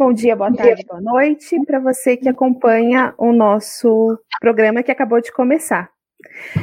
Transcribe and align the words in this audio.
bom 0.00 0.14
dia, 0.14 0.34
boa 0.34 0.50
tarde, 0.50 0.82
boa 0.88 0.98
noite 0.98 1.62
para 1.66 1.78
você 1.78 2.16
que 2.16 2.26
acompanha 2.26 3.12
o 3.18 3.34
nosso 3.34 4.18
programa 4.40 4.82
que 4.82 4.90
acabou 4.90 5.20
de 5.20 5.30
começar. 5.30 5.90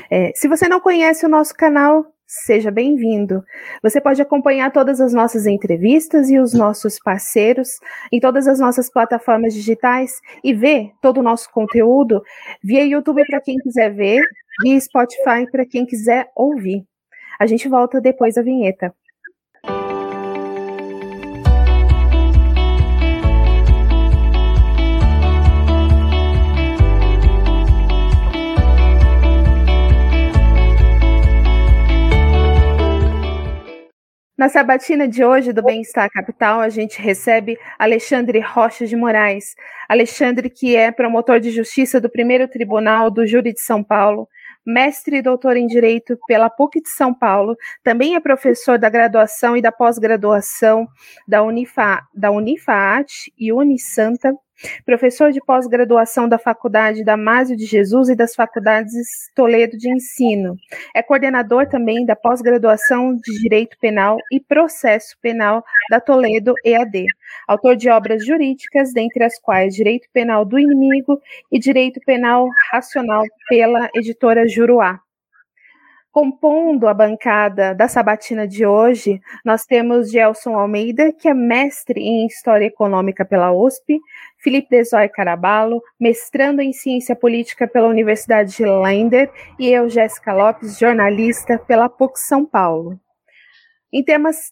É, 0.10 0.32
se 0.34 0.48
você 0.48 0.68
não 0.68 0.80
conhece 0.80 1.24
o 1.24 1.30
nosso 1.30 1.54
canal, 1.54 2.04
seja 2.26 2.72
bem-vindo. 2.72 3.44
Você 3.84 4.02
pode 4.02 4.20
acompanhar 4.20 4.72
todas 4.72 5.00
as 5.00 5.14
nossas 5.14 5.46
entrevistas 5.46 6.32
e 6.32 6.40
os 6.40 6.52
nossos 6.52 6.98
parceiros 6.98 7.70
em 8.12 8.20
todas 8.20 8.48
as 8.48 8.60
nossas 8.60 8.90
plataformas 8.90 9.54
digitais 9.54 10.14
e 10.44 10.52
ver 10.52 10.90
todo 11.00 11.20
o 11.20 11.24
nosso 11.24 11.48
conteúdo 11.52 12.24
via 12.64 12.84
YouTube 12.84 13.24
para 13.28 13.40
quem 13.40 13.58
quiser 13.58 13.94
ver, 13.94 14.20
via 14.64 14.80
Spotify 14.80 15.46
para 15.52 15.64
quem 15.64 15.86
quiser 15.86 16.28
ouvir. 16.36 16.84
A 17.40 17.46
gente 17.46 17.70
volta 17.70 18.02
depois 18.02 18.34
da 18.34 18.42
vinheta. 18.42 18.92
Na 34.38 34.50
sabatina 34.50 35.08
de 35.08 35.26
hoje 35.26 35.52
do 35.52 35.64
Bem-Estar 35.64 36.08
Capital, 36.12 36.60
a 36.60 36.70
gente 36.70 37.02
recebe 37.02 37.58
Alexandre 37.80 38.40
Rocha 38.40 38.86
de 38.86 38.96
Moraes. 38.96 39.56
Alexandre, 39.90 40.48
que 40.48 40.76
é 40.76 40.92
promotor 40.92 41.40
de 41.40 41.50
justiça 41.50 42.00
do 42.00 42.08
primeiro 42.08 42.48
tribunal 42.48 43.10
do 43.10 43.26
Júri 43.26 43.52
de 43.52 43.60
São 43.60 43.84
Paulo, 43.84 44.30
mestre 44.64 45.18
e 45.18 45.22
doutor 45.24 45.58
em 45.58 45.66
Direito 45.66 46.20
pela 46.28 46.52
PUC 46.52 46.84
de 46.84 46.90
São 46.90 47.16
Paulo, 47.16 47.58
também 47.84 48.14
é 48.14 48.20
professor 48.20 48.78
da 48.78 48.90
graduação 48.90 49.58
e 49.58 49.62
da 49.62 49.72
pós-graduação 49.72 50.88
da, 51.28 51.42
Unifa, 51.42 52.04
da 52.14 52.30
Unifaat 52.30 53.34
e 53.40 53.52
Unisanta, 53.52 54.36
professor 54.86 55.32
de 55.32 55.40
pós-graduação 55.40 56.28
da 56.28 56.38
Faculdade 56.38 57.04
Damásio 57.04 57.56
de 57.56 57.66
Jesus 57.66 58.10
e 58.10 58.16
das 58.16 58.36
Faculdades 58.36 59.30
Toledo 59.36 59.78
de 59.78 59.90
Ensino. 59.90 60.56
É 60.96 61.02
coordenador 61.02 61.68
também 61.68 62.06
da 62.06 62.16
pós-graduação 62.16 63.16
de 63.16 63.42
Direito 63.42 63.78
Penal 63.80 64.18
e 64.32 64.40
Processo 64.40 65.18
Penal 65.22 65.64
da 65.90 66.00
Toledo 66.00 66.54
EAD. 66.64 67.06
Autor 67.48 67.76
de 67.76 67.90
obras 67.90 68.26
jurídicas, 68.26 68.94
dentre 68.94 69.24
as 69.24 69.40
quais 69.40 69.76
Direito 69.76 70.08
Penal 70.12 70.46
do 70.46 70.60
Inimigo 70.60 71.20
e 71.52 71.60
Direito 71.60 72.00
Penal 72.06 72.48
Racional 72.72 73.24
pela 73.50 73.90
editora 73.96 74.48
Juruá. 74.48 75.00
Compondo 76.20 76.88
a 76.88 76.96
bancada 76.96 77.76
da 77.76 77.88
sabatina 77.88 78.48
de 78.48 78.66
hoje, 78.66 79.22
nós 79.46 79.66
temos 79.66 80.10
Gelson 80.10 80.58
Almeida, 80.58 81.14
que 81.14 81.28
é 81.28 81.34
mestre 81.36 82.02
em 82.02 82.26
História 82.26 82.66
Econômica 82.66 83.24
pela 83.24 83.54
USP, 83.54 84.00
Felipe 84.40 84.68
Desoy 84.72 85.08
Caraballo, 85.10 85.80
mestrando 86.00 86.60
em 86.60 86.74
Ciência 86.74 87.16
Política 87.16 87.68
pela 87.68 87.88
Universidade 87.88 88.58
de 88.58 88.66
Lender, 88.66 89.30
e 89.60 89.70
eu, 89.70 89.88
Jéssica 89.88 90.34
Lopes, 90.34 90.80
jornalista 90.80 91.60
pela 91.60 91.88
PUC 91.88 92.20
São 92.20 92.44
Paulo. 92.44 93.00
Em 93.94 94.04
temas 94.04 94.52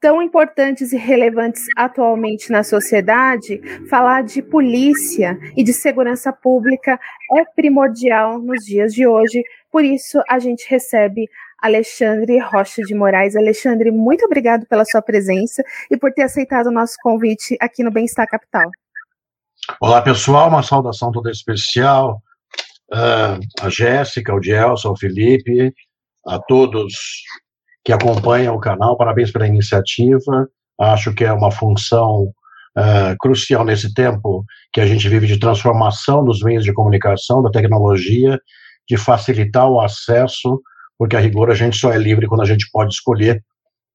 tão 0.00 0.22
importantes 0.22 0.92
e 0.92 0.96
relevantes 0.96 1.66
atualmente 1.76 2.50
na 2.50 2.64
sociedade, 2.64 3.60
falar 3.88 4.22
de 4.22 4.40
polícia 4.40 5.38
e 5.56 5.62
de 5.62 5.74
segurança 5.74 6.32
pública 6.32 6.98
é 7.36 7.44
primordial 7.44 8.38
nos 8.38 8.64
dias 8.64 8.94
de 8.94 9.06
hoje, 9.06 9.42
por 9.70 9.84
isso 9.84 10.20
a 10.28 10.38
gente 10.38 10.66
recebe 10.68 11.28
Alexandre 11.60 12.38
Rocha 12.38 12.82
de 12.82 12.94
Moraes. 12.94 13.36
Alexandre, 13.36 13.90
muito 13.90 14.24
obrigado 14.24 14.66
pela 14.66 14.84
sua 14.84 15.02
presença 15.02 15.62
e 15.90 15.96
por 15.96 16.12
ter 16.12 16.22
aceitado 16.22 16.68
o 16.68 16.72
nosso 16.72 16.94
convite 17.02 17.56
aqui 17.60 17.82
no 17.82 17.90
Bem-Estar 17.90 18.26
Capital. 18.26 18.70
Olá, 19.80 20.00
pessoal, 20.02 20.48
uma 20.48 20.62
saudação 20.62 21.12
toda 21.12 21.30
especial 21.30 22.22
uh, 22.92 23.38
a 23.60 23.68
Jéssica, 23.68 24.34
o 24.34 24.42
Gelson, 24.42 24.92
o 24.92 24.96
Felipe, 24.96 25.72
a 26.26 26.38
todos 26.38 26.94
que 27.84 27.92
acompanham 27.92 28.54
o 28.54 28.60
canal, 28.60 28.96
parabéns 28.96 29.30
pela 29.30 29.46
iniciativa, 29.46 30.48
acho 30.78 31.14
que 31.14 31.24
é 31.24 31.32
uma 31.32 31.50
função 31.50 32.32
uh, 32.76 33.16
crucial 33.18 33.64
nesse 33.64 33.92
tempo 33.94 34.44
que 34.72 34.80
a 34.80 34.86
gente 34.86 35.08
vive 35.08 35.26
de 35.26 35.38
transformação 35.38 36.24
dos 36.24 36.42
meios 36.42 36.64
de 36.64 36.72
comunicação, 36.72 37.42
da 37.42 37.50
tecnologia, 37.50 38.38
de 38.90 38.96
facilitar 38.96 39.68
o 39.70 39.80
acesso, 39.80 40.60
porque 40.98 41.14
a 41.14 41.20
rigor 41.20 41.48
a 41.48 41.54
gente 41.54 41.76
só 41.76 41.92
é 41.92 41.96
livre 41.96 42.26
quando 42.26 42.42
a 42.42 42.44
gente 42.44 42.68
pode 42.72 42.92
escolher 42.92 43.40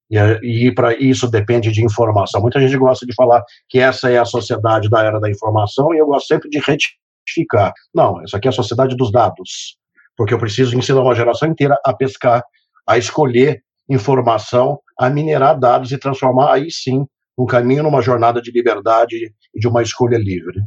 e, 0.10 0.68
e 0.68 0.74
para 0.74 0.96
isso 0.96 1.30
depende 1.30 1.70
de 1.70 1.84
informação. 1.84 2.42
Muita 2.42 2.62
gente 2.62 2.78
gosta 2.78 3.06
de 3.06 3.14
falar 3.14 3.44
que 3.68 3.78
essa 3.78 4.10
é 4.10 4.18
a 4.18 4.24
sociedade 4.24 4.90
da 4.90 5.04
era 5.04 5.20
da 5.20 5.30
informação 5.30 5.94
e 5.94 5.98
eu 5.98 6.06
gosto 6.06 6.28
sempre 6.28 6.50
de 6.50 6.60
retificar. 6.60 7.74
Não, 7.94 8.24
essa 8.24 8.38
aqui 8.38 8.48
é 8.48 8.52
a 8.52 8.54
sociedade 8.54 8.96
dos 8.96 9.12
dados, 9.12 9.78
porque 10.16 10.34
eu 10.34 10.40
preciso 10.40 10.78
ensinar 10.78 11.02
uma 11.02 11.14
geração 11.14 11.50
inteira 11.50 11.78
a 11.86 11.94
pescar, 11.94 12.42
a 12.88 12.98
escolher 12.98 13.62
informação, 13.90 14.80
a 14.98 15.10
minerar 15.10 15.60
dados 15.60 15.92
e 15.92 15.98
transformar 15.98 16.54
aí 16.54 16.72
sim 16.72 17.06
um 17.38 17.46
caminho 17.46 17.84
numa 17.84 18.02
jornada 18.02 18.42
de 18.42 18.50
liberdade 18.50 19.34
e 19.54 19.60
de 19.60 19.68
uma 19.68 19.84
escolha 19.84 20.18
livre. 20.18 20.62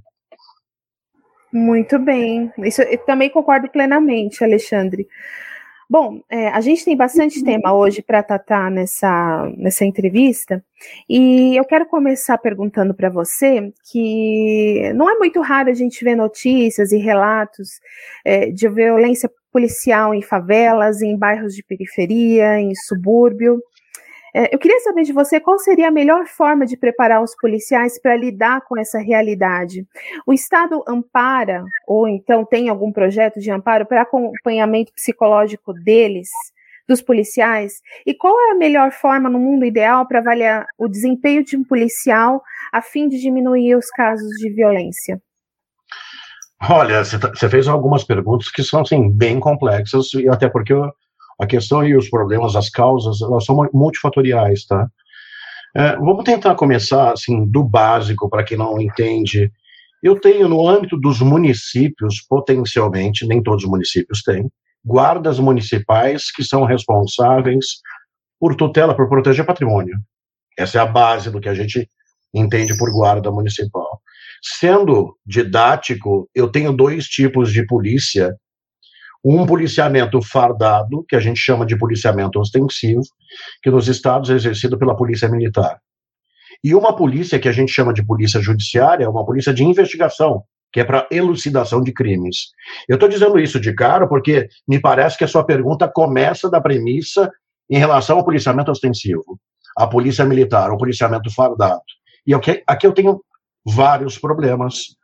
Muito 1.52 1.98
bem, 1.98 2.52
isso 2.58 2.82
eu 2.82 2.98
também 2.98 3.30
concordo 3.30 3.68
plenamente, 3.70 4.44
Alexandre. 4.44 5.08
Bom, 5.90 6.20
é, 6.28 6.48
a 6.48 6.60
gente 6.60 6.84
tem 6.84 6.94
bastante 6.94 7.42
tema 7.42 7.72
hoje 7.72 8.02
para 8.02 8.22
tratar 8.22 8.70
nessa, 8.70 9.50
nessa 9.56 9.86
entrevista, 9.86 10.62
e 11.08 11.56
eu 11.56 11.64
quero 11.64 11.86
começar 11.86 12.36
perguntando 12.36 12.92
para 12.92 13.08
você 13.08 13.72
que 13.90 14.92
não 14.94 15.08
é 15.08 15.16
muito 15.16 15.40
raro 15.40 15.70
a 15.70 15.74
gente 15.74 16.04
ver 16.04 16.14
notícias 16.14 16.92
e 16.92 16.98
relatos 16.98 17.80
é, 18.22 18.50
de 18.50 18.68
violência 18.68 19.30
policial 19.50 20.14
em 20.14 20.20
favelas, 20.20 21.00
em 21.00 21.16
bairros 21.16 21.54
de 21.54 21.62
periferia, 21.62 22.60
em 22.60 22.74
subúrbio. 22.74 23.58
É, 24.34 24.54
eu 24.54 24.58
queria 24.58 24.80
saber 24.80 25.02
de 25.02 25.12
você 25.12 25.40
qual 25.40 25.58
seria 25.58 25.88
a 25.88 25.92
melhor 25.92 26.26
forma 26.26 26.66
de 26.66 26.76
preparar 26.76 27.22
os 27.22 27.34
policiais 27.36 28.00
para 28.00 28.16
lidar 28.16 28.60
com 28.62 28.78
essa 28.78 28.98
realidade. 28.98 29.86
O 30.26 30.32
Estado 30.32 30.82
ampara, 30.86 31.64
ou 31.86 32.06
então 32.06 32.44
tem 32.44 32.68
algum 32.68 32.92
projeto 32.92 33.40
de 33.40 33.50
amparo 33.50 33.86
para 33.86 34.02
acompanhamento 34.02 34.92
psicológico 34.92 35.72
deles, 35.72 36.28
dos 36.86 37.02
policiais? 37.02 37.82
E 38.06 38.14
qual 38.14 38.34
é 38.48 38.52
a 38.52 38.54
melhor 38.54 38.90
forma, 38.90 39.28
no 39.28 39.38
mundo 39.38 39.64
ideal, 39.64 40.06
para 40.06 40.20
avaliar 40.20 40.66
o 40.78 40.88
desempenho 40.88 41.44
de 41.44 41.56
um 41.56 41.64
policial 41.64 42.42
a 42.72 42.80
fim 42.80 43.08
de 43.08 43.20
diminuir 43.20 43.76
os 43.76 43.90
casos 43.90 44.30
de 44.38 44.50
violência? 44.50 45.20
Olha, 46.68 47.04
você 47.04 47.18
tá, 47.18 47.32
fez 47.48 47.68
algumas 47.68 48.02
perguntas 48.02 48.50
que 48.50 48.64
são 48.64 48.80
assim, 48.80 49.10
bem 49.10 49.38
complexas, 49.38 50.08
até 50.30 50.48
porque 50.48 50.72
eu 50.72 50.90
a 51.40 51.46
questão 51.46 51.86
e 51.86 51.96
os 51.96 52.10
problemas, 52.10 52.56
as 52.56 52.68
causas, 52.68 53.20
elas 53.22 53.44
são 53.44 53.56
multifatoriais, 53.72 54.64
tá? 54.66 54.88
É, 55.76 55.96
vamos 55.96 56.24
tentar 56.24 56.54
começar, 56.54 57.12
assim, 57.12 57.46
do 57.46 57.62
básico, 57.62 58.28
para 58.28 58.42
quem 58.42 58.56
não 58.56 58.80
entende. 58.80 59.52
Eu 60.02 60.18
tenho, 60.18 60.48
no 60.48 60.66
âmbito 60.66 60.96
dos 60.96 61.20
municípios, 61.20 62.20
potencialmente, 62.28 63.26
nem 63.26 63.42
todos 63.42 63.64
os 63.64 63.70
municípios 63.70 64.22
têm, 64.22 64.50
guardas 64.84 65.38
municipais 65.38 66.30
que 66.32 66.42
são 66.42 66.64
responsáveis 66.64 67.66
por 68.40 68.54
tutela, 68.54 68.96
por 68.96 69.08
proteger 69.08 69.44
patrimônio. 69.44 69.96
Essa 70.58 70.78
é 70.78 70.80
a 70.80 70.86
base 70.86 71.30
do 71.30 71.40
que 71.40 71.48
a 71.48 71.54
gente 71.54 71.88
entende 72.34 72.76
por 72.76 72.90
guarda 72.90 73.30
municipal. 73.30 74.00
Sendo 74.42 75.16
didático, 75.26 76.28
eu 76.34 76.48
tenho 76.48 76.72
dois 76.72 77.06
tipos 77.06 77.52
de 77.52 77.66
polícia 77.66 78.34
um 79.24 79.44
policiamento 79.46 80.20
fardado, 80.22 81.04
que 81.08 81.16
a 81.16 81.20
gente 81.20 81.38
chama 81.38 81.66
de 81.66 81.76
policiamento 81.76 82.38
ostensivo, 82.38 83.02
que 83.62 83.70
nos 83.70 83.88
estados 83.88 84.30
é 84.30 84.34
exercido 84.34 84.78
pela 84.78 84.96
polícia 84.96 85.28
militar. 85.28 85.78
E 86.62 86.74
uma 86.74 86.94
polícia 86.94 87.38
que 87.38 87.48
a 87.48 87.52
gente 87.52 87.72
chama 87.72 87.92
de 87.92 88.04
polícia 88.04 88.40
judiciária, 88.40 89.08
uma 89.08 89.24
polícia 89.24 89.52
de 89.52 89.64
investigação, 89.64 90.42
que 90.72 90.80
é 90.80 90.84
para 90.84 91.06
elucidação 91.10 91.80
de 91.82 91.92
crimes. 91.92 92.48
Eu 92.88 92.94
estou 92.94 93.08
dizendo 93.08 93.38
isso 93.38 93.60
de 93.60 93.72
cara 93.74 94.06
porque 94.06 94.48
me 94.66 94.80
parece 94.80 95.16
que 95.16 95.24
a 95.24 95.28
sua 95.28 95.44
pergunta 95.44 95.88
começa 95.88 96.50
da 96.50 96.60
premissa 96.60 97.30
em 97.70 97.78
relação 97.78 98.18
ao 98.18 98.24
policiamento 98.24 98.70
ostensivo, 98.70 99.38
a 99.76 99.86
polícia 99.86 100.24
militar, 100.24 100.70
o 100.70 100.78
policiamento 100.78 101.32
fardado. 101.32 101.82
E 102.26 102.34
aqui 102.34 102.86
eu 102.86 102.92
tenho 102.92 103.20
vários 103.64 104.18
problemas. 104.18 104.96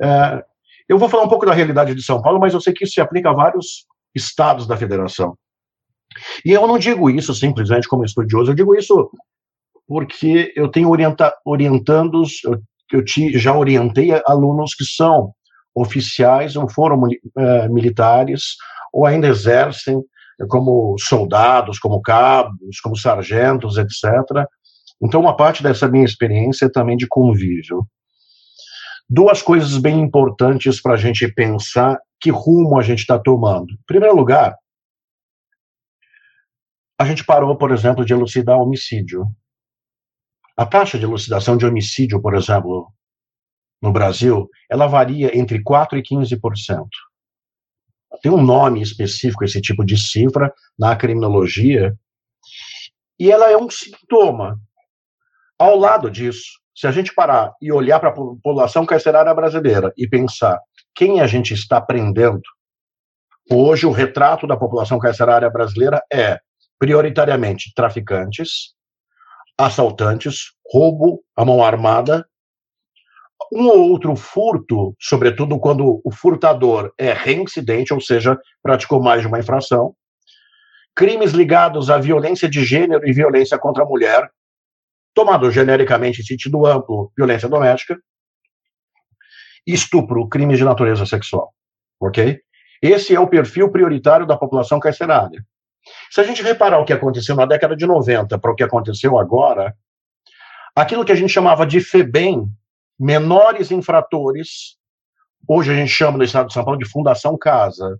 É, 0.00 0.44
eu 0.92 0.98
vou 0.98 1.08
falar 1.08 1.24
um 1.24 1.28
pouco 1.28 1.46
da 1.46 1.54
realidade 1.54 1.94
de 1.94 2.02
São 2.02 2.20
Paulo, 2.20 2.38
mas 2.38 2.52
eu 2.52 2.60
sei 2.60 2.74
que 2.74 2.84
isso 2.84 2.92
se 2.92 3.00
aplica 3.00 3.30
a 3.30 3.34
vários 3.34 3.86
estados 4.14 4.66
da 4.66 4.76
federação. 4.76 5.34
E 6.44 6.50
eu 6.50 6.66
não 6.66 6.78
digo 6.78 7.08
isso 7.08 7.34
simplesmente 7.34 7.88
como 7.88 8.04
estudioso, 8.04 8.50
eu 8.50 8.54
digo 8.54 8.74
isso 8.74 9.10
porque 9.88 10.52
eu 10.54 10.68
tenho 10.70 10.90
orienta, 10.90 11.32
orientandos, 11.46 12.44
eu, 12.44 12.60
eu 12.92 13.02
te, 13.02 13.38
já 13.38 13.56
orientei 13.56 14.10
alunos 14.26 14.74
que 14.74 14.84
são 14.84 15.32
oficiais 15.74 16.56
ou 16.56 16.68
foram 16.68 17.00
é, 17.38 17.68
militares 17.68 18.56
ou 18.92 19.06
ainda 19.06 19.28
exercem 19.28 19.98
como 20.48 20.94
soldados, 20.98 21.78
como 21.78 22.02
cabos, 22.02 22.80
como 22.82 22.96
sargentos, 22.96 23.78
etc. 23.78 24.46
Então, 25.02 25.22
uma 25.22 25.36
parte 25.36 25.62
dessa 25.62 25.88
minha 25.88 26.04
experiência 26.04 26.66
é 26.66 26.70
também 26.70 26.98
de 26.98 27.06
convívio. 27.08 27.86
Duas 29.14 29.42
coisas 29.42 29.76
bem 29.76 30.00
importantes 30.00 30.80
para 30.80 30.94
a 30.94 30.96
gente 30.96 31.30
pensar 31.30 32.00
que 32.18 32.30
rumo 32.30 32.78
a 32.78 32.82
gente 32.82 33.00
está 33.00 33.18
tomando. 33.18 33.70
Em 33.70 33.84
primeiro 33.86 34.16
lugar, 34.16 34.56
a 36.98 37.04
gente 37.04 37.22
parou, 37.22 37.54
por 37.58 37.72
exemplo, 37.72 38.06
de 38.06 38.14
elucidar 38.14 38.58
homicídio. 38.58 39.26
A 40.56 40.64
taxa 40.64 40.98
de 40.98 41.04
elucidação 41.04 41.58
de 41.58 41.66
homicídio, 41.66 42.22
por 42.22 42.34
exemplo, 42.34 42.90
no 43.82 43.92
Brasil, 43.92 44.48
ela 44.70 44.86
varia 44.86 45.38
entre 45.38 45.62
4% 45.62 45.98
e 45.98 46.02
15%. 46.02 46.86
Tem 48.22 48.32
um 48.32 48.42
nome 48.42 48.80
específico, 48.80 49.44
esse 49.44 49.60
tipo 49.60 49.84
de 49.84 49.98
cifra, 49.98 50.50
na 50.78 50.96
criminologia, 50.96 51.94
e 53.18 53.30
ela 53.30 53.50
é 53.50 53.58
um 53.58 53.68
sintoma. 53.68 54.58
Ao 55.58 55.76
lado 55.76 56.10
disso, 56.10 56.61
se 56.74 56.86
a 56.86 56.90
gente 56.90 57.14
parar 57.14 57.52
e 57.60 57.72
olhar 57.72 58.00
para 58.00 58.10
a 58.10 58.12
população 58.12 58.86
carcerária 58.86 59.32
brasileira 59.34 59.92
e 59.96 60.08
pensar 60.08 60.58
quem 60.94 61.20
a 61.20 61.26
gente 61.26 61.54
está 61.54 61.80
prendendo, 61.80 62.42
hoje 63.50 63.86
o 63.86 63.90
retrato 63.90 64.46
da 64.46 64.56
população 64.56 64.98
carcerária 64.98 65.50
brasileira 65.50 66.02
é 66.12 66.38
prioritariamente 66.78 67.72
traficantes, 67.74 68.74
assaltantes, 69.58 70.52
roubo 70.66 71.22
à 71.36 71.44
mão 71.44 71.62
armada 71.62 72.26
um 73.52 73.66
ou 73.68 73.90
outro 73.90 74.16
furto, 74.16 74.94
sobretudo 74.98 75.58
quando 75.58 76.00
o 76.02 76.10
furtador 76.10 76.92
é 76.98 77.12
reincidente, 77.12 77.92
ou 77.92 78.00
seja, 78.00 78.38
praticou 78.62 79.02
mais 79.02 79.20
de 79.20 79.26
uma 79.26 79.38
infração, 79.38 79.94
crimes 80.94 81.32
ligados 81.32 81.90
à 81.90 81.98
violência 81.98 82.48
de 82.48 82.64
gênero 82.64 83.06
e 83.06 83.12
violência 83.12 83.58
contra 83.58 83.82
a 83.82 83.86
mulher, 83.86 84.30
tomado 85.14 85.50
genericamente 85.50 86.20
em 86.20 86.24
sentido 86.24 86.66
amplo, 86.66 87.12
violência 87.16 87.48
doméstica, 87.48 87.98
estupro, 89.66 90.28
crimes 90.28 90.58
de 90.58 90.64
natureza 90.64 91.06
sexual. 91.06 91.52
Ok? 92.00 92.40
Esse 92.80 93.14
é 93.14 93.20
o 93.20 93.28
perfil 93.28 93.70
prioritário 93.70 94.26
da 94.26 94.36
população 94.36 94.80
carcerária. 94.80 95.44
Se 96.10 96.20
a 96.20 96.24
gente 96.24 96.42
reparar 96.42 96.78
o 96.78 96.84
que 96.84 96.92
aconteceu 96.92 97.36
na 97.36 97.46
década 97.46 97.76
de 97.76 97.86
90 97.86 98.38
para 98.38 98.50
o 98.50 98.54
que 98.54 98.62
aconteceu 98.62 99.18
agora, 99.18 99.74
aquilo 100.74 101.04
que 101.04 101.12
a 101.12 101.16
gente 101.16 101.32
chamava 101.32 101.66
de 101.66 101.80
FEBEM, 101.80 102.46
menores 102.98 103.70
infratores, 103.70 104.76
hoje 105.46 105.72
a 105.72 105.74
gente 105.74 105.90
chama 105.90 106.18
no 106.18 106.24
estado 106.24 106.48
de 106.48 106.54
São 106.54 106.64
Paulo 106.64 106.78
de 106.78 106.88
Fundação 106.88 107.36
Casa. 107.36 107.98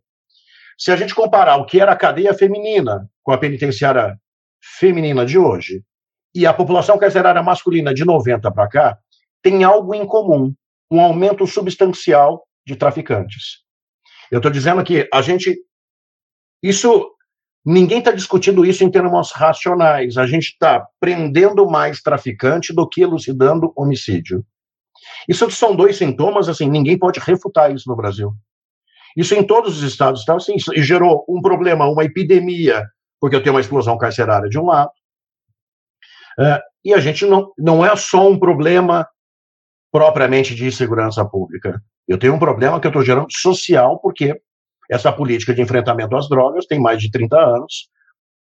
Se 0.79 0.91
a 0.91 0.97
gente 0.97 1.15
comparar 1.15 1.56
o 1.56 1.67
que 1.67 1.81
era 1.81 1.93
a 1.93 1.97
cadeia 1.97 2.35
feminina 2.35 3.08
com 3.23 3.32
a 3.32 3.38
penitenciária 3.38 4.17
feminina 4.79 5.25
de 5.26 5.38
hoje 5.38 5.82
e 6.34 6.46
a 6.46 6.55
população 6.55 6.99
carcerária 6.99 7.43
masculina 7.43 7.93
de 7.93 8.05
90 8.05 8.50
para 8.50 8.69
cá, 8.69 8.99
tem 9.43 9.64
algo 9.64 9.94
em 9.94 10.06
comum, 10.06 10.55
um 10.90 11.00
aumento 11.00 11.46
substancial 11.46 12.46
de 12.67 12.76
traficantes. 12.76 13.62
Eu 14.31 14.38
estou 14.38 14.50
dizendo 14.50 14.82
que 14.82 15.08
a 15.12 15.20
gente. 15.20 15.58
Isso. 16.62 17.11
Ninguém 17.64 18.00
está 18.00 18.11
discutindo 18.11 18.67
isso 18.67 18.82
em 18.82 18.90
termos 18.90 19.31
racionais. 19.31 20.17
A 20.17 20.26
gente 20.26 20.49
está 20.49 20.84
prendendo 20.99 21.64
mais 21.70 22.02
traficante 22.02 22.75
do 22.75 22.88
que 22.88 23.02
elucidando 23.02 23.73
homicídio. 23.76 24.44
Isso 25.29 25.49
são 25.52 25.75
dois 25.75 25.96
sintomas, 25.96 26.49
assim, 26.49 26.69
ninguém 26.69 26.99
pode 26.99 27.20
refutar 27.20 27.73
isso 27.73 27.88
no 27.88 27.94
Brasil. 27.94 28.32
Isso 29.17 29.34
em 29.34 29.44
todos 29.44 29.76
os 29.76 29.82
estados. 29.82 30.23
Então, 30.23 30.37
assim, 30.37 30.56
isso 30.56 30.73
gerou 30.76 31.25
um 31.29 31.40
problema, 31.40 31.87
uma 31.87 32.05
epidemia, 32.05 32.84
porque 33.20 33.37
eu 33.37 33.43
tenho 33.43 33.55
uma 33.55 33.61
explosão 33.61 33.96
carcerária 33.96 34.49
de 34.49 34.58
um 34.58 34.67
lado. 34.67 34.90
É, 36.38 36.61
e 36.84 36.94
a 36.94 36.99
gente 36.99 37.26
não, 37.26 37.52
não 37.58 37.84
é 37.84 37.94
só 37.96 38.29
um 38.29 38.38
problema 38.38 39.06
propriamente 39.90 40.55
de 40.55 40.70
segurança 40.73 41.25
pública. 41.25 41.81
Eu 42.08 42.19
tenho 42.19 42.34
um 42.34 42.38
problema 42.38 42.81
que 42.81 42.87
eu 42.87 42.90
estou 42.90 43.05
gerando 43.05 43.31
social, 43.31 43.99
porque 44.00 44.40
essa 44.90 45.12
política 45.12 45.55
de 45.55 45.62
enfrentamento 45.62 46.17
às 46.17 46.29
drogas 46.29 46.67
tem 46.67 46.81
mais 46.81 47.00
de 47.00 47.11
30 47.11 47.37
anos, 47.37 47.88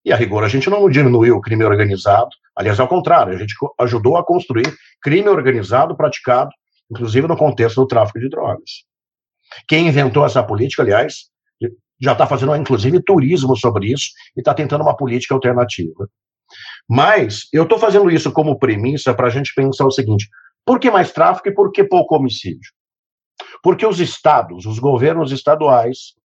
e 0.03 0.11
a 0.11 0.15
rigor 0.15 0.43
a 0.43 0.47
gente 0.47 0.69
não 0.69 0.89
diminuiu 0.89 1.35
o 1.35 1.41
crime 1.41 1.63
organizado, 1.63 2.29
aliás, 2.55 2.79
ao 2.79 2.87
contrário, 2.87 3.33
a 3.33 3.37
gente 3.37 3.53
ajudou 3.79 4.17
a 4.17 4.25
construir 4.25 4.73
crime 5.01 5.29
organizado 5.29 5.95
praticado 5.95 6.49
inclusive 6.91 7.27
no 7.27 7.37
contexto 7.37 7.81
do 7.81 7.87
tráfico 7.87 8.19
de 8.19 8.29
drogas. 8.29 8.83
Quem 9.67 9.87
inventou 9.87 10.25
essa 10.25 10.43
política, 10.43 10.83
aliás, 10.83 11.29
já 12.01 12.11
está 12.11 12.27
fazendo, 12.27 12.55
inclusive, 12.55 13.01
turismo 13.01 13.55
sobre 13.55 13.91
isso 13.91 14.09
e 14.35 14.41
está 14.41 14.53
tentando 14.53 14.81
uma 14.81 14.95
política 14.95 15.33
alternativa. 15.33 16.09
Mas 16.93 17.47
eu 17.53 17.63
estou 17.63 17.79
fazendo 17.79 18.11
isso 18.11 18.33
como 18.33 18.59
premissa 18.59 19.13
para 19.13 19.27
a 19.27 19.29
gente 19.29 19.53
pensar 19.55 19.85
o 19.85 19.91
seguinte: 19.91 20.27
por 20.65 20.77
que 20.77 20.91
mais 20.91 21.13
tráfico 21.13 21.47
e 21.47 21.53
por 21.53 21.71
que 21.71 21.85
pouco 21.85 22.17
homicídio? 22.17 22.69
Porque 23.63 23.85
os 23.85 24.01
estados, 24.01 24.65
os 24.65 24.77
governos 24.77 25.31
estaduais, 25.31 26.15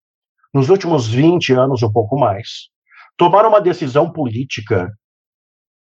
nos 0.53 0.69
últimos 0.69 1.07
20 1.07 1.53
anos, 1.53 1.85
um 1.85 1.93
pouco 1.93 2.19
mais, 2.19 2.69
tomaram 3.17 3.51
uma 3.51 3.61
decisão 3.61 4.11
política, 4.11 4.93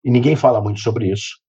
e 0.03 0.11
ninguém 0.11 0.35
fala 0.35 0.59
muito 0.59 0.81
sobre 0.81 1.09
isso, 1.09 1.39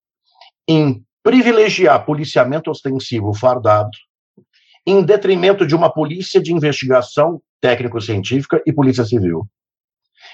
em 0.68 1.04
privilegiar 1.20 2.06
policiamento 2.06 2.70
ostensivo 2.70 3.34
fardado 3.34 3.90
em 4.86 5.02
detrimento 5.02 5.66
de 5.66 5.74
uma 5.74 5.92
polícia 5.92 6.40
de 6.40 6.52
investigação 6.52 7.42
técnico-científica 7.60 8.62
e 8.64 8.72
polícia 8.72 9.04
civil. 9.04 9.44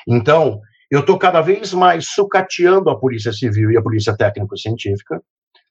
Então, 0.06 0.60
eu 0.90 1.00
estou 1.00 1.18
cada 1.18 1.40
vez 1.40 1.72
mais 1.72 2.08
sucateando 2.08 2.90
a 2.90 2.98
polícia 2.98 3.32
civil 3.32 3.70
e 3.70 3.76
a 3.76 3.82
polícia 3.82 4.16
técnico-científica. 4.16 5.22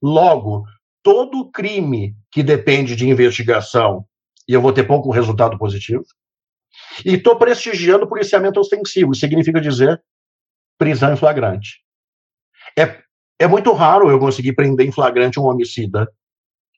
Logo, 0.01 0.63
todo 1.03 1.51
crime 1.51 2.15
que 2.31 2.41
depende 2.41 2.95
de 2.95 3.07
investigação, 3.07 4.05
e 4.47 4.53
eu 4.53 4.61
vou 4.61 4.71
ter 4.71 4.83
pouco 4.83 5.11
resultado 5.11 5.57
positivo, 5.57 6.03
e 7.05 7.15
estou 7.15 7.37
prestigiando 7.37 8.05
o 8.05 8.09
policiamento 8.09 8.59
ostensivo, 8.59 9.13
significa 9.13 9.59
dizer 9.59 10.01
prisão 10.77 11.11
em 11.11 11.17
flagrante. 11.17 11.81
É 12.77 13.01
é 13.39 13.47
muito 13.47 13.71
raro 13.71 14.11
eu 14.11 14.19
conseguir 14.19 14.51
prender 14.53 14.85
em 14.85 14.91
flagrante 14.91 15.39
um 15.39 15.45
homicida. 15.45 16.11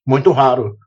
Muito 0.06 0.32
raro. 0.32 0.78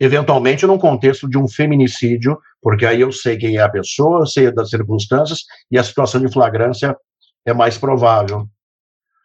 Eventualmente, 0.00 0.66
num 0.66 0.78
contexto 0.78 1.28
de 1.28 1.36
um 1.36 1.48
feminicídio, 1.48 2.38
porque 2.62 2.86
aí 2.86 3.00
eu 3.00 3.10
sei 3.10 3.36
quem 3.36 3.56
é 3.56 3.62
a 3.62 3.68
pessoa, 3.68 4.26
sei 4.26 4.50
das 4.52 4.70
circunstâncias, 4.70 5.44
e 5.70 5.78
a 5.78 5.82
situação 5.82 6.20
de 6.20 6.32
flagrância 6.32 6.96
é 7.44 7.52
mais 7.52 7.76
provável. 7.76 8.46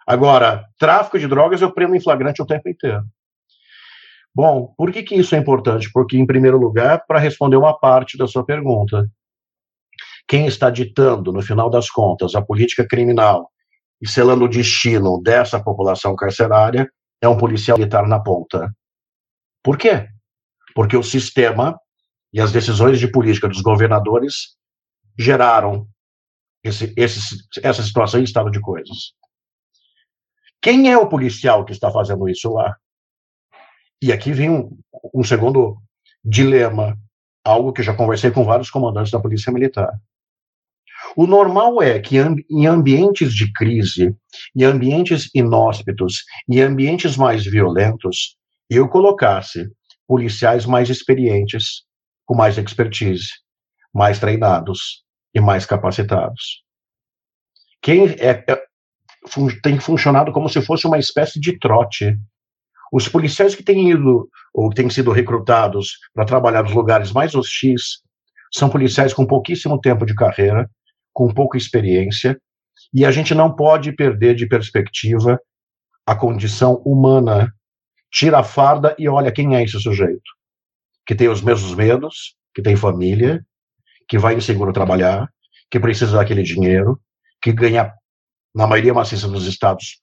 Agora, 0.06 0.66
tráfico 0.78 1.20
de 1.20 1.28
drogas 1.28 1.62
eu 1.62 1.72
prendo 1.72 1.96
em 1.96 2.02
flagrante 2.02 2.42
o 2.42 2.46
tempo 2.46 2.68
inteiro. 2.68 3.04
Bom, 4.36 4.74
por 4.76 4.92
que, 4.92 5.04
que 5.04 5.16
isso 5.16 5.36
é 5.36 5.38
importante? 5.38 5.92
Porque, 5.94 6.18
em 6.18 6.26
primeiro 6.26 6.58
lugar, 6.58 7.06
para 7.08 7.20
responder 7.20 7.56
uma 7.56 7.78
parte 7.78 8.18
da 8.18 8.28
sua 8.28 8.44
pergunta. 8.44 9.08
Quem 10.28 10.48
está 10.48 10.70
ditando, 10.70 11.32
no 11.32 11.42
final 11.42 11.70
das 11.70 11.90
contas, 11.90 12.34
a 12.34 12.42
política 12.42 12.88
criminal 12.88 13.52
e 14.02 14.08
selando 14.08 14.46
o 14.46 14.50
destino 14.50 15.22
dessa 15.22 15.62
população 15.62 16.16
carcerária 16.16 16.90
é 17.22 17.28
um 17.28 17.38
policial 17.38 17.78
militar 17.78 18.08
na 18.08 18.20
ponta. 18.20 18.74
Por 19.64 19.78
quê? 19.78 20.10
Porque 20.76 20.98
o 20.98 21.04
sistema 21.04 21.80
e 22.32 22.42
as 22.42 22.52
decisões 22.52 23.00
de 23.00 23.08
política 23.08 23.48
dos 23.48 23.62
governadores 23.62 24.58
geraram 25.18 25.88
esse, 26.64 26.94
esse, 26.98 27.38
essa 27.62 27.84
situação 27.84 28.20
em 28.20 28.24
estado 28.24 28.50
de 28.50 28.60
coisas. 28.60 29.14
Quem 30.62 30.92
é 30.92 30.98
o 30.98 31.10
policial 31.10 31.66
que 31.66 31.74
está 31.74 31.92
fazendo 31.92 32.28
isso 32.28 32.50
lá? 32.52 32.76
E 34.02 34.12
aqui 34.12 34.32
vem 34.32 34.50
um, 34.50 34.78
um 35.14 35.24
segundo 35.24 35.78
dilema, 36.24 36.98
algo 37.44 37.74
que 37.74 37.84
já 37.84 37.94
conversei 37.94 38.32
com 38.32 38.46
vários 38.46 38.72
comandantes 38.72 39.12
da 39.12 39.20
Polícia 39.20 39.52
Militar. 39.52 39.92
O 41.16 41.28
normal 41.28 41.82
é 41.82 42.00
que 42.00 42.18
em 42.50 42.66
ambientes 42.66 43.34
de 43.34 43.52
crise, 43.52 44.16
em 44.56 44.64
ambientes 44.64 45.30
inóspitos, 45.36 46.24
em 46.50 46.62
ambientes 46.62 47.18
mais 47.18 47.46
violentos, 47.46 48.38
eu 48.70 48.88
colocasse 48.88 49.70
policiais 50.08 50.66
mais 50.66 50.90
experientes, 50.90 51.84
com 52.26 52.36
mais 52.36 52.58
expertise, 52.58 53.30
mais 53.94 54.20
treinados 54.20 55.04
e 55.34 55.40
mais 55.40 55.66
capacitados. 55.66 56.64
Quem 57.82 58.08
é, 58.20 58.44
é, 58.48 58.64
tem 59.62 59.80
funcionado 59.80 60.32
como 60.32 60.50
se 60.50 60.62
fosse 60.62 60.86
uma 60.88 60.98
espécie 60.98 61.40
de 61.40 61.58
trote. 61.58 62.18
Os 62.92 63.08
policiais 63.08 63.56
que 63.56 63.64
têm 63.64 63.92
ido 63.92 64.30
ou 64.54 64.70
têm 64.70 64.90
sido 64.90 65.12
recrutados 65.12 65.98
para 66.14 66.26
trabalhar 66.26 66.64
nos 66.64 66.74
lugares 66.74 67.12
mais 67.12 67.34
hostis 67.34 68.02
são 68.54 68.70
policiais 68.70 69.14
com 69.14 69.26
pouquíssimo 69.26 69.80
tempo 69.80 70.06
de 70.06 70.14
carreira, 70.14 70.70
com 71.12 71.34
pouca 71.34 71.58
experiência, 71.58 72.40
e 72.94 73.06
a 73.06 73.12
gente 73.12 73.34
não 73.34 73.56
pode 73.56 73.92
perder 73.92 74.36
de 74.36 74.48
perspectiva 74.48 75.40
a 76.06 76.16
condição 76.16 76.76
humana. 76.86 77.52
Tira 78.14 78.40
a 78.40 78.44
farda 78.44 78.96
e 79.00 79.10
olha 79.10 79.32
quem 79.32 79.56
é 79.56 79.64
esse 79.64 79.80
sujeito. 79.80 80.32
Que 81.06 81.16
tem 81.16 81.28
os 81.28 81.42
mesmos 81.42 81.74
medos, 81.74 82.36
que 82.54 82.62
tem 82.62 82.76
família, 82.76 83.44
que 84.08 84.20
vai 84.20 84.36
inseguro 84.36 84.72
trabalhar, 84.72 85.28
que 85.72 85.80
precisa 85.80 86.18
daquele 86.18 86.44
dinheiro, 86.44 87.02
que 87.42 87.52
ganha, 87.52 87.92
na 88.54 88.68
maioria 88.68 88.94
maciça 88.94 89.28
dos 89.28 89.48
estados, 89.48 90.00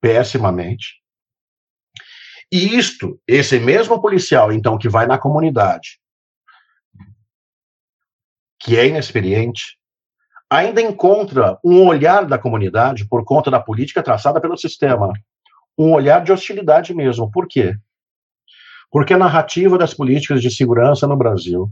pessimamente. 0.00 1.02
E 2.52 2.76
isto, 2.76 3.18
esse 3.26 3.58
mesmo 3.58 4.00
policial, 4.00 4.52
então, 4.52 4.76
que 4.76 4.88
vai 4.88 5.06
na 5.06 5.18
comunidade, 5.18 5.98
que 8.60 8.78
é 8.78 8.86
inexperiente, 8.86 9.78
ainda 10.48 10.80
encontra 10.80 11.58
um 11.64 11.86
olhar 11.86 12.26
da 12.26 12.38
comunidade, 12.38 13.08
por 13.08 13.24
conta 13.24 13.50
da 13.50 13.58
política 13.58 14.02
traçada 14.02 14.40
pelo 14.40 14.56
sistema, 14.58 15.12
um 15.78 15.92
olhar 15.92 16.22
de 16.22 16.32
hostilidade 16.32 16.94
mesmo. 16.94 17.30
Por 17.30 17.46
quê? 17.46 17.74
Porque 18.90 19.12
a 19.12 19.18
narrativa 19.18 19.76
das 19.76 19.92
políticas 19.92 20.40
de 20.40 20.50
segurança 20.50 21.06
no 21.06 21.16
Brasil, 21.16 21.70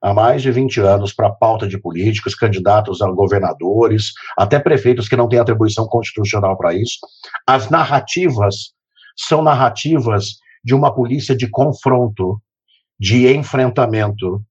há 0.00 0.14
mais 0.14 0.42
de 0.42 0.50
20 0.50 0.80
anos, 0.80 1.12
para 1.12 1.28
a 1.28 1.32
pauta 1.32 1.68
de 1.68 1.78
políticos, 1.78 2.34
candidatos 2.34 3.02
a 3.02 3.10
governadores, 3.10 4.12
até 4.36 4.58
prefeitos 4.58 5.08
que 5.08 5.16
não 5.16 5.28
têm 5.28 5.38
atribuição 5.38 5.86
constitucional 5.86 6.56
para 6.56 6.74
isso, 6.74 6.98
as 7.46 7.68
narrativas 7.68 8.72
são 9.16 9.42
narrativas 9.42 10.38
de 10.64 10.74
uma 10.74 10.94
polícia 10.94 11.36
de 11.36 11.48
confronto, 11.48 12.40
de 12.98 13.32
enfrentamento, 13.32 14.42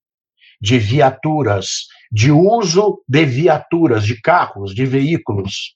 de 0.62 0.78
viaturas, 0.78 1.88
de 2.12 2.32
uso 2.32 3.04
de 3.08 3.26
viaturas, 3.26 4.06
de 4.06 4.22
carros, 4.22 4.74
de 4.74 4.86
veículos. 4.86 5.76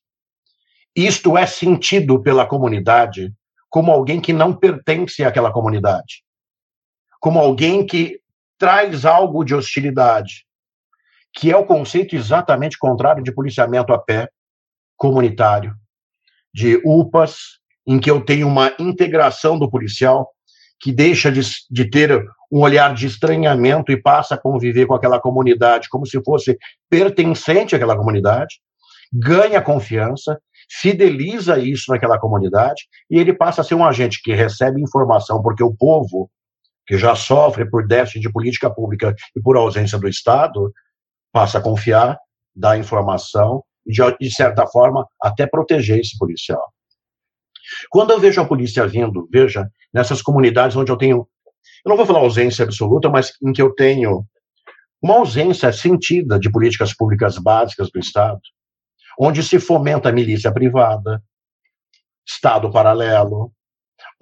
Isto 0.98 1.38
é 1.38 1.46
sentido 1.46 2.24
pela 2.24 2.48
comunidade 2.48 3.32
como 3.70 3.92
alguém 3.92 4.20
que 4.20 4.34
não 4.34 4.52
pertence 4.52 5.24
àquela 5.24 5.52
comunidade, 5.52 6.24
como 7.20 7.38
alguém 7.38 7.86
que 7.86 8.20
traz 8.58 9.06
algo 9.06 9.44
de 9.44 9.54
hostilidade, 9.54 10.48
que 11.36 11.52
é 11.52 11.56
o 11.56 11.68
conceito 11.68 12.16
exatamente 12.16 12.80
contrário 12.80 13.24
de 13.24 13.32
policiamento 13.32 13.94
a 13.94 14.00
pé 14.00 14.28
comunitário, 14.96 15.76
de 16.52 16.82
UPAs, 16.84 17.60
em 17.86 18.00
que 18.00 18.10
eu 18.10 18.26
tenho 18.26 18.48
uma 18.48 18.74
integração 18.80 19.60
do 19.60 19.70
policial 19.70 20.32
que 20.80 20.92
deixa 20.92 21.32
de, 21.32 21.42
de 21.70 21.88
ter 21.88 22.26
um 22.52 22.62
olhar 22.62 22.96
de 22.96 23.06
estranhamento 23.06 23.92
e 23.92 24.02
passa 24.02 24.34
a 24.34 24.42
conviver 24.42 24.88
com 24.88 24.96
aquela 24.96 25.20
comunidade 25.20 25.90
como 25.90 26.08
se 26.08 26.20
fosse 26.24 26.58
pertencente 26.90 27.76
àquela 27.76 27.96
comunidade, 27.96 28.56
ganha 29.14 29.62
confiança, 29.62 30.40
fideliza 30.70 31.60
isso 31.60 31.92
naquela 31.92 32.20
comunidade 32.20 32.84
e 33.10 33.18
ele 33.18 33.34
passa 33.34 33.62
a 33.62 33.64
ser 33.64 33.76
um 33.76 33.86
agente 33.86 34.22
que 34.22 34.34
recebe 34.34 34.82
informação, 34.82 35.42
porque 35.42 35.64
o 35.64 35.76
povo, 35.76 36.30
que 36.86 36.98
já 36.98 37.16
sofre 37.16 37.70
por 37.70 37.88
déficit 37.88 38.22
de 38.22 38.32
política 38.32 38.70
pública 38.70 39.16
e 39.36 39.42
por 39.42 39.56
ausência 39.58 39.98
do 39.98 40.08
Estado, 40.08 40.72
passa 41.32 41.58
a 41.58 41.62
confiar, 41.62 42.18
dar 42.56 42.78
informação 42.78 43.64
e, 43.86 43.92
de, 43.92 44.34
certa 44.34 44.68
forma, 44.68 45.08
até 45.22 45.46
proteger 45.46 46.00
esse 46.00 46.18
policial. 46.18 46.74
Quando 47.90 48.12
eu 48.12 48.20
vejo 48.20 48.42
a 48.42 48.46
polícia 48.46 48.88
vindo, 48.88 49.28
veja, 49.32 49.68
nessas 49.94 50.22
comunidades 50.22 50.76
onde 50.76 50.92
eu 50.92 50.98
tenho 50.98 51.28
eu 51.86 51.90
não 51.90 51.98
vou 51.98 52.06
falar 52.06 52.20
ausência 52.20 52.64
absoluta, 52.64 53.10
mas 53.10 53.34
em 53.42 53.52
que 53.52 53.62
eu 53.62 53.74
tenho 53.74 54.26
uma 55.02 55.16
ausência 55.16 55.72
sentida 55.72 56.40
de 56.40 56.52
políticas 56.52 56.94
públicas 56.94 57.38
básicas 57.38 57.90
do 57.92 58.00
Estado, 58.00 58.40
onde 59.18 59.42
se 59.42 59.60
fomenta 59.60 60.10
a 60.10 60.12
milícia 60.12 60.52
privada, 60.52 61.22
Estado 62.26 62.70
paralelo, 62.72 63.52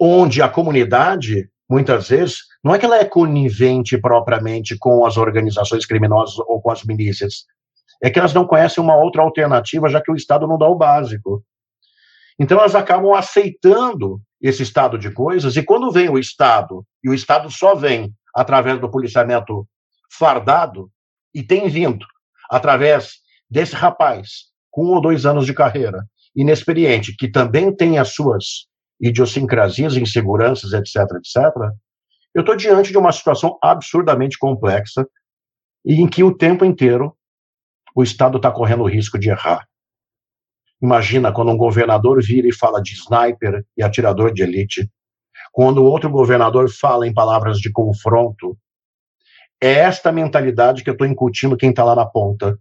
onde 0.00 0.40
a 0.40 0.48
comunidade, 0.48 1.50
muitas 1.68 2.08
vezes, 2.08 2.38
não 2.62 2.74
é 2.74 2.78
que 2.78 2.86
ela 2.86 2.98
é 2.98 3.04
conivente 3.04 3.98
propriamente 3.98 4.76
com 4.78 5.04
as 5.04 5.16
organizações 5.16 5.84
criminosas 5.84 6.38
ou 6.38 6.60
com 6.60 6.70
as 6.70 6.84
milícias, 6.84 7.44
é 8.02 8.10
que 8.10 8.18
elas 8.18 8.32
não 8.32 8.46
conhecem 8.46 8.82
uma 8.82 8.96
outra 8.96 9.22
alternativa, 9.22 9.88
já 9.88 10.00
que 10.00 10.10
o 10.10 10.16
Estado 10.16 10.46
não 10.46 10.58
dá 10.58 10.68
o 10.68 10.76
básico. 10.76 11.42
Então, 12.38 12.58
elas 12.58 12.74
acabam 12.74 13.14
aceitando 13.14 14.20
esse 14.40 14.62
estado 14.62 14.98
de 14.98 15.10
coisas, 15.10 15.56
e 15.56 15.62
quando 15.62 15.90
vem 15.90 16.08
o 16.08 16.18
Estado, 16.18 16.86
e 17.02 17.08
o 17.08 17.14
Estado 17.14 17.50
só 17.50 17.74
vem 17.74 18.12
através 18.34 18.78
do 18.78 18.90
policiamento 18.90 19.66
fardado, 20.10 20.90
e 21.34 21.42
tem 21.42 21.68
vindo 21.68 22.06
através 22.50 23.14
desse 23.50 23.74
rapaz 23.74 24.45
com 24.76 24.84
um 24.84 24.90
ou 24.90 25.00
dois 25.00 25.24
anos 25.24 25.46
de 25.46 25.54
carreira, 25.54 26.06
inexperiente, 26.34 27.16
que 27.16 27.30
também 27.30 27.74
tem 27.74 27.98
as 27.98 28.12
suas 28.12 28.66
idiosincrasias, 29.00 29.96
inseguranças, 29.96 30.74
etc., 30.74 30.96
etc., 31.16 31.72
eu 32.34 32.40
estou 32.40 32.54
diante 32.54 32.92
de 32.92 32.98
uma 32.98 33.10
situação 33.10 33.58
absurdamente 33.62 34.36
complexa 34.38 35.08
e 35.82 35.94
em 35.94 36.06
que 36.06 36.22
o 36.22 36.36
tempo 36.36 36.62
inteiro 36.62 37.16
o 37.94 38.02
Estado 38.02 38.36
está 38.36 38.50
correndo 38.50 38.82
o 38.82 38.86
risco 38.86 39.18
de 39.18 39.30
errar. 39.30 39.66
Imagina 40.82 41.32
quando 41.32 41.52
um 41.52 41.56
governador 41.56 42.22
vira 42.22 42.46
e 42.46 42.54
fala 42.54 42.82
de 42.82 42.92
sniper 42.92 43.64
e 43.78 43.82
atirador 43.82 44.30
de 44.30 44.42
elite, 44.42 44.90
quando 45.52 45.82
outro 45.82 46.10
governador 46.10 46.68
fala 46.70 47.08
em 47.08 47.14
palavras 47.14 47.58
de 47.60 47.72
confronto. 47.72 48.58
É 49.58 49.72
esta 49.72 50.12
mentalidade 50.12 50.84
que 50.84 50.90
eu 50.90 50.92
estou 50.92 51.06
incutindo 51.06 51.56
quem 51.56 51.70
está 51.70 51.82
lá 51.82 51.94
na 51.96 52.04
ponta. 52.04 52.58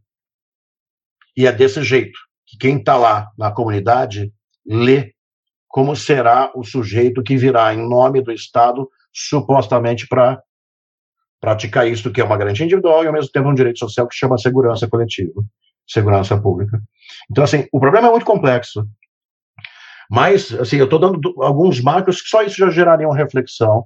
E 1.35 1.47
é 1.47 1.51
desse 1.51 1.83
jeito 1.83 2.17
que 2.45 2.57
quem 2.57 2.77
está 2.77 2.95
lá 2.95 3.29
na 3.37 3.51
comunidade 3.51 4.31
lê 4.65 5.13
como 5.67 5.95
será 5.95 6.51
o 6.55 6.63
sujeito 6.63 7.21
que 7.21 7.35
virá 7.35 7.73
em 7.73 7.87
nome 7.89 8.21
do 8.21 8.31
Estado, 8.31 8.89
supostamente 9.13 10.07
para 10.07 10.41
praticar 11.41 11.87
isso 11.87 12.11
que 12.11 12.21
é 12.21 12.23
uma 12.23 12.37
garantia 12.37 12.65
individual 12.65 13.03
e 13.03 13.07
ao 13.07 13.13
mesmo 13.13 13.29
tempo 13.31 13.49
um 13.49 13.53
direito 13.53 13.79
social 13.79 14.07
que 14.07 14.15
chama 14.15 14.37
segurança 14.37 14.87
coletiva 14.87 15.43
segurança 15.87 16.39
pública. 16.39 16.81
Então, 17.29 17.43
assim, 17.43 17.67
o 17.71 17.79
problema 17.79 18.07
é 18.07 18.11
muito 18.11 18.25
complexo. 18.25 18.87
Mas, 20.09 20.53
assim, 20.53 20.77
eu 20.77 20.85
estou 20.85 20.99
dando 20.99 21.19
alguns 21.41 21.81
marcos 21.81 22.21
que 22.21 22.29
só 22.29 22.43
isso 22.43 22.57
já 22.57 22.69
geraria 22.69 23.07
uma 23.07 23.15
reflexão. 23.15 23.85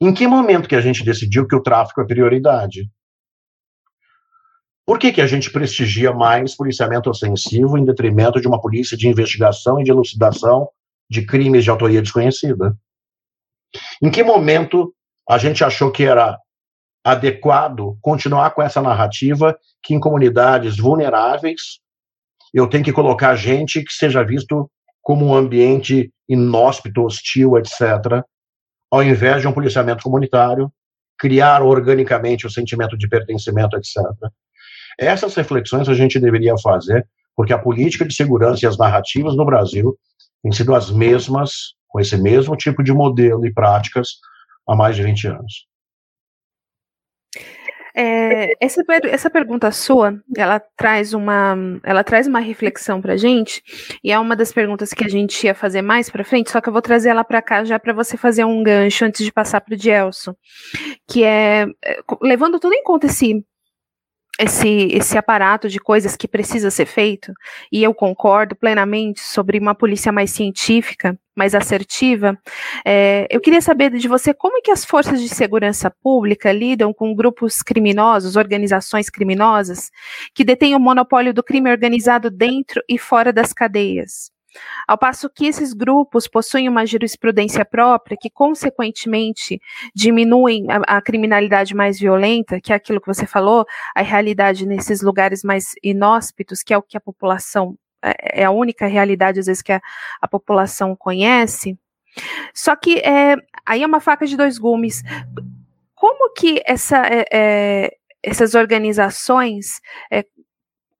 Em 0.00 0.12
que 0.12 0.26
momento 0.26 0.68
que 0.68 0.76
a 0.76 0.80
gente 0.80 1.04
decidiu 1.04 1.46
que 1.46 1.54
o 1.54 1.62
tráfico 1.62 2.00
é 2.00 2.06
prioridade? 2.06 2.88
Por 4.86 5.00
que, 5.00 5.12
que 5.12 5.20
a 5.20 5.26
gente 5.26 5.50
prestigia 5.50 6.12
mais 6.12 6.54
policiamento 6.54 7.10
ofensivo 7.10 7.76
em 7.76 7.84
detrimento 7.84 8.40
de 8.40 8.46
uma 8.46 8.60
polícia 8.60 8.96
de 8.96 9.08
investigação 9.08 9.80
e 9.80 9.84
de 9.84 9.90
elucidação 9.90 10.68
de 11.10 11.26
crimes 11.26 11.64
de 11.64 11.70
autoria 11.70 12.00
desconhecida? 12.00 12.76
Em 14.00 14.10
que 14.10 14.22
momento 14.22 14.94
a 15.28 15.38
gente 15.38 15.64
achou 15.64 15.90
que 15.90 16.04
era 16.04 16.38
adequado 17.04 17.98
continuar 18.00 18.50
com 18.50 18.62
essa 18.62 18.80
narrativa 18.80 19.58
que 19.82 19.92
em 19.92 19.98
comunidades 19.98 20.76
vulneráveis 20.76 21.80
eu 22.54 22.68
tenho 22.68 22.84
que 22.84 22.92
colocar 22.92 23.34
gente 23.34 23.82
que 23.82 23.92
seja 23.92 24.24
visto 24.24 24.70
como 25.02 25.26
um 25.26 25.34
ambiente 25.34 26.12
inóspito, 26.28 27.02
hostil, 27.02 27.58
etc., 27.58 28.24
ao 28.90 29.02
invés 29.02 29.42
de 29.42 29.48
um 29.48 29.52
policiamento 29.52 30.04
comunitário, 30.04 30.72
criar 31.18 31.62
organicamente 31.62 32.46
o 32.46 32.50
sentimento 32.50 32.96
de 32.96 33.08
pertencimento, 33.08 33.76
etc. 33.76 33.96
Essas 34.98 35.34
reflexões 35.34 35.88
a 35.88 35.94
gente 35.94 36.18
deveria 36.18 36.56
fazer, 36.58 37.06
porque 37.34 37.52
a 37.52 37.58
política 37.58 38.04
de 38.04 38.14
segurança 38.14 38.64
e 38.64 38.68
as 38.68 38.78
narrativas 38.78 39.36
no 39.36 39.44
Brasil 39.44 39.96
têm 40.42 40.52
sido 40.52 40.74
as 40.74 40.90
mesmas, 40.90 41.74
com 41.88 42.00
esse 42.00 42.16
mesmo 42.16 42.56
tipo 42.56 42.82
de 42.82 42.92
modelo 42.92 43.46
e 43.46 43.52
práticas, 43.52 44.08
há 44.66 44.74
mais 44.74 44.96
de 44.96 45.02
20 45.02 45.28
anos. 45.28 45.66
É, 47.98 48.52
essa, 48.60 48.82
essa 49.04 49.30
pergunta 49.30 49.72
sua, 49.72 50.20
ela 50.36 50.60
traz 50.76 51.14
uma, 51.14 51.56
ela 51.82 52.04
traz 52.04 52.26
uma 52.26 52.40
reflexão 52.40 53.00
para 53.00 53.16
gente 53.16 53.62
e 54.04 54.12
é 54.12 54.18
uma 54.18 54.36
das 54.36 54.52
perguntas 54.52 54.92
que 54.92 55.02
a 55.02 55.08
gente 55.08 55.46
ia 55.46 55.54
fazer 55.54 55.80
mais 55.80 56.10
para 56.10 56.22
frente, 56.22 56.50
só 56.50 56.60
que 56.60 56.68
eu 56.68 56.74
vou 56.74 56.82
trazer 56.82 57.08
ela 57.08 57.24
para 57.24 57.40
cá 57.40 57.64
já 57.64 57.78
para 57.78 57.94
você 57.94 58.18
fazer 58.18 58.44
um 58.44 58.62
gancho 58.62 59.06
antes 59.06 59.24
de 59.24 59.32
passar 59.32 59.62
para 59.62 59.74
o 59.74 59.78
Gelson, 59.78 60.34
que 61.08 61.24
é, 61.24 61.66
é 61.82 61.98
levando 62.20 62.60
tudo 62.60 62.74
em 62.74 62.82
conta 62.82 63.06
esse 63.06 63.42
esse, 64.38 64.88
esse 64.92 65.16
aparato 65.16 65.68
de 65.68 65.78
coisas 65.78 66.16
que 66.16 66.28
precisa 66.28 66.70
ser 66.70 66.86
feito, 66.86 67.32
e 67.72 67.82
eu 67.82 67.94
concordo 67.94 68.54
plenamente 68.54 69.20
sobre 69.20 69.58
uma 69.58 69.74
polícia 69.74 70.12
mais 70.12 70.30
científica, 70.30 71.18
mais 71.34 71.54
assertiva, 71.54 72.38
é, 72.84 73.26
eu 73.30 73.40
queria 73.40 73.60
saber 73.60 73.90
de 73.90 74.08
você 74.08 74.32
como 74.32 74.58
é 74.58 74.60
que 74.60 74.70
as 74.70 74.84
forças 74.84 75.20
de 75.20 75.28
segurança 75.28 75.90
pública 76.02 76.50
lidam 76.52 76.92
com 76.92 77.14
grupos 77.14 77.62
criminosos, 77.62 78.36
organizações 78.36 79.10
criminosas, 79.10 79.90
que 80.34 80.44
detêm 80.44 80.74
o 80.74 80.80
monopólio 80.80 81.34
do 81.34 81.42
crime 81.42 81.70
organizado 81.70 82.30
dentro 82.30 82.82
e 82.88 82.98
fora 82.98 83.32
das 83.32 83.52
cadeias. 83.52 84.35
Ao 84.86 84.96
passo 84.96 85.28
que 85.28 85.46
esses 85.46 85.72
grupos 85.72 86.28
possuem 86.28 86.68
uma 86.68 86.86
jurisprudência 86.86 87.64
própria 87.64 88.16
que, 88.20 88.30
consequentemente, 88.30 89.60
diminuem 89.94 90.66
a, 90.70 90.96
a 90.96 91.02
criminalidade 91.02 91.74
mais 91.74 91.98
violenta, 91.98 92.60
que 92.60 92.72
é 92.72 92.76
aquilo 92.76 93.00
que 93.00 93.06
você 93.06 93.26
falou, 93.26 93.64
a 93.94 94.02
realidade 94.02 94.66
nesses 94.66 95.02
lugares 95.02 95.42
mais 95.42 95.74
inóspitos, 95.82 96.62
que 96.62 96.72
é 96.72 96.78
o 96.78 96.82
que 96.82 96.96
a 96.96 97.00
população 97.00 97.76
é, 98.02 98.42
é 98.42 98.44
a 98.44 98.50
única 98.50 98.86
realidade, 98.86 99.40
às 99.40 99.46
vezes, 99.46 99.62
que 99.62 99.72
a, 99.72 99.80
a 100.20 100.28
população 100.28 100.94
conhece. 100.94 101.78
Só 102.54 102.74
que 102.76 102.98
é, 103.00 103.36
aí 103.64 103.82
é 103.82 103.86
uma 103.86 104.00
faca 104.00 104.26
de 104.26 104.36
dois 104.36 104.58
gumes. 104.58 105.02
Como 105.94 106.32
que 106.32 106.62
essa, 106.64 107.02
é, 107.06 107.24
é, 107.32 107.96
essas 108.22 108.54
organizações 108.54 109.80
é, 110.10 110.24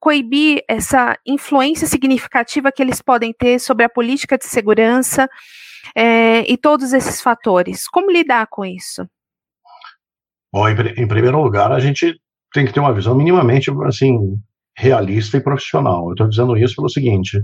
coibir 0.01 0.63
essa 0.69 1.19
influência 1.27 1.87
significativa 1.87 2.73
que 2.73 2.83
eles 2.83 3.01
podem 3.03 3.33
ter 3.33 3.59
sobre 3.59 3.85
a 3.85 3.89
política 3.89 4.39
de 4.39 4.47
segurança 4.47 5.29
é, 5.95 6.51
e 6.51 6.57
todos 6.57 6.93
esses 6.93 7.21
fatores? 7.21 7.89
Como 7.89 8.11
lidar 8.11 8.47
com 8.49 8.65
isso? 8.65 9.07
Bom, 10.53 10.69
em, 10.69 10.75
em 10.97 11.09
primeiro 11.09 11.43
lugar, 11.43 11.73
a 11.73 11.81
gente 11.81 12.19
tem 12.53 12.65
que 12.65 12.73
ter 12.73 12.81
uma 12.81 12.95
visão 12.95 13.15
minimamente 13.15 13.71
assim 13.85 14.19
realista 14.77 15.37
e 15.37 15.43
profissional. 15.43 16.07
Eu 16.07 16.13
estou 16.13 16.29
dizendo 16.29 16.57
isso 16.57 16.77
pelo 16.77 16.89
seguinte: 16.89 17.43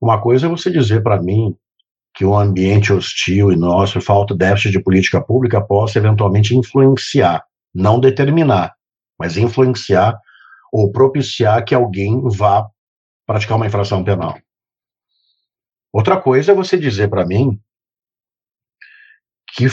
uma 0.00 0.20
coisa 0.20 0.46
é 0.46 0.50
você 0.50 0.70
dizer 0.70 1.02
para 1.02 1.22
mim 1.22 1.54
que 2.14 2.24
um 2.24 2.36
ambiente 2.36 2.92
hostil 2.92 3.52
e 3.52 3.56
nosso, 3.56 4.00
falta 4.00 4.34
déficit 4.34 4.72
de 4.72 4.82
política 4.82 5.20
pública, 5.20 5.60
possa 5.60 5.98
eventualmente 5.98 6.56
influenciar, 6.56 7.44
não 7.74 8.00
determinar, 8.00 8.72
mas 9.18 9.36
influenciar 9.36 10.18
ou 10.72 10.90
propiciar 10.92 11.64
que 11.64 11.74
alguém 11.74 12.20
vá 12.28 12.68
praticar 13.26 13.56
uma 13.56 13.66
infração 13.66 14.04
penal. 14.04 14.38
Outra 15.92 16.20
coisa 16.20 16.52
é 16.52 16.54
você 16.54 16.76
dizer 16.78 17.08
para 17.08 17.26
mim 17.26 17.60
que 19.54 19.66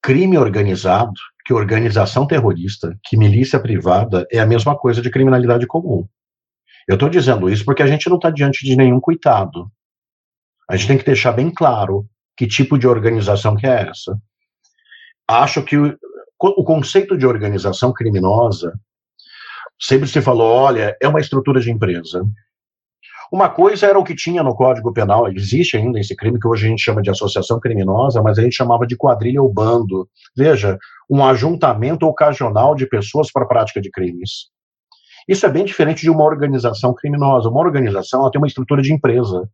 crime 0.00 0.38
organizado 0.38 1.12
que 1.44 1.52
organização 1.52 2.26
terrorista, 2.26 2.96
que 3.02 3.16
milícia 3.16 3.60
privada 3.60 4.26
é 4.30 4.38
a 4.38 4.46
mesma 4.46 4.78
coisa 4.78 5.02
de 5.02 5.10
criminalidade 5.10 5.66
comum. 5.66 6.06
Eu 6.88 6.94
estou 6.94 7.08
dizendo 7.08 7.48
isso 7.48 7.64
porque 7.64 7.82
a 7.82 7.86
gente 7.86 8.08
não 8.08 8.16
está 8.16 8.30
diante 8.30 8.64
de 8.64 8.76
nenhum 8.76 9.00
coitado. 9.00 9.70
A 10.68 10.76
gente 10.76 10.88
tem 10.88 10.98
que 10.98 11.04
deixar 11.04 11.32
bem 11.32 11.50
claro 11.50 12.06
que 12.36 12.46
tipo 12.46 12.78
de 12.78 12.86
organização 12.86 13.56
que 13.56 13.66
é 13.66 13.88
essa. 13.88 14.16
Acho 15.28 15.62
que 15.62 15.76
o, 15.76 15.98
o 16.40 16.64
conceito 16.64 17.16
de 17.16 17.26
organização 17.26 17.92
criminosa 17.92 18.72
sempre 19.82 20.06
se 20.06 20.22
falou, 20.22 20.48
olha, 20.48 20.96
é 21.02 21.08
uma 21.08 21.20
estrutura 21.20 21.60
de 21.60 21.70
empresa. 21.70 22.24
Uma 23.32 23.48
coisa 23.48 23.86
era 23.86 23.98
o 23.98 24.04
que 24.04 24.14
tinha 24.14 24.42
no 24.42 24.54
Código 24.54 24.92
Penal, 24.92 25.26
existe 25.32 25.76
ainda 25.76 25.98
esse 25.98 26.14
crime 26.14 26.38
que 26.38 26.46
hoje 26.46 26.66
a 26.66 26.68
gente 26.68 26.82
chama 26.82 27.02
de 27.02 27.10
associação 27.10 27.58
criminosa, 27.58 28.22
mas 28.22 28.38
a 28.38 28.42
gente 28.42 28.54
chamava 28.54 28.86
de 28.86 28.96
quadrilha 28.96 29.42
ou 29.42 29.52
bando. 29.52 30.08
Veja, 30.36 30.78
um 31.10 31.24
ajuntamento 31.24 32.06
ocasional 32.06 32.74
de 32.74 32.86
pessoas 32.86 33.32
para 33.32 33.44
a 33.44 33.48
prática 33.48 33.80
de 33.80 33.90
crimes. 33.90 34.50
Isso 35.26 35.46
é 35.46 35.48
bem 35.48 35.64
diferente 35.64 36.02
de 36.02 36.10
uma 36.10 36.24
organização 36.24 36.94
criminosa. 36.94 37.48
Uma 37.48 37.60
organização 37.60 38.20
ela 38.20 38.30
tem 38.30 38.40
uma 38.40 38.46
estrutura 38.46 38.82
de 38.82 38.92
empresa. 38.92 39.48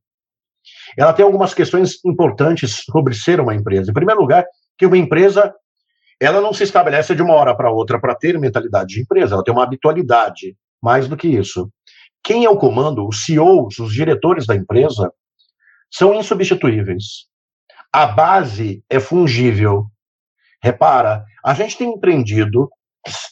Ela 0.96 1.12
tem 1.12 1.24
algumas 1.24 1.54
questões 1.54 2.04
importantes 2.04 2.82
sobre 2.90 3.14
ser 3.14 3.40
uma 3.40 3.54
empresa. 3.54 3.90
Em 3.90 3.94
primeiro 3.94 4.20
lugar, 4.20 4.44
que 4.76 4.86
uma 4.86 4.98
empresa 4.98 5.54
ela 6.20 6.40
não 6.40 6.52
se 6.52 6.64
estabelece 6.64 7.14
de 7.14 7.22
uma 7.22 7.34
hora 7.34 7.56
para 7.56 7.70
outra 7.70 8.00
para 8.00 8.14
ter 8.14 8.38
mentalidade 8.38 8.94
de 8.94 9.00
empresa, 9.00 9.34
ela 9.34 9.44
tem 9.44 9.54
uma 9.54 9.62
habitualidade. 9.62 10.56
Mais 10.80 11.08
do 11.08 11.16
que 11.16 11.26
isso, 11.26 11.68
quem 12.22 12.44
é 12.44 12.50
o 12.50 12.56
comando, 12.56 13.06
os 13.06 13.24
CEOs, 13.24 13.78
os 13.78 13.92
diretores 13.92 14.46
da 14.46 14.54
empresa, 14.54 15.12
são 15.90 16.14
insubstituíveis. 16.14 17.26
A 17.92 18.06
base 18.06 18.84
é 18.88 19.00
fungível. 19.00 19.86
Repara, 20.62 21.24
a 21.44 21.54
gente 21.54 21.78
tem 21.78 21.90
empreendido, 21.90 22.68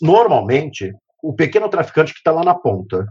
normalmente, 0.01 0.93
o 1.23 1.35
pequeno 1.35 1.69
traficante 1.69 2.13
que 2.13 2.19
está 2.19 2.33
lá 2.33 2.43
na 2.43 2.55
ponta, 2.55 3.07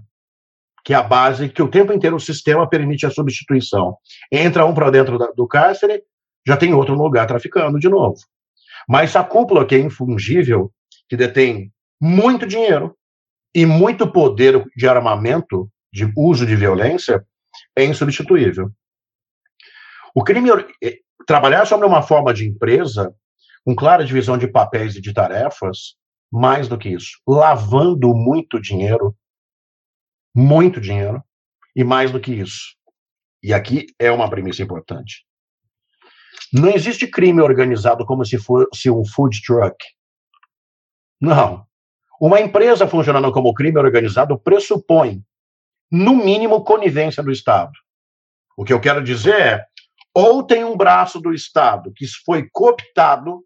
que 0.83 0.93
é 0.93 0.97
a 0.97 1.03
base 1.03 1.49
que 1.49 1.61
o 1.61 1.69
tempo 1.69 1.93
inteiro 1.93 2.15
o 2.15 2.19
sistema 2.19 2.67
permite 2.67 3.05
a 3.05 3.11
substituição. 3.11 3.97
Entra 4.31 4.65
um 4.65 4.73
para 4.73 4.89
dentro 4.89 5.17
da, 5.17 5.27
do 5.27 5.47
cárcere, 5.47 6.01
já 6.47 6.55
tem 6.55 6.73
outro 6.73 6.95
no 6.95 7.03
lugar 7.03 7.27
traficando 7.27 7.79
de 7.79 7.89
novo. 7.89 8.15
Mas 8.87 9.15
a 9.15 9.23
cúpula, 9.23 9.65
que 9.65 9.75
é 9.75 9.79
infungível, 9.79 10.71
que 11.09 11.17
detém 11.17 11.71
muito 11.99 12.45
dinheiro 12.45 12.95
e 13.53 13.65
muito 13.65 14.11
poder 14.11 14.63
de 14.75 14.87
armamento, 14.87 15.69
de 15.91 16.11
uso 16.15 16.45
de 16.45 16.55
violência 16.55 17.25
é 17.75 17.85
insubstituível. 17.85 18.69
O 20.13 20.23
crime 20.23 20.49
eh, 20.83 20.99
trabalhar 21.25 21.65
sobre 21.65 21.87
uma 21.87 22.01
forma 22.01 22.33
de 22.33 22.45
empresa 22.47 23.15
com 23.63 23.75
clara 23.75 24.05
divisão 24.05 24.37
de 24.37 24.47
papéis 24.47 24.95
e 24.95 25.01
de 25.01 25.13
tarefas, 25.13 25.95
mais 26.31 26.67
do 26.67 26.77
que 26.77 26.89
isso, 26.89 27.19
lavando 27.27 28.13
muito 28.13 28.61
dinheiro, 28.61 29.15
muito 30.35 30.81
dinheiro, 30.81 31.23
e 31.75 31.83
mais 31.83 32.11
do 32.11 32.19
que 32.19 32.33
isso. 32.33 32.75
E 33.43 33.53
aqui 33.53 33.87
é 33.99 34.11
uma 34.11 34.29
premissa 34.29 34.63
importante. 34.63 35.25
Não 36.57 36.69
existe 36.69 37.05
crime 37.05 37.41
organizado 37.41 38.05
como 38.05 38.23
se 38.23 38.37
fosse 38.37 38.89
um 38.89 39.03
food 39.05 39.41
truck. 39.41 39.75
Não. 41.19 41.65
Uma 42.19 42.39
empresa 42.39 42.87
funcionando 42.87 43.29
como 43.33 43.53
crime 43.53 43.77
organizado 43.77 44.39
pressupõe 44.39 45.21
no 45.91 46.15
mínimo, 46.15 46.63
conivência 46.63 47.21
do 47.21 47.29
Estado. 47.29 47.73
O 48.55 48.63
que 48.63 48.71
eu 48.71 48.79
quero 48.79 49.03
dizer 49.03 49.35
é, 49.35 49.65
ou 50.13 50.41
tem 50.43 50.63
um 50.63 50.77
braço 50.77 51.19
do 51.19 51.33
Estado 51.33 51.91
que 51.93 52.07
foi 52.25 52.47
cooptado, 52.53 53.43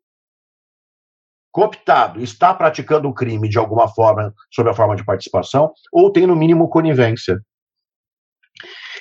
cooptado, 1.52 2.22
está 2.22 2.54
praticando 2.54 3.10
o 3.10 3.14
crime 3.14 3.50
de 3.50 3.58
alguma 3.58 3.88
forma, 3.88 4.32
sob 4.54 4.70
a 4.70 4.74
forma 4.74 4.96
de 4.96 5.04
participação, 5.04 5.74
ou 5.92 6.12
tem, 6.12 6.28
no 6.28 6.36
mínimo, 6.36 6.70
conivência. 6.70 7.42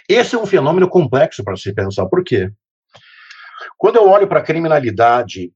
Esse 0.09 0.35
é 0.35 0.39
um 0.39 0.47
fenômeno 0.47 0.89
complexo 0.89 1.45
para 1.45 1.57
se 1.57 1.75
pensar. 1.75 2.07
Por 2.07 2.25
quê? 2.25 2.51
Quando 3.77 3.97
eu 3.97 4.09
olho 4.09 4.27
para 4.27 4.41
a 4.41 4.43
criminalidade, 4.43 5.53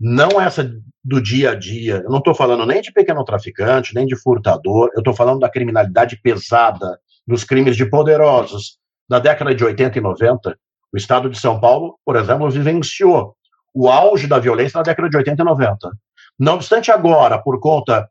não 0.00 0.40
essa 0.40 0.70
do 1.04 1.22
dia 1.22 1.52
a 1.52 1.54
dia, 1.54 2.02
eu 2.04 2.10
não 2.10 2.18
estou 2.18 2.34
falando 2.34 2.66
nem 2.66 2.80
de 2.80 2.92
pequeno 2.92 3.24
traficante, 3.24 3.94
nem 3.94 4.06
de 4.06 4.16
furtador, 4.16 4.90
eu 4.94 4.98
estou 4.98 5.14
falando 5.14 5.40
da 5.40 5.50
criminalidade 5.50 6.20
pesada, 6.20 6.98
dos 7.26 7.44
crimes 7.44 7.76
de 7.76 7.86
poderosos. 7.86 8.78
Na 9.08 9.18
década 9.18 9.54
de 9.54 9.64
80 9.64 9.98
e 9.98 10.00
90, 10.00 10.58
o 10.92 10.96
estado 10.96 11.30
de 11.30 11.38
São 11.38 11.60
Paulo, 11.60 11.98
por 12.04 12.16
exemplo, 12.16 12.50
vivenciou 12.50 13.34
o 13.74 13.88
auge 13.88 14.26
da 14.26 14.38
violência 14.38 14.78
na 14.78 14.82
década 14.82 15.08
de 15.08 15.16
80 15.16 15.42
e 15.42 15.44
90. 15.44 15.90
Não 16.38 16.54
obstante, 16.54 16.90
agora, 16.90 17.38
por 17.38 17.60
conta 17.60 18.08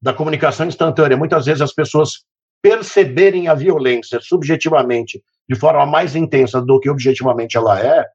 da 0.00 0.12
comunicação 0.12 0.66
instantânea, 0.66 1.16
muitas 1.16 1.46
vezes 1.46 1.60
as 1.60 1.72
pessoas 1.72 2.24
perceberem 2.62 3.48
a 3.48 3.54
violência 3.54 4.20
subjetivamente 4.20 5.22
de 5.48 5.56
forma 5.56 5.86
mais 5.86 6.14
intensa 6.14 6.60
do 6.60 6.78
que 6.78 6.90
objetivamente 6.90 7.56
ela 7.56 7.80
é, 7.80 8.06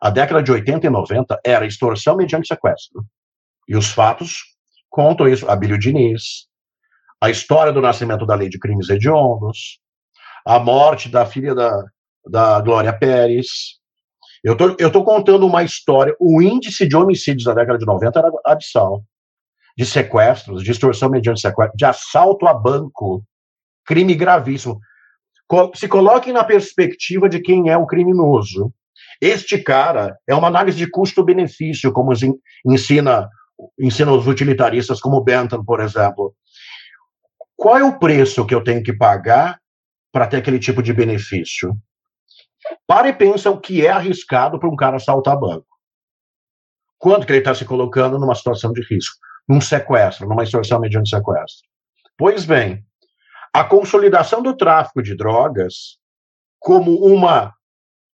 a 0.00 0.10
década 0.10 0.42
de 0.42 0.52
80 0.52 0.86
e 0.86 0.90
90 0.90 1.40
era 1.44 1.66
extorsão 1.66 2.16
mediante 2.16 2.48
sequestro. 2.48 3.04
E 3.68 3.76
os 3.76 3.88
fatos 3.88 4.56
contam 4.90 5.28
isso. 5.28 5.48
Abílio 5.48 5.78
Diniz, 5.78 6.46
a 7.20 7.30
história 7.30 7.72
do 7.72 7.80
nascimento 7.80 8.26
da 8.26 8.34
lei 8.34 8.48
de 8.48 8.58
crimes 8.58 8.88
hediondos, 8.88 9.80
a 10.46 10.58
morte 10.58 11.08
da 11.08 11.24
filha 11.24 11.54
da, 11.54 11.84
da 12.24 12.60
Glória 12.60 12.92
Pérez. 12.92 13.46
Eu 14.44 14.56
tô, 14.56 14.76
eu 14.78 14.92
tô 14.92 15.02
contando 15.02 15.46
uma 15.46 15.64
história. 15.64 16.14
O 16.20 16.40
índice 16.42 16.86
de 16.86 16.96
homicídios 16.96 17.44
da 17.44 17.54
década 17.54 17.78
de 17.78 17.86
90 17.86 18.18
era 18.18 18.30
abissal. 18.44 19.02
De 19.76 19.84
sequestros, 19.84 20.62
de 20.62 20.70
extorsão 20.70 21.10
mediante 21.10 21.40
sequestro, 21.40 21.76
de 21.76 21.84
assalto 21.84 22.46
a 22.46 22.54
banco, 22.54 23.22
crime 23.84 24.14
gravíssimo. 24.14 24.78
Se 25.74 25.88
coloquem 25.88 26.32
na 26.32 26.44
perspectiva 26.44 27.28
de 27.28 27.40
quem 27.40 27.70
é 27.70 27.76
o 27.76 27.86
criminoso. 27.86 28.72
Este 29.20 29.58
cara 29.58 30.16
é 30.26 30.34
uma 30.34 30.48
análise 30.48 30.76
de 30.76 30.90
custo-benefício, 30.90 31.92
como 31.92 32.12
ensina, 32.66 33.28
ensina 33.78 34.12
os 34.12 34.26
utilitaristas, 34.26 35.00
como 35.00 35.22
Bentham, 35.22 35.64
por 35.64 35.80
exemplo. 35.80 36.34
Qual 37.56 37.78
é 37.78 37.84
o 37.84 37.98
preço 37.98 38.44
que 38.44 38.54
eu 38.54 38.62
tenho 38.62 38.82
que 38.82 38.92
pagar 38.92 39.58
para 40.12 40.26
ter 40.26 40.38
aquele 40.38 40.58
tipo 40.58 40.82
de 40.82 40.92
benefício? 40.92 41.76
Para 42.86 43.08
e 43.08 43.12
pensa 43.12 43.50
o 43.50 43.60
que 43.60 43.86
é 43.86 43.90
arriscado 43.90 44.58
para 44.58 44.68
um 44.68 44.76
cara 44.76 44.96
assaltar 44.96 45.38
banco. 45.38 45.66
Quanto 46.98 47.26
que 47.26 47.32
ele 47.32 47.38
está 47.38 47.54
se 47.54 47.64
colocando 47.64 48.18
numa 48.18 48.34
situação 48.34 48.72
de 48.72 48.82
risco? 48.82 49.16
Num 49.48 49.60
sequestro, 49.60 50.28
numa 50.28 50.42
extorsão 50.42 50.80
mediante 50.80 51.10
sequestro. 51.10 51.68
Pois 52.16 52.44
bem, 52.44 52.84
a 53.56 53.64
consolidação 53.64 54.42
do 54.42 54.54
tráfico 54.54 55.02
de 55.02 55.16
drogas 55.16 55.96
como 56.58 57.06
uma 57.06 57.54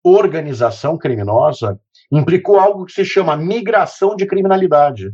organização 0.02 0.98
criminosa 0.98 1.78
implicou 2.10 2.58
algo 2.58 2.84
que 2.84 2.92
se 2.92 3.04
chama 3.04 3.36
migração 3.36 4.16
de 4.16 4.26
criminalidade. 4.26 5.12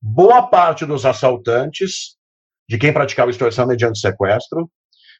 Boa 0.00 0.46
parte 0.46 0.86
dos 0.86 1.04
assaltantes, 1.04 2.16
de 2.68 2.78
quem 2.78 2.92
praticava 2.92 3.32
extorsão 3.32 3.66
mediante 3.66 3.98
sequestro, 3.98 4.70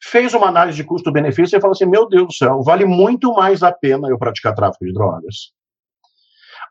fez 0.01 0.35
uma 0.35 0.47
análise 0.47 0.77
de 0.77 0.85
custo-benefício 0.85 1.59
e 1.59 1.61
falou 1.61 1.73
assim: 1.73 1.87
meu 1.87 2.09
Deus 2.09 2.29
do 2.29 2.33
céu, 2.33 2.63
vale 2.63 2.85
muito 2.85 3.35
mais 3.35 3.61
a 3.61 3.73
pena 3.73 4.09
eu 4.09 4.17
praticar 4.17 4.55
tráfico 4.55 4.85
de 4.85 4.93
drogas. 4.93 5.53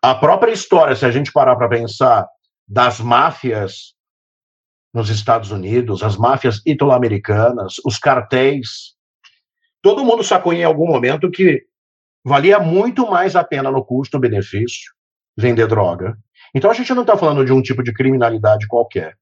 A 0.02 0.16
própria 0.16 0.54
história, 0.54 0.96
se 0.96 1.06
a 1.06 1.12
gente 1.12 1.34
parar 1.34 1.58
para 1.58 1.68
pensar, 1.68 2.26
das 2.66 3.02
máfias 3.02 3.94
nos 4.94 5.10
Estados 5.10 5.52
Unidos, 5.52 6.04
as 6.04 6.18
máfias 6.18 6.62
italo-americanas, 6.66 7.76
os 7.86 7.98
cartéis, 7.98 8.96
todo 9.82 10.04
mundo 10.04 10.24
sacou 10.24 10.52
em 10.54 10.64
algum 10.64 10.88
momento 10.88 11.30
que 11.30 11.64
valia 12.24 12.60
muito 12.60 13.10
mais 13.10 13.36
a 13.36 13.44
pena 13.44 13.72
no 13.72 13.84
custo-benefício 13.84 14.92
vender 15.38 15.68
droga. 15.68 16.18
Então 16.54 16.70
a 16.70 16.74
gente 16.74 16.94
não 16.94 17.02
está 17.02 17.16
falando 17.16 17.46
de 17.46 17.54
um 17.54 17.62
tipo 17.62 17.84
de 17.84 17.94
criminalidade 17.94 18.68
qualquer. 18.68 19.16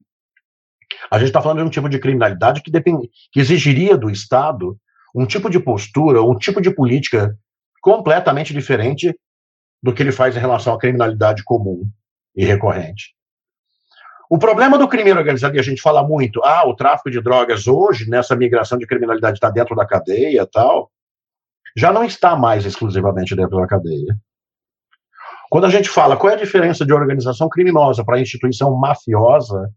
A 1.10 1.18
gente 1.18 1.28
está 1.28 1.40
falando 1.40 1.58
de 1.58 1.64
um 1.64 1.70
tipo 1.70 1.88
de 1.88 1.98
criminalidade 1.98 2.62
que, 2.62 2.70
depend... 2.70 3.08
que 3.30 3.40
exigiria 3.40 3.96
do 3.96 4.10
Estado 4.10 4.78
um 5.14 5.26
tipo 5.26 5.48
de 5.50 5.58
postura, 5.58 6.22
um 6.22 6.36
tipo 6.36 6.60
de 6.60 6.70
política 6.70 7.36
completamente 7.80 8.52
diferente 8.52 9.14
do 9.82 9.92
que 9.92 10.02
ele 10.02 10.12
faz 10.12 10.36
em 10.36 10.40
relação 10.40 10.74
à 10.74 10.78
criminalidade 10.78 11.44
comum 11.44 11.88
e 12.34 12.44
recorrente. 12.44 13.14
O 14.30 14.38
problema 14.38 14.76
do 14.76 14.86
crime 14.86 15.12
organizado, 15.12 15.56
e 15.56 15.58
a 15.58 15.62
gente 15.62 15.80
fala 15.80 16.06
muito, 16.06 16.42
ah, 16.44 16.68
o 16.68 16.74
tráfico 16.74 17.10
de 17.10 17.20
drogas 17.20 17.66
hoje, 17.66 18.08
nessa 18.08 18.36
migração 18.36 18.76
de 18.76 18.86
criminalidade, 18.86 19.38
está 19.38 19.48
dentro 19.48 19.74
da 19.74 19.86
cadeia 19.86 20.46
tal, 20.46 20.90
já 21.74 21.92
não 21.92 22.04
está 22.04 22.36
mais 22.36 22.66
exclusivamente 22.66 23.34
dentro 23.34 23.56
da 23.56 23.66
cadeia. 23.66 24.16
Quando 25.50 25.64
a 25.64 25.70
gente 25.70 25.88
fala 25.88 26.16
qual 26.16 26.30
é 26.30 26.34
a 26.34 26.38
diferença 26.38 26.84
de 26.84 26.92
organização 26.92 27.48
criminosa 27.48 28.04
para 28.04 28.20
instituição 28.20 28.74
mafiosa, 28.76 29.72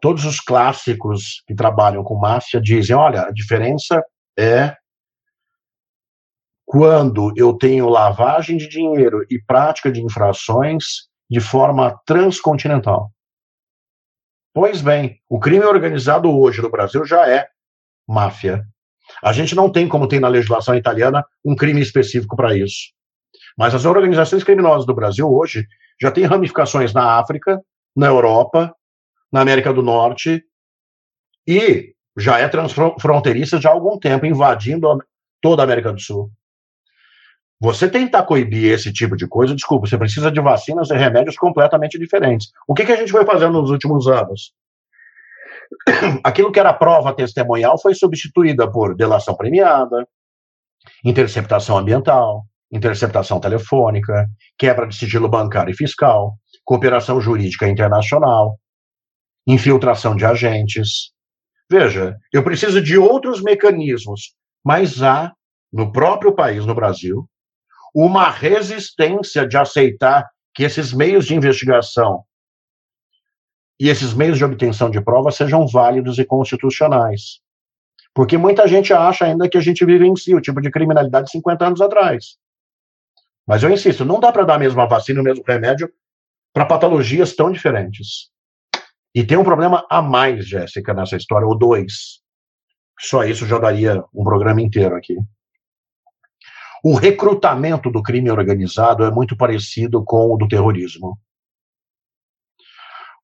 todos 0.00 0.24
os 0.24 0.40
clássicos 0.40 1.42
que 1.46 1.54
trabalham 1.54 2.02
com 2.02 2.16
máfia 2.16 2.60
dizem: 2.60 2.96
olha, 2.96 3.22
a 3.22 3.30
diferença 3.30 4.02
é 4.36 4.74
quando 6.66 7.32
eu 7.36 7.54
tenho 7.54 7.88
lavagem 7.88 8.56
de 8.56 8.68
dinheiro 8.68 9.24
e 9.30 9.40
prática 9.40 9.92
de 9.92 10.02
infrações 10.02 11.08
de 11.30 11.40
forma 11.40 12.00
transcontinental. 12.04 13.12
Pois 14.54 14.80
bem, 14.80 15.20
o 15.28 15.40
crime 15.40 15.64
organizado 15.64 16.30
hoje 16.30 16.62
no 16.62 16.70
Brasil 16.70 17.04
já 17.04 17.28
é 17.28 17.48
máfia. 18.06 18.64
A 19.20 19.32
gente 19.32 19.52
não 19.52 19.68
tem, 19.68 19.88
como 19.88 20.06
tem 20.06 20.20
na 20.20 20.28
legislação 20.28 20.76
italiana, 20.76 21.26
um 21.44 21.56
crime 21.56 21.80
específico 21.80 22.36
para 22.36 22.56
isso. 22.56 22.92
Mas 23.58 23.74
as 23.74 23.84
organizações 23.84 24.44
criminosas 24.44 24.86
do 24.86 24.94
Brasil 24.94 25.28
hoje 25.28 25.66
já 26.00 26.12
têm 26.12 26.24
ramificações 26.24 26.94
na 26.94 27.18
África, 27.18 27.60
na 27.96 28.06
Europa, 28.06 28.72
na 29.32 29.40
América 29.40 29.72
do 29.72 29.82
Norte 29.82 30.44
e 31.44 31.92
já 32.16 32.38
é 32.38 32.46
transfronteiriça 32.46 33.60
já 33.60 33.70
há 33.70 33.72
algum 33.72 33.98
tempo, 33.98 34.24
invadindo 34.24 34.86
toda 35.40 35.62
a 35.62 35.64
América 35.64 35.92
do 35.92 36.00
Sul. 36.00 36.30
Você 37.60 37.88
tentar 37.88 38.24
coibir 38.24 38.72
esse 38.72 38.92
tipo 38.92 39.16
de 39.16 39.26
coisa, 39.26 39.54
desculpa, 39.54 39.86
você 39.86 39.96
precisa 39.96 40.30
de 40.30 40.40
vacinas 40.40 40.90
e 40.90 40.96
remédios 40.96 41.36
completamente 41.36 41.98
diferentes. 41.98 42.48
O 42.66 42.74
que, 42.74 42.84
que 42.84 42.92
a 42.92 42.96
gente 42.96 43.12
foi 43.12 43.24
fazendo 43.24 43.60
nos 43.60 43.70
últimos 43.70 44.06
anos? 44.08 44.52
Aquilo 46.22 46.52
que 46.52 46.60
era 46.60 46.72
prova 46.72 47.14
testemunhal 47.14 47.80
foi 47.80 47.94
substituída 47.94 48.70
por 48.70 48.94
delação 48.94 49.36
premiada, 49.36 50.06
interceptação 51.04 51.78
ambiental, 51.78 52.44
interceptação 52.72 53.40
telefônica, 53.40 54.28
quebra 54.58 54.86
de 54.86 54.96
sigilo 54.96 55.28
bancário 55.28 55.70
e 55.70 55.76
fiscal, 55.76 56.36
cooperação 56.64 57.20
jurídica 57.20 57.68
internacional, 57.68 58.58
infiltração 59.46 60.16
de 60.16 60.24
agentes. 60.24 61.12
Veja, 61.70 62.16
eu 62.32 62.42
preciso 62.42 62.82
de 62.82 62.98
outros 62.98 63.42
mecanismos, 63.42 64.34
mas 64.64 65.02
há 65.02 65.32
no 65.72 65.92
próprio 65.92 66.34
país, 66.34 66.66
no 66.66 66.74
Brasil, 66.74 67.28
uma 67.94 68.28
resistência 68.28 69.46
de 69.46 69.56
aceitar 69.56 70.28
que 70.52 70.64
esses 70.64 70.92
meios 70.92 71.26
de 71.26 71.34
investigação 71.34 72.24
e 73.78 73.88
esses 73.88 74.12
meios 74.14 74.38
de 74.38 74.44
obtenção 74.44 74.90
de 74.90 75.00
provas 75.00 75.36
sejam 75.36 75.66
válidos 75.66 76.18
e 76.18 76.24
constitucionais. 76.24 77.40
Porque 78.12 78.38
muita 78.38 78.66
gente 78.68 78.92
acha 78.92 79.24
ainda 79.24 79.48
que 79.48 79.58
a 79.58 79.60
gente 79.60 79.84
vivencia 79.84 80.36
o 80.36 80.40
tipo 80.40 80.60
de 80.60 80.70
criminalidade 80.70 81.26
de 81.26 81.32
50 81.32 81.66
anos 81.66 81.80
atrás. 81.80 82.36
Mas 83.46 83.62
eu 83.62 83.70
insisto, 83.70 84.04
não 84.04 84.20
dá 84.20 84.32
para 84.32 84.44
dar 84.44 84.54
a 84.54 84.58
mesma 84.58 84.86
vacina, 84.86 85.20
o 85.20 85.24
mesmo 85.24 85.44
remédio 85.46 85.92
para 86.52 86.64
patologias 86.64 87.34
tão 87.34 87.50
diferentes. 87.50 88.30
E 89.14 89.24
tem 89.24 89.36
um 89.36 89.44
problema 89.44 89.84
a 89.90 90.00
mais, 90.00 90.46
Jéssica, 90.46 90.94
nessa 90.94 91.16
história, 91.16 91.46
ou 91.46 91.56
dois. 91.56 92.20
Só 92.98 93.24
isso 93.24 93.46
já 93.46 93.58
daria 93.58 94.02
um 94.14 94.24
programa 94.24 94.62
inteiro 94.62 94.94
aqui. 94.96 95.16
O 96.86 96.94
recrutamento 96.96 97.90
do 97.90 98.02
crime 98.02 98.30
organizado 98.30 99.04
é 99.04 99.10
muito 99.10 99.34
parecido 99.34 100.04
com 100.04 100.34
o 100.34 100.36
do 100.36 100.46
terrorismo. 100.46 101.18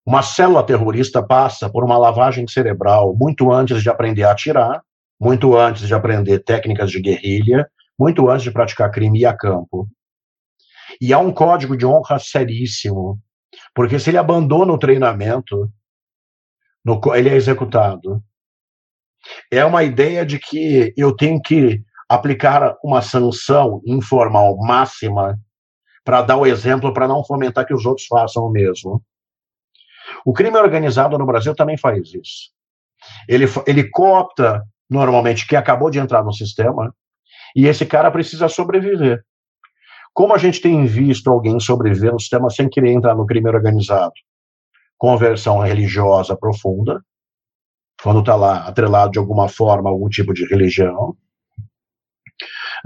Uma 0.02 0.22
célula 0.22 0.64
terrorista 0.64 1.22
passa 1.22 1.68
por 1.68 1.84
uma 1.84 1.98
lavagem 1.98 2.48
cerebral 2.48 3.14
muito 3.14 3.52
antes 3.52 3.82
de 3.82 3.90
aprender 3.90 4.22
a 4.22 4.32
atirar, 4.32 4.80
muito 5.20 5.54
antes 5.58 5.86
de 5.86 5.92
aprender 5.92 6.38
técnicas 6.38 6.90
de 6.90 7.02
guerrilha, 7.02 7.70
muito 7.98 8.30
antes 8.30 8.44
de 8.44 8.50
praticar 8.50 8.90
crime 8.90 9.26
a 9.26 9.36
campo. 9.36 9.86
E 10.98 11.12
há 11.12 11.18
um 11.18 11.30
código 11.30 11.76
de 11.76 11.84
honra 11.84 12.18
seríssimo, 12.18 13.20
porque 13.74 13.98
se 13.98 14.08
ele 14.08 14.16
abandona 14.16 14.72
o 14.72 14.78
treinamento, 14.78 15.70
no, 16.82 16.98
ele 17.14 17.28
é 17.28 17.34
executado. 17.34 18.24
É 19.50 19.62
uma 19.66 19.84
ideia 19.84 20.24
de 20.24 20.38
que 20.38 20.94
eu 20.96 21.14
tenho 21.14 21.42
que 21.42 21.84
aplicar 22.10 22.76
uma 22.82 23.00
sanção 23.00 23.80
informal 23.86 24.56
máxima 24.56 25.38
para 26.04 26.22
dar 26.22 26.36
o 26.36 26.44
exemplo, 26.44 26.92
para 26.92 27.06
não 27.06 27.24
fomentar 27.24 27.64
que 27.64 27.72
os 27.72 27.86
outros 27.86 28.08
façam 28.08 28.44
o 28.44 28.50
mesmo. 28.50 29.00
O 30.26 30.32
crime 30.32 30.58
organizado 30.58 31.16
no 31.16 31.24
Brasil 31.24 31.54
também 31.54 31.76
faz 31.76 32.12
isso. 32.12 32.50
Ele, 33.28 33.46
ele 33.64 33.88
coopta, 33.88 34.60
normalmente, 34.90 35.46
quem 35.46 35.56
acabou 35.56 35.88
de 35.88 36.00
entrar 36.00 36.24
no 36.24 36.32
sistema, 36.32 36.92
e 37.54 37.68
esse 37.68 37.86
cara 37.86 38.10
precisa 38.10 38.48
sobreviver. 38.48 39.24
Como 40.12 40.34
a 40.34 40.38
gente 40.38 40.60
tem 40.60 40.84
visto 40.86 41.30
alguém 41.30 41.60
sobreviver 41.60 42.12
no 42.12 42.18
sistema 42.18 42.50
sem 42.50 42.68
querer 42.68 42.90
entrar 42.90 43.14
no 43.14 43.24
crime 43.24 43.48
organizado? 43.48 44.12
Conversão 44.98 45.60
religiosa 45.60 46.36
profunda, 46.36 47.00
quando 48.02 48.18
está 48.18 48.34
lá 48.34 48.66
atrelado 48.66 49.12
de 49.12 49.18
alguma 49.20 49.48
forma 49.48 49.88
a 49.88 49.92
algum 49.92 50.08
tipo 50.08 50.34
de 50.34 50.44
religião, 50.46 51.16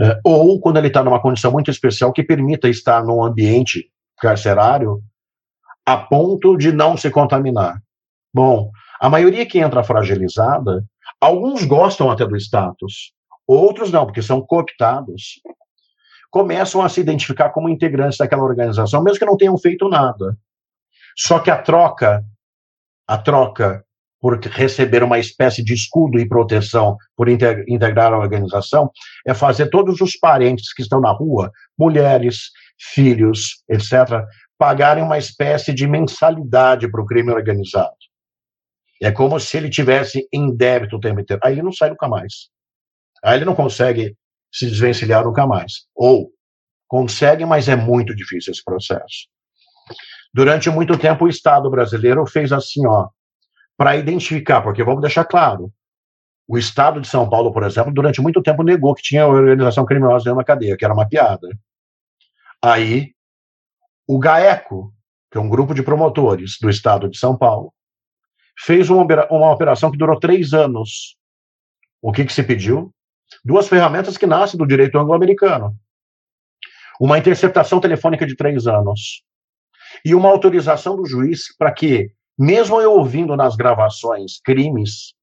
é, 0.00 0.20
ou 0.24 0.61
quando 0.61 0.78
ele 0.78 0.88
está 0.88 1.02
numa 1.02 1.20
condição 1.20 1.52
muito 1.52 1.70
especial 1.70 2.12
que 2.12 2.22
permita 2.22 2.68
estar 2.68 3.04
num 3.04 3.22
ambiente 3.22 3.90
carcerário 4.18 5.02
a 5.87 5.96
ponto 5.96 6.57
de 6.57 6.72
não 6.72 6.96
se 6.96 7.11
contaminar. 7.11 7.80
Bom, 8.33 8.70
a 9.00 9.09
maioria 9.09 9.46
que 9.46 9.59
entra 9.59 9.85
fragilizada, 9.85 10.85
alguns 11.20 11.64
gostam 11.64 12.11
até 12.11 12.26
do 12.26 12.37
status, 12.37 13.12
outros 13.46 13.92
não, 13.92 14.07
porque 14.07 14.22
são 14.22 14.40
cooptados. 14.40 15.40
Começam 16.30 16.83
a 16.83 16.88
se 16.88 17.00
identificar 17.00 17.50
como 17.50 17.68
integrantes 17.68 18.18
daquela 18.18 18.42
organização, 18.42 19.02
mesmo 19.02 19.18
que 19.18 19.24
não 19.24 19.37
tenham 19.37 19.57
feito 19.59 19.88
nada. 19.88 20.37
Só 21.16 21.38
que 21.38 21.50
a 21.50 21.61
troca, 21.61 22.24
a 23.07 23.18
troca 23.18 23.84
por 24.25 24.41
receber 24.41 25.03
uma 25.03 25.19
espécie 25.19 25.63
de 25.63 25.75
escudo 25.75 26.19
e 26.19 26.27
proteção 26.27 26.97
por 27.15 27.29
integrar 27.29 28.11
a 28.11 28.19
organização, 28.19 28.91
é 29.27 29.35
fazer 29.35 29.69
todos 29.69 30.01
os 30.01 30.17
parentes 30.17 30.73
que 30.73 30.81
estão 30.81 30.99
na 30.99 31.11
rua, 31.11 31.53
mulheres, 31.79 32.45
filhos, 32.81 33.63
etc., 33.69 34.25
pagarem 34.57 35.05
uma 35.05 35.19
espécie 35.19 35.75
de 35.75 35.87
mensalidade 35.87 36.91
para 36.91 37.03
o 37.03 37.05
crime 37.05 37.33
organizado. 37.33 37.93
É 39.03 39.13
como 39.13 39.39
se 39.39 39.59
ele 39.59 39.69
tivesse 39.69 40.27
em 40.33 40.57
débito 40.57 40.97
o 40.97 41.01
tempo 41.01 41.21
inteiro. 41.21 41.43
Aí 41.45 41.53
ele 41.53 41.63
não 41.63 41.73
sai 41.73 41.91
nunca 41.91 42.09
mais. 42.09 42.49
Aí 43.23 43.37
ele 43.37 43.45
não 43.45 43.55
consegue 43.55 44.17
se 44.51 44.65
desvencilhar 44.65 45.23
nunca 45.23 45.47
mais. 45.47 45.85
Ou 45.95 46.31
consegue, 46.89 47.45
mas 47.45 47.69
é 47.69 47.77
muito 47.77 48.17
difícil 48.17 48.53
esse 48.53 48.65
processo. 48.65 49.29
Durante 50.33 50.71
muito 50.71 50.97
tempo, 50.97 51.27
o 51.27 51.29
Estado 51.29 51.69
brasileiro 51.69 52.25
fez 52.27 52.53
assim, 52.53 52.87
ó, 52.87 53.09
para 53.77 53.97
identificar, 53.97 54.63
porque 54.63 54.85
vamos 54.85 55.01
deixar 55.01 55.25
claro, 55.25 55.73
o 56.47 56.59
Estado 56.59 57.01
de 57.01 57.09
São 57.09 57.29
Paulo, 57.29 57.53
por 57.53 57.63
exemplo, 57.63 57.93
durante 57.93 58.21
muito 58.21 58.43
tempo 58.43 58.63
negou 58.63 58.95
que 58.95 59.03
tinha 59.03 59.27
organização 59.27 59.85
criminosa 59.85 60.25
dentro 60.25 60.39
da 60.39 60.45
cadeia, 60.45 60.77
que 60.77 60.85
era 60.85 60.95
uma 60.95 61.09
piada. 61.09 61.49
Aí, 62.63 63.15
o 64.07 64.19
GAECO, 64.19 64.93
que 65.31 65.39
é 65.39 65.41
um 65.41 65.49
grupo 65.49 65.75
de 65.75 65.83
promotores 65.83 66.59
do 66.61 66.69
Estado 66.69 67.09
de 67.09 67.19
São 67.19 67.37
Paulo, 67.37 67.73
fez 68.59 68.91
uma, 68.91 69.05
uma 69.31 69.51
operação 69.51 69.91
que 69.91 69.99
durou 69.99 70.19
três 70.19 70.53
anos. 70.53 71.17
O 72.01 72.13
que, 72.13 72.25
que 72.25 72.33
se 72.33 72.43
pediu? 72.43 72.95
Duas 73.45 73.67
ferramentas 73.67 74.17
que 74.17 74.27
nascem 74.27 74.59
do 74.59 74.67
direito 74.67 74.99
anglo-americano. 74.99 75.75
Uma 77.01 77.19
interceptação 77.19 77.81
telefônica 77.81 78.27
de 78.27 78.37
três 78.37 78.67
anos 78.67 79.25
e 80.05 80.15
uma 80.15 80.29
autorização 80.29 80.97
do 80.97 81.07
juiz 81.07 81.55
para 81.57 81.73
que 81.73 82.13
mesmo 82.38 82.81
eu 82.81 82.92
ouvindo 82.92 83.37
nas 83.37 83.57
gravações 83.57 84.40
crimes, 84.44 85.14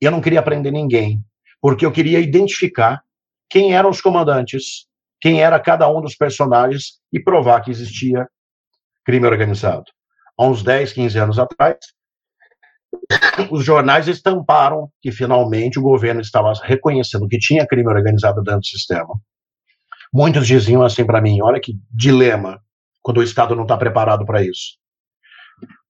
eu 0.00 0.10
não 0.10 0.20
queria 0.20 0.42
prender 0.42 0.72
ninguém. 0.72 1.22
porque 1.60 1.86
eu 1.86 1.92
queria 1.92 2.18
identificar 2.18 3.00
quem 3.48 3.72
eram 3.72 3.88
os 3.88 4.00
comandantes, 4.00 4.86
quem 5.20 5.40
era 5.40 5.60
cada 5.60 5.88
um 5.88 6.00
dos 6.00 6.16
personagens 6.16 6.98
e 7.12 7.22
provar 7.22 7.60
que 7.60 7.70
existia 7.70 8.26
crime 9.04 9.28
organizado. 9.28 9.84
Há 10.36 10.44
uns 10.44 10.64
10, 10.64 10.92
15 10.92 11.18
anos 11.18 11.38
atrás, 11.38 11.76
os 13.50 13.64
jornais 13.64 14.08
estamparam 14.08 14.90
que 15.00 15.12
finalmente 15.12 15.78
o 15.78 15.82
governo 15.82 16.20
estava 16.20 16.52
reconhecendo 16.64 17.28
que 17.28 17.38
tinha 17.38 17.66
crime 17.66 17.88
organizado 17.88 18.42
dentro 18.42 18.60
do 18.60 18.66
sistema. 18.66 19.14
Muitos 20.12 20.46
diziam 20.46 20.82
assim 20.82 21.06
para 21.06 21.22
mim: 21.22 21.40
olha 21.42 21.60
que 21.60 21.74
dilema 21.90 22.60
quando 23.00 23.18
o 23.18 23.22
Estado 23.22 23.54
não 23.54 23.62
está 23.62 23.76
preparado 23.76 24.26
para 24.26 24.42
isso. 24.42 24.81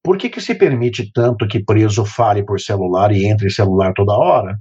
Por 0.02 0.18
que, 0.18 0.28
que 0.28 0.40
se 0.40 0.54
permite 0.54 1.12
tanto 1.12 1.46
que 1.46 1.64
preso 1.64 2.04
fale 2.04 2.44
por 2.44 2.60
celular 2.60 3.12
e 3.12 3.26
entre 3.26 3.46
em 3.46 3.50
celular 3.50 3.92
toda 3.94 4.12
hora? 4.12 4.58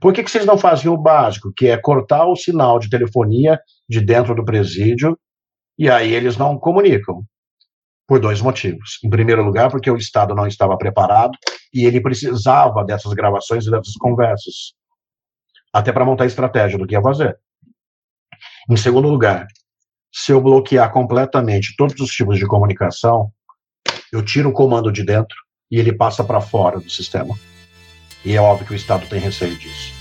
Por 0.00 0.12
que, 0.12 0.24
que 0.24 0.30
vocês 0.30 0.44
não 0.44 0.58
fazem 0.58 0.90
o 0.90 0.96
básico, 0.96 1.52
que 1.56 1.68
é 1.68 1.76
cortar 1.76 2.26
o 2.26 2.34
sinal 2.34 2.78
de 2.78 2.90
telefonia 2.90 3.60
de 3.88 4.00
dentro 4.00 4.34
do 4.34 4.44
presídio 4.44 5.18
e 5.78 5.88
aí 5.88 6.12
eles 6.12 6.36
não 6.36 6.58
comunicam? 6.58 7.22
Por 8.06 8.20
dois 8.20 8.40
motivos. 8.40 8.98
Em 9.02 9.08
primeiro 9.08 9.42
lugar, 9.42 9.70
porque 9.70 9.90
o 9.90 9.96
Estado 9.96 10.34
não 10.34 10.46
estava 10.46 10.76
preparado 10.76 11.32
e 11.72 11.86
ele 11.86 12.00
precisava 12.00 12.84
dessas 12.84 13.12
gravações 13.14 13.66
e 13.66 13.70
dessas 13.70 13.94
conversas, 13.94 14.74
até 15.72 15.92
para 15.92 16.04
montar 16.04 16.26
estratégia 16.26 16.76
do 16.76 16.86
que 16.86 16.94
ia 16.94 17.00
fazer. 17.00 17.38
Em 18.68 18.76
segundo 18.76 19.08
lugar, 19.08 19.46
se 20.12 20.32
eu 20.32 20.40
bloquear 20.40 20.92
completamente 20.92 21.74
todos 21.76 21.98
os 21.98 22.10
tipos 22.10 22.38
de 22.38 22.46
comunicação, 22.46 23.32
eu 24.12 24.22
tiro 24.22 24.50
o 24.50 24.52
comando 24.52 24.92
de 24.92 25.02
dentro 25.02 25.36
e 25.70 25.78
ele 25.78 25.92
passa 25.92 26.22
para 26.22 26.40
fora 26.40 26.78
do 26.78 26.90
sistema. 26.90 27.38
E 28.24 28.34
é 28.34 28.40
óbvio 28.40 28.66
que 28.66 28.72
o 28.72 28.76
Estado 28.76 29.06
tem 29.08 29.20
receio 29.20 29.56
disso. 29.56 29.92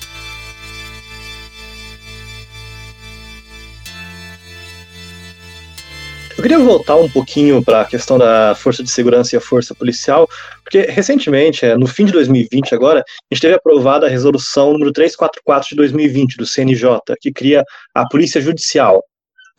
Eu 6.38 6.50
queria 6.50 6.60
voltar 6.60 6.98
um 6.98 7.10
pouquinho 7.10 7.64
para 7.64 7.82
a 7.82 7.86
questão 7.86 8.18
da 8.18 8.54
força 8.54 8.84
de 8.84 8.92
segurança 8.92 9.34
e 9.34 9.38
a 9.38 9.42
força 9.42 9.74
policial, 9.74 10.28
porque 10.62 10.82
recentemente, 10.82 11.66
é, 11.66 11.78
no 11.78 11.88
fim 11.88 12.04
de 12.04 12.12
2020 12.12 12.76
agora, 12.76 13.00
a 13.00 13.34
gente 13.34 13.42
teve 13.42 13.54
aprovada 13.54 14.08
a 14.08 14.10
resolução 14.10 14.74
número 14.74 14.92
344 14.92 15.70
de 15.70 15.76
2020 15.76 16.36
do 16.36 16.46
CNJ, 16.46 17.00
que 17.22 17.32
cria 17.32 17.64
a 17.96 18.06
Polícia 18.08 18.42
Judicial, 18.42 19.02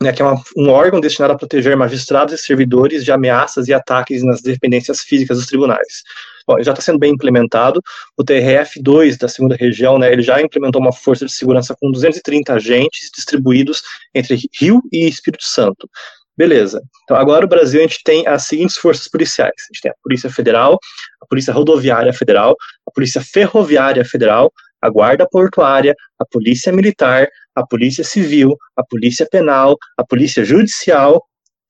né, 0.01 0.11
que 0.11 0.21
é 0.21 0.25
uma, 0.25 0.41
um 0.57 0.69
órgão 0.69 0.99
destinado 0.99 1.33
a 1.33 1.37
proteger 1.37 1.75
magistrados 1.75 2.33
e 2.33 2.37
servidores 2.37 3.03
de 3.03 3.11
ameaças 3.11 3.67
e 3.67 3.73
ataques 3.73 4.23
nas 4.23 4.41
dependências 4.41 5.01
físicas 5.01 5.37
dos 5.37 5.47
tribunais. 5.47 6.03
Bom, 6.47 6.61
já 6.61 6.71
está 6.71 6.81
sendo 6.81 6.99
bem 6.99 7.13
implementado. 7.13 7.81
O 8.15 8.23
TRF-2 8.23 9.17
da 9.17 9.27
segunda 9.27 9.55
região, 9.55 9.97
né, 9.97 10.11
ele 10.11 10.21
já 10.21 10.41
implementou 10.41 10.81
uma 10.81 10.93
força 10.93 11.25
de 11.25 11.31
segurança 11.31 11.75
com 11.79 11.91
230 11.91 12.53
agentes 12.53 13.09
distribuídos 13.15 13.81
entre 14.13 14.37
Rio 14.59 14.81
e 14.91 15.07
Espírito 15.07 15.43
Santo. 15.43 15.89
Beleza. 16.37 16.83
Então, 17.03 17.15
agora 17.15 17.45
o 17.45 17.47
Brasil 17.47 17.79
a 17.79 17.83
gente 17.83 18.01
tem 18.03 18.27
as 18.27 18.43
seguintes 18.43 18.77
forças 18.77 19.07
policiais: 19.07 19.53
a 19.57 19.73
gente 19.73 19.81
tem 19.81 19.91
a 19.91 19.95
Polícia 20.03 20.29
Federal, 20.29 20.77
a 21.21 21.25
Polícia 21.25 21.53
Rodoviária 21.53 22.11
Federal, 22.11 22.57
a 22.85 22.91
Polícia 22.91 23.21
Ferroviária 23.21 24.03
Federal, 24.03 24.51
a 24.81 24.89
Guarda 24.89 25.27
Portuária, 25.27 25.95
a 26.19 26.25
Polícia 26.25 26.71
Militar, 26.73 27.27
a 27.55 27.65
Polícia 27.65 28.03
Civil, 28.03 28.55
a 28.75 28.83
Polícia 28.83 29.27
Penal, 29.29 29.77
a 29.97 30.05
Polícia 30.05 30.43
Judicial, 30.43 31.23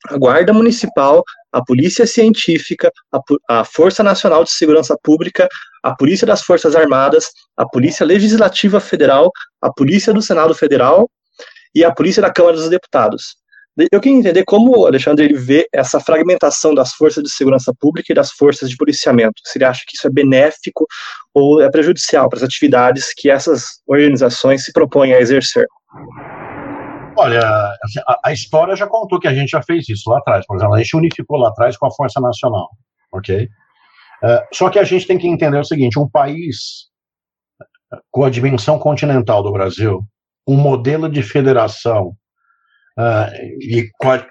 a 0.09 0.17
Guarda 0.17 0.53
Municipal, 0.53 1.23
a 1.51 1.63
Polícia 1.63 2.05
Científica, 2.05 2.91
a, 3.11 3.59
a, 3.59 3.63
Força 3.63 4.03
Nacional 4.03 4.43
de 4.43 4.51
Segurança 4.51 4.97
Pública, 5.01 5.47
a 5.83 5.95
Polícia 5.95 6.27
das 6.27 6.41
Forças 6.41 6.75
Armadas, 6.75 7.27
a 7.57 7.65
Polícia 7.65 8.05
Legislativa 8.05 8.79
Federal, 8.79 9.31
a 9.61 9.71
Polícia 9.71 10.13
do 10.13 10.21
Senado 10.21 10.53
Federal 10.53 11.09
e 11.73 11.83
a 11.83 11.93
Polícia 11.93 12.21
da 12.21 12.31
Câmara 12.31 12.57
dos 12.57 12.69
Deputados. 12.69 13.37
Eu 13.91 13.99
queria 13.99 14.17
entender 14.17 14.45
como 14.45 14.77
o 14.77 14.87
Alexandre 14.87 15.25
ele 15.25 15.37
vê 15.37 15.67
essa 15.73 15.99
fragmentação 15.99 16.73
das 16.73 16.93
forças 16.93 17.21
de 17.21 17.29
segurança 17.29 17.73
pública 17.77 18.11
e 18.11 18.15
das 18.15 18.31
forças 18.31 18.69
de 18.69 18.77
policiamento. 18.77 19.41
Se 19.43 19.57
ele 19.57 19.65
acha 19.65 19.83
que 19.85 19.97
isso 19.97 20.07
é 20.07 20.09
benéfico 20.09 20.85
ou 21.33 21.61
é 21.61 21.69
prejudicial 21.69 22.29
para 22.29 22.37
as 22.37 22.43
atividades 22.43 23.13
que 23.13 23.29
essas 23.29 23.81
organizações 23.85 24.63
se 24.63 24.71
propõem 24.71 25.13
a 25.13 25.19
exercer. 25.19 25.67
Olha, 27.17 27.41
a, 28.23 28.31
história 28.31 28.75
já 28.75 28.87
contou 28.87 29.19
que 29.19 29.27
a 29.27 29.33
gente 29.33 29.49
já 29.49 29.61
fez 29.61 29.87
isso 29.89 30.09
lá 30.09 30.19
atrás. 30.19 30.45
Por 30.45 30.55
exemplo, 30.55 30.75
a 30.75 30.77
gente 30.77 30.95
unificou 30.95 31.37
lá 31.37 31.49
atrás 31.49 31.77
com 31.77 31.87
a 31.87 31.91
Força 31.91 32.21
Nacional, 32.21 32.69
ok? 33.11 33.49
Uh, 34.23 34.41
só 34.53 34.69
que 34.69 34.79
a 34.79 34.83
gente 34.83 35.07
tem 35.07 35.17
que 35.17 35.27
entender 35.27 35.57
o 35.57 35.63
seguinte: 35.63 35.99
um 35.99 36.09
país 36.09 36.89
com 38.11 38.23
a 38.23 38.29
dimensão 38.29 38.79
continental 38.79 39.43
do 39.43 39.51
Brasil, 39.51 40.01
um 40.47 40.57
modelo 40.57 41.09
de 41.09 41.23
federação 41.23 42.15
uh, 42.97 43.33
e 43.59 43.89
com 43.97 44.11
a, 44.11 44.25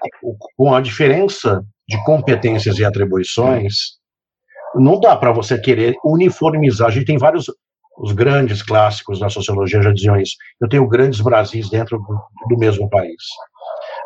com 0.57 0.73
a, 0.73 0.81
diferença 0.81 1.63
de 1.87 2.03
competências 2.03 2.77
e 2.79 2.85
atribuições, 2.85 3.97
não 4.75 4.99
dá 4.99 5.15
para 5.15 5.31
você 5.31 5.57
querer 5.59 5.95
uniformizar. 6.03 6.87
A 6.87 6.91
gente 6.91 7.05
tem 7.05 7.17
vários, 7.17 7.45
os 7.97 8.11
grandes 8.11 8.61
clássicos 8.61 9.19
da 9.19 9.29
sociologia 9.29 9.81
já 9.81 9.91
diziam 9.91 10.19
isso. 10.19 10.35
Eu 10.59 10.67
tenho 10.67 10.87
grandes 10.87 11.21
Brasis 11.21 11.69
dentro 11.69 11.97
do, 11.97 12.19
do 12.49 12.57
mesmo 12.57 12.89
país. 12.89 13.21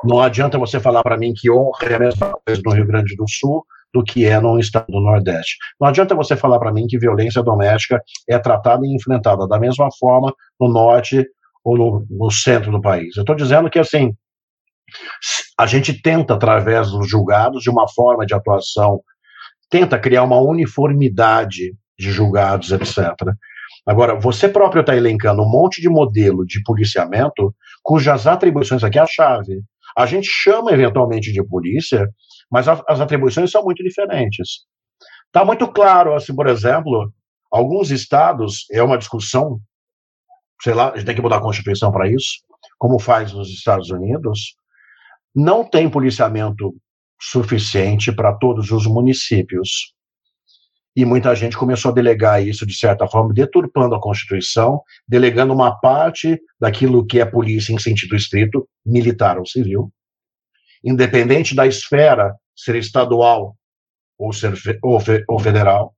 Não 0.04 0.20
adianta 0.20 0.58
você 0.58 0.80
falar 0.80 1.04
para 1.04 1.18
mim 1.18 1.34
que 1.36 1.52
honra 1.52 1.86
é 1.90 1.96
a 1.96 2.00
mesma 2.00 2.34
coisa 2.46 2.62
no 2.64 2.72
Rio 2.72 2.88
Grande 2.88 3.16
do 3.16 3.26
Sul 3.28 3.66
do 3.94 4.04
que 4.04 4.26
é 4.26 4.40
no 4.40 4.60
estado 4.60 4.86
do 4.88 5.02
Nordeste. 5.02 5.58
Não 5.80 5.88
adianta 5.88 6.16
você 6.16 6.36
falar 6.36 6.60
para 6.60 6.72
mim 6.72 6.86
que 6.88 7.00
violência 7.00 7.42
doméstica 7.42 8.02
é 8.28 8.38
tratada 8.38 8.86
e 8.86 8.96
enfrentada 8.96 9.48
da 9.48 9.60
mesma 9.60 9.90
forma 10.00 10.34
no 10.60 10.70
Norte 10.70 11.26
ou 11.64 11.78
no, 11.78 12.06
no 12.10 12.32
centro 12.32 12.72
do 12.72 12.82
país. 12.82 13.18
Eu 13.18 13.22
estou 13.22 13.36
dizendo 13.36 13.70
que, 13.70 13.80
assim, 13.80 14.14
a 15.58 15.66
gente 15.66 16.02
tenta, 16.02 16.34
através 16.34 16.90
dos 16.90 17.10
julgados, 17.10 17.64
de 17.64 17.70
uma 17.70 17.88
forma 17.88 18.26
de 18.26 18.34
atuação, 18.34 19.02
tenta 19.70 20.00
criar 20.00 20.24
uma 20.24 20.42
uniformidade 20.42 21.74
de 21.98 22.12
julgados, 22.12 22.72
etc. 22.72 23.14
Agora, 23.86 24.20
você 24.20 24.48
próprio 24.48 24.82
está 24.82 24.96
elencando 24.96 25.42
um 25.42 25.50
monte 25.50 25.82
de 25.82 25.90
modelo 25.90 26.46
de 26.46 26.62
policiamento 26.64 27.54
cujas 27.84 28.28
atribuições 28.28 28.84
aqui 28.84 29.00
é 29.00 29.02
a 29.02 29.08
chave. 29.08 29.62
A 29.98 30.06
gente 30.06 30.28
chama 30.30 30.72
eventualmente 30.72 31.32
de 31.32 31.44
polícia, 31.44 32.08
mas 32.52 32.68
a, 32.68 32.82
as 32.88 33.00
atribuições 33.00 33.52
são 33.52 33.64
muito 33.64 33.84
diferentes. 33.84 34.66
Está 35.28 35.46
muito 35.46 35.68
claro, 35.68 36.16
assim, 36.16 36.36
por 36.36 36.48
exemplo, 36.48 37.12
alguns 37.52 37.92
estados, 37.92 38.66
é 38.72 38.82
uma 38.82 38.98
discussão, 38.98 39.60
sei 40.62 40.74
lá, 40.74 40.92
a 40.92 40.98
gente 40.98 41.06
tem 41.06 41.16
que 41.16 41.22
mudar 41.22 41.38
a 41.38 41.42
Constituição 41.42 41.92
para 41.92 42.08
isso, 42.08 42.44
como 42.78 43.00
faz 43.00 43.34
nos 43.34 43.50
Estados 43.50 43.90
Unidos, 43.90 44.56
não 45.36 45.64
tem 45.64 45.90
policiamento 45.90 46.76
suficiente 47.22 48.12
para 48.12 48.34
todos 48.34 48.72
os 48.72 48.86
municípios. 48.88 49.94
E 50.96 51.06
muita 51.06 51.36
gente 51.36 51.58
começou 51.58 51.92
a 51.92 51.94
delegar 51.94 52.46
isso, 52.46 52.66
de 52.66 52.74
certa 52.74 53.08
forma, 53.08 53.34
deturpando 53.34 53.96
a 53.96 54.02
Constituição, 54.02 54.82
delegando 55.08 55.54
uma 55.54 55.80
parte 55.80 56.42
daquilo 56.60 57.06
que 57.06 57.20
é 57.20 57.26
polícia 57.26 57.74
em 57.74 57.80
sentido 57.80 58.16
estrito, 58.16 58.68
militar 58.86 59.38
ou 59.38 59.46
civil, 59.46 59.92
independente 60.84 61.56
da 61.56 61.68
esfera 61.68 62.36
ser 62.56 62.76
estadual 62.76 63.56
ou, 64.18 64.34
ser, 64.34 64.54
ou, 64.84 65.00
ou 65.28 65.40
federal, 65.40 65.96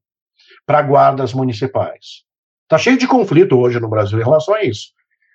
para 0.66 0.82
guardas 0.82 1.34
municipais. 1.34 2.24
Está 2.64 2.78
cheio 2.78 2.98
de 2.98 3.08
conflito 3.08 3.58
hoje 3.58 3.80
no 3.80 3.90
Brasil 3.90 4.20
em 4.20 4.24
relação 4.24 4.54
a 4.54 4.64
isso. 4.64 4.92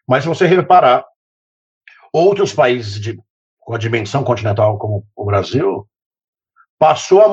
Mas 0.07 0.23
se 0.23 0.29
você 0.29 0.47
reparar, 0.47 1.05
outros 2.13 2.53
países 2.53 3.01
de, 3.01 3.19
com 3.67 3.75
a 3.75 3.79
dimensão 3.79 4.23
continental 4.23 4.79
como 4.79 5.05
o 5.15 5.25
Brasil, 5.25 5.87
passou 6.79 7.21
a, 7.21 7.27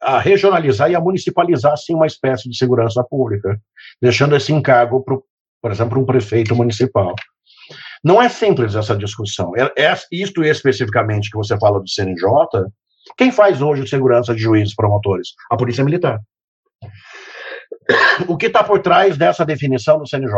a 0.00 0.18
regionalizar 0.18 0.90
e 0.90 0.96
a 0.96 1.00
municipalizar, 1.00 1.74
assim, 1.74 1.94
uma 1.94 2.06
espécie 2.06 2.48
de 2.48 2.56
segurança 2.56 3.04
pública, 3.04 3.60
deixando 4.00 4.34
esse 4.34 4.54
encargo, 4.54 5.04
pro, 5.04 5.22
por 5.60 5.70
exemplo, 5.70 6.00
um 6.00 6.06
prefeito 6.06 6.56
municipal. 6.56 7.14
Não 8.02 8.22
é 8.22 8.30
simples 8.30 8.74
essa 8.74 8.96
discussão. 8.96 9.52
É, 9.54 9.70
é, 9.76 9.94
isto 10.10 10.42
especificamente 10.42 11.30
que 11.30 11.36
você 11.36 11.58
fala 11.58 11.78
do 11.78 11.88
CNJ, 11.88 12.26
quem 13.18 13.30
faz 13.30 13.60
hoje 13.60 13.86
segurança 13.86 14.34
de 14.34 14.40
juízes 14.40 14.74
promotores? 14.74 15.34
A 15.50 15.58
Polícia 15.58 15.84
Militar. 15.84 16.20
O 18.26 18.38
que 18.38 18.46
está 18.46 18.64
por 18.64 18.80
trás 18.80 19.18
dessa 19.18 19.44
definição 19.44 19.98
do 19.98 20.08
CNJ? 20.08 20.32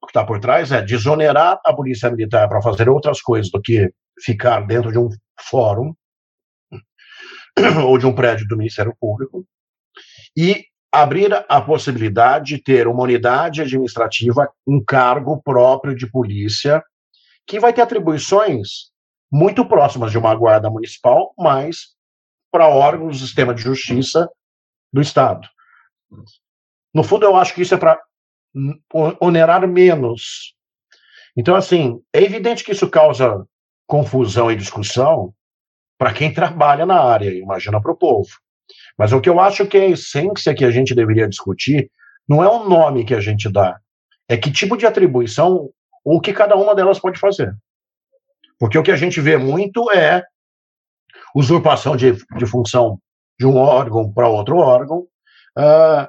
O 0.00 0.06
que 0.06 0.12
está 0.12 0.24
por 0.24 0.40
trás 0.40 0.72
é 0.72 0.80
desonerar 0.80 1.60
a 1.62 1.74
Polícia 1.74 2.10
Militar 2.10 2.48
para 2.48 2.62
fazer 2.62 2.88
outras 2.88 3.20
coisas 3.20 3.50
do 3.50 3.60
que 3.60 3.92
ficar 4.22 4.60
dentro 4.66 4.90
de 4.90 4.98
um 4.98 5.08
fórum 5.40 5.94
ou 7.86 7.98
de 7.98 8.06
um 8.06 8.14
prédio 8.14 8.46
do 8.46 8.56
Ministério 8.56 8.94
Público 8.98 9.46
e 10.36 10.64
abrir 10.92 11.32
a 11.48 11.60
possibilidade 11.60 12.56
de 12.56 12.62
ter 12.62 12.88
uma 12.88 13.02
unidade 13.02 13.60
administrativa, 13.60 14.50
um 14.66 14.82
cargo 14.82 15.42
próprio 15.42 15.94
de 15.94 16.10
polícia, 16.10 16.82
que 17.46 17.60
vai 17.60 17.72
ter 17.72 17.82
atribuições 17.82 18.90
muito 19.30 19.66
próximas 19.66 20.10
de 20.10 20.18
uma 20.18 20.34
guarda 20.34 20.70
municipal, 20.70 21.34
mas 21.38 21.94
para 22.50 22.68
órgãos 22.68 23.20
do 23.20 23.26
sistema 23.26 23.54
de 23.54 23.62
justiça 23.62 24.28
do 24.92 25.00
Estado. 25.00 25.48
No 26.94 27.02
fundo, 27.02 27.26
eu 27.26 27.36
acho 27.36 27.54
que 27.54 27.62
isso 27.62 27.74
é 27.74 27.78
para 27.78 28.00
onerar 29.20 29.66
menos. 29.68 30.54
Então, 31.36 31.54
assim, 31.54 32.00
é 32.12 32.22
evidente 32.22 32.64
que 32.64 32.72
isso 32.72 32.88
causa 32.88 33.46
confusão 33.86 34.50
e 34.50 34.56
discussão 34.56 35.32
para 35.98 36.12
quem 36.12 36.32
trabalha 36.32 36.84
na 36.84 37.00
área, 37.00 37.30
imagina 37.30 37.80
para 37.80 37.92
o 37.92 37.96
povo. 37.96 38.28
Mas 38.98 39.12
o 39.12 39.20
que 39.20 39.28
eu 39.28 39.40
acho 39.40 39.66
que 39.66 39.76
é 39.76 39.82
a 39.82 39.90
essência 39.90 40.54
que 40.54 40.64
a 40.64 40.70
gente 40.70 40.94
deveria 40.94 41.28
discutir 41.28 41.90
não 42.28 42.42
é 42.42 42.48
o 42.48 42.68
nome 42.68 43.04
que 43.04 43.14
a 43.14 43.20
gente 43.20 43.50
dá, 43.50 43.78
é 44.28 44.36
que 44.36 44.50
tipo 44.50 44.76
de 44.76 44.86
atribuição 44.86 45.70
o 46.04 46.20
que 46.20 46.32
cada 46.32 46.56
uma 46.56 46.74
delas 46.74 46.98
pode 46.98 47.18
fazer. 47.18 47.54
Porque 48.58 48.78
o 48.78 48.82
que 48.82 48.90
a 48.90 48.96
gente 48.96 49.20
vê 49.20 49.36
muito 49.36 49.90
é 49.92 50.24
usurpação 51.34 51.96
de, 51.96 52.12
de 52.12 52.46
função 52.46 52.98
de 53.38 53.46
um 53.46 53.56
órgão 53.56 54.12
para 54.12 54.28
outro 54.28 54.56
órgão. 54.56 55.06
Uh, 55.56 56.08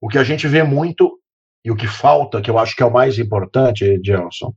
o 0.00 0.08
que 0.08 0.18
a 0.18 0.24
gente 0.24 0.46
vê 0.48 0.62
muito, 0.62 1.18
e 1.64 1.70
o 1.70 1.76
que 1.76 1.86
falta, 1.86 2.40
que 2.40 2.50
eu 2.50 2.58
acho 2.58 2.74
que 2.74 2.82
é 2.82 2.86
o 2.86 2.92
mais 2.92 3.18
importante, 3.18 4.00
Gelson, 4.02 4.54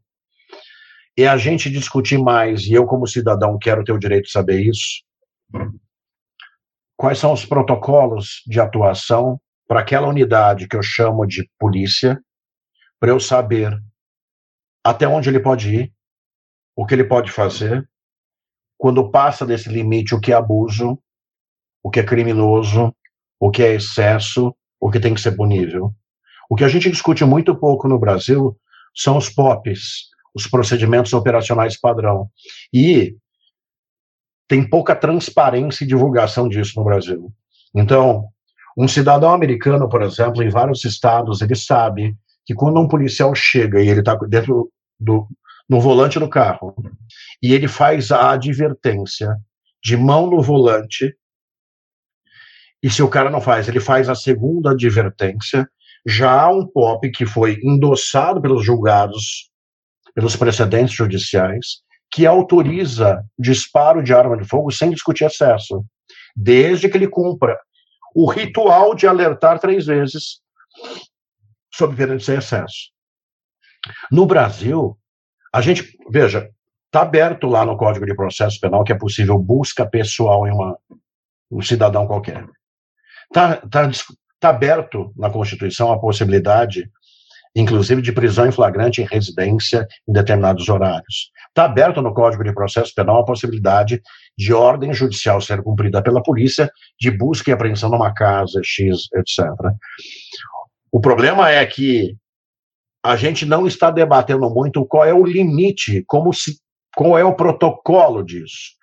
é 1.17 1.27
a 1.27 1.37
gente 1.37 1.69
discutir 1.69 2.19
mais, 2.19 2.65
e 2.65 2.73
eu, 2.73 2.85
como 2.85 3.07
cidadão, 3.07 3.57
quero 3.57 3.83
ter 3.83 3.91
o 3.91 3.99
direito 3.99 4.25
de 4.25 4.31
saber 4.31 4.61
isso. 4.61 5.03
Quais 6.95 7.17
são 7.17 7.33
os 7.33 7.45
protocolos 7.45 8.43
de 8.45 8.59
atuação 8.59 9.39
para 9.67 9.79
aquela 9.79 10.07
unidade 10.07 10.67
que 10.67 10.75
eu 10.75 10.83
chamo 10.83 11.25
de 11.25 11.49
polícia, 11.59 12.21
para 12.99 13.09
eu 13.09 13.19
saber 13.19 13.75
até 14.83 15.07
onde 15.07 15.29
ele 15.29 15.39
pode 15.39 15.75
ir, 15.75 15.93
o 16.75 16.85
que 16.85 16.93
ele 16.93 17.03
pode 17.03 17.31
fazer, 17.31 17.87
quando 18.77 19.09
passa 19.09 19.45
desse 19.45 19.69
limite, 19.69 20.13
o 20.13 20.19
que 20.19 20.31
é 20.31 20.35
abuso, 20.35 20.99
o 21.83 21.89
que 21.89 21.99
é 21.99 22.03
criminoso, 22.03 22.95
o 23.39 23.49
que 23.49 23.63
é 23.63 23.73
excesso, 23.73 24.55
o 24.79 24.91
que 24.91 24.99
tem 24.99 25.13
que 25.13 25.21
ser 25.21 25.35
punível. 25.35 25.93
O 26.49 26.55
que 26.55 26.63
a 26.63 26.67
gente 26.67 26.89
discute 26.89 27.25
muito 27.25 27.55
pouco 27.55 27.87
no 27.87 27.99
Brasil 27.99 28.55
são 28.95 29.17
os 29.17 29.29
POPs, 29.29 30.09
os 30.37 30.47
procedimentos 30.47 31.13
operacionais 31.13 31.79
padrão. 31.79 32.29
E 32.73 33.15
tem 34.47 34.67
pouca 34.67 34.95
transparência 34.95 35.83
e 35.83 35.87
divulgação 35.87 36.47
disso 36.47 36.73
no 36.77 36.85
Brasil. 36.85 37.31
Então, 37.75 38.27
um 38.77 38.87
cidadão 38.87 39.33
americano, 39.33 39.89
por 39.89 40.01
exemplo, 40.01 40.43
em 40.43 40.49
vários 40.49 40.85
estados, 40.85 41.41
ele 41.41 41.55
sabe 41.55 42.15
que 42.45 42.53
quando 42.53 42.79
um 42.79 42.87
policial 42.87 43.33
chega 43.35 43.81
e 43.81 43.89
ele 43.89 43.99
está 43.99 44.15
dentro 44.15 44.71
do 44.99 45.27
no 45.69 45.81
volante 45.81 46.17
do 46.17 46.29
carro 46.29 46.73
e 47.43 47.53
ele 47.53 47.67
faz 47.67 48.09
a 48.09 48.31
advertência 48.31 49.35
de 49.83 49.97
mão 49.97 50.29
no 50.29 50.41
volante 50.41 51.13
e 52.81 52.89
se 52.89 53.01
o 53.01 53.09
cara 53.09 53.29
não 53.29 53.41
faz, 53.41 53.67
ele 53.67 53.79
faz 53.79 54.07
a 54.07 54.15
segunda 54.15 54.71
advertência, 54.71 55.67
já 56.05 56.41
há 56.41 56.49
um 56.49 56.65
POP 56.65 57.11
que 57.11 57.25
foi 57.25 57.59
endossado 57.63 58.41
pelos 58.41 58.63
julgados, 58.63 59.49
pelos 60.17 60.35
precedentes 60.35 60.95
judiciais, 60.95 61.83
que 62.09 62.25
autoriza 62.25 63.23
disparo 63.37 64.01
de 64.01 64.15
arma 64.15 64.35
de 64.35 64.47
fogo 64.47 64.71
sem 64.71 64.89
discutir 64.89 65.25
excesso, 65.25 65.85
desde 66.35 66.89
que 66.89 66.97
ele 66.97 67.07
cumpra 67.07 67.55
o 68.15 68.27
ritual 68.27 68.95
de 68.95 69.05
alertar 69.05 69.59
três 69.59 69.85
vezes 69.85 70.41
sob 71.71 71.95
pena 71.95 72.17
de 72.17 72.23
ser 72.23 72.39
excesso. 72.39 72.89
No 74.11 74.25
Brasil, 74.25 74.97
a 75.53 75.61
gente, 75.61 75.95
veja, 76.09 76.49
está 76.87 77.01
aberto 77.01 77.45
lá 77.45 77.63
no 77.63 77.77
Código 77.77 78.07
de 78.07 78.15
Processo 78.15 78.59
Penal 78.59 78.83
que 78.83 78.91
é 78.91 78.97
possível 78.97 79.37
busca 79.37 79.85
pessoal 79.85 80.47
em 80.47 80.51
uma, 80.51 80.79
um 81.51 81.61
cidadão 81.61 82.07
qualquer. 82.07 82.43
Está 83.25 83.57
tá, 83.57 83.91
tá 84.39 84.49
aberto 84.49 85.13
na 85.15 85.29
Constituição 85.29 85.91
a 85.91 85.99
possibilidade, 85.99 86.89
inclusive, 87.59 88.01
de 88.01 88.11
prisão 88.11 88.45
em 88.45 88.51
flagrante 88.51 89.01
em 89.01 89.05
residência 89.05 89.87
em 90.07 90.13
determinados 90.13 90.69
horários. 90.69 91.31
Está 91.49 91.65
aberto 91.65 92.01
no 92.01 92.13
Código 92.13 92.43
de 92.43 92.53
Processo 92.53 92.93
Penal 92.93 93.19
a 93.19 93.25
possibilidade 93.25 93.99
de 94.37 94.53
ordem 94.53 94.93
judicial 94.93 95.41
ser 95.41 95.63
cumprida 95.63 96.01
pela 96.01 96.21
polícia 96.21 96.69
de 96.99 97.09
busca 97.09 97.49
e 97.49 97.53
apreensão 97.53 97.89
numa 97.89 98.13
casa, 98.13 98.61
X, 98.63 99.07
etc. 99.15 99.47
O 100.91 101.01
problema 101.01 101.49
é 101.49 101.65
que 101.65 102.15
a 103.03 103.15
gente 103.15 103.45
não 103.45 103.65
está 103.65 103.89
debatendo 103.89 104.47
muito 104.49 104.85
qual 104.85 105.05
é 105.05 105.13
o 105.13 105.25
limite, 105.25 106.03
como 106.05 106.31
se, 106.31 106.59
qual 106.95 107.17
é 107.17 107.23
o 107.23 107.35
protocolo 107.35 108.23
disso, 108.23 108.75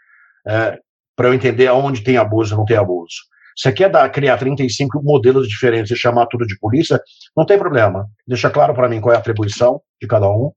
é, 0.49 0.79
para 1.15 1.29
eu 1.29 1.35
entender 1.35 1.69
aonde 1.69 2.03
tem 2.03 2.17
abuso 2.17 2.55
e 2.55 2.57
não 2.57 2.65
tem 2.65 2.77
abuso. 2.77 3.15
Você 3.57 3.73
quer 3.73 3.89
dar, 3.89 4.09
criar 4.11 4.37
35 4.37 5.03
modelos 5.03 5.49
diferentes 5.49 5.91
e 5.93 5.97
chamar 5.97 6.27
tudo 6.27 6.47
de 6.47 6.59
polícia? 6.59 7.01
Não 7.37 7.47
tem 7.47 7.59
problema. 7.59 8.07
Deixa 8.27 8.51
claro 8.51 8.75
para 8.75 8.89
mim 8.89 9.01
qual 9.01 9.13
é 9.13 9.17
a 9.17 9.21
atribuição 9.21 9.81
de 10.01 10.09
cada 10.09 10.29
um, 10.29 10.53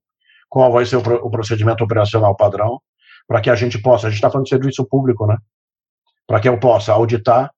qual 0.48 0.72
vai 0.72 0.84
ser 0.84 0.96
o, 0.96 1.00
o 1.00 1.30
procedimento 1.30 1.84
operacional 1.84 2.34
padrão, 2.36 2.80
para 3.26 3.40
que 3.40 3.50
a 3.50 3.54
gente 3.54 3.80
possa, 3.80 4.06
a 4.06 4.10
gente 4.10 4.18
está 4.18 4.30
falando 4.30 4.44
de 4.44 4.50
serviço 4.50 4.84
público, 4.86 5.26
né? 5.26 5.36
Para 6.26 6.40
que 6.40 6.48
eu 6.48 6.58
possa 6.58 6.92
auditar, 6.92 7.52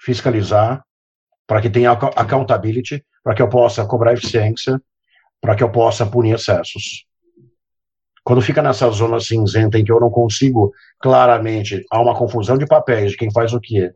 fiscalizar, 0.00 0.82
para 1.46 1.60
que 1.60 1.70
tenha 1.70 1.92
accountability, 1.92 3.04
para 3.22 3.34
que 3.34 3.42
eu 3.42 3.48
possa 3.48 3.84
cobrar 3.84 4.12
eficiência, 4.12 4.80
para 5.40 5.54
que 5.54 5.62
eu 5.62 5.70
possa 5.70 6.06
punir 6.06 6.34
excessos. 6.34 7.06
Quando 8.24 8.42
fica 8.42 8.60
nessa 8.60 8.90
zona 8.90 9.20
cinzenta 9.20 9.78
em 9.78 9.84
que 9.84 9.92
eu 9.92 10.00
não 10.00 10.10
consigo 10.10 10.72
claramente, 11.00 11.84
há 11.90 12.00
uma 12.00 12.16
confusão 12.16 12.58
de 12.58 12.66
papéis 12.66 13.12
de 13.12 13.16
quem 13.16 13.30
faz 13.30 13.52
o 13.52 13.60
quê, 13.60 13.92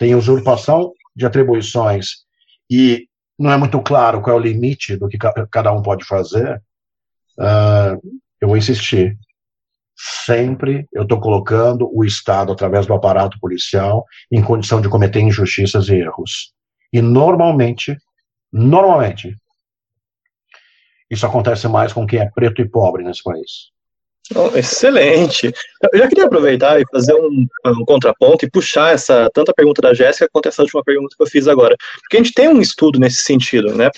tem 0.00 0.14
usurpação 0.14 0.94
de 1.14 1.26
atribuições 1.26 2.24
e 2.70 3.06
não 3.38 3.52
é 3.52 3.56
muito 3.58 3.80
claro 3.82 4.22
qual 4.22 4.36
é 4.36 4.40
o 4.40 4.42
limite 4.42 4.96
do 4.96 5.08
que 5.08 5.18
cada 5.50 5.72
um 5.72 5.82
pode 5.82 6.06
fazer, 6.06 6.56
uh, 7.38 8.18
eu 8.40 8.48
vou 8.48 8.56
insistir. 8.56 9.18
Sempre 9.94 10.86
eu 10.90 11.02
estou 11.02 11.20
colocando 11.20 11.90
o 11.92 12.02
Estado, 12.02 12.50
através 12.50 12.86
do 12.86 12.94
aparato 12.94 13.38
policial, 13.38 14.06
em 14.32 14.42
condição 14.42 14.80
de 14.80 14.88
cometer 14.88 15.20
injustiças 15.20 15.88
e 15.88 15.96
erros. 15.96 16.54
E 16.90 17.02
normalmente, 17.02 17.94
normalmente, 18.50 19.36
isso 21.10 21.26
acontece 21.26 21.68
mais 21.68 21.92
com 21.92 22.06
quem 22.06 22.20
é 22.20 22.30
preto 22.30 22.62
e 22.62 22.68
pobre 22.68 23.04
nesse 23.04 23.22
país. 23.22 23.70
Excelente. 24.54 25.52
Eu 25.92 25.98
já 25.98 26.08
queria 26.08 26.24
aproveitar 26.24 26.80
e 26.80 26.84
fazer 26.92 27.14
um, 27.14 27.46
um, 27.66 27.84
contraponto 27.84 28.44
e 28.44 28.50
puxar 28.50 28.94
essa 28.94 29.28
tanto 29.34 29.50
a 29.50 29.54
pergunta 29.54 29.82
da 29.82 29.92
Jéssica 29.92 30.28
quanto 30.32 30.48
essa 30.48 30.62
última 30.62 30.84
pergunta 30.84 31.14
que 31.16 31.22
eu 31.22 31.26
fiz 31.26 31.48
agora. 31.48 31.76
Porque 32.02 32.16
a 32.16 32.22
gente 32.22 32.32
tem 32.32 32.48
um 32.48 32.60
estudo 32.60 32.98
nesse 32.98 33.22
sentido, 33.22 33.74
né? 33.74 33.90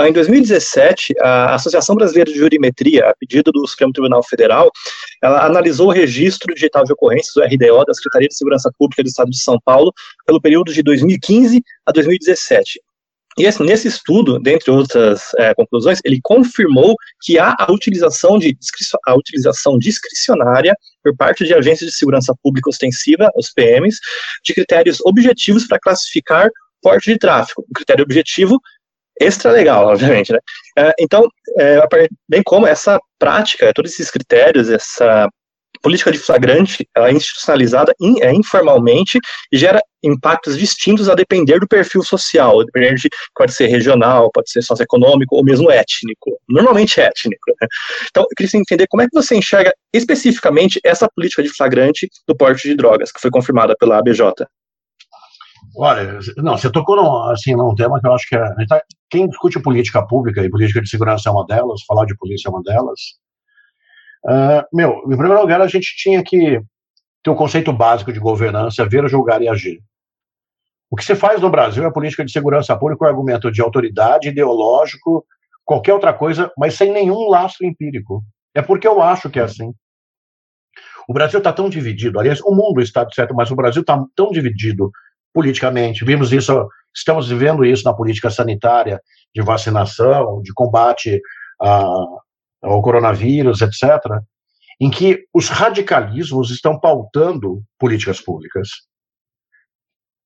Em 0.00 0.12
2017, 0.12 1.14
a 1.20 1.54
Associação 1.54 1.94
Brasileira 1.94 2.32
de 2.32 2.38
Jurimetria, 2.38 3.10
a 3.10 3.14
pedido 3.14 3.52
do 3.52 3.66
Supremo 3.66 3.92
Tribunal 3.92 4.22
Federal, 4.22 4.70
ela 5.22 5.44
analisou 5.44 5.88
o 5.88 5.92
registro 5.92 6.54
digital 6.54 6.84
de 6.84 6.92
ocorrências, 6.92 7.36
o 7.36 7.42
RDO, 7.42 7.84
da 7.84 7.92
Secretaria 7.92 8.28
de 8.28 8.34
Segurança 8.34 8.70
Pública 8.78 9.02
do 9.02 9.08
Estado 9.08 9.30
de 9.30 9.38
São 9.38 9.58
Paulo, 9.62 9.92
pelo 10.24 10.40
período 10.40 10.72
de 10.72 10.82
2015 10.82 11.62
a 11.84 11.92
2017. 11.92 12.80
E 13.38 13.44
esse, 13.44 13.62
nesse 13.62 13.88
estudo, 13.88 14.38
dentre 14.38 14.70
outras 14.70 15.32
é, 15.38 15.54
conclusões, 15.54 16.00
ele 16.04 16.20
confirmou 16.22 16.94
que 17.22 17.38
há 17.38 17.54
a 17.58 17.72
utilização, 17.72 18.38
de, 18.38 18.56
a 19.06 19.14
utilização 19.14 19.78
discricionária 19.78 20.76
por 21.02 21.16
parte 21.16 21.44
de 21.44 21.54
agências 21.54 21.90
de 21.90 21.96
segurança 21.96 22.34
pública 22.42 22.68
ostensiva, 22.68 23.30
os 23.34 23.50
PMs, 23.50 23.98
de 24.44 24.54
critérios 24.54 25.00
objetivos 25.00 25.66
para 25.66 25.80
classificar 25.80 26.50
porte 26.82 27.12
de 27.12 27.18
tráfego. 27.18 27.64
Um 27.68 27.72
critério 27.72 28.04
objetivo 28.04 28.60
extra 29.20 29.50
legal, 29.50 29.86
obviamente, 29.92 30.32
né? 30.32 30.38
É, 30.76 30.92
então, 30.98 31.26
é, 31.58 31.80
bem 32.28 32.42
como 32.42 32.66
essa 32.66 33.00
prática, 33.18 33.72
todos 33.74 33.92
esses 33.92 34.10
critérios, 34.10 34.68
essa 34.68 35.28
política 35.82 36.12
de 36.12 36.18
flagrante 36.18 36.88
ela 36.96 37.08
é 37.08 37.12
institucionalizada 37.12 37.92
in, 38.00 38.20
é, 38.22 38.32
informalmente 38.32 39.18
e 39.50 39.58
gera 39.58 39.80
impactos 40.02 40.58
distintos 40.58 41.08
a 41.08 41.14
depender 41.14 41.60
do 41.60 41.68
perfil 41.68 42.02
social, 42.02 42.64
de, 42.64 43.08
pode 43.34 43.52
ser 43.52 43.66
regional, 43.66 44.30
pode 44.32 44.50
ser 44.50 44.62
socioeconômico 44.62 45.36
ou 45.36 45.44
mesmo 45.44 45.70
étnico, 45.70 46.38
normalmente 46.48 47.00
étnico. 47.00 47.52
Né? 47.60 47.68
Então, 48.10 48.22
eu 48.24 48.28
queria 48.36 48.60
entender 48.60 48.86
como 48.88 49.02
é 49.02 49.06
que 49.06 49.14
você 49.14 49.36
enxerga 49.36 49.72
especificamente 49.92 50.80
essa 50.84 51.08
política 51.14 51.42
de 51.42 51.50
flagrante 51.50 52.08
do 52.26 52.36
porte 52.36 52.68
de 52.68 52.74
drogas, 52.74 53.12
que 53.12 53.20
foi 53.20 53.30
confirmada 53.30 53.76
pela 53.78 53.98
ABJ. 53.98 54.22
Olha, 55.76 56.18
não, 56.36 56.58
você 56.58 56.70
tocou 56.70 56.96
num, 56.96 57.30
assim, 57.30 57.54
num 57.54 57.74
tema 57.74 57.98
que 58.00 58.06
eu 58.06 58.12
acho 58.12 58.28
que 58.28 58.36
é, 58.36 58.44
tá, 58.68 58.82
quem 59.08 59.28
discute 59.28 59.60
política 59.60 60.06
pública 60.06 60.42
e 60.42 60.50
política 60.50 60.82
de 60.82 60.88
segurança 60.88 61.28
é 61.28 61.32
uma 61.32 61.46
delas, 61.46 61.82
falar 61.86 62.04
de 62.04 62.16
polícia 62.16 62.48
é 62.48 62.50
uma 62.50 62.62
delas, 62.62 63.00
Uh, 64.24 64.64
meu, 64.72 65.02
em 65.06 65.16
primeiro 65.16 65.40
lugar, 65.40 65.60
a 65.60 65.66
gente 65.66 65.94
tinha 65.96 66.22
que 66.22 66.60
ter 67.22 67.30
um 67.30 67.34
conceito 67.34 67.72
básico 67.72 68.12
de 68.12 68.20
governança, 68.20 68.88
ver, 68.88 69.08
julgar 69.08 69.42
e 69.42 69.48
agir. 69.48 69.80
O 70.90 70.96
que 70.96 71.04
se 71.04 71.14
faz 71.14 71.40
no 71.40 71.50
Brasil 71.50 71.84
é 71.84 71.90
política 71.90 72.24
de 72.24 72.32
segurança 72.32 72.76
pública 72.76 72.98
com 73.00 73.06
argumento 73.06 73.50
de 73.50 73.62
autoridade, 73.62 74.28
ideológico, 74.28 75.24
qualquer 75.64 75.94
outra 75.94 76.12
coisa, 76.12 76.52
mas 76.56 76.74
sem 76.74 76.92
nenhum 76.92 77.28
laço 77.28 77.64
empírico. 77.64 78.22
É 78.54 78.60
porque 78.60 78.86
eu 78.86 79.00
acho 79.00 79.30
que 79.30 79.38
é 79.38 79.42
assim. 79.42 79.72
O 81.08 81.12
Brasil 81.12 81.38
está 81.38 81.52
tão 81.52 81.68
dividido, 81.68 82.20
aliás, 82.20 82.40
o 82.42 82.54
mundo 82.54 82.80
está 82.80 83.06
certo, 83.10 83.34
mas 83.34 83.50
o 83.50 83.56
Brasil 83.56 83.80
está 83.80 84.04
tão 84.14 84.30
dividido 84.30 84.90
politicamente. 85.32 86.04
Vimos 86.04 86.32
isso 86.32 86.68
Estamos 86.94 87.28
vivendo 87.28 87.64
isso 87.64 87.84
na 87.84 87.94
política 87.94 88.30
sanitária 88.30 89.00
de 89.34 89.40
vacinação, 89.40 90.42
de 90.42 90.52
combate 90.52 91.20
a, 91.60 91.86
ao 92.62 92.80
coronavírus, 92.80 93.60
etc., 93.60 94.00
em 94.80 94.90
que 94.90 95.26
os 95.32 95.48
radicalismos 95.48 96.50
estão 96.50 96.78
pautando 96.78 97.62
políticas 97.78 98.20
públicas. 98.20 98.68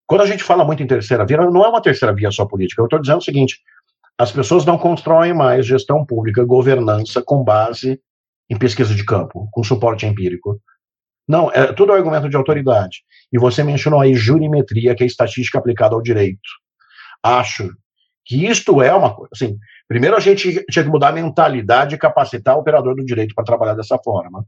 Quando 0.06 0.20
a 0.22 0.26
gente 0.26 0.44
fala 0.44 0.64
muito 0.64 0.82
em 0.82 0.86
terceira 0.86 1.26
via, 1.26 1.36
não 1.38 1.64
é 1.64 1.68
uma 1.68 1.82
terceira 1.82 2.14
via 2.14 2.30
só 2.30 2.46
política. 2.46 2.80
Eu 2.80 2.86
estou 2.86 3.00
dizendo 3.00 3.18
o 3.18 3.24
seguinte: 3.24 3.58
as 4.18 4.30
pessoas 4.30 4.64
não 4.64 4.78
constroem 4.78 5.34
mais 5.34 5.66
gestão 5.66 6.04
pública, 6.04 6.44
governança 6.44 7.22
com 7.22 7.42
base 7.42 8.00
em 8.48 8.56
pesquisa 8.56 8.94
de 8.94 9.04
campo, 9.04 9.48
com 9.50 9.64
suporte 9.64 10.06
empírico. 10.06 10.60
Não, 11.28 11.50
é 11.50 11.72
tudo 11.72 11.92
argumento 11.92 12.28
de 12.28 12.36
autoridade. 12.36 13.02
E 13.32 13.38
você 13.38 13.64
mencionou 13.64 14.00
aí 14.00 14.14
jurimetria, 14.14 14.94
que 14.94 15.02
é 15.02 15.06
estatística 15.06 15.58
aplicada 15.58 15.94
ao 15.94 16.02
direito. 16.02 16.48
Acho 17.22 17.68
que 18.24 18.46
isto 18.46 18.80
é 18.80 18.94
uma 18.94 19.14
coisa. 19.14 19.30
Assim, 19.34 19.58
primeiro 19.88 20.16
a 20.16 20.20
gente 20.20 20.64
tinha 20.70 20.84
que 20.84 20.90
mudar 20.90 21.08
a 21.08 21.12
mentalidade 21.12 21.94
e 21.94 21.98
capacitar 21.98 22.56
o 22.56 22.60
operador 22.60 22.94
do 22.94 23.04
direito 23.04 23.34
para 23.34 23.44
trabalhar 23.44 23.74
dessa 23.74 23.98
forma. 23.98 24.46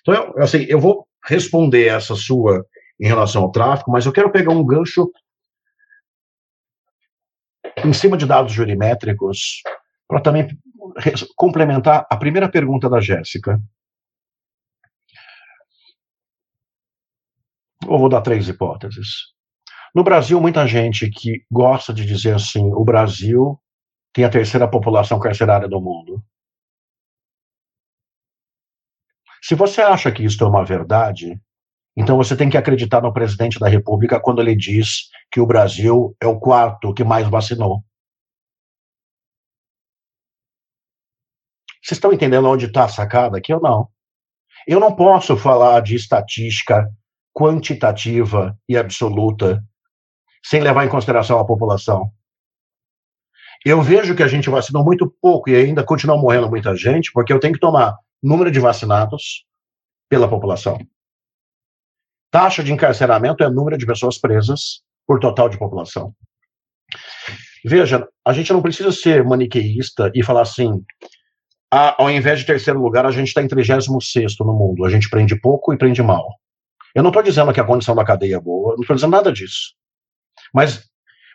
Então, 0.00 0.14
eu, 0.14 0.42
assim, 0.42 0.64
eu 0.68 0.80
vou 0.80 1.06
responder 1.24 1.86
essa 1.86 2.14
sua 2.14 2.64
em 3.00 3.06
relação 3.06 3.42
ao 3.42 3.52
tráfico, 3.52 3.90
mas 3.90 4.06
eu 4.06 4.12
quero 4.12 4.30
pegar 4.30 4.52
um 4.52 4.64
gancho 4.64 5.10
em 7.84 7.92
cima 7.92 8.16
de 8.16 8.26
dados 8.26 8.52
jurimétricos 8.52 9.62
para 10.08 10.20
também 10.20 10.48
complementar 11.36 12.06
a 12.10 12.16
primeira 12.16 12.48
pergunta 12.48 12.88
da 12.88 13.00
Jéssica. 13.00 13.60
Eu 17.82 17.98
vou 17.98 18.08
dar 18.08 18.20
três 18.20 18.48
hipóteses. 18.48 19.08
No 19.94 20.02
Brasil, 20.02 20.40
muita 20.40 20.66
gente 20.66 21.08
que 21.08 21.44
gosta 21.50 21.92
de 21.92 22.04
dizer 22.04 22.34
assim: 22.34 22.72
o 22.74 22.84
Brasil 22.84 23.58
tem 24.12 24.24
a 24.24 24.30
terceira 24.30 24.68
população 24.68 25.18
carcerária 25.18 25.68
do 25.68 25.80
mundo. 25.80 26.22
Se 29.42 29.54
você 29.54 29.80
acha 29.80 30.10
que 30.10 30.24
isso 30.24 30.42
é 30.42 30.46
uma 30.46 30.64
verdade, 30.64 31.40
então 31.96 32.16
você 32.16 32.36
tem 32.36 32.50
que 32.50 32.56
acreditar 32.56 33.00
no 33.00 33.12
presidente 33.12 33.58
da 33.58 33.68
República 33.68 34.20
quando 34.20 34.40
ele 34.40 34.54
diz 34.54 35.08
que 35.30 35.40
o 35.40 35.46
Brasil 35.46 36.16
é 36.20 36.26
o 36.26 36.38
quarto 36.38 36.92
que 36.92 37.04
mais 37.04 37.28
vacinou. 37.28 37.84
Vocês 41.82 41.96
estão 41.96 42.12
entendendo 42.12 42.48
onde 42.48 42.66
está 42.66 42.84
a 42.84 42.88
sacada 42.88 43.38
aqui 43.38 43.52
ou 43.54 43.60
não? 43.60 43.88
Eu 44.66 44.78
não 44.80 44.94
posso 44.94 45.36
falar 45.36 45.80
de 45.80 45.94
estatística 45.94 46.86
quantitativa 47.32 48.58
e 48.68 48.76
absoluta 48.76 49.64
sem 50.44 50.60
levar 50.60 50.84
em 50.84 50.88
consideração 50.88 51.38
a 51.38 51.46
população. 51.46 52.12
Eu 53.68 53.82
vejo 53.82 54.16
que 54.16 54.22
a 54.22 54.26
gente 54.26 54.48
vacinou 54.48 54.82
muito 54.82 55.14
pouco 55.20 55.50
e 55.50 55.54
ainda 55.54 55.84
continua 55.84 56.16
morrendo 56.16 56.48
muita 56.48 56.74
gente, 56.74 57.12
porque 57.12 57.30
eu 57.30 57.38
tenho 57.38 57.52
que 57.52 57.60
tomar 57.60 57.98
número 58.22 58.50
de 58.50 58.58
vacinados 58.58 59.44
pela 60.08 60.26
população. 60.26 60.78
Taxa 62.30 62.64
de 62.64 62.72
encarceramento 62.72 63.44
é 63.44 63.50
número 63.50 63.76
de 63.76 63.84
pessoas 63.84 64.16
presas 64.16 64.80
por 65.06 65.20
total 65.20 65.50
de 65.50 65.58
população. 65.58 66.14
Veja, 67.62 68.08
a 68.24 68.32
gente 68.32 68.54
não 68.54 68.62
precisa 68.62 68.90
ser 68.90 69.22
maniqueísta 69.22 70.10
e 70.14 70.24
falar 70.24 70.40
assim, 70.40 70.82
ah, 71.70 71.94
ao 72.02 72.10
invés 72.10 72.38
de 72.38 72.46
terceiro 72.46 72.80
lugar, 72.80 73.04
a 73.04 73.10
gente 73.10 73.28
está 73.28 73.42
em 73.42 73.48
36 73.48 73.86
no 74.40 74.54
mundo. 74.54 74.86
A 74.86 74.88
gente 74.88 75.10
prende 75.10 75.38
pouco 75.38 75.74
e 75.74 75.76
prende 75.76 76.02
mal. 76.02 76.26
Eu 76.94 77.02
não 77.02 77.10
estou 77.10 77.22
dizendo 77.22 77.52
que 77.52 77.60
a 77.60 77.64
condição 77.64 77.94
da 77.94 78.02
cadeia 78.02 78.36
é 78.36 78.40
boa, 78.40 78.76
não 78.76 78.80
estou 78.80 78.96
dizendo 78.96 79.10
nada 79.10 79.30
disso. 79.30 79.74
Mas 80.54 80.87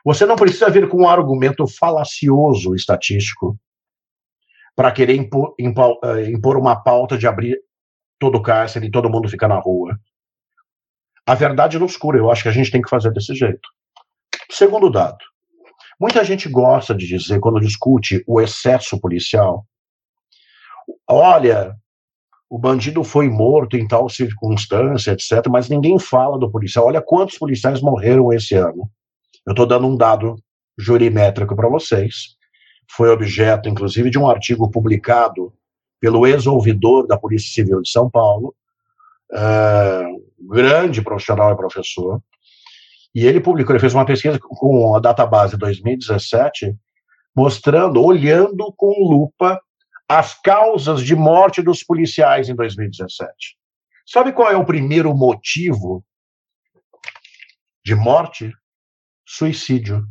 você 0.04 0.26
não 0.26 0.36
precisa 0.36 0.70
vir 0.70 0.90
com 0.90 1.04
um 1.04 1.08
argumento 1.08 1.66
falacioso 1.66 2.76
estatístico 2.76 3.58
para 4.76 4.92
querer 4.92 5.18
eh, 5.18 6.30
impor, 6.30 6.58
uma 6.58 6.76
pauta 6.76 7.18
de 7.18 7.28
abrir 7.28 7.58
todo 8.20 8.38
o 8.38 8.42
cárcere 8.42 8.88
e 8.88 8.92
todo 8.92 9.10
mundo 9.10 9.30
ficar 9.30 9.48
na 9.48 9.60
rua. 9.60 9.98
A 11.26 11.36
verdade 11.36 11.80
no 11.80 11.86
escuro, 11.86 12.18
eu 12.18 12.30
acho 12.30 12.44
que 12.44 12.50
a 12.50 12.54
gente 12.54 12.72
tem 12.72 12.82
que 12.82 12.90
fazer 12.90 13.12
desse 13.12 13.34
jeito. 13.34 13.70
Segundo 14.52 14.90
dado, 14.90 15.20
muita 16.00 16.24
gente 16.24 16.50
gosta 16.50 16.94
de 16.94 17.08
dizer, 17.08 17.40
quando 17.40 17.62
discute 17.62 18.24
o 18.28 18.42
excesso 18.42 19.00
policial, 19.00 19.66
olha, 21.08 21.76
o 22.50 22.58
bandido 22.58 23.04
foi 23.04 23.30
morto 23.30 23.78
em 23.78 23.88
tal 23.88 24.10
circunstância, 24.10 25.12
etc., 25.12 25.48
mas 25.50 25.70
ninguém 25.70 25.98
fala 25.98 26.38
do 26.38 26.52
policial. 26.52 26.88
Olha 26.88 27.02
quantos 27.02 27.38
policiais 27.38 27.82
morreram 27.82 28.34
esse 28.34 28.54
ano. 28.56 28.90
Eu 29.46 29.52
estou 29.52 29.66
dando 29.66 29.88
um 29.88 29.98
dado 29.98 30.36
jurimétrico 30.78 31.56
para 31.56 31.70
vocês. 31.70 32.36
Foi 32.90 33.10
objeto, 33.10 33.70
inclusive, 33.70 34.10
de 34.10 34.18
um 34.18 34.30
artigo 34.30 34.70
publicado 34.70 35.54
pelo 36.00 36.28
ex-ouvidor 36.28 37.08
da 37.08 37.18
Polícia 37.18 37.54
Civil 37.54 37.82
de 37.82 37.90
São 37.90 38.10
Paulo, 38.10 38.54
uh, 39.32 40.50
grande 40.54 41.02
profissional 41.02 41.54
e 41.54 41.58
professor, 41.58 42.22
e 43.16 43.26
ele 43.26 43.40
publicou, 43.40 43.74
ele 43.74 43.80
fez 43.80 43.94
uma 43.94 44.06
pesquisa 44.06 44.40
com 44.40 44.96
a 44.96 45.00
database 45.00 45.56
2017, 45.56 46.76
mostrando, 47.36 48.04
olhando 48.04 48.74
com 48.76 48.92
lupa 49.08 49.62
as 50.10 50.40
causas 50.42 51.02
de 51.02 51.16
morte 51.16 51.62
dos 51.62 51.84
policiais 51.84 52.50
em 52.50 52.56
2017. 52.56 53.32
Sabe 54.06 54.34
qual 54.34 54.52
é 54.52 54.58
o 54.58 54.66
primeiro 54.66 55.16
motivo 55.16 56.04
de 57.86 57.96
morte? 57.96 58.52
Suicídio. 59.26 60.06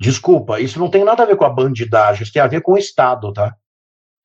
Desculpa, 0.00 0.60
isso 0.60 0.78
não 0.78 0.90
tem 0.90 1.04
nada 1.04 1.22
a 1.22 1.26
ver 1.26 1.36
com 1.36 1.44
a 1.44 1.50
bandidagem, 1.50 2.22
isso 2.22 2.32
tem 2.32 2.42
a 2.42 2.46
ver 2.46 2.60
com 2.60 2.72
o 2.72 2.78
Estado, 2.78 3.32
tá? 3.32 3.54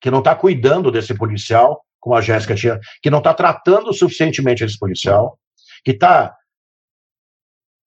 Que 0.00 0.10
não 0.10 0.18
está 0.18 0.34
cuidando 0.34 0.90
desse 0.90 1.14
policial, 1.14 1.84
como 1.98 2.16
a 2.16 2.20
Jéssica 2.20 2.54
tinha, 2.54 2.80
que 3.02 3.10
não 3.10 3.18
está 3.18 3.32
tratando 3.34 3.92
suficientemente 3.92 4.64
esse 4.64 4.78
policial, 4.78 5.38
que 5.84 5.92
está 5.92 6.36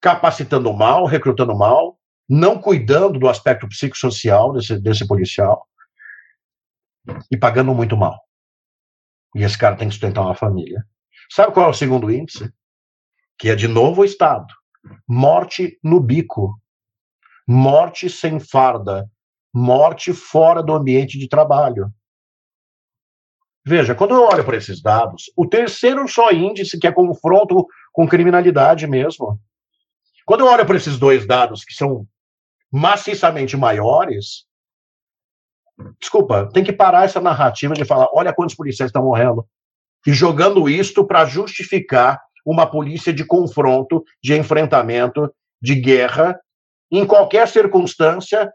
capacitando 0.01 0.71
mal, 0.73 1.05
recrutando 1.05 1.55
mal, 1.55 1.97
não 2.27 2.59
cuidando 2.59 3.19
do 3.19 3.27
aspecto 3.27 3.67
psicossocial 3.67 4.53
desse, 4.53 4.79
desse 4.79 5.07
policial 5.07 5.67
e 7.31 7.37
pagando 7.37 7.73
muito 7.73 7.97
mal. 7.97 8.19
E 9.35 9.43
esse 9.43 9.57
cara 9.57 9.75
tem 9.75 9.87
que 9.87 9.93
sustentar 9.93 10.21
uma 10.21 10.35
família. 10.35 10.85
Sabe 11.29 11.53
qual 11.53 11.67
é 11.67 11.69
o 11.69 11.73
segundo 11.73 12.11
índice? 12.11 12.53
Que 13.37 13.49
é 13.49 13.55
de 13.55 13.67
novo 13.67 14.01
o 14.01 14.05
Estado. 14.05 14.53
Morte 15.07 15.79
no 15.83 15.99
bico. 15.99 16.59
Morte 17.47 18.09
sem 18.09 18.39
farda. 18.39 19.09
Morte 19.53 20.13
fora 20.13 20.63
do 20.63 20.73
ambiente 20.73 21.17
de 21.17 21.27
trabalho. 21.27 21.93
Veja, 23.65 23.95
quando 23.95 24.13
eu 24.13 24.23
olho 24.23 24.43
para 24.43 24.57
esses 24.57 24.81
dados, 24.81 25.31
o 25.37 25.47
terceiro 25.47 26.05
só 26.07 26.31
índice, 26.31 26.77
que 26.77 26.87
é 26.87 26.91
confronto 26.91 27.65
com 27.93 28.07
criminalidade 28.07 28.85
mesmo. 28.87 29.39
Quando 30.25 30.41
eu 30.41 30.47
olho 30.47 30.65
para 30.65 30.75
esses 30.75 30.97
dois 30.97 31.25
dados, 31.25 31.63
que 31.63 31.73
são 31.73 32.05
maciçamente 32.71 33.55
maiores, 33.55 34.45
desculpa, 35.99 36.49
tem 36.51 36.63
que 36.63 36.73
parar 36.73 37.05
essa 37.05 37.21
narrativa 37.21 37.73
de 37.73 37.85
falar, 37.85 38.07
olha 38.13 38.33
quantos 38.33 38.55
policiais 38.55 38.89
estão 38.89 39.03
morrendo, 39.03 39.47
e 40.05 40.13
jogando 40.13 40.67
isto 40.67 41.05
para 41.05 41.25
justificar 41.25 42.21
uma 42.45 42.65
polícia 42.65 43.13
de 43.13 43.25
confronto, 43.25 44.03
de 44.21 44.37
enfrentamento, 44.37 45.33
de 45.61 45.75
guerra, 45.75 46.39
em 46.91 47.05
qualquer 47.05 47.47
circunstância, 47.47 48.51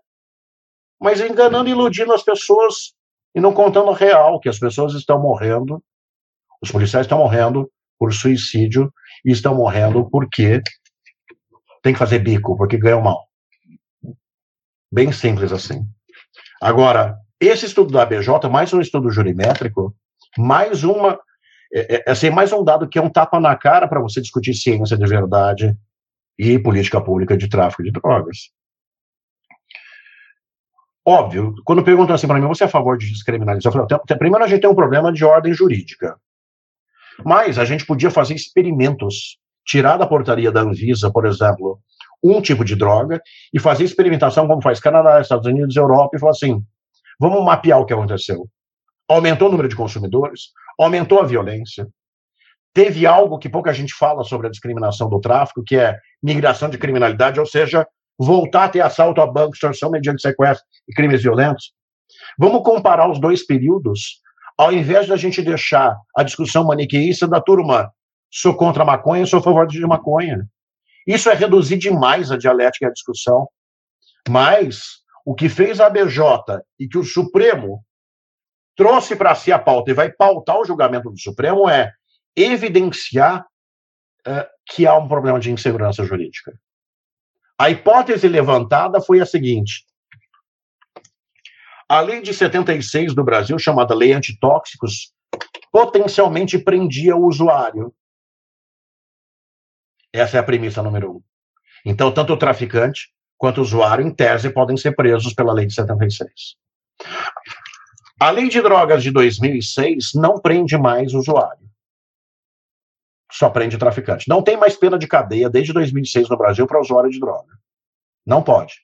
mas 1.01 1.21
enganando 1.21 1.69
e 1.69 1.73
iludindo 1.73 2.13
as 2.13 2.23
pessoas 2.23 2.95
e 3.35 3.41
não 3.41 3.53
contando 3.53 3.89
o 3.89 3.95
real, 3.95 4.41
que 4.41 4.49
as 4.49 4.59
pessoas 4.59 4.95
estão 4.95 5.21
morrendo, 5.21 5.83
os 6.61 6.71
policiais 6.71 7.07
estão 7.07 7.19
morrendo 7.19 7.71
por 7.99 8.13
suicídio 8.13 8.93
e 9.25 9.31
estão 9.31 9.55
morrendo 9.55 10.09
porque 10.11 10.63
tem 11.83 11.93
que 11.93 11.99
fazer 11.99 12.19
bico, 12.19 12.57
porque 12.57 12.77
ganham 12.77 13.01
mal. 13.01 13.27
Bem 14.91 15.13
simples 15.13 15.53
assim. 15.53 15.87
Agora, 16.61 17.17
esse 17.41 17.67
estudo 17.67 17.93
da 17.93 18.03
ABJ, 18.03 18.49
mais 18.51 18.73
um 18.73 18.81
estudo 18.81 19.11
jurimétrico, 19.11 19.95
mais 20.37 20.83
uma 20.83 21.19
é, 21.73 21.97
é, 21.97 22.11
assim, 22.11 22.31
mais 22.31 22.53
um 22.53 22.65
dado 22.65 22.89
que 22.89 22.99
é 22.99 23.03
um 23.03 23.11
tapa 23.11 23.39
na 23.39 23.55
cara 23.57 23.87
para 23.87 24.01
você 24.01 24.21
discutir 24.21 24.55
ciência 24.55 24.97
de 24.97 25.07
verdade 25.07 25.77
e 26.39 26.59
política 26.59 27.01
pública 27.01 27.37
de 27.37 27.49
tráfico 27.49 27.83
de 27.83 27.91
drogas. 27.91 28.51
Óbvio, 31.07 31.55
quando 31.65 31.83
perguntam 31.83 32.15
assim 32.15 32.27
para 32.27 32.39
mim, 32.39 32.47
você 32.47 32.65
é 32.65 32.67
a 32.67 32.71
favor 32.71 32.99
de 32.99 33.09
descriminalizar? 33.09 33.73
Eu 33.73 33.87
falo, 33.87 34.19
primeiro 34.19 34.45
a 34.45 34.49
gente 34.49 34.61
tem 34.61 34.71
um 34.71 34.75
problema 34.75 35.13
de 35.13 35.25
ordem 35.25 35.53
jurídica. 35.53 36.19
Mas 37.25 37.59
a 37.59 37.65
gente 37.65 37.85
podia 37.85 38.11
fazer 38.11 38.35
experimentos, 38.35 39.39
tirar 39.67 39.97
da 39.97 40.07
portaria 40.07 40.53
da 40.53 40.61
Anvisa, 40.61 41.11
por 41.11 41.27
exemplo, 41.27 41.81
um 42.23 42.41
tipo 42.41 42.65
de 42.65 42.77
droga 42.77 43.21
e 43.53 43.59
fazer 43.59 43.85
experimentação 43.85 44.47
como 44.47 44.63
faz 44.63 44.81
Canadá, 44.81 45.21
Estados 45.21 45.47
Unidos, 45.47 45.77
Europa 45.77 46.17
e 46.17 46.21
falar 46.21 46.33
assim, 46.33 46.63
vamos 47.19 47.45
mapear 47.45 47.81
o 47.81 47.87
que 47.87 47.93
aconteceu. 47.93 48.49
Aumentou 49.09 49.49
o 49.49 49.51
número 49.51 49.69
de 49.69 49.77
consumidores, 49.77 50.51
aumentou 50.79 51.21
a 51.21 51.25
violência, 51.25 51.89
teve 52.73 53.07
algo 53.07 53.39
que 53.39 53.49
pouca 53.49 53.73
gente 53.73 53.95
fala 53.95 54.23
sobre 54.23 54.47
a 54.47 54.51
discriminação 54.51 55.09
do 55.09 55.21
tráfico, 55.21 55.65
que 55.65 55.77
é 55.77 55.99
migração 56.23 56.69
de 56.69 56.79
criminalidade, 56.79 57.41
ou 57.41 57.47
seja, 57.47 57.87
voltar 58.19 58.65
a 58.65 58.69
ter 58.69 58.81
assalto 58.81 59.21
a 59.21 59.27
banco, 59.27 59.55
extorsão 59.55 59.91
mediante 59.91 60.23
sequestro 60.23 60.67
e 60.89 60.95
crimes 60.95 61.23
violentos. 61.23 61.73
Vamos 62.39 62.63
comparar 62.63 63.11
os 63.11 63.21
dois 63.21 63.45
períodos, 63.45 64.21
ao 64.57 64.73
invés 64.73 65.07
da 65.07 65.17
gente 65.17 65.43
deixar 65.43 65.97
a 66.17 66.23
discussão 66.23 66.65
maniqueísta 66.65 67.29
da 67.29 67.41
turma, 67.41 67.93
sou 68.31 68.55
contra 68.55 68.83
a 68.83 68.87
maconha, 68.87 69.27
sou 69.27 69.41
a 69.41 69.43
favor 69.43 69.67
de 69.67 69.81
maconha. 69.87 70.47
Isso 71.07 71.31
é 71.31 71.35
reduzir 71.35 71.79
demais 71.79 72.31
a 72.31 72.37
dialética 72.37 72.85
e 72.85 72.89
a 72.89 72.93
discussão. 72.93 73.49
Mas 74.29 74.99
o 75.25 75.35
que 75.35 75.49
fez 75.49 75.81
a 75.81 75.89
BJ 75.89 76.61
e 76.79 76.89
que 76.89 76.99
o 76.99 77.05
Supremo 77.05 77.83
trouxe 78.79 79.17
para 79.17 79.35
si 79.35 79.51
a 79.51 79.59
pauta 79.59 79.91
e 79.91 79.95
vai 79.95 80.11
pautar 80.11 80.57
o 80.57 80.65
julgamento 80.65 81.11
do 81.11 81.19
Supremo 81.19 81.69
é 81.69 81.93
evidenciar 82.37 83.45
uh, 84.21 84.47
que 84.65 84.87
há 84.87 84.97
um 84.97 85.09
problema 85.09 85.41
de 85.41 85.51
insegurança 85.51 86.05
jurídica. 86.05 86.57
A 87.59 87.69
hipótese 87.71 88.29
levantada 88.29 89.01
foi 89.01 89.21
a 89.21 89.27
seguinte: 89.27 89.85
a 91.89 92.01
lei 92.01 92.23
de 92.23 92.33
76 92.33 93.17
do 93.17 93.25
Brasil, 93.25 93.59
chamada 93.59 93.97
Lei 93.97 94.13
Antitóxicos, 94.13 95.13
potencialmente 95.73 96.57
prendia 96.57 97.17
o 97.17 97.27
usuário. 97.27 97.93
Essa 100.13 100.37
é 100.37 100.41
a 100.41 100.45
premissa 100.45 100.85
número 100.85 101.17
um. 101.17 101.23
Então, 101.85 102.15
tanto 102.15 102.33
o 102.33 102.39
traficante 102.39 103.13
quanto 103.37 103.59
o 103.59 103.63
usuário, 103.63 104.07
em 104.07 104.15
tese, 104.15 104.51
podem 104.51 104.77
ser 104.77 104.95
presos 104.95 105.35
pela 105.35 105.53
lei 105.53 105.67
de 105.67 105.75
76. 105.75 106.57
A 108.21 108.31
lei 108.31 108.49
de 108.49 108.61
drogas 108.61 109.03
de 109.03 109.11
2006 109.11 110.13
não 110.15 110.41
prende 110.41 110.77
mais 110.77 111.15
usuário 111.15 111.69
só 113.31 113.51
prende 113.51 113.79
traficante. 113.79 114.29
Não 114.29 114.43
tem 114.43 114.57
mais 114.57 114.77
pena 114.77 114.99
de 114.99 115.07
cadeia 115.07 115.51
desde 115.51 115.73
2006 115.73 116.29
no 116.29 116.37
Brasil 116.37 116.67
para 116.67 116.81
usuário 116.81 117.11
de 117.11 117.21
droga. 117.21 117.53
Não 118.27 118.43
pode. 118.43 118.75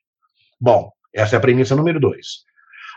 Bom, 0.60 0.92
essa 1.14 1.36
é 1.36 1.38
a 1.38 1.40
premissa 1.40 1.74
número 1.74 1.98
dois. 1.98 2.44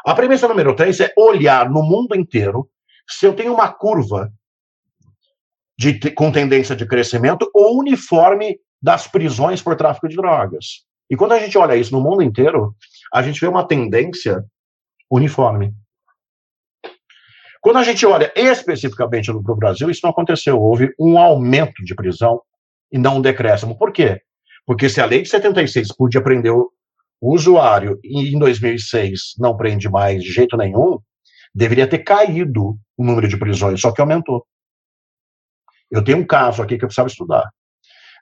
A 0.05 0.13
premissa 0.13 0.47
número 0.47 0.75
três 0.75 0.99
é 0.99 1.13
olhar 1.17 1.69
no 1.69 1.83
mundo 1.83 2.15
inteiro 2.15 2.69
se 3.07 3.25
eu 3.25 3.33
tenho 3.33 3.53
uma 3.53 3.71
curva 3.71 4.31
de, 5.77 6.11
com 6.11 6.31
tendência 6.31 6.75
de 6.75 6.85
crescimento 6.85 7.49
ou 7.53 7.79
uniforme 7.79 8.59
das 8.81 9.07
prisões 9.07 9.61
por 9.61 9.75
tráfico 9.75 10.07
de 10.07 10.15
drogas. 10.15 10.85
E 11.09 11.15
quando 11.15 11.31
a 11.31 11.39
gente 11.39 11.57
olha 11.57 11.75
isso 11.75 11.93
no 11.93 12.01
mundo 12.01 12.21
inteiro, 12.21 12.75
a 13.13 13.21
gente 13.21 13.39
vê 13.39 13.47
uma 13.47 13.65
tendência 13.65 14.43
uniforme. 15.09 15.73
Quando 17.61 17.77
a 17.77 17.83
gente 17.83 18.05
olha 18.05 18.31
especificamente 18.35 19.31
para 19.31 19.53
o 19.53 19.55
Brasil, 19.55 19.89
isso 19.89 20.01
não 20.03 20.11
aconteceu. 20.11 20.59
Houve 20.59 20.93
um 20.99 21.17
aumento 21.17 21.83
de 21.83 21.95
prisão 21.95 22.41
e 22.91 22.97
não 22.97 23.17
um 23.17 23.21
decréscimo. 23.21 23.77
Por 23.77 23.91
quê? 23.91 24.21
Porque 24.65 24.89
se 24.89 25.01
a 25.01 25.05
lei 25.05 25.21
de 25.21 25.29
76 25.29 25.95
podia 25.95 26.21
prender 26.21 26.53
o 26.53 26.71
usuário 27.21 27.99
e 28.03 28.35
em 28.35 28.39
2006 28.39 29.35
não 29.39 29.55
prende 29.55 29.89
mais 29.89 30.23
de 30.23 30.31
jeito 30.31 30.55
nenhum, 30.55 30.99
deveria 31.53 31.87
ter 31.87 31.99
caído 31.99 32.77
o 32.95 33.03
número 33.03 33.27
de 33.27 33.37
prisões, 33.37 33.79
só 33.79 33.91
que 33.91 34.01
aumentou. 34.01 34.45
Eu 35.89 36.03
tenho 36.03 36.19
um 36.19 36.25
caso 36.25 36.61
aqui 36.61 36.77
que 36.77 36.83
eu 36.83 36.87
precisava 36.87 37.07
estudar. 37.07 37.49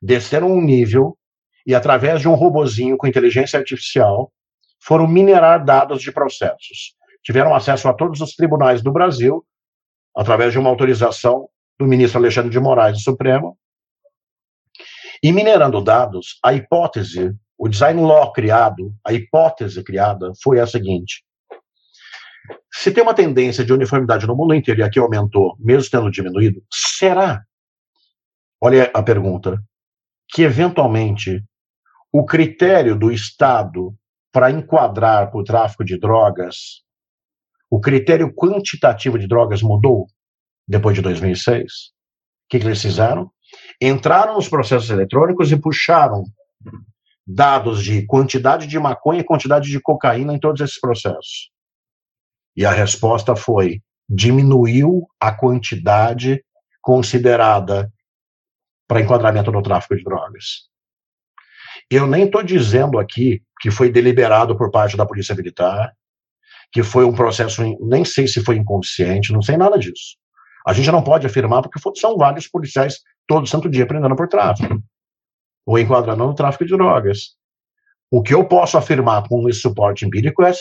Desceram 0.01 0.51
um 0.51 0.61
nível 0.61 1.17
e, 1.65 1.73
através 1.73 2.21
de 2.21 2.27
um 2.27 2.35
robozinho 2.35 2.95
com 2.95 3.07
inteligência 3.07 3.57
artificial, 3.57 4.31
foram 4.79 5.07
minerar 5.07 5.65
dados 5.65 6.01
de 6.01 6.11
processos 6.11 6.95
tiveram 7.25 7.55
acesso 7.55 7.89
a 7.89 7.93
todos 7.93 8.21
os 8.21 8.35
tribunais 8.35 8.83
do 8.83 8.91
Brasil, 8.91 9.43
através 10.15 10.53
de 10.53 10.59
uma 10.59 10.69
autorização 10.69 11.49
do 11.77 11.87
ministro 11.87 12.19
Alexandre 12.19 12.51
de 12.51 12.59
Moraes 12.59 12.97
do 12.97 13.01
Supremo. 13.01 13.57
E 15.21 15.31
minerando 15.31 15.81
dados, 15.81 16.37
a 16.43 16.53
hipótese, 16.53 17.33
o 17.57 17.67
design 17.67 17.99
law 18.01 18.31
criado, 18.31 18.93
a 19.03 19.11
hipótese 19.11 19.83
criada 19.83 20.31
foi 20.43 20.59
a 20.59 20.67
seguinte: 20.67 21.25
se 22.71 22.91
tem 22.91 23.01
uma 23.01 23.13
tendência 23.13 23.65
de 23.65 23.73
uniformidade 23.73 24.27
no 24.27 24.35
mundo 24.35 24.53
inteiro 24.53 24.81
e 24.81 24.83
aqui 24.83 24.99
aumentou, 24.99 25.55
mesmo 25.59 25.89
tendo 25.89 26.11
diminuído, 26.11 26.63
será? 26.71 27.43
Olha 28.61 28.91
a 28.93 29.01
pergunta. 29.01 29.61
Que 30.27 30.43
eventualmente 30.43 31.43
o 32.11 32.25
critério 32.25 32.95
do 32.95 33.11
Estado 33.11 33.95
para 34.31 34.51
enquadrar 34.51 35.31
por 35.31 35.43
tráfico 35.43 35.83
de 35.83 35.97
drogas 35.97 36.84
o 37.75 37.79
critério 37.81 38.33
quantitativo 38.33 39.19
de 39.19 39.27
drogas 39.27 39.61
mudou 39.61 40.07
depois 40.65 40.95
de 40.95 41.01
2006. 41.01 41.63
O 41.65 42.47
que, 42.49 42.57
que 42.57 42.65
eles 42.65 42.81
fizeram? 42.81 43.29
Entraram 43.81 44.35
nos 44.35 44.47
processos 44.47 44.89
eletrônicos 44.89 45.51
e 45.51 45.59
puxaram 45.59 46.23
dados 47.27 47.83
de 47.83 48.05
quantidade 48.05 48.65
de 48.65 48.79
maconha 48.79 49.19
e 49.19 49.25
quantidade 49.25 49.69
de 49.69 49.81
cocaína 49.81 50.33
em 50.33 50.39
todos 50.39 50.61
esses 50.61 50.79
processos. 50.79 51.51
E 52.55 52.65
a 52.65 52.71
resposta 52.71 53.35
foi: 53.35 53.81
diminuiu 54.07 55.05
a 55.19 55.33
quantidade 55.33 56.41
considerada 56.81 57.91
para 58.87 59.01
enquadramento 59.01 59.51
no 59.51 59.61
tráfico 59.61 59.97
de 59.97 60.03
drogas. 60.05 60.69
Eu 61.91 62.07
nem 62.07 62.23
estou 62.23 62.41
dizendo 62.41 62.97
aqui 62.97 63.43
que 63.59 63.69
foi 63.69 63.91
deliberado 63.91 64.57
por 64.57 64.71
parte 64.71 64.95
da 64.95 65.05
Polícia 65.05 65.35
Militar, 65.35 65.91
que 66.71 66.83
foi 66.83 67.05
um 67.05 67.13
processo, 67.13 67.63
nem 67.79 68.03
sei 68.03 68.27
se 68.27 68.43
foi 68.43 68.57
inconsciente, 68.57 69.31
não 69.31 69.41
sei 69.41 69.57
nada 69.57 69.77
disso. 69.77 70.17
A 70.65 70.73
gente 70.73 70.91
não 70.91 71.03
pode 71.03 71.25
afirmar 71.27 71.61
porque 71.61 71.79
são 71.99 72.17
vários 72.17 72.47
policiais 72.47 72.99
todo 73.27 73.47
santo 73.47 73.69
dia 73.69 73.85
prendendo 73.85 74.15
por 74.15 74.27
tráfico 74.27 74.81
ou 75.65 75.79
enquadrando 75.79 76.25
no 76.25 76.35
tráfico 76.35 76.65
de 76.65 76.75
drogas. 76.75 77.35
O 78.11 78.21
que 78.21 78.33
eu 78.33 78.47
posso 78.47 78.77
afirmar 78.77 79.27
com 79.27 79.47
esse 79.49 79.61
suporte 79.61 80.05
empírico 80.05 80.43
é 80.43 80.51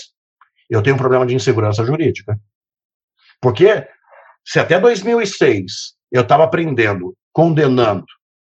eu 0.70 0.82
tenho 0.82 0.96
um 0.96 0.98
problema 0.98 1.26
de 1.26 1.34
insegurança 1.34 1.84
jurídica. 1.84 2.38
Porque 3.40 3.86
se 4.44 4.58
até 4.58 4.80
2006 4.80 5.94
eu 6.10 6.22
estava 6.22 6.48
prendendo, 6.48 7.14
condenando 7.32 8.06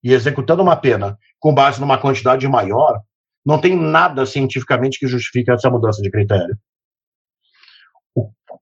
e 0.02 0.12
executando 0.12 0.62
uma 0.62 0.76
pena 0.76 1.16
com 1.38 1.54
base 1.54 1.80
numa 1.80 1.98
quantidade 1.98 2.46
maior, 2.48 3.00
não 3.44 3.60
tem 3.60 3.76
nada 3.76 4.26
cientificamente 4.26 4.98
que 4.98 5.06
justifique 5.06 5.50
essa 5.50 5.70
mudança 5.70 6.02
de 6.02 6.10
critério. 6.10 6.56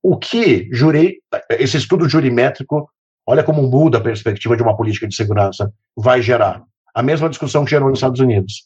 O 0.03 0.17
que 0.17 0.69
jurei, 0.73 1.19
esse 1.51 1.77
estudo 1.77 2.09
jurimétrico, 2.09 2.91
olha 3.27 3.43
como 3.43 3.63
muda 3.63 3.99
a 3.99 4.03
perspectiva 4.03 4.57
de 4.57 4.63
uma 4.63 4.77
política 4.77 5.09
de 5.09 5.15
segurança, 5.15 5.73
vai 5.97 6.23
gerar. 6.23 6.63
A 6.95 7.03
mesma 7.03 7.29
discussão 7.29 7.65
que 7.65 7.71
gerou 7.71 7.89
nos 7.89 7.99
Estados 7.99 8.21
Unidos. 8.21 8.65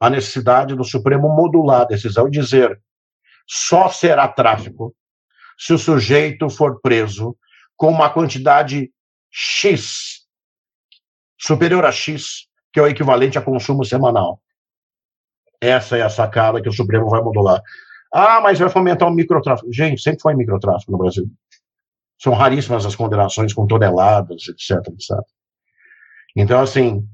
A 0.00 0.10
necessidade 0.10 0.74
do 0.74 0.84
Supremo 0.84 1.28
modular 1.28 1.82
a 1.82 1.86
decisão 1.86 2.28
e 2.28 2.30
dizer 2.30 2.80
só 3.46 3.88
será 3.88 4.28
tráfico 4.28 4.94
se 5.58 5.72
o 5.72 5.78
sujeito 5.78 6.48
for 6.48 6.80
preso 6.80 7.36
com 7.76 7.88
uma 7.88 8.10
quantidade 8.10 8.90
X, 9.30 10.26
superior 11.38 11.84
a 11.84 11.92
X, 11.92 12.46
que 12.72 12.80
é 12.80 12.82
o 12.82 12.86
equivalente 12.86 13.38
a 13.38 13.42
consumo 13.42 13.84
semanal. 13.84 14.40
Essa 15.60 15.96
é 15.96 16.02
a 16.02 16.10
sacada 16.10 16.60
que 16.60 16.68
o 16.68 16.72
Supremo 16.72 17.08
vai 17.08 17.22
modular. 17.22 17.62
Ah, 18.12 18.40
mas 18.42 18.58
vai 18.58 18.68
fomentar 18.68 19.08
o 19.08 19.14
microtráfico. 19.14 19.72
Gente, 19.72 20.02
sempre 20.02 20.20
foi 20.20 20.34
microtráfico 20.34 20.92
no 20.92 20.98
Brasil. 20.98 21.30
São 22.20 22.34
raríssimas 22.34 22.84
as 22.84 22.94
condenações 22.94 23.54
com 23.54 23.66
toneladas, 23.66 24.48
etc, 24.48 24.86
etc. 24.88 25.18
Então, 26.36 26.60
assim, 26.60 27.06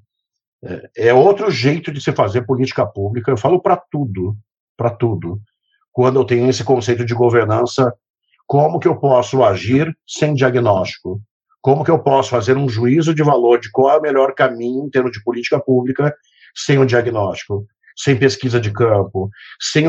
é, 0.62 1.09
é 1.09 1.14
outro 1.14 1.51
jeito 1.51 1.92
de 1.92 2.01
se 2.01 2.12
fazer 2.12 2.42
política 2.42 2.84
pública. 2.84 3.30
Eu 3.30 3.36
falo 3.36 3.61
para 3.61 3.76
tudo, 3.76 4.36
para 4.76 4.90
tudo. 4.90 5.40
Quando 5.92 6.18
eu 6.18 6.24
tenho 6.24 6.49
esse 6.49 6.64
conceito 6.64 7.05
de 7.05 7.14
governança, 7.14 7.92
como 8.46 8.78
que 8.78 8.88
eu 8.88 8.96
posso 8.96 9.44
agir 9.44 9.96
sem 10.07 10.34
diagnóstico? 10.34 11.20
Como 11.61 11.84
que 11.84 11.90
eu 11.90 11.99
posso 11.99 12.30
fazer 12.30 12.57
um 12.57 12.68
juízo 12.68 13.14
de 13.14 13.22
valor 13.22 13.61
de 13.61 13.70
qual 13.70 13.90
é 13.90 13.99
o 13.99 14.03
melhor 14.03 14.34
caminho 14.34 14.86
em 14.86 14.90
termos 14.90 15.12
de 15.12 15.22
política 15.22 15.61
pública 15.61 16.14
sem 16.55 16.78
o 16.78 16.86
diagnóstico, 16.86 17.66
sem 17.96 18.18
pesquisa 18.18 18.61
de 18.61 18.72
campo, 18.72 19.28
sem 19.61 19.86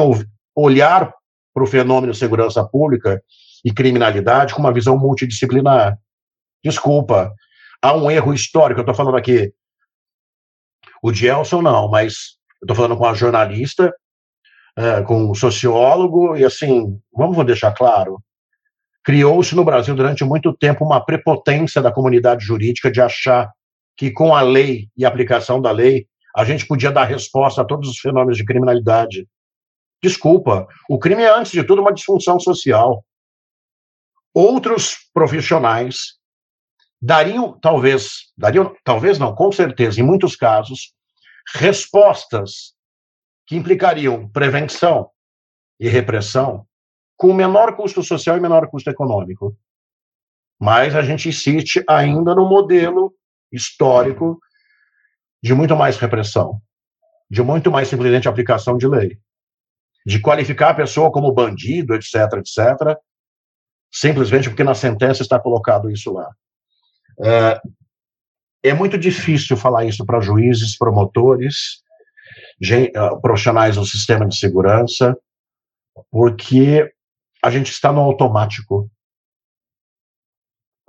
olhar 0.56 1.14
para 1.54 1.64
o 1.64 1.68
fenômeno 1.68 2.14
segurança 2.14 2.64
pública 2.66 3.22
e 3.64 3.74
criminalidade 3.74 4.54
com 4.54 4.62
uma 4.62 4.74
visão 4.74 4.98
multidisciplinar. 4.98 5.98
Desculpa, 6.64 7.34
há 7.82 7.94
um 7.94 8.10
erro 8.10 8.34
histórico, 8.34 8.80
eu 8.80 8.84
estou 8.84 8.96
falando 8.96 9.18
aqui, 9.18 9.54
o 11.02 11.14
Gelson 11.14 11.62
não, 11.62 11.90
mas 11.90 12.38
estou 12.62 12.76
falando 12.76 12.98
com 12.98 13.06
a 13.06 13.14
jornalista, 13.14 13.94
é, 14.78 15.02
com 15.02 15.32
um 15.32 15.36
sociólogo, 15.36 16.36
e 16.36 16.44
assim, 16.44 17.00
vamos 17.14 17.46
deixar 17.46 17.74
claro, 17.74 18.22
criou-se 19.04 19.56
no 19.56 19.64
Brasil 19.64 19.96
durante 19.96 20.24
muito 20.24 20.54
tempo 20.54 20.86
uma 20.86 21.04
prepotência 21.04 21.82
da 21.82 21.92
comunidade 21.92 22.46
jurídica 22.46 22.92
de 22.92 23.02
achar 23.02 23.52
que 23.98 24.12
com 24.12 24.36
a 24.36 24.42
lei 24.42 24.88
e 24.96 25.06
a 25.06 25.08
aplicação 25.08 25.62
da 25.62 25.72
lei 25.72 26.06
a 26.36 26.46
gente 26.46 26.66
podia 26.66 26.92
dar 26.92 27.06
resposta 27.06 27.62
a 27.62 27.66
todos 27.66 27.90
os 27.90 27.98
fenômenos 27.98 28.38
de 28.38 28.46
criminalidade. 28.46 29.28
Desculpa, 30.02 30.68
o 30.90 30.98
crime 30.98 31.24
é, 31.24 31.30
antes 31.30 31.52
de 31.52 31.64
tudo, 31.64 31.82
uma 31.82 31.94
disfunção 31.94 32.40
social. 32.40 33.04
Outros 34.34 34.96
profissionais 35.14 36.18
dariam, 37.02 37.60
talvez, 37.60 38.32
dariam, 38.38 38.76
talvez 38.84 39.20
não, 39.20 39.36
com 39.36 39.52
certeza, 39.52 40.00
em 40.00 40.04
muitos 40.04 40.36
casos, 40.36 40.94
respostas 41.54 42.74
que 43.46 43.56
implicariam 43.56 44.30
prevenção 44.30 45.10
e 45.80 45.90
repressão 45.90 46.66
com 47.18 47.34
menor 47.34 47.76
custo 47.76 48.04
social 48.04 48.38
e 48.38 48.40
menor 48.40 48.68
custo 48.70 48.90
econômico. 48.90 49.58
Mas 50.60 50.96
a 50.96 51.02
gente 51.02 51.30
insiste 51.30 51.84
ainda 51.88 52.36
no 52.36 52.48
modelo 52.48 53.14
histórico 53.52 54.40
de 55.42 55.54
muito 55.54 55.76
mais 55.76 55.98
repressão, 55.98 56.62
de 57.30 57.42
muito 57.42 57.72
mais 57.72 57.88
simplesmente 57.88 58.28
aplicação 58.28 58.78
de 58.78 58.88
lei, 58.88 59.18
de 60.06 60.20
qualificar 60.20 60.70
a 60.70 60.76
pessoa 60.76 61.12
como 61.12 61.34
bandido, 61.34 61.94
etc, 61.94 62.16
etc, 62.38 62.98
simplesmente 63.92 64.50
porque 64.50 64.64
na 64.64 64.76
sentença 64.76 65.22
está 65.22 65.40
colocado 65.40 65.90
isso 65.90 66.12
lá. 66.12 66.30
É, 67.22 67.62
é 68.64 68.74
muito 68.74 68.98
difícil 68.98 69.56
falar 69.58 69.86
isso 69.86 70.06
para 70.06 70.22
juízes, 70.22 70.78
promotores, 70.78 71.82
uh, 72.62 73.22
profissionais 73.22 73.76
do 73.76 73.86
sistema 73.86 74.28
de 74.28 74.38
segurança, 74.38 75.18
porque 76.12 76.92
a 77.44 77.50
gente 77.50 77.72
está 77.72 77.92
no 77.92 78.02
automático. 78.02 78.90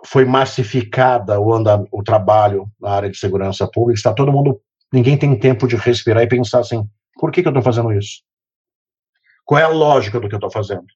Foi 0.07 0.25
massificada 0.25 1.39
o, 1.39 1.53
o 1.93 2.03
trabalho 2.03 2.71
na 2.81 2.91
área 2.91 3.11
de 3.11 3.19
segurança 3.19 3.69
pública, 3.71 3.99
está 3.99 4.15
todo 4.15 4.33
mundo, 4.33 4.61
ninguém 4.93 5.17
tem 5.17 5.39
tempo 5.39 5.69
de 5.69 5.77
respirar 5.77 6.23
e 6.23 6.29
pensar 6.29 6.61
assim, 6.61 6.89
por 7.15 7.31
que, 7.31 7.43
que 7.43 7.49
eu 7.49 7.51
estou 7.51 7.63
fazendo 7.63 7.93
isso? 7.93 8.23
Qual 9.51 9.59
é 9.59 9.65
a 9.65 9.69
lógica 9.69 10.21
do 10.21 10.29
que 10.29 10.35
eu 10.37 10.37
estou 10.37 10.49
fazendo? 10.53 10.87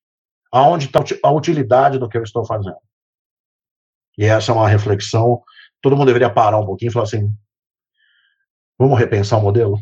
Aonde 0.53 0.87
está 0.87 1.03
a 1.25 1.33
utilidade 1.33 1.99
do 1.99 2.09
que 2.09 2.17
eu 2.17 2.23
estou 2.23 2.45
fazendo? 2.45 2.77
E 4.17 4.25
essa 4.25 4.53
é 4.53 4.55
uma 4.55 4.69
reflexão, 4.69 5.43
todo 5.83 5.97
mundo 5.97 6.07
deveria 6.07 6.31
parar 6.31 6.59
um 6.59 6.65
pouquinho 6.65 6.91
e 6.91 6.93
falar 6.93 7.07
assim, 7.07 7.35
vamos 8.79 8.97
repensar 8.97 9.41
o 9.41 9.43
modelo? 9.43 9.75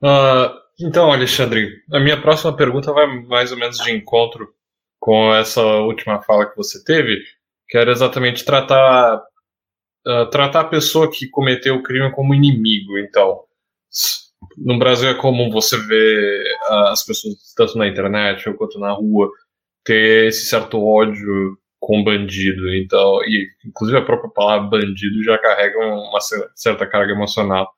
Uh, 0.00 0.54
então, 0.78 1.10
Alexandre, 1.10 1.82
a 1.92 1.98
minha 1.98 2.22
próxima 2.22 2.56
pergunta 2.56 2.92
vai 2.92 3.04
mais 3.24 3.50
ou 3.50 3.58
menos 3.58 3.78
de 3.78 3.90
encontro 3.90 4.54
com 5.00 5.34
essa 5.34 5.60
última 5.60 6.22
fala 6.22 6.48
que 6.48 6.56
você 6.56 6.84
teve, 6.84 7.20
que 7.68 7.76
era 7.76 7.90
exatamente 7.90 8.44
tratar 8.44 9.16
uh, 10.06 10.30
tratar 10.30 10.60
a 10.60 10.68
pessoa 10.68 11.10
que 11.10 11.28
cometeu 11.28 11.74
o 11.74 11.82
crime 11.82 12.12
como 12.12 12.32
inimigo. 12.32 12.96
Então, 12.96 13.42
no 14.56 14.78
Brasil 14.78 15.08
é 15.08 15.14
comum 15.14 15.50
você 15.50 15.76
ver 15.76 16.44
uh, 16.70 16.88
as 16.88 17.04
pessoas 17.04 17.34
tanto 17.56 17.76
na 17.76 17.88
internet 17.88 18.52
quanto 18.54 18.78
na 18.78 18.92
rua 18.92 19.30
ter 19.84 20.28
esse 20.28 20.46
certo 20.46 20.82
ódio 20.84 21.56
com 21.80 22.04
bandido. 22.04 22.72
Então, 22.74 23.22
e 23.24 23.48
inclusive 23.66 23.98
a 23.98 24.04
própria 24.04 24.30
palavra 24.30 24.68
bandido 24.68 25.22
já 25.24 25.38
carrega 25.38 25.78
uma 25.78 26.20
certa 26.54 26.86
carga 26.86 27.12
emocional. 27.12 27.68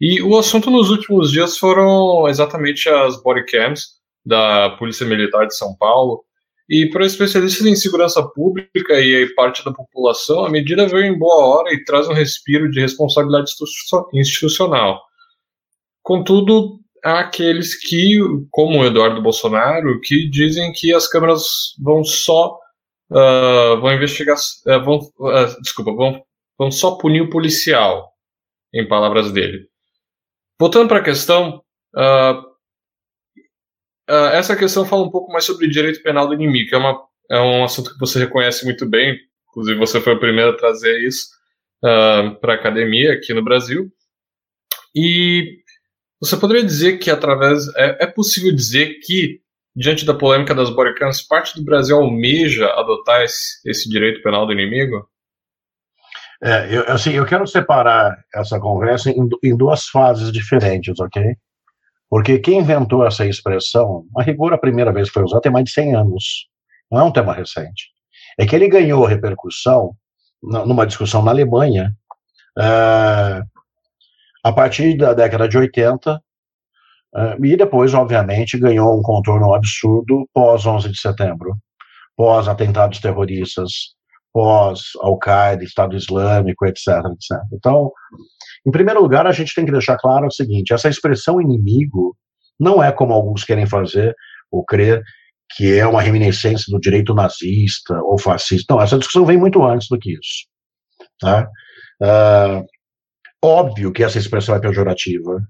E 0.00 0.20
o 0.22 0.36
assunto 0.36 0.70
nos 0.70 0.90
últimos 0.90 1.30
dias 1.30 1.56
foram 1.56 2.28
exatamente 2.28 2.88
as 2.88 3.22
bodycams 3.22 3.96
da 4.24 4.70
Polícia 4.70 5.06
Militar 5.06 5.46
de 5.46 5.56
São 5.56 5.74
Paulo, 5.76 6.24
e 6.68 6.86
para 6.86 7.06
especialistas 7.06 7.64
em 7.64 7.76
segurança 7.76 8.20
pública 8.22 9.00
e 9.00 9.32
parte 9.34 9.64
da 9.64 9.72
população, 9.72 10.44
a 10.44 10.50
medida 10.50 10.88
veio 10.88 11.04
em 11.04 11.16
boa 11.16 11.46
hora 11.46 11.72
e 11.72 11.84
traz 11.84 12.08
um 12.08 12.12
respiro 12.12 12.68
de 12.68 12.80
responsabilidade 12.80 13.52
institucional. 14.12 15.00
Contudo, 16.06 16.78
há 17.04 17.18
aqueles 17.18 17.74
que, 17.74 18.16
como 18.52 18.78
o 18.78 18.84
Eduardo 18.84 19.20
Bolsonaro, 19.20 20.00
que 20.00 20.30
dizem 20.30 20.72
que 20.72 20.94
as 20.94 21.08
câmeras 21.08 21.74
vão 21.82 22.04
só 22.04 22.56
uh, 23.10 23.80
vão 23.80 23.92
investigar, 23.92 24.36
uh, 24.36 24.84
vão, 24.84 24.98
uh, 25.18 25.60
desculpa, 25.60 25.92
vão, 25.92 26.22
vão 26.56 26.70
só 26.70 26.92
punir 26.92 27.22
o 27.22 27.28
policial, 27.28 28.12
em 28.72 28.86
palavras 28.86 29.32
dele. 29.32 29.66
Voltando 30.60 30.86
para 30.86 31.00
a 31.00 31.04
questão, 31.04 31.60
essa 34.32 34.54
questão 34.54 34.86
fala 34.86 35.02
um 35.02 35.10
pouco 35.10 35.32
mais 35.32 35.44
sobre 35.44 35.66
direito 35.66 36.04
penal 36.04 36.28
do 36.28 36.34
inimigo, 36.34 36.68
que 36.68 36.74
é, 36.76 36.78
uma, 36.78 37.02
é 37.28 37.40
um 37.40 37.64
assunto 37.64 37.92
que 37.92 37.98
você 37.98 38.20
reconhece 38.20 38.64
muito 38.64 38.86
bem, 38.86 39.18
inclusive 39.48 39.76
você 39.76 40.00
foi 40.00 40.14
o 40.14 40.20
primeiro 40.20 40.52
a 40.52 40.56
trazer 40.56 41.00
isso 41.00 41.30
para 41.80 42.52
a 42.52 42.54
academia 42.54 43.12
aqui 43.12 43.34
no 43.34 43.42
Brasil. 43.42 43.90
E 44.94 45.65
você 46.20 46.36
poderia 46.36 46.64
dizer 46.64 46.98
que 46.98 47.10
através. 47.10 47.66
É, 47.76 48.04
é 48.04 48.06
possível 48.06 48.54
dizer 48.54 48.98
que, 49.04 49.40
diante 49.74 50.04
da 50.04 50.14
polêmica 50.14 50.54
das 50.54 50.70
bodycams, 50.70 51.22
parte 51.26 51.54
do 51.54 51.64
Brasil 51.64 51.96
almeja 51.96 52.66
adotar 52.70 53.22
esse, 53.22 53.60
esse 53.68 53.88
direito 53.88 54.22
penal 54.22 54.46
do 54.46 54.52
inimigo? 54.52 55.08
É, 56.42 56.74
eu, 56.74 56.84
assim, 56.88 57.12
eu 57.12 57.24
quero 57.24 57.46
separar 57.46 58.16
essa 58.34 58.58
conversa 58.60 59.10
em, 59.10 59.28
em 59.42 59.56
duas 59.56 59.86
fases 59.86 60.30
diferentes, 60.30 60.98
ok? 61.00 61.36
Porque 62.08 62.38
quem 62.38 62.60
inventou 62.60 63.06
essa 63.06 63.26
expressão, 63.26 64.04
a 64.16 64.22
rigor, 64.22 64.52
a 64.52 64.58
primeira 64.58 64.92
vez 64.92 65.08
que 65.08 65.14
foi 65.14 65.24
usada 65.24 65.40
tem 65.40 65.52
mais 65.52 65.64
de 65.64 65.72
100 65.72 65.96
anos. 65.96 66.48
Não 66.90 67.00
é 67.00 67.04
um 67.04 67.12
tema 67.12 67.34
recente. 67.34 67.88
É 68.38 68.46
que 68.46 68.54
ele 68.54 68.68
ganhou 68.68 69.04
repercussão 69.04 69.96
numa 70.42 70.86
discussão 70.86 71.22
na 71.22 71.30
Alemanha 71.30 71.96
é, 72.58 73.42
a 74.46 74.52
partir 74.52 74.96
da 74.96 75.12
década 75.12 75.48
de 75.48 75.58
80 75.58 76.22
é, 77.16 77.36
e 77.42 77.56
depois, 77.56 77.92
obviamente, 77.94 78.56
ganhou 78.56 78.96
um 78.96 79.02
contorno 79.02 79.52
absurdo 79.52 80.24
pós 80.32 80.64
11 80.64 80.88
de 80.88 81.00
setembro, 81.00 81.56
pós 82.16 82.46
atentados 82.46 83.00
terroristas, 83.00 83.72
pós 84.32 84.82
Al-Qaeda, 85.00 85.64
Estado 85.64 85.96
Islâmico, 85.96 86.64
etc, 86.64 86.86
etc. 86.88 87.42
Então, 87.52 87.90
em 88.64 88.70
primeiro 88.70 89.02
lugar, 89.02 89.26
a 89.26 89.32
gente 89.32 89.52
tem 89.52 89.66
que 89.66 89.72
deixar 89.72 89.96
claro 89.96 90.28
o 90.28 90.32
seguinte: 90.32 90.72
essa 90.72 90.88
expressão 90.88 91.40
inimigo 91.40 92.16
não 92.58 92.80
é 92.80 92.92
como 92.92 93.12
alguns 93.12 93.42
querem 93.42 93.66
fazer 93.66 94.14
ou 94.48 94.64
crer 94.64 95.02
que 95.56 95.76
é 95.76 95.84
uma 95.84 96.02
reminiscência 96.02 96.66
do 96.70 96.78
direito 96.78 97.14
nazista 97.14 98.00
ou 98.02 98.16
fascista. 98.16 98.72
Não, 98.72 98.80
essa 98.80 98.96
discussão 98.96 99.26
vem 99.26 99.38
muito 99.38 99.64
antes 99.64 99.88
do 99.88 99.98
que 99.98 100.12
isso. 100.12 100.46
Tá? 101.18 101.48
Uh, 102.00 102.64
óbvio 103.42 103.92
que 103.92 104.02
essa 104.02 104.18
expressão 104.18 104.54
é 104.54 104.60
pejorativa. 104.60 105.40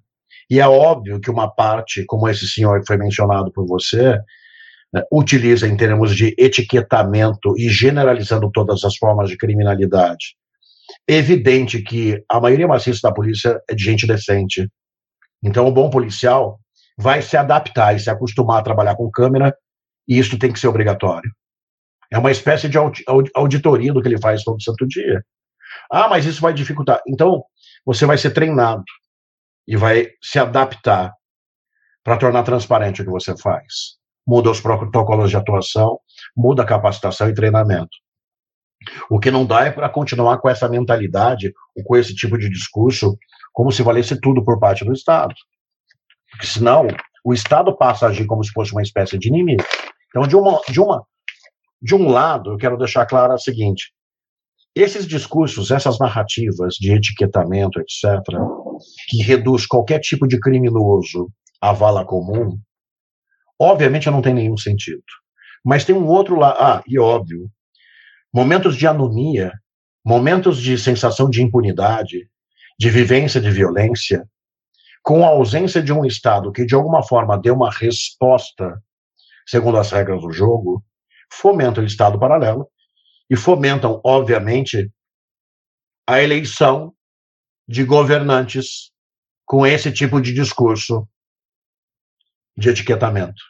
E 0.51 0.61
é 0.61 0.69
óbvio 0.69 1.21
que 1.21 1.31
uma 1.31 1.49
parte, 1.49 2.05
como 2.07 2.29
esse 2.29 2.47
senhor 2.47 2.81
que 2.81 2.87
foi 2.87 2.97
mencionado 2.97 3.51
por 3.53 3.67
você, 3.67 4.19
né, 4.93 5.03
utiliza 5.13 5.67
em 5.67 5.77
termos 5.77 6.15
de 6.15 6.35
etiquetamento 6.39 7.55
e 7.59 7.69
generalizando 7.69 8.51
todas 8.53 8.85
as 8.85 8.97
formas 8.97 9.29
de 9.29 9.37
criminalidade 9.37 10.37
evidente 11.09 11.83
que 11.83 12.23
a 12.31 12.41
maioria 12.41 12.67
maciça 12.67 13.01
da 13.03 13.13
polícia 13.13 13.61
é 13.69 13.75
de 13.75 13.85
gente 13.85 14.07
decente. 14.07 14.69
Então, 15.43 15.67
o 15.67 15.73
bom 15.73 15.91
policial 15.91 16.59
vai 16.99 17.23
se 17.23 17.37
adaptar 17.37 17.95
e 17.95 18.01
se 18.01 18.11
acostumar 18.11 18.61
a 18.61 18.65
trabalhar 18.65 18.97
com 18.97 19.11
câmera, 19.11 19.57
e 20.09 20.19
isso 20.19 20.39
tem 20.39 20.53
que 20.53 20.59
ser 20.59 20.69
obrigatório. 20.69 21.31
É 22.11 22.19
uma 22.19 22.31
espécie 22.31 22.69
de 22.69 22.79
auditoria 23.35 23.93
do 23.93 24.01
que 24.01 24.09
ele 24.09 24.21
faz 24.21 24.43
todo 24.43 24.63
santo 24.63 24.87
dia. 24.87 25.25
Ah, 25.91 26.09
mas 26.09 26.25
isso 26.25 26.41
vai 26.41 26.55
dificultar. 26.55 27.01
Então, 27.07 27.45
você 27.87 28.05
vai 28.05 28.19
ser 28.19 28.31
treinado 28.33 28.83
e 29.67 29.77
vai 29.77 30.09
se 30.21 30.41
adaptar 30.41 31.13
para 32.03 32.19
tornar 32.19 32.43
transparente 32.43 33.01
o 33.01 33.05
que 33.05 33.11
você 33.11 33.37
faz. 33.37 33.97
Muda 34.27 34.51
os 34.51 34.61
protocolos 34.61 35.31
de 35.31 35.37
atuação, 35.37 36.01
muda 36.37 36.65
a 36.65 36.67
capacitação 36.67 37.29
e 37.29 37.35
treinamento. 37.35 37.97
O 39.09 39.21
que 39.21 39.31
não 39.31 39.47
dá 39.47 39.67
é 39.67 39.71
para 39.71 39.89
continuar 39.89 40.39
com 40.39 40.49
essa 40.49 40.69
mentalidade, 40.69 41.53
com 41.85 41.97
esse 41.97 42.15
tipo 42.15 42.37
de 42.37 42.51
discurso, 42.51 43.17
como 43.53 43.71
se 43.71 43.83
valesse 43.83 44.21
tudo 44.21 44.45
por 44.45 44.59
parte 44.59 44.85
do 44.85 44.93
Estado. 44.93 45.35
Porque 46.31 46.47
senão, 46.47 46.87
o 47.25 47.33
Estado 47.33 47.77
passa 47.77 48.07
a 48.07 48.09
agir 48.11 48.27
como 48.27 48.45
se 48.45 48.51
fosse 48.51 48.73
uma 48.73 48.83
espécie 48.83 49.19
de 49.19 49.29
inimigo. 49.29 49.65
Então, 50.09 50.27
de 50.27 50.37
uma, 50.37 50.61
de 50.69 50.81
uma, 50.81 51.05
de 51.81 51.95
um 51.95 52.09
lado, 52.09 52.53
eu 52.53 52.57
quero 52.57 52.77
deixar 52.77 53.07
claro 53.07 53.35
o 53.35 53.39
seguinte: 53.39 53.93
esses 54.77 55.07
discursos, 55.07 55.71
essas 55.71 55.99
narrativas 55.99 56.75
de 56.75 56.93
etiquetamento, 56.93 57.81
etc., 57.81 58.21
que 59.09 59.23
reduz 59.23 59.67
qualquer 59.67 60.01
tipo 60.01 60.29
de 60.29 60.39
criminoso 60.39 61.33
à 61.61 61.73
vala 61.73 62.05
comum, 62.05 62.61
obviamente 63.59 64.11
não 64.11 64.21
tem 64.21 64.35
nenhum 64.35 64.57
sentido. 64.57 65.03
Mas 65.65 65.85
tem 65.87 65.95
um 65.95 66.07
outro 66.07 66.37
lado. 66.37 66.59
Ah, 66.61 66.83
e 66.87 66.99
óbvio, 66.99 67.51
momentos 68.33 68.77
de 68.77 68.87
anomia, 68.87 69.51
momentos 70.05 70.61
de 70.61 70.77
sensação 70.77 71.31
de 71.31 71.43
impunidade, 71.43 72.29
de 72.79 72.91
vivência 72.91 73.41
de 73.41 73.51
violência, 73.51 74.29
com 75.03 75.25
a 75.25 75.29
ausência 75.29 75.83
de 75.83 75.93
um 75.93 76.05
Estado 76.05 76.53
que 76.53 76.67
de 76.67 76.75
alguma 76.75 77.03
forma 77.03 77.41
dê 77.41 77.51
uma 77.51 77.71
resposta 77.71 78.79
segundo 79.47 79.79
as 79.79 79.91
regras 79.91 80.21
do 80.21 80.33
jogo, 80.33 80.85
fomentam 81.33 81.83
o 81.83 81.87
Estado 81.87 82.19
paralelo 82.19 82.69
e 83.29 83.37
fomentam, 83.37 84.01
obviamente, 84.05 84.91
a 86.07 86.23
eleição 86.23 86.95
de 87.69 87.85
governantes 87.85 88.93
com 89.45 89.67
esse 89.67 89.93
tipo 89.93 90.21
de 90.21 90.33
discurso 90.33 91.09
de 92.57 92.69
etiquetamento. 92.69 93.43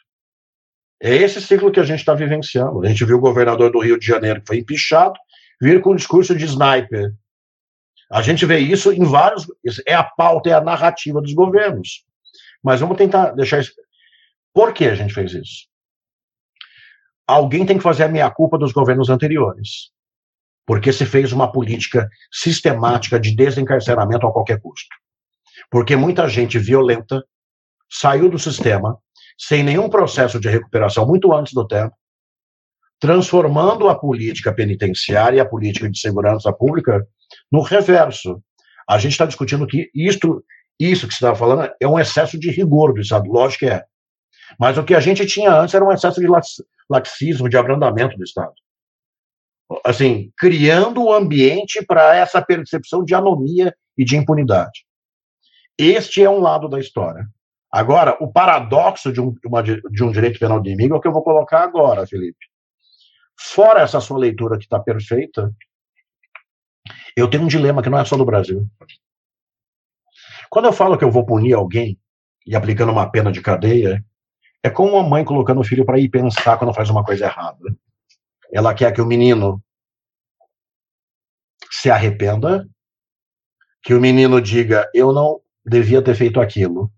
É 1.01 1.15
esse 1.15 1.39
ciclo 1.39 1.71
que 1.71 1.79
a 1.79 1.83
gente 1.83 1.99
está 1.99 2.13
vivenciando. 2.13 2.83
A 2.83 2.89
gente 2.89 3.05
viu 3.05 3.17
o 3.17 3.21
governador 3.21 3.71
do 3.71 3.79
Rio 3.79 3.99
de 3.99 4.05
Janeiro 4.05 4.41
que 4.41 4.47
foi 4.47 4.57
empichado, 4.57 5.13
vir 5.61 5.81
com 5.81 5.91
um 5.91 5.95
discurso 5.95 6.35
de 6.35 6.45
sniper. 6.45 7.13
A 8.11 8.21
gente 8.21 8.45
vê 8.45 8.57
isso 8.57 8.91
em 8.91 9.03
vários. 9.03 9.45
É 9.85 9.93
a 9.93 10.03
pauta, 10.03 10.49
é 10.49 10.53
a 10.53 10.61
narrativa 10.61 11.21
dos 11.21 11.33
governos. 11.33 12.03
Mas 12.63 12.79
vamos 12.79 12.97
tentar 12.97 13.31
deixar 13.31 13.59
isso. 13.59 13.73
Por 14.53 14.73
que 14.73 14.85
a 14.85 14.95
gente 14.95 15.13
fez 15.13 15.33
isso? 15.33 15.67
Alguém 17.27 17.65
tem 17.65 17.77
que 17.77 17.83
fazer 17.83 18.03
a 18.03 18.07
meia-culpa 18.07 18.57
dos 18.57 18.71
governos 18.71 19.09
anteriores. 19.09 19.91
Porque 20.65 20.93
se 20.93 21.05
fez 21.05 21.31
uma 21.33 21.51
política 21.51 22.09
sistemática 22.31 23.19
de 23.19 23.35
desencarceramento 23.35 24.25
a 24.25 24.31
qualquer 24.31 24.61
custo. 24.61 24.95
Porque 25.69 25.95
muita 25.95 26.27
gente 26.29 26.57
violenta 26.57 27.23
saiu 27.89 28.29
do 28.29 28.39
sistema 28.39 28.97
sem 29.37 29.63
nenhum 29.63 29.89
processo 29.89 30.39
de 30.39 30.49
recuperação 30.49 31.05
muito 31.05 31.31
antes 31.33 31.53
do 31.53 31.67
tempo, 31.67 31.95
transformando 32.99 33.87
a 33.87 33.95
política 33.95 34.51
penitenciária 34.51 35.37
e 35.37 35.39
a 35.39 35.45
política 35.45 35.89
de 35.89 35.99
segurança 35.99 36.51
pública 36.51 37.05
no 37.51 37.61
reverso. 37.61 38.41
A 38.89 38.97
gente 38.97 39.11
está 39.11 39.25
discutindo 39.25 39.67
que 39.67 39.91
isto, 39.93 40.43
isso 40.79 41.07
que 41.07 41.13
você 41.13 41.17
estava 41.17 41.35
falando 41.35 41.71
é 41.79 41.87
um 41.87 41.99
excesso 41.99 42.39
de 42.39 42.49
rigor 42.49 42.93
do 42.93 43.01
Estado, 43.01 43.29
lógico 43.29 43.65
que 43.65 43.71
é. 43.71 43.83
Mas 44.59 44.77
o 44.77 44.83
que 44.83 44.95
a 44.95 44.99
gente 44.99 45.25
tinha 45.27 45.53
antes 45.53 45.75
era 45.75 45.85
um 45.85 45.91
excesso 45.91 46.19
de 46.19 46.27
laxismo, 46.89 47.49
de 47.49 47.57
abrandamento 47.57 48.17
do 48.17 48.23
Estado. 48.23 48.53
Assim, 49.85 50.31
criando 50.37 51.03
o 51.03 51.13
ambiente 51.13 51.83
para 51.85 52.15
essa 52.15 52.41
percepção 52.41 53.03
de 53.03 53.13
anomia 53.13 53.75
e 53.97 54.05
de 54.05 54.15
impunidade. 54.15 54.85
Este 55.77 56.23
é 56.23 56.29
um 56.29 56.39
lado 56.39 56.67
da 56.69 56.79
história. 56.79 57.27
Agora, 57.71 58.17
o 58.21 58.31
paradoxo 58.31 59.11
de 59.11 59.19
um, 59.19 59.35
uma, 59.45 59.61
de 59.61 60.03
um 60.03 60.11
direito 60.11 60.39
penal 60.39 60.61
de 60.61 60.69
inimigo 60.69 60.95
é 60.95 60.97
o 60.97 61.01
que 61.01 61.07
eu 61.07 61.13
vou 61.13 61.23
colocar 61.23 61.63
agora, 61.63 62.07
Felipe. 62.07 62.45
Fora 63.39 63.81
essa 63.81 63.99
sua 63.99 64.17
leitura 64.17 64.57
que 64.57 64.63
está 64.63 64.79
perfeita, 64.79 65.53
eu 67.15 67.29
tenho 67.29 67.43
um 67.43 67.47
dilema 67.47 67.83
que 67.83 67.89
não 67.89 67.99
é 67.99 68.05
só 68.05 68.15
do 68.15 68.25
Brasil. 68.25 68.65
Quando 70.49 70.65
eu 70.65 70.73
falo 70.73 70.97
que 70.97 71.03
eu 71.03 71.11
vou 71.11 71.25
punir 71.25 71.53
alguém 71.53 71.99
e 72.45 72.55
aplicando 72.55 72.91
uma 72.91 73.09
pena 73.11 73.31
de 73.31 73.41
cadeia, 73.41 74.03
é 74.63 74.69
como 74.69 74.93
uma 74.93 75.07
mãe 75.07 75.23
colocando 75.23 75.61
o 75.61 75.63
filho 75.63 75.85
para 75.85 75.99
ir 75.99 76.09
pensar 76.09 76.57
quando 76.57 76.73
faz 76.73 76.89
uma 76.89 77.03
coisa 77.03 77.25
errada. 77.25 77.57
Ela 78.51 78.73
quer 78.73 78.91
que 78.93 79.01
o 79.01 79.05
menino 79.05 79.61
se 81.69 81.89
arrependa, 81.89 82.67
que 83.83 83.93
o 83.93 84.01
menino 84.01 84.41
diga: 84.41 84.89
Eu 84.93 85.11
não 85.13 85.39
devia 85.65 86.01
ter 86.01 86.15
feito 86.15 86.39
aquilo. 86.39 86.91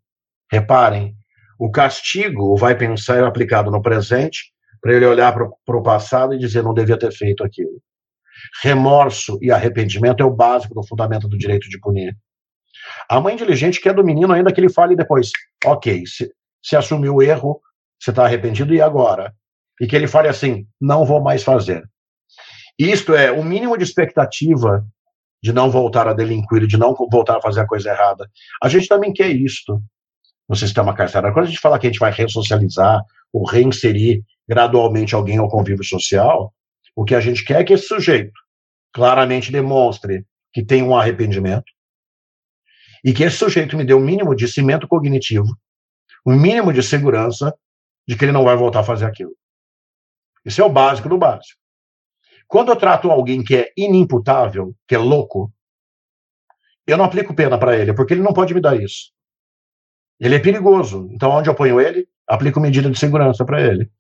Reparem, 0.52 1.16
o 1.60 1.70
castigo 1.70 2.56
vai 2.56 2.76
pensar 2.76 3.24
aplicado 3.24 3.70
no 3.70 3.82
presente 3.82 4.54
para 4.82 4.94
ele 4.94 5.06
olhar 5.06 5.34
para 5.34 5.78
o 5.78 5.84
passado 5.84 6.34
e 6.34 6.40
dizer: 6.40 6.64
Não 6.64 6.74
devia 6.74 6.98
ter 6.98 7.12
feito 7.12 7.44
aquilo. 7.44 7.82
Remorso 8.64 9.38
e 9.42 9.52
arrependimento 9.52 10.22
é 10.22 10.26
o 10.26 10.34
básico 10.34 10.74
do 10.74 10.88
fundamento 10.88 11.28
do 11.28 11.38
direito 11.38 11.68
de 11.70 11.80
punir. 11.80 12.16
A 13.10 13.20
mãe 13.20 13.36
diligente 13.36 13.82
quer 13.82 13.94
do 13.94 14.04
menino 14.04 14.32
ainda 14.32 14.52
que 14.52 14.62
ele 14.62 14.72
fale 14.72 14.96
depois: 14.96 15.32
Ok, 15.66 16.06
se, 16.06 16.32
se 16.64 16.76
assumiu 16.76 17.16
o 17.16 17.22
erro, 17.22 17.62
você 18.00 18.12
está 18.12 18.26
arrependido, 18.26 18.74
e 18.74 18.82
agora? 18.82 19.34
E 19.80 19.88
que 19.88 19.96
ele 19.96 20.08
fale 20.08 20.28
assim: 20.28 20.68
não 20.80 21.06
vou 21.06 21.22
mais 21.22 21.44
fazer. 21.44 21.84
Isto 22.78 23.14
é 23.14 23.32
o 23.32 23.44
mínimo 23.44 23.78
de 23.78 23.84
expectativa 23.84 24.86
de 25.42 25.54
não 25.54 25.70
voltar 25.70 26.08
a 26.08 26.14
delinquir, 26.14 26.68
de 26.68 26.78
não 26.78 26.94
voltar 26.94 27.38
a 27.38 27.42
fazer 27.42 27.62
a 27.62 27.68
coisa 27.68 27.90
errada. 27.90 28.30
A 28.62 28.70
gente 28.70 28.88
também 28.88 29.14
quer 29.14 29.30
isto 29.30 29.82
no 30.48 30.56
sistema 30.56 30.94
carcerário. 30.94 31.34
Quando 31.34 31.46
a 31.46 31.50
gente 31.50 31.60
fala 31.60 31.78
que 31.80 31.88
a 31.88 31.90
gente 31.90 32.00
vai 32.00 32.12
ressocializar 32.12 33.02
ou 33.32 33.46
reinserir 33.46 34.24
gradualmente 34.48 35.14
alguém 35.14 35.38
ao 35.38 35.48
convívio 35.48 35.84
social, 35.84 36.54
o 36.96 37.06
que 37.06 37.16
a 37.16 37.22
gente 37.22 37.46
quer 37.46 37.62
é 37.62 37.64
que 37.64 37.74
esse 37.74 37.88
sujeito 37.88 38.34
claramente 38.94 39.52
demonstre 39.52 40.26
que 40.52 40.64
tem 40.64 40.82
um 40.82 40.96
arrependimento 40.96 41.72
e 43.06 43.14
que 43.14 43.24
esse 43.24 43.38
sujeito 43.38 43.78
me 43.78 43.86
dê 43.86 43.94
o 43.94 43.98
um 43.98 44.02
mínimo 44.02 44.36
de 44.36 44.48
cimento 44.48 44.88
cognitivo 44.88 45.48
o 46.26 46.32
mínimo 46.32 46.74
de 46.74 46.84
segurança 46.84 47.54
de 48.08 48.18
que 48.18 48.26
ele 48.26 48.32
não 48.32 48.44
vai 48.44 48.56
voltar 48.56 48.82
a 48.82 48.84
fazer 48.84 49.06
aquilo. 49.06 49.36
Isso 50.44 50.62
é 50.62 50.66
o 50.66 50.70
básico 50.70 51.10
do 51.10 51.18
básico. 51.18 51.60
Quando 52.48 52.70
eu 52.70 52.76
trato 52.76 53.12
alguém 53.12 53.44
que 53.44 53.56
é 53.56 53.72
inimputável, 53.78 54.76
que 54.88 54.96
é 54.96 54.98
louco, 54.98 55.54
eu 56.88 56.98
não 56.98 57.06
aplico 57.06 57.36
pena 57.36 57.60
para 57.60 57.78
ele, 57.78 57.94
porque 57.94 58.14
ele 58.14 58.24
não 58.24 58.34
pode 58.34 58.54
me 58.54 58.62
dar 58.62 58.76
isso. 58.82 59.12
Ele 60.20 60.36
é 60.36 60.40
perigoso. 60.40 61.08
Então, 61.12 61.30
onde 61.30 61.50
eu 61.50 61.56
ponho 61.56 61.80
ele, 61.80 62.08
aplico 62.28 62.60
medida 62.60 62.90
de 62.90 62.98
segurança 62.98 63.46
para 63.46 63.62
ele. 63.62 63.92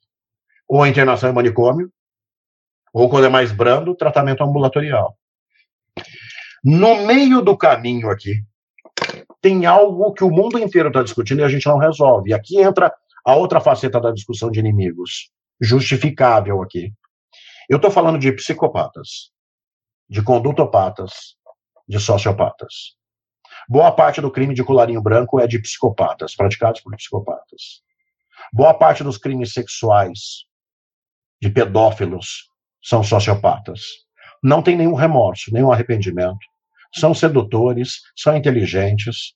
Ou 0.68 0.86
internação 0.86 1.30
em 1.30 1.34
manicômio, 1.34 1.92
ou 2.92 3.10
quando 3.10 3.26
é 3.26 3.30
mais 3.30 3.52
brando, 3.52 3.96
tratamento 3.96 4.44
ambulatorial. 4.44 5.16
No 6.64 7.06
meio 7.06 7.42
do 7.42 7.56
caminho 7.56 8.10
aqui, 8.10 8.44
tem 9.42 9.66
algo 9.66 10.14
que 10.14 10.24
o 10.24 10.30
mundo 10.30 10.60
inteiro 10.60 10.90
está 10.90 11.02
discutindo 11.02 11.40
e 11.40 11.44
a 11.44 11.50
gente 11.50 11.68
não 11.68 11.78
resolve. 11.78 12.32
E 12.32 12.34
aqui 12.34 12.60
entra 12.60 12.94
a 13.26 13.36
outra 13.36 13.60
faceta 13.60 14.00
da 14.00 14.12
discussão 14.12 14.52
de 14.52 14.60
inimigos, 14.60 15.30
justificável 15.62 16.62
aqui. 16.62 16.94
Eu 17.70 17.78
estou 17.78 17.92
falando 17.92 18.18
de 18.18 18.32
psicopatas, 18.32 19.32
de 20.10 20.22
condutopatas, 20.22 21.36
de 21.88 22.00
sociopatas. 22.00 22.98
Boa 23.68 23.92
parte 23.92 24.22
do 24.22 24.32
crime 24.32 24.54
de 24.54 24.64
colarinho 24.64 25.02
branco 25.02 25.40
é 25.40 25.46
de 25.46 25.60
psicopatas, 25.60 26.36
praticados 26.36 26.82
por 26.82 26.96
psicopatas. 26.96 27.84
Boa 28.52 28.74
parte 28.74 29.04
dos 29.04 29.18
crimes 29.18 29.54
sexuais 29.54 30.46
de 31.42 31.50
pedófilos 31.50 32.50
são 32.82 33.04
sociopatas. 33.04 33.82
Não 34.42 34.64
tem 34.64 34.76
nenhum 34.76 34.96
remorso, 34.96 35.54
nenhum 35.54 35.72
arrependimento. 35.72 36.40
São 36.96 37.14
sedutores, 37.14 38.02
são 38.16 38.36
inteligentes. 38.36 39.34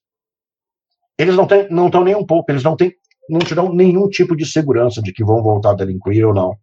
Eles 1.18 1.36
não 1.36 1.44
estão 1.44 1.68
não 1.70 2.04
nem 2.04 2.16
um 2.16 2.26
pouco, 2.26 2.52
eles 2.52 2.64
não, 2.64 2.76
têm, 2.76 2.94
não 3.30 3.40
te 3.40 3.54
dão 3.54 3.74
nenhum 3.74 4.10
tipo 4.10 4.36
de 4.36 4.46
segurança 4.46 5.02
de 5.02 5.14
que 5.14 5.24
vão 5.24 5.44
voltar 5.44 5.72
a 5.72 5.76
delinquir 5.76 6.26
ou 6.26 6.34
não. 6.34 6.58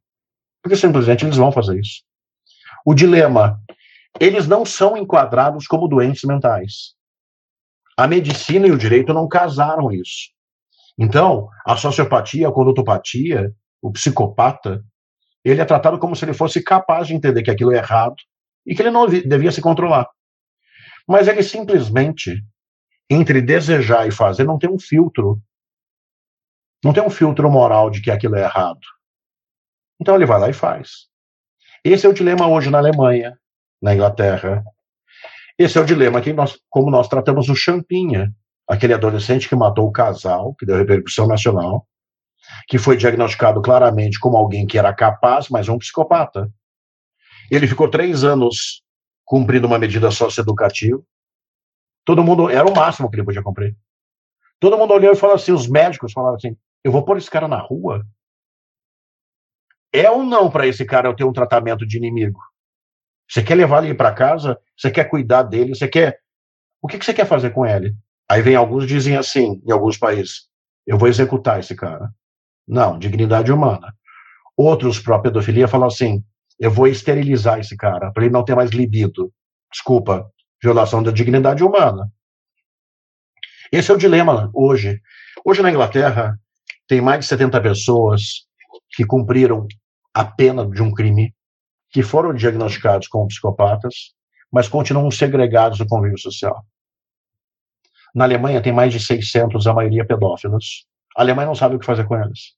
Porque 0.62 0.76
simplesmente 0.76 1.24
eles 1.24 1.36
vão 1.36 1.52
fazer 1.52 1.78
isso. 1.78 2.02
O 2.84 2.94
dilema: 2.94 3.60
eles 4.18 4.46
não 4.46 4.64
são 4.64 4.96
enquadrados 4.96 5.66
como 5.66 5.88
doentes 5.88 6.24
mentais. 6.24 6.94
A 7.96 8.06
medicina 8.06 8.66
e 8.66 8.72
o 8.72 8.78
direito 8.78 9.12
não 9.12 9.28
casaram 9.28 9.92
isso. 9.92 10.30
Então, 10.98 11.48
a 11.64 11.76
sociopatia, 11.76 12.48
a 12.48 12.52
condutopatia, 12.52 13.54
o 13.80 13.90
psicopata, 13.92 14.84
ele 15.44 15.60
é 15.60 15.64
tratado 15.64 15.98
como 15.98 16.14
se 16.14 16.24
ele 16.24 16.34
fosse 16.34 16.62
capaz 16.62 17.06
de 17.06 17.14
entender 17.14 17.42
que 17.42 17.50
aquilo 17.50 17.72
é 17.72 17.78
errado 17.78 18.16
e 18.66 18.74
que 18.74 18.82
ele 18.82 18.90
não 18.90 19.06
devia 19.06 19.52
se 19.52 19.60
controlar. 19.60 20.06
Mas 21.10 21.26
ele 21.26 21.42
simplesmente, 21.42 22.40
entre 23.10 23.42
desejar 23.42 24.06
e 24.06 24.12
fazer, 24.12 24.44
não 24.44 24.56
tem 24.56 24.70
um 24.70 24.78
filtro. 24.78 25.42
Não 26.84 26.92
tem 26.92 27.02
um 27.02 27.10
filtro 27.10 27.50
moral 27.50 27.90
de 27.90 28.00
que 28.00 28.12
aquilo 28.12 28.36
é 28.36 28.42
errado. 28.42 28.78
Então 30.00 30.14
ele 30.14 30.24
vai 30.24 30.38
lá 30.38 30.48
e 30.48 30.52
faz. 30.52 31.08
Esse 31.84 32.06
é 32.06 32.08
o 32.08 32.12
dilema 32.12 32.46
hoje 32.46 32.70
na 32.70 32.78
Alemanha, 32.78 33.36
na 33.82 33.92
Inglaterra. 33.92 34.62
Esse 35.58 35.78
é 35.78 35.80
o 35.80 35.84
dilema 35.84 36.20
que 36.20 36.32
nós, 36.32 36.56
como 36.68 36.92
nós 36.92 37.08
tratamos 37.08 37.48
o 37.48 37.56
Champinha, 37.56 38.32
aquele 38.68 38.94
adolescente 38.94 39.48
que 39.48 39.56
matou 39.56 39.88
o 39.88 39.92
casal, 39.92 40.54
que 40.54 40.64
deu 40.64 40.76
repercussão 40.76 41.26
nacional, 41.26 41.88
que 42.68 42.78
foi 42.78 42.96
diagnosticado 42.96 43.60
claramente 43.60 44.20
como 44.20 44.36
alguém 44.36 44.64
que 44.64 44.78
era 44.78 44.94
capaz, 44.94 45.48
mas 45.48 45.68
um 45.68 45.76
psicopata. 45.76 46.48
Ele 47.50 47.66
ficou 47.66 47.90
três 47.90 48.22
anos 48.22 48.84
cumprindo 49.30 49.68
uma 49.68 49.78
medida 49.78 50.10
socioeducativa. 50.10 51.00
Todo 52.04 52.24
mundo, 52.24 52.50
era 52.50 52.68
o 52.68 52.74
máximo 52.74 53.08
que 53.08 53.14
ele 53.14 53.24
podia 53.24 53.44
cumprir. 53.44 53.76
Todo 54.58 54.76
mundo 54.76 54.92
olhou 54.92 55.12
e 55.12 55.16
falou 55.16 55.36
assim, 55.36 55.52
os 55.52 55.68
médicos 55.68 56.12
falaram 56.12 56.34
assim, 56.34 56.56
eu 56.82 56.90
vou 56.90 57.04
pôr 57.04 57.16
esse 57.16 57.30
cara 57.30 57.46
na 57.46 57.60
rua? 57.60 58.04
É 59.92 60.10
ou 60.10 60.24
não 60.24 60.50
para 60.50 60.66
esse 60.66 60.84
cara 60.84 61.06
eu 61.08 61.14
ter 61.14 61.22
um 61.22 61.32
tratamento 61.32 61.86
de 61.86 61.96
inimigo? 61.96 62.40
Você 63.30 63.40
quer 63.40 63.54
levar 63.54 63.84
ele 63.84 63.94
para 63.94 64.12
casa? 64.12 64.58
Você 64.76 64.90
quer 64.90 65.04
cuidar 65.04 65.44
dele? 65.44 65.76
Você 65.76 65.86
quer. 65.86 66.18
O 66.82 66.88
que, 66.88 66.98
que 66.98 67.04
você 67.04 67.14
quer 67.14 67.24
fazer 67.24 67.50
com 67.50 67.64
ele? 67.64 67.94
Aí 68.28 68.42
vem 68.42 68.56
alguns 68.56 68.84
dizem 68.84 69.16
assim, 69.16 69.62
em 69.64 69.70
alguns 69.70 69.96
países: 69.96 70.48
eu 70.84 70.98
vou 70.98 71.08
executar 71.08 71.60
esse 71.60 71.76
cara. 71.76 72.10
Não, 72.66 72.98
dignidade 72.98 73.52
humana. 73.52 73.94
Outros, 74.56 74.98
para 74.98 75.14
a 75.14 75.20
pedofilia, 75.20 75.68
falam 75.68 75.86
assim: 75.86 76.24
eu 76.60 76.70
vou 76.70 76.86
esterilizar 76.86 77.58
esse 77.58 77.74
cara, 77.74 78.12
para 78.12 78.24
ele 78.24 78.32
não 78.32 78.44
ter 78.44 78.54
mais 78.54 78.70
libido. 78.70 79.32
Desculpa, 79.72 80.30
violação 80.62 81.02
da 81.02 81.10
dignidade 81.10 81.64
humana. 81.64 82.12
Esse 83.72 83.90
é 83.90 83.94
o 83.94 83.98
dilema 83.98 84.50
hoje. 84.52 85.00
Hoje 85.42 85.62
na 85.62 85.70
Inglaterra, 85.70 86.38
tem 86.86 87.00
mais 87.00 87.20
de 87.20 87.26
70 87.26 87.60
pessoas 87.62 88.46
que 88.90 89.06
cumpriram 89.06 89.66
a 90.12 90.24
pena 90.24 90.68
de 90.68 90.82
um 90.82 90.92
crime, 90.92 91.34
que 91.90 92.02
foram 92.02 92.34
diagnosticados 92.34 93.08
como 93.08 93.28
psicopatas, 93.28 94.12
mas 94.52 94.68
continuam 94.68 95.10
segregados 95.10 95.78
do 95.78 95.86
convívio 95.86 96.18
social. 96.18 96.64
Na 98.14 98.24
Alemanha 98.24 98.60
tem 98.60 98.72
mais 98.72 98.92
de 98.92 99.00
600, 99.00 99.66
a 99.66 99.72
maioria 99.72 100.04
pedófilos. 100.04 100.84
A 101.16 101.22
Alemanha 101.22 101.46
não 101.46 101.54
sabe 101.54 101.76
o 101.76 101.78
que 101.78 101.86
fazer 101.86 102.04
com 102.06 102.16
eles. 102.20 102.54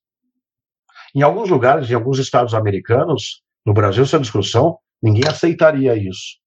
Em 1.14 1.20
alguns 1.22 1.50
lugares, 1.50 1.90
em 1.90 1.94
alguns 1.94 2.18
estados 2.18 2.55
americanos, 2.55 3.42
no 3.64 3.72
Brasil, 3.72 4.02
essa 4.02 4.18
discussão 4.18 4.78
Ninguém 5.02 5.26
aceitaria 5.26 5.96
isso. 5.96 6.40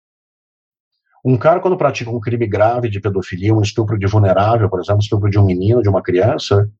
Um 1.23 1.37
cara, 1.37 1.59
quando 1.59 1.75
pratica 1.75 2.09
um 2.09 2.21
crime 2.21 2.47
grave 2.47 2.87
de 2.87 3.01
pedofilia, 3.01 3.53
um 3.53 3.61
estupro 3.61 3.99
de 3.99 4.07
vulnerável, 4.07 4.69
por 4.69 4.79
exemplo, 4.79 5.01
estupro 5.01 5.29
de 5.29 5.37
um 5.37 5.45
menino, 5.45 5.81
de 5.81 5.89
uma 5.89 6.01
criança, 6.01 6.71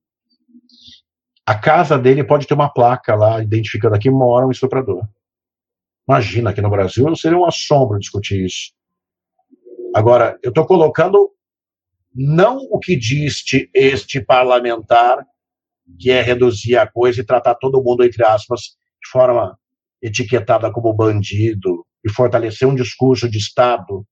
a 1.44 1.54
casa 1.54 1.98
dele 1.98 2.24
pode 2.24 2.46
ter 2.46 2.54
uma 2.54 2.72
placa 2.72 3.14
lá 3.14 3.42
identificando 3.42 3.94
aqui 3.94 4.08
mora 4.08 4.46
um 4.46 4.50
estuprador. 4.50 5.06
Imagina, 6.08 6.50
aqui 6.50 6.62
no 6.62 6.70
Brasil 6.70 7.14
seria 7.14 7.36
um 7.36 7.44
assombro 7.44 7.98
discutir 7.98 8.46
isso. 8.46 8.72
Agora, 9.94 10.38
eu 10.42 10.50
estou 10.50 10.64
colocando 10.64 11.32
não 12.14 12.58
o 12.70 12.78
que 12.78 12.96
diz 12.96 13.42
este 13.74 14.20
parlamentar, 14.20 15.26
que 15.98 16.10
é 16.10 16.22
reduzir 16.22 16.76
a 16.76 16.86
coisa 16.86 17.20
e 17.20 17.24
tratar 17.24 17.56
todo 17.56 17.82
mundo, 17.82 18.04
entre 18.04 18.24
aspas, 18.24 18.76
de 19.02 19.10
forma 19.10 19.58
etiquetada 20.06 20.70
como 20.72 20.92
bandido, 20.92 21.84
e 22.06 22.10
fortalecer 22.10 22.68
um 22.68 22.74
discurso 22.74 23.28
de 23.28 23.36
Estado, 23.36 24.06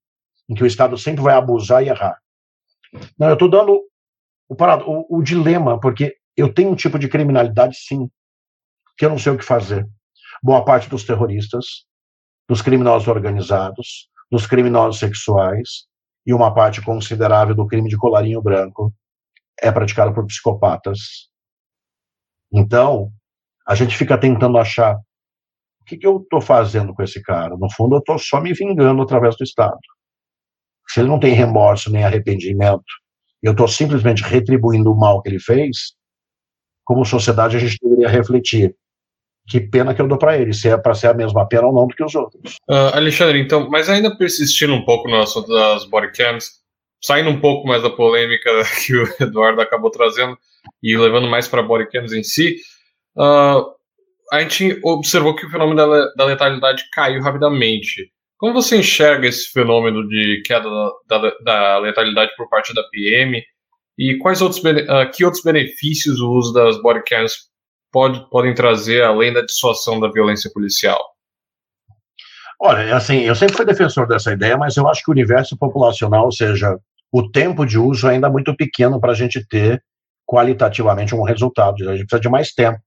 em 0.49 0.55
que 0.55 0.65
o 0.65 0.67
Estado 0.67 0.99
sempre 0.99 1.23
vai 1.23 1.35
abusar 1.35 1.83
e 1.83 1.89
errar. 1.89 2.19
Não, 3.19 3.29
eu 3.29 3.35
estou 3.35 3.49
dando 3.49 3.81
o, 4.49 4.55
o, 4.55 5.19
o 5.19 5.23
dilema, 5.23 5.79
porque 5.81 6.17
eu 6.37 6.53
tenho 6.53 6.71
um 6.71 6.75
tipo 6.75 6.99
de 6.99 7.09
criminalidade, 7.09 7.77
sim, 7.77 8.11
que 8.99 9.05
eu 9.05 9.11
não 9.11 9.19
sei 9.19 9.33
o 9.33 9.39
que 9.39 9.45
fazer. 9.45 9.89
Boa 10.43 10.65
parte 10.65 10.89
dos 10.89 11.05
terroristas, 11.05 11.87
dos 12.49 12.61
criminosos 12.61 13.07
organizados, 13.07 14.09
dos 14.31 14.47
criminosos 14.47 14.99
sexuais 14.99 15.87
e 16.27 16.35
uma 16.35 16.53
parte 16.53 16.83
considerável 16.83 17.55
do 17.55 17.67
crime 17.67 17.89
de 17.89 17.97
colarinho 17.97 18.43
branco 18.43 18.93
é 19.61 19.71
praticado 19.71 20.13
por 20.13 20.27
psicopatas. 20.27 21.31
Então, 22.53 23.13
a 23.67 23.75
gente 23.75 23.97
fica 23.97 24.19
tentando 24.19 24.59
achar 24.59 24.99
o 25.85 25.87
que, 25.87 25.99
que 25.99 26.07
eu 26.07 26.17
estou 26.17 26.41
fazendo 26.41 26.95
com 26.95 27.03
esse 27.03 27.23
cara. 27.23 27.55
No 27.59 27.71
fundo, 27.71 27.95
eu 27.95 27.99
estou 27.99 28.19
só 28.19 28.41
me 28.41 28.55
vingando 28.55 29.03
através 29.03 29.37
do 29.37 29.45
Estado. 29.45 29.77
Se 30.89 31.01
ele 31.01 31.09
não 31.09 31.21
tem 31.21 31.35
remorso 31.35 31.93
nem 31.93 32.05
arrependimento, 32.05 32.83
eu 33.43 33.53
estou 33.53 33.69
simplesmente 33.69 34.23
retribuindo 34.23 34.91
o 34.91 34.99
mal 34.99 35.21
que 35.21 35.29
ele 35.29 35.39
fez, 35.39 35.93
como 36.85 37.05
sociedade, 37.05 37.57
a 37.57 37.61
gente 37.61 37.79
deveria 37.83 38.09
refletir. 38.09 38.75
Que 39.47 39.61
pena 39.61 39.95
que 39.95 40.01
eu 40.01 40.09
dou 40.09 40.17
para 40.17 40.39
ele, 40.39 40.55
se 40.55 40.71
é 40.71 40.77
para 40.79 40.95
ser 40.95 41.09
a 41.09 41.15
mesma 41.15 41.47
pena 41.47 41.67
ou 41.67 41.75
não 41.75 41.87
do 41.87 41.95
que 41.95 42.03
os 42.03 42.15
outros. 42.15 42.55
Uh, 42.69 42.95
Alexandre, 42.95 43.39
então, 43.39 43.69
mas 43.69 43.91
ainda 43.91 44.17
persistindo 44.17 44.73
um 44.73 44.87
pouco 44.87 45.07
no 45.07 45.21
assunto 45.21 45.53
das 45.53 45.85
bodycams, 45.85 46.63
saindo 47.03 47.29
um 47.29 47.39
pouco 47.39 47.69
mais 47.69 47.83
da 47.83 47.91
polêmica 47.91 48.51
que 48.87 48.95
o 48.97 49.07
Eduardo 49.21 49.61
acabou 49.61 49.91
trazendo 49.91 50.39
e 50.83 50.97
levando 50.97 51.29
mais 51.29 51.47
para 51.47 51.63
bodycams 51.63 52.15
em 52.15 52.23
si, 52.23 52.57
uh, 53.19 53.75
a 54.35 54.41
gente 54.41 54.81
observou 54.83 55.35
que 55.35 55.47
o 55.47 55.51
fenômeno 55.51 55.77
da, 55.77 56.13
da, 56.17 56.25
letalidade 56.25 56.85
caiu 56.93 57.23
rapidamente. 57.23 58.11
Como 58.37 58.53
você 58.53 58.77
enxerga 58.79 59.29
esse 59.29 59.51
fenômeno 59.51 60.07
de 60.09 60.43
queda 60.45 60.69
da, 60.69 61.19
da, 61.19 61.31
da 61.45 61.79
letalidade 61.79 62.33
por 62.37 62.49
parte 62.49 62.75
da 62.75 62.83
PM? 62.91 63.43
E 63.99 64.19
quais 64.19 64.43
outros, 64.43 64.63
uh, 64.63 65.11
que 65.13 65.25
outros 65.25 65.43
benefícios 65.43 66.21
o 66.21 66.33
uso 66.33 66.53
das 66.53 66.81
bodycams 66.83 67.49
pode, 67.93 68.29
podem 68.29 68.55
trazer 68.55 69.03
além 69.05 69.33
da 69.33 69.43
dissuasão 69.43 70.01
da 70.01 70.11
violência 70.11 70.51
policial? 70.53 70.99
Olha, 72.61 72.83
é 72.83 72.93
assim, 72.93 73.21
eu 73.21 73.35
sempre 73.35 73.57
fui 73.57 73.65
defensor 73.65 74.07
dessa 74.09 74.33
ideia, 74.33 74.57
mas 74.57 74.77
eu 74.77 74.89
acho 74.89 75.03
que 75.03 75.11
o 75.11 75.13
universo 75.13 75.57
populacional, 75.57 76.25
ou 76.25 76.33
seja, 76.33 76.77
o 77.13 77.31
tempo 77.31 77.65
de 77.65 77.79
uso 77.79 78.09
ainda 78.09 78.27
é 78.27 78.31
muito 78.31 78.55
pequeno 78.57 79.01
para 79.01 79.13
a 79.13 79.15
gente 79.15 79.47
ter 79.47 79.83
qualitativamente 80.27 81.15
um 81.15 81.23
resultado. 81.23 81.89
A 81.89 81.97
gente 81.97 82.07
precisa 82.07 82.21
de 82.21 82.29
mais 82.29 82.53
tempo 82.53 82.79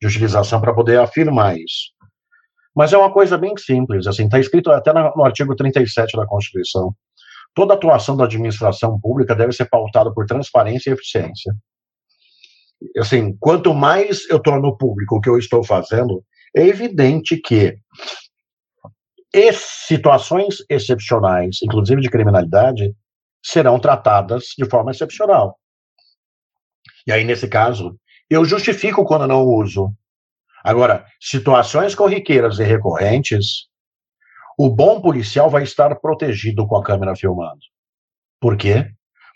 de 0.00 0.06
utilização 0.06 0.60
para 0.60 0.74
poder 0.74 0.98
afirmar 0.98 1.56
isso. 1.56 1.92
Mas 2.74 2.92
é 2.92 2.98
uma 2.98 3.12
coisa 3.12 3.38
bem 3.38 3.56
simples, 3.56 4.06
assim, 4.06 4.24
está 4.24 4.38
escrito 4.38 4.70
até 4.70 4.92
no 4.92 5.24
artigo 5.24 5.56
37 5.56 6.16
da 6.16 6.26
Constituição. 6.26 6.94
Toda 7.54 7.72
atuação 7.72 8.16
da 8.16 8.24
administração 8.24 9.00
pública 9.00 9.34
deve 9.34 9.52
ser 9.52 9.64
pautada 9.64 10.12
por 10.12 10.26
transparência 10.26 10.90
e 10.90 10.92
eficiência. 10.92 11.54
Assim, 12.98 13.34
quanto 13.38 13.72
mais 13.72 14.28
eu 14.28 14.38
torno 14.38 14.76
público 14.76 15.16
o 15.16 15.20
que 15.20 15.30
eu 15.30 15.38
estou 15.38 15.64
fazendo, 15.64 16.22
é 16.54 16.66
evidente 16.66 17.38
que 17.38 17.78
situações 19.52 20.56
excepcionais, 20.68 21.58
inclusive 21.62 22.02
de 22.02 22.10
criminalidade, 22.10 22.94
serão 23.42 23.78
tratadas 23.78 24.48
de 24.56 24.64
forma 24.66 24.90
excepcional. 24.90 25.58
E 27.06 27.12
aí, 27.12 27.24
nesse 27.24 27.48
caso, 27.48 27.98
eu 28.28 28.44
justifico 28.44 29.04
quando 29.04 29.26
não 29.26 29.42
uso. 29.44 29.92
Agora, 30.64 31.06
situações 31.20 31.94
corriqueiras 31.94 32.58
e 32.58 32.64
recorrentes, 32.64 33.68
o 34.58 34.68
bom 34.68 35.00
policial 35.00 35.48
vai 35.48 35.62
estar 35.62 35.94
protegido 35.96 36.66
com 36.66 36.76
a 36.76 36.82
câmera 36.82 37.14
filmando. 37.14 37.60
Por 38.40 38.56
quê? 38.56 38.90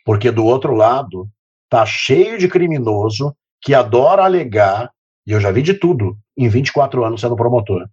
Porque 0.04 0.30
do 0.30 0.44
outro 0.44 0.74
lado 0.74 1.28
tá 1.68 1.86
cheio 1.86 2.38
de 2.38 2.48
criminoso 2.48 3.36
que 3.62 3.74
adora 3.74 4.24
alegar, 4.24 4.90
e 5.26 5.32
eu 5.32 5.40
já 5.40 5.52
vi 5.52 5.62
de 5.62 5.74
tudo 5.74 6.18
em 6.36 6.48
24 6.48 7.04
anos 7.04 7.20
sendo 7.20 7.36
promotor. 7.36 7.88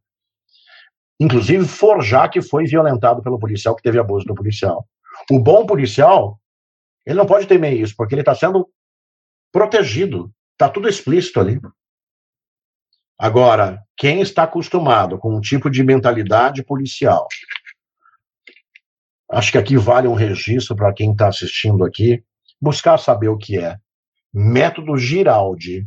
Inclusive 1.20 1.66
forjar 1.66 2.30
que 2.30 2.42
foi 2.42 2.66
violentado 2.66 3.22
pelo 3.22 3.40
policial, 3.40 3.76
que 3.76 3.84
teve 3.84 4.00
abuso 4.00 4.26
do 4.26 4.36
policial. 4.36 4.88
O 5.32 5.40
bom 5.40 5.66
policial, 5.66 6.40
ele 7.06 7.18
não 7.18 7.26
pode 7.26 7.48
temer 7.48 7.74
isso, 7.74 7.94
porque 7.98 8.14
ele 8.14 8.22
está 8.22 8.36
sendo 8.36 8.70
protegido. 9.52 10.32
Está 10.58 10.70
tudo 10.70 10.90
explícito 10.90 11.40
ali. 11.40 11.62
Agora, 13.16 13.84
quem 13.96 14.22
está 14.22 14.44
acostumado 14.44 15.20
com 15.20 15.36
um 15.36 15.40
tipo 15.40 15.70
de 15.70 15.84
mentalidade 15.84 16.64
policial, 16.64 17.28
acho 19.32 19.52
que 19.52 19.58
aqui 19.60 19.78
vale 19.78 20.08
um 20.08 20.16
registro 20.16 20.76
para 20.76 20.92
quem 20.92 21.12
está 21.12 21.28
assistindo 21.28 21.86
aqui, 21.86 22.24
buscar 22.60 22.98
saber 22.98 23.28
o 23.28 23.38
que 23.38 23.60
é. 23.60 23.78
Método 24.34 24.98
Giraldi. 24.98 25.86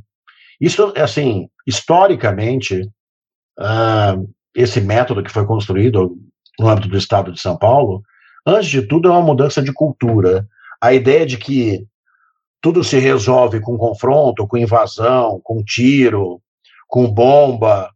Isso, 0.60 0.92
assim, 0.96 1.48
historicamente, 1.66 2.82
uh, 3.58 4.34
esse 4.54 4.80
método 4.80 5.24
que 5.24 5.32
foi 5.32 5.44
construído 5.44 6.16
no 6.60 6.68
âmbito 6.68 6.88
do 6.88 6.96
Estado 6.96 7.32
de 7.32 7.40
São 7.40 7.58
Paulo, 7.58 8.04
antes 8.46 8.70
de 8.70 8.82
tudo, 8.82 9.08
é 9.08 9.10
uma 9.10 9.22
mudança 9.22 9.60
de 9.60 9.72
cultura. 9.72 10.46
A 10.80 10.92
ideia 10.92 11.26
de 11.26 11.36
que 11.36 11.88
tudo 12.60 12.84
se 12.84 12.98
resolve 12.98 13.60
com 13.60 13.78
confronto, 13.78 14.46
com 14.46 14.56
invasão, 14.56 15.40
com 15.42 15.64
tiro, 15.64 16.42
com 16.86 17.10
bomba. 17.10 17.90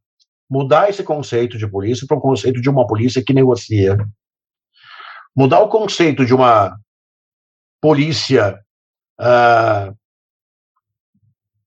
Mudar 0.48 0.88
esse 0.88 1.02
conceito 1.02 1.58
de 1.58 1.66
polícia 1.66 2.06
para 2.06 2.16
um 2.16 2.20
conceito 2.20 2.60
de 2.60 2.70
uma 2.70 2.86
polícia 2.86 3.22
que 3.22 3.34
negocia. 3.34 3.98
Mudar 5.36 5.60
o 5.60 5.68
conceito 5.68 6.24
de 6.24 6.32
uma 6.32 6.78
polícia 7.80 8.58
uh, 9.20 9.94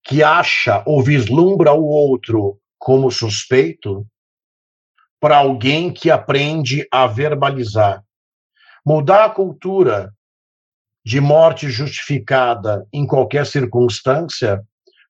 que 0.04 0.24
acha 0.24 0.82
ou 0.86 1.04
vislumbra 1.04 1.74
o 1.74 1.84
outro 1.84 2.60
como 2.80 3.12
suspeito 3.12 4.08
para 5.20 5.38
alguém 5.38 5.92
que 5.92 6.10
aprende 6.10 6.88
a 6.92 7.06
verbalizar. 7.06 8.04
Mudar 8.86 9.26
a 9.26 9.30
cultura 9.30 10.14
de 11.08 11.22
morte 11.22 11.70
justificada 11.70 12.86
em 12.92 13.08
qualquer 13.08 13.46
circunstância 13.46 14.62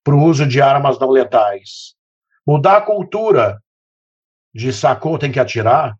para 0.04 0.14
o 0.14 0.24
uso 0.24 0.46
de 0.46 0.62
armas 0.62 1.00
não 1.00 1.10
letais. 1.10 1.96
Mudar 2.46 2.78
a 2.78 2.82
cultura 2.82 3.60
de 4.54 4.72
sacou 4.72 5.18
tem 5.18 5.32
que 5.32 5.40
atirar 5.40 5.96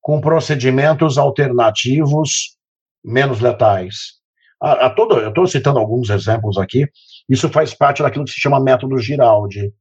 com 0.00 0.20
procedimentos 0.20 1.16
alternativos 1.16 2.56
menos 3.04 3.38
letais. 3.40 4.18
A, 4.60 4.86
a 4.86 4.90
todo, 4.90 5.20
eu 5.20 5.28
estou 5.28 5.46
citando 5.46 5.78
alguns 5.78 6.10
exemplos 6.10 6.58
aqui. 6.58 6.88
Isso 7.28 7.48
faz 7.50 7.72
parte 7.72 8.02
daquilo 8.02 8.24
que 8.24 8.32
se 8.32 8.40
chama 8.40 8.58
método 8.58 8.98
Giraldi 8.98 9.72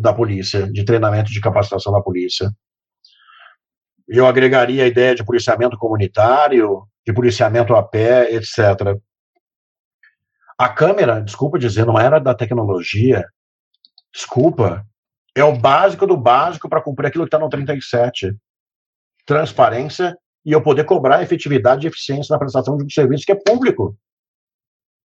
da 0.00 0.14
polícia, 0.14 0.66
de 0.72 0.82
treinamento 0.82 1.30
de 1.30 1.42
capacitação 1.42 1.92
da 1.92 2.00
polícia. 2.00 2.50
Eu 4.08 4.26
agregaria 4.26 4.82
a 4.82 4.86
ideia 4.86 5.14
de 5.14 5.22
policiamento 5.22 5.76
comunitário, 5.76 6.88
de 7.06 7.12
policiamento 7.12 7.74
a 7.74 7.82
pé, 7.82 8.34
etc. 8.34 8.98
A 10.58 10.68
câmera, 10.68 11.20
desculpa 11.20 11.58
dizer, 11.58 11.86
numa 11.86 12.02
era 12.02 12.18
da 12.18 12.34
tecnologia, 12.34 13.24
desculpa, 14.12 14.84
é 15.34 15.44
o 15.44 15.56
básico 15.56 16.06
do 16.06 16.16
básico 16.16 16.68
para 16.68 16.82
cumprir 16.82 17.08
aquilo 17.08 17.24
que 17.24 17.28
está 17.28 17.38
no 17.38 17.48
37. 17.48 18.34
Transparência 19.24 20.16
e 20.44 20.52
eu 20.52 20.62
poder 20.62 20.84
cobrar 20.84 21.22
efetividade 21.22 21.86
e 21.86 21.88
eficiência 21.88 22.32
na 22.32 22.38
prestação 22.38 22.76
de 22.76 22.84
um 22.84 22.90
serviço 22.90 23.26
que 23.26 23.32
é 23.32 23.34
público. 23.34 23.96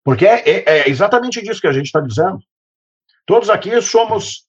Porque 0.04 0.26
é, 0.26 0.50
é, 0.50 0.64
é 0.66 0.90
exatamente 0.90 1.42
disso 1.42 1.62
que 1.62 1.68
a 1.68 1.74
gente 1.74 1.86
está 1.86 2.00
dizendo. 2.00 2.40
Todos 3.26 3.50
aqui 3.50 3.82
somos 3.82 4.46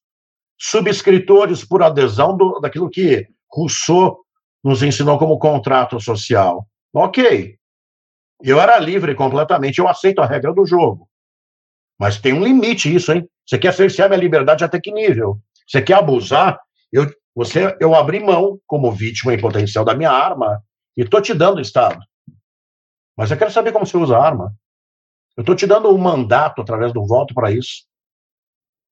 subscritores 0.59 1.64
por 1.64 1.82
adesão 1.82 2.36
do, 2.36 2.61
daquilo 2.61 2.90
que 2.90 3.26
Rousseau 3.51 4.18
nos 4.62 4.82
ensinou 4.82 5.18
como 5.18 5.38
contrato 5.38 5.98
social. 5.98 6.66
Ok. 6.93 7.57
Eu 8.43 8.61
era 8.61 8.78
livre 8.78 9.14
completamente, 9.14 9.78
eu 9.78 9.88
aceito 9.88 10.20
a 10.20 10.26
regra 10.26 10.53
do 10.53 10.64
jogo. 10.64 11.09
Mas 11.99 12.18
tem 12.18 12.32
um 12.32 12.43
limite 12.43 12.93
isso, 12.93 13.12
hein? 13.12 13.28
Você 13.47 13.59
quer 13.59 13.74
cercear 13.74 14.09
minha 14.09 14.20
liberdade 14.20 14.64
até 14.64 14.80
que 14.80 14.91
nível? 14.91 15.38
Você 15.66 15.82
quer 15.82 15.95
abusar? 15.95 16.59
Eu, 16.91 17.07
Você, 17.34 17.76
eu 17.78 17.95
abri 17.95 18.20
mão 18.20 18.59
como 18.66 18.91
vítima 18.91 19.34
em 19.34 19.41
potencial 19.41 19.84
da 19.84 19.95
minha 19.95 20.11
arma 20.11 20.62
e 20.97 21.03
estou 21.03 21.20
te 21.20 21.34
dando 21.34 21.61
Estado. 21.61 22.01
Mas 23.16 23.30
eu 23.30 23.36
quero 23.36 23.51
saber 23.51 23.72
como 23.72 23.86
você 23.86 23.97
usa 23.97 24.16
a 24.16 24.24
arma. 24.24 24.55
Eu 25.36 25.43
estou 25.43 25.55
te 25.55 25.66
dando 25.66 25.95
um 25.95 25.99
mandato 25.99 26.62
através 26.62 26.93
do 26.93 27.07
voto 27.07 27.34
para 27.34 27.51
isso. 27.51 27.84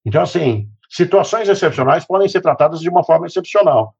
Então, 0.05 0.21
assim, 0.21 0.69
situações 0.89 1.49
excepcionais 1.49 2.05
podem 2.05 2.29
ser 2.29 2.41
tratadas 2.41 2.79
de 2.79 2.89
uma 2.89 3.03
forma 3.03 3.27
excepcional. 3.27 3.95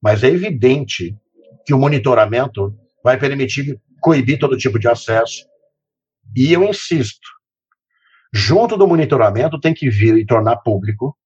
Mas 0.00 0.22
é 0.22 0.28
evidente 0.28 1.16
que 1.66 1.74
o 1.74 1.78
monitoramento 1.78 2.76
vai 3.02 3.18
permitir 3.18 3.80
coibir 4.00 4.38
todo 4.38 4.56
tipo 4.56 4.78
de 4.78 4.88
acesso. 4.88 5.46
E 6.36 6.52
eu 6.52 6.62
insisto, 6.64 7.28
junto 8.32 8.76
do 8.76 8.86
monitoramento 8.86 9.60
tem 9.60 9.74
que 9.74 9.90
vir 9.90 10.16
e 10.16 10.26
tornar 10.26 10.56
público, 10.58 11.16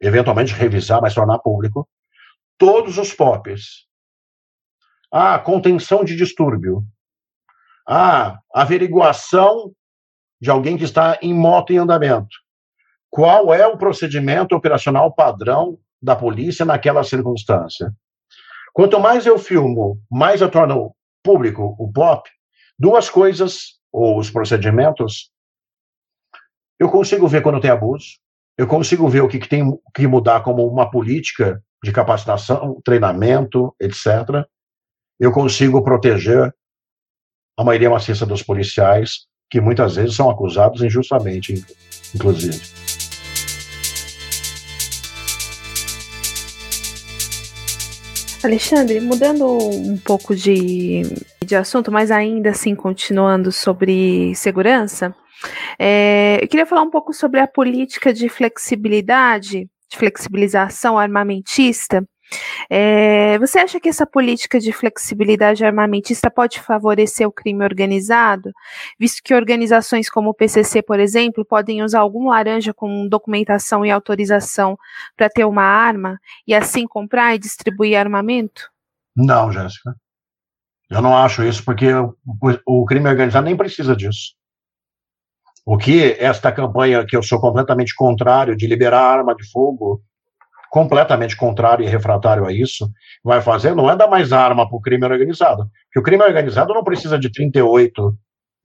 eventualmente 0.00 0.54
revisar, 0.54 1.00
mas 1.00 1.14
tornar 1.14 1.38
público, 1.38 1.88
todos 2.58 2.98
os 2.98 3.12
POPs. 3.12 3.86
Ah, 5.10 5.38
contenção 5.38 6.04
de 6.04 6.16
distúrbio. 6.16 6.82
Ah, 7.86 8.38
averiguação 8.54 9.72
de 10.40 10.50
alguém 10.50 10.76
que 10.76 10.84
está 10.84 11.18
em 11.20 11.34
moto 11.34 11.72
em 11.72 11.78
andamento. 11.78 12.34
Qual 13.10 13.52
é 13.52 13.66
o 13.66 13.76
procedimento 13.76 14.56
operacional 14.56 15.12
padrão 15.14 15.78
da 16.00 16.16
polícia 16.16 16.64
naquela 16.64 17.04
circunstância? 17.04 17.94
Quanto 18.72 18.98
mais 18.98 19.26
eu 19.26 19.38
filmo, 19.38 20.00
mais 20.10 20.40
eu 20.40 20.50
torno 20.50 20.94
público 21.22 21.76
o 21.78 21.92
POP, 21.92 22.28
duas 22.78 23.10
coisas, 23.10 23.78
ou 23.92 24.18
os 24.18 24.30
procedimentos, 24.30 25.30
eu 26.78 26.88
consigo 26.90 27.28
ver 27.28 27.42
quando 27.42 27.60
tem 27.60 27.70
abuso, 27.70 28.06
eu 28.56 28.66
consigo 28.66 29.08
ver 29.08 29.20
o 29.20 29.28
que, 29.28 29.38
que 29.38 29.48
tem 29.48 29.78
que 29.94 30.06
mudar 30.06 30.42
como 30.42 30.66
uma 30.66 30.90
política 30.90 31.62
de 31.84 31.92
capacitação, 31.92 32.80
treinamento, 32.84 33.74
etc. 33.80 34.46
Eu 35.20 35.32
consigo 35.32 35.82
proteger 35.82 36.54
a 37.58 37.64
maioria 37.64 37.90
maciça 37.90 38.24
dos 38.24 38.42
policiais, 38.42 39.26
que 39.50 39.60
muitas 39.60 39.96
vezes 39.96 40.16
são 40.16 40.30
acusados 40.30 40.82
injustamente, 40.82 41.64
inclusive. 42.14 42.91
Alexandre, 48.44 49.00
mudando 49.00 49.46
um 49.46 49.96
pouco 49.96 50.34
de, 50.34 51.02
de 51.44 51.54
assunto, 51.54 51.92
mas 51.92 52.10
ainda 52.10 52.50
assim 52.50 52.74
continuando 52.74 53.52
sobre 53.52 54.34
segurança, 54.34 55.14
é, 55.78 56.38
eu 56.42 56.48
queria 56.48 56.66
falar 56.66 56.82
um 56.82 56.90
pouco 56.90 57.12
sobre 57.12 57.38
a 57.38 57.46
política 57.46 58.12
de 58.12 58.28
flexibilidade, 58.28 59.68
de 59.90 59.96
flexibilização 59.96 60.98
armamentista. 60.98 62.04
É, 62.70 63.38
você 63.38 63.58
acha 63.58 63.80
que 63.80 63.88
essa 63.88 64.06
política 64.06 64.58
de 64.58 64.72
flexibilidade 64.72 65.64
armamentista 65.64 66.30
pode 66.30 66.60
favorecer 66.60 67.26
o 67.26 67.32
crime 67.32 67.64
organizado, 67.64 68.52
visto 68.98 69.22
que 69.22 69.34
organizações 69.34 70.08
como 70.08 70.30
o 70.30 70.34
PCC, 70.34 70.82
por 70.82 71.00
exemplo, 71.00 71.44
podem 71.44 71.82
usar 71.82 72.00
algum 72.00 72.28
laranja 72.28 72.72
com 72.72 73.08
documentação 73.08 73.84
e 73.84 73.90
autorização 73.90 74.78
para 75.16 75.28
ter 75.28 75.44
uma 75.44 75.64
arma 75.64 76.18
e 76.46 76.54
assim 76.54 76.86
comprar 76.86 77.34
e 77.34 77.38
distribuir 77.38 77.98
armamento? 77.98 78.70
Não, 79.16 79.52
Jéssica. 79.52 79.94
Eu 80.92 81.00
não 81.00 81.16
acho 81.16 81.42
isso, 81.42 81.64
porque 81.64 81.86
o, 82.66 82.84
crime 82.84 83.08
organizado 83.08 83.46
nem 83.46 83.56
precisa 83.56 83.96
disso. 83.96 84.34
O 85.64 85.78
que 85.78 86.16
esta 86.18 86.52
campanha, 86.52 87.06
que 87.06 87.16
eu 87.16 87.22
sou 87.22 87.40
completamente 87.40 87.94
contrário 87.94 88.54
de 88.54 88.66
liberar 88.66 89.18
arma 89.18 89.34
de 89.34 89.50
fogo, 89.50 90.02
completamente 90.72 91.36
contrário 91.36 91.84
e 91.84 91.86
refratário 91.86 92.46
a 92.46 92.50
isso, 92.50 92.90
vai 93.22 93.42
fazer 93.42 93.74
não 93.74 93.90
é 93.90 93.94
dar 93.94 94.08
mais 94.08 94.32
arma 94.32 94.66
para 94.66 94.74
o 94.74 94.80
crime 94.80 95.04
organizado. 95.04 95.70
Porque 95.84 95.98
o 95.98 96.02
crime 96.02 96.24
organizado 96.24 96.72
não 96.72 96.82
precisa 96.82 97.18
de 97.18 97.30
38, 97.30 98.16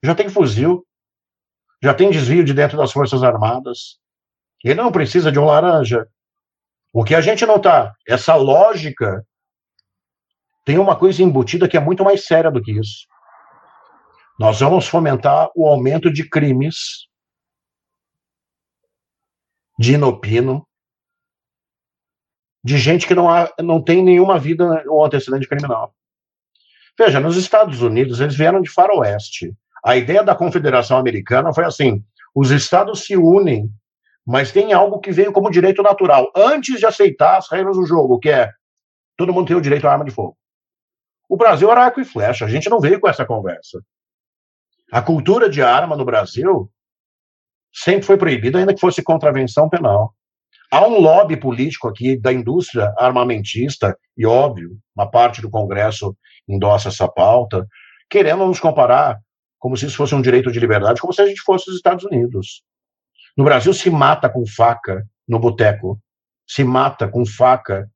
já 0.02 0.14
tem 0.14 0.26
fuzil, 0.30 0.86
já 1.82 1.92
tem 1.92 2.08
desvio 2.10 2.42
de 2.42 2.54
dentro 2.54 2.78
das 2.78 2.92
Forças 2.92 3.22
Armadas. 3.22 3.98
Ele 4.64 4.80
não 4.80 4.90
precisa 4.90 5.30
de 5.30 5.38
um 5.38 5.44
laranja. 5.44 6.08
O 6.94 7.04
que 7.04 7.14
a 7.14 7.20
gente 7.20 7.44
não 7.44 7.56
está, 7.56 7.94
essa 8.08 8.34
lógica 8.36 9.22
tem 10.64 10.78
uma 10.78 10.96
coisa 10.96 11.22
embutida 11.22 11.68
que 11.68 11.76
é 11.76 11.80
muito 11.80 12.02
mais 12.02 12.24
séria 12.24 12.50
do 12.50 12.62
que 12.62 12.72
isso. 12.72 13.06
Nós 14.38 14.60
vamos 14.60 14.88
fomentar 14.88 15.50
o 15.54 15.66
aumento 15.66 16.10
de 16.10 16.26
crimes 16.26 17.06
de 19.78 19.92
inopino, 19.92 20.66
de 22.62 22.78
gente 22.78 23.06
que 23.06 23.14
não, 23.14 23.28
há, 23.28 23.50
não 23.60 23.82
tem 23.82 24.02
nenhuma 24.02 24.38
vida 24.38 24.84
ou 24.86 25.04
antecedente 25.04 25.48
criminal. 25.48 25.94
Veja, 26.98 27.20
nos 27.20 27.36
Estados 27.36 27.80
Unidos, 27.80 28.20
eles 28.20 28.34
vieram 28.34 28.60
de 28.60 28.68
faroeste. 28.68 29.54
A 29.84 29.96
ideia 29.96 30.22
da 30.22 30.34
Confederação 30.34 30.98
Americana 30.98 31.52
foi 31.52 31.64
assim: 31.64 32.04
os 32.34 32.50
estados 32.50 33.04
se 33.04 33.16
unem, 33.16 33.70
mas 34.26 34.52
tem 34.52 34.72
algo 34.72 34.98
que 34.98 35.12
veio 35.12 35.32
como 35.32 35.50
direito 35.50 35.82
natural, 35.82 36.30
antes 36.34 36.78
de 36.78 36.86
aceitar 36.86 37.38
as 37.38 37.50
regras 37.50 37.76
do 37.76 37.86
jogo, 37.86 38.18
que 38.18 38.28
é 38.28 38.52
todo 39.16 39.32
mundo 39.32 39.46
tem 39.46 39.56
o 39.56 39.60
direito 39.60 39.86
à 39.86 39.92
arma 39.92 40.04
de 40.04 40.10
fogo. 40.10 40.36
O 41.28 41.36
Brasil 41.36 41.70
era 41.70 41.84
arco 41.84 42.00
e 42.00 42.04
flecha, 42.04 42.44
a 42.44 42.48
gente 42.48 42.68
não 42.68 42.80
veio 42.80 43.00
com 43.00 43.08
essa 43.08 43.24
conversa. 43.24 43.82
A 44.90 45.02
cultura 45.02 45.48
de 45.50 45.62
arma 45.62 45.96
no 45.96 46.04
Brasil 46.04 46.70
sempre 47.72 48.06
foi 48.06 48.16
proibida, 48.16 48.58
ainda 48.58 48.74
que 48.74 48.80
fosse 48.80 49.02
contravenção 49.02 49.68
penal. 49.68 50.14
Há 50.70 50.86
um 50.86 51.00
lobby 51.00 51.36
político 51.36 51.88
aqui 51.88 52.16
da 52.16 52.32
indústria 52.32 52.92
armamentista, 52.98 53.96
e 54.16 54.26
óbvio, 54.26 54.78
uma 54.94 55.10
parte 55.10 55.40
do 55.40 55.50
Congresso 55.50 56.16
endossa 56.46 56.88
essa 56.88 57.08
pauta, 57.08 57.66
querendo 58.10 58.46
nos 58.46 58.60
comparar 58.60 59.18
como 59.58 59.76
se 59.76 59.86
isso 59.86 59.96
fosse 59.96 60.14
um 60.14 60.22
direito 60.22 60.52
de 60.52 60.60
liberdade, 60.60 61.00
como 61.00 61.12
se 61.12 61.22
a 61.22 61.26
gente 61.26 61.40
fosse 61.40 61.70
os 61.70 61.76
Estados 61.76 62.04
Unidos. 62.04 62.62
No 63.36 63.44
Brasil 63.44 63.72
se 63.72 63.90
mata 63.90 64.28
com 64.28 64.46
faca 64.46 65.06
no 65.26 65.38
boteco, 65.38 66.00
se 66.46 66.62
mata 66.62 67.08
com 67.08 67.24
faca 67.24 67.90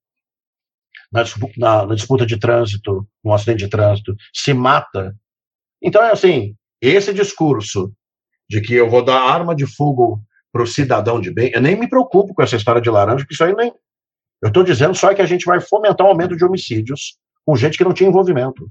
na, 1.12 1.24
na, 1.56 1.86
na 1.86 1.94
disputa 1.94 2.24
de 2.24 2.38
trânsito, 2.38 3.06
no 3.22 3.32
acidente 3.32 3.64
de 3.64 3.68
trânsito, 3.68 4.14
se 4.32 4.54
mata. 4.54 5.14
Então 5.80 6.02
é 6.02 6.10
assim, 6.10 6.56
esse 6.80 7.12
discurso 7.12 7.92
de 8.48 8.60
que 8.60 8.74
eu 8.74 8.88
vou 8.88 9.04
dar 9.04 9.20
arma 9.20 9.54
de 9.54 9.66
fogo 9.66 10.22
para 10.52 10.62
o 10.62 10.66
cidadão 10.66 11.20
de 11.20 11.32
bem, 11.32 11.50
eu 11.54 11.62
nem 11.62 11.74
me 11.74 11.88
preocupo 11.88 12.34
com 12.34 12.42
essa 12.42 12.56
história 12.56 12.80
de 12.80 12.90
laranja, 12.90 13.24
porque 13.24 13.34
isso 13.34 13.44
aí 13.44 13.54
nem. 13.54 13.72
Eu 14.42 14.48
estou 14.48 14.62
dizendo 14.62 14.94
só 14.94 15.14
que 15.14 15.22
a 15.22 15.26
gente 15.26 15.46
vai 15.46 15.60
fomentar 15.60 16.06
o 16.06 16.10
aumento 16.10 16.36
de 16.36 16.44
homicídios 16.44 17.16
com 17.44 17.56
gente 17.56 17.78
que 17.78 17.84
não 17.84 17.94
tinha 17.94 18.08
envolvimento. 18.08 18.68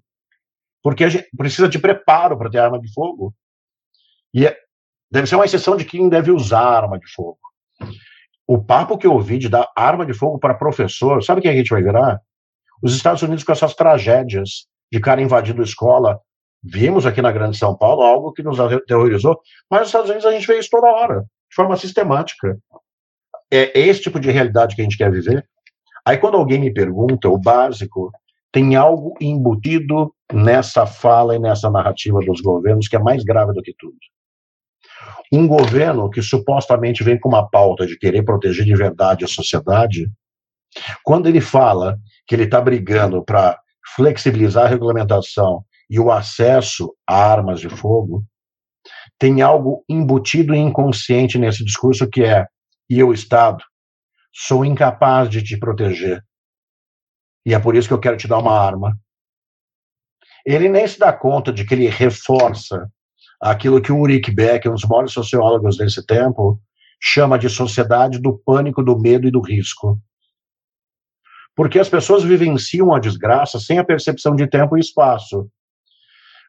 Porque 0.84 1.03
a 1.03 1.09
gente 1.09 1.27
precisa 1.36 1.67
de 1.67 1.79
preparo 1.79 2.38
para 2.38 2.49
ter 2.49 2.59
arma 2.59 2.79
de 2.79 2.91
fogo. 2.93 3.34
E 4.34 4.45
é, 4.45 4.55
deve 5.09 5.27
ser 5.27 5.36
uma 5.36 5.45
exceção 5.45 5.75
de 5.75 5.86
quem 5.86 6.09
deve 6.09 6.32
usar 6.32 6.61
arma 6.61 6.99
de 6.99 7.09
fogo. 7.11 7.39
O 8.45 8.63
papo 8.63 8.97
que 8.97 9.07
eu 9.07 9.13
ouvi 9.13 9.38
de 9.38 9.49
dar 9.49 9.71
arma 9.75 10.05
de 10.05 10.13
fogo 10.13 10.38
para 10.38 10.53
professor, 10.53 11.23
sabe 11.23 11.41
quem 11.41 11.51
a 11.51 11.55
gente 11.55 11.69
vai 11.69 11.82
virar? 11.82 12.19
Os 12.84 12.95
Estados 12.95 13.21
Unidos 13.21 13.43
com 13.43 13.51
essas 13.51 13.73
tragédias 13.73 14.67
de 14.91 14.99
cara 14.99 15.21
invadindo 15.21 15.63
escola, 15.63 16.19
Vimos 16.63 17.07
aqui 17.07 17.21
na 17.21 17.32
Grande 17.32 17.57
São 17.57 17.75
Paulo 17.75 18.03
algo 18.03 18.32
que 18.32 18.43
nos 18.43 18.59
aterrorizou, 18.59 19.39
mas 19.69 19.82
nos 19.82 19.89
Estados 19.89 20.09
Unidos 20.09 20.27
a 20.27 20.32
gente 20.32 20.45
vê 20.45 20.59
isso 20.59 20.69
toda 20.69 20.88
hora, 20.88 21.25
de 21.51 21.55
forma 21.55 21.75
sistemática. 21.75 22.57
É, 23.51 23.77
é 23.77 23.87
esse 23.87 24.01
tipo 24.01 24.19
de 24.19 24.31
realidade 24.31 24.73
que 24.73 24.81
a 24.81 24.85
gente 24.85 24.97
quer 24.97 25.11
viver. 25.11 25.45
Aí 26.05 26.17
quando 26.17 26.37
alguém 26.37 26.59
me 26.59 26.73
pergunta, 26.73 27.29
o 27.29 27.37
básico, 27.37 28.09
tem 28.51 28.75
algo 28.75 29.13
embutido 29.19 30.13
nessa 30.31 30.85
fala 30.85 31.35
e 31.35 31.39
nessa 31.39 31.69
narrativa 31.69 32.19
dos 32.21 32.41
governos 32.41 32.87
que 32.87 32.95
é 32.95 32.99
mais 32.99 33.23
grave 33.23 33.53
do 33.53 33.61
que 33.61 33.75
tudo. 33.77 33.95
Um 35.31 35.47
governo 35.47 36.09
que 36.09 36.21
supostamente 36.21 37.03
vem 37.03 37.19
com 37.19 37.29
uma 37.29 37.47
pauta 37.47 37.85
de 37.85 37.97
querer 37.97 38.23
proteger 38.23 38.65
de 38.65 38.75
verdade 38.75 39.23
a 39.23 39.27
sociedade, 39.27 40.09
quando 41.03 41.27
ele 41.27 41.41
fala 41.41 41.97
que 42.25 42.35
ele 42.35 42.43
está 42.43 42.59
brigando 42.61 43.23
para 43.23 43.59
flexibilizar 43.95 44.65
a 44.65 44.69
regulamentação 44.69 45.63
e 45.89 45.99
o 45.99 46.11
acesso 46.11 46.93
a 47.07 47.15
armas 47.15 47.59
de 47.59 47.69
fogo, 47.69 48.23
tem 49.22 49.39
algo 49.43 49.86
embutido 49.88 50.55
e 50.55 50.57
inconsciente 50.57 51.38
nesse 51.38 51.63
discurso 51.63 52.09
que 52.09 52.24
é: 52.24 52.47
e 52.89 52.97
eu, 52.97 53.13
Estado, 53.13 53.63
sou 54.34 54.65
incapaz 54.65 55.30
de 55.30 55.43
te 55.43 55.59
proteger. 55.59 56.26
E 57.45 57.53
é 57.53 57.59
por 57.59 57.76
isso 57.76 57.88
que 57.88 57.93
eu 57.93 57.99
quero 57.99 58.17
te 58.17 58.28
dar 58.28 58.39
uma 58.39 58.59
arma. 58.59 58.97
Ele 60.43 60.67
nem 60.67 60.88
se 60.88 60.97
dá 60.97 61.13
conta 61.13 61.53
de 61.53 61.63
que 61.63 61.76
ele 61.76 61.88
reforça 61.88 62.91
aquilo 63.39 63.80
que 63.80 63.91
o 63.91 63.97
Ulrich 63.97 64.32
Beck, 64.32 64.67
um 64.67 64.74
dos 64.74 64.86
maiores 64.86 65.13
sociólogos 65.13 65.78
desse 65.78 66.03
tempo, 66.03 66.59
chama 66.99 67.38
de 67.38 67.47
sociedade 67.47 68.19
do 68.19 68.39
pânico, 68.39 68.82
do 68.82 68.97
medo 68.97 69.28
e 69.28 69.32
do 69.32 69.39
risco. 69.39 70.01
Porque 71.55 71.78
as 71.78 71.89
pessoas 71.89 72.24
vivenciam 72.24 72.91
a 72.91 72.99
desgraça 72.99 73.59
sem 73.59 73.78
a 73.78 73.84
percepção 73.84 74.36
de 74.36 74.47
tempo 74.47 74.78
e 74.78 74.80
espaço. 74.80 75.47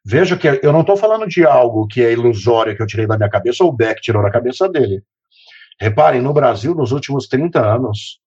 Veja 0.05 0.36
que 0.36 0.48
eu 0.62 0.72
não 0.72 0.80
estou 0.80 0.96
falando 0.96 1.26
de 1.28 1.44
algo 1.46 1.86
que 1.86 2.03
é 2.03 2.12
ilusório 2.12 2.76
que 2.76 2.82
eu 2.82 2.86
tirei 2.86 3.07
da 3.07 3.16
minha 3.16 3.30
cabeça 3.30 3.62
ou 3.62 3.70
o 3.70 3.72
Beck 3.72 4.00
tirou 4.00 4.22
da 4.22 4.30
cabeça 4.30 4.68
dele. 4.68 5.03
Reparem, 5.80 6.20
no 6.20 6.32
Brasil, 6.32 6.74
nos 6.74 6.92
últimos 6.92 7.28
30 7.28 7.61
anos, 7.61 8.20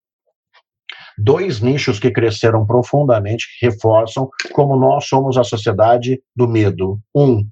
dois 1.17 1.59
nichos 1.59 1.99
que 1.99 2.11
cresceram 2.11 2.65
profundamente, 2.65 3.45
reforçam 3.61 4.29
como 4.51 4.77
nós 4.77 5.07
somos 5.07 5.37
a 5.37 5.43
sociedade 5.43 6.21
do 6.35 6.47
medo. 6.47 6.99
Um, 7.13 7.47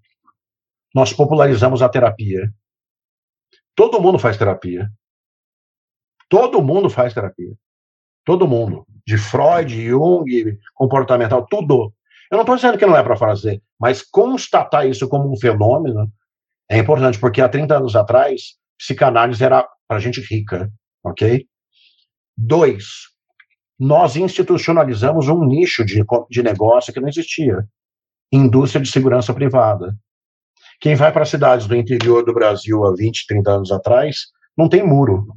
nós 0.94 1.12
popularizamos 1.12 1.82
a 1.82 1.90
terapia. 1.90 2.50
Todo 3.76 4.02
mundo 4.02 4.20
faz 4.20 4.38
terapia. 4.38 4.90
Todo 6.30 6.62
mundo 6.62 6.90
faz 6.90 7.14
terapia. 7.14 7.54
Todo 8.26 8.48
mundo. 8.48 8.86
De 9.06 9.18
Freud, 9.18 9.88
Jung, 9.88 10.58
comportamental, 10.74 11.46
tudo. 11.46 11.94
Eu 12.34 12.38
não 12.38 12.42
estou 12.42 12.56
dizendo 12.56 12.80
que 12.80 12.86
não 12.88 12.98
é 12.98 13.04
para 13.04 13.16
fazer, 13.16 13.62
mas 13.80 14.02
constatar 14.02 14.88
isso 14.88 15.08
como 15.08 15.32
um 15.32 15.38
fenômeno 15.38 16.12
é 16.68 16.80
importante, 16.80 17.20
porque 17.20 17.40
há 17.40 17.48
30 17.48 17.78
anos 17.78 17.96
atrás, 17.96 18.56
psicanálise 18.76 19.44
era 19.44 19.64
para 19.88 20.00
gente 20.00 20.20
rica, 20.20 20.68
ok? 21.06 21.46
Dois, 22.36 22.86
nós 23.80 24.16
institucionalizamos 24.16 25.28
um 25.28 25.46
nicho 25.46 25.86
de, 25.86 26.04
de 26.28 26.42
negócio 26.42 26.92
que 26.92 27.00
não 27.00 27.08
existia 27.08 27.68
indústria 28.32 28.82
de 28.82 28.90
segurança 28.90 29.32
privada. 29.32 29.96
Quem 30.82 30.96
vai 30.96 31.12
para 31.12 31.26
cidades 31.26 31.68
do 31.68 31.76
interior 31.76 32.26
do 32.26 32.34
Brasil 32.34 32.84
há 32.84 32.96
20, 32.96 33.28
30 33.28 33.52
anos 33.52 33.72
atrás, 33.72 34.22
não 34.58 34.68
tem 34.68 34.84
muro. 34.84 35.28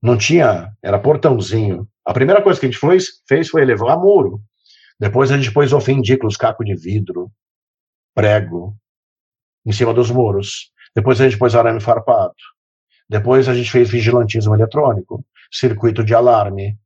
Não 0.00 0.16
tinha, 0.16 0.72
era 0.80 0.96
portãozinho. 0.96 1.88
A 2.06 2.12
primeira 2.12 2.40
coisa 2.40 2.60
que 2.60 2.66
a 2.66 2.70
gente 2.70 2.78
fez, 2.78 3.06
fez 3.26 3.48
foi 3.48 3.62
elevar 3.62 3.98
muro. 3.98 4.40
Depois 5.00 5.32
a 5.32 5.38
gente 5.38 5.50
pôs 5.50 5.72
ofendículos, 5.72 6.36
caco 6.36 6.62
de 6.62 6.74
vidro, 6.74 7.32
prego, 8.14 8.76
em 9.64 9.72
cima 9.72 9.94
dos 9.94 10.10
muros. 10.10 10.70
Depois 10.94 11.18
a 11.18 11.24
gente 11.24 11.38
pôs 11.38 11.54
arame 11.54 11.80
farpado. 11.80 12.34
Depois 13.08 13.48
a 13.48 13.54
gente 13.54 13.70
fez 13.70 13.88
vigilantismo 13.88 14.54
eletrônico, 14.54 15.24
circuito 15.50 16.04
de 16.04 16.14
alarme. 16.14 16.78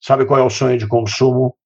Sabe 0.00 0.24
qual 0.24 0.38
é 0.38 0.42
o 0.44 0.50
sonho 0.50 0.78
de 0.78 0.86
consumo 0.86 1.56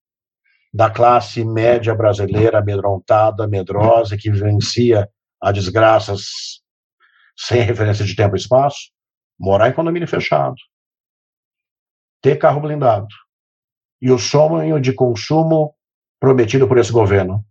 da 0.73 0.89
classe 0.91 1.45
média 1.45 1.95
brasileira 1.95 2.59
amedrontada, 2.59 3.47
medrosa, 3.47 4.17
que 4.17 4.31
vivencia 4.31 5.09
a 5.41 5.53
desgraças 5.53 6.63
sem 7.37 7.61
referência 7.61 8.05
de 8.05 8.17
tempo 8.17 8.35
e 8.35 8.39
espaço? 8.39 8.91
Morar 9.39 9.69
em 9.69 9.75
condomínio 9.75 10.09
fechado. 10.09 10.57
Ter 12.23 12.37
carro 12.37 12.63
blindado. 12.63 13.07
E 14.01 14.11
o 14.11 14.19
sonho 14.19 14.81
de 14.81 14.93
consumo 14.93 15.75
prometido 16.21 16.69
por 16.69 16.79
esse 16.79 16.93
governo: 16.93 17.45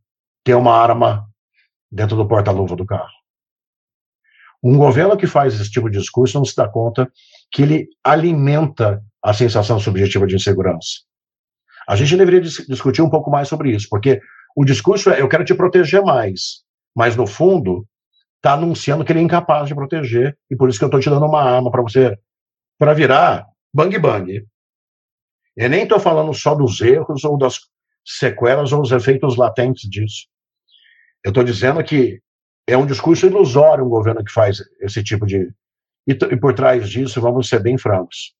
ter 0.43 0.56
uma 0.56 0.76
arma 0.76 1.28
dentro 1.91 2.16
do 2.16 2.28
porta-luva 2.28 2.76
do 2.76 2.86
carro. 2.86 3.14
Um 4.64 4.78
governo 4.78 5.16
que 5.16 5.28
faz 5.28 5.54
esse 5.54 5.70
tipo 5.70 5.89
de 5.89 6.00
discurso 6.00 6.38
não 6.38 6.46
se 6.46 6.56
dá 6.56 6.68
conta 6.68 7.12
que 7.52 7.62
ele 7.62 7.88
alimenta 8.04 9.04
a 9.24 9.34
sensação 9.34 9.80
subjetiva 9.80 10.26
de 10.26 10.36
insegurança. 10.36 11.02
A 11.88 11.96
gente 11.96 12.18
deveria 12.18 12.41
dis 12.41 12.66
discutir 12.68 13.02
um 13.02 13.10
pouco 13.10 13.30
mais 13.30 13.48
sobre 13.48 13.72
isso, 13.72 13.88
porque 13.89 14.20
o 14.56 14.66
discurso 14.66 15.12
é 15.12 15.22
eu 15.22 15.30
quero 15.30 15.46
te 15.46 15.54
proteger 15.54 16.02
mais, 16.02 16.64
mas 16.96 17.16
no 17.16 17.28
fundo 17.28 17.86
está 18.38 18.54
anunciando 18.54 19.04
que 19.04 19.12
ele 19.12 19.20
é 19.20 19.24
incapaz 19.24 19.68
de 19.68 19.76
proteger 19.76 20.38
e 20.50 20.56
por 20.56 20.70
isso 20.70 20.80
que 20.80 20.86
eu 20.86 20.88
estou 20.88 21.00
te 21.00 21.10
dando 21.10 21.26
uma 21.26 21.43
arma 21.43 21.72
para 21.72 21.82
você 21.82 22.18
para 22.78 22.93
virar 22.93 23.46
bang 23.74 23.98
bang. 24.00 24.46
Eu 25.56 25.70
nem 25.70 25.84
estou 25.84 25.99
falando 25.99 26.34
só 26.34 26.53
dos 26.53 26.82
erros 26.82 27.24
ou 27.24 27.38
das 27.38 27.60
sequelas 28.06 28.72
ou 28.72 28.82
os 28.82 28.91
efeitos 28.91 29.36
latentes 29.36 29.89
disso. 29.89 30.28
Eu 31.24 31.30
estou 31.30 31.43
dizendo 31.43 31.84
que 31.84 32.20
é 32.68 32.78
um 32.78 32.86
discurso 32.86 33.26
ilusório 33.26 33.86
um 33.86 33.89
governo 33.89 34.24
que 34.24 34.32
faz 34.32 34.58
esse 34.82 35.03
tipo 35.03 35.26
de. 35.26 35.51
E, 36.08 36.12
e 36.12 36.38
por 36.38 36.53
trás 36.53 36.89
disso, 36.89 37.20
vamos 37.22 37.49
ser 37.49 37.62
bem 37.62 37.78
francos, 37.78 38.36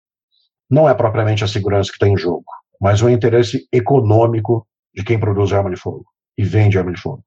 não 0.70 0.88
é 0.88 0.94
propriamente 0.94 1.44
a 1.44 1.48
segurança 1.48 1.90
que 1.90 1.96
está 1.96 2.08
em 2.08 2.18
jogo, 2.18 2.46
mas 2.80 3.02
o 3.02 3.10
interesse 3.10 3.68
econômico 3.72 4.68
de 4.94 5.04
quem 5.04 5.20
produz 5.20 5.52
arma 5.52 5.72
de 5.72 5.80
fogo 5.80 6.06
e 6.38 6.44
vende 6.44 6.78
arma 6.78 6.92
de 6.92 7.02
fogo. 7.02 7.24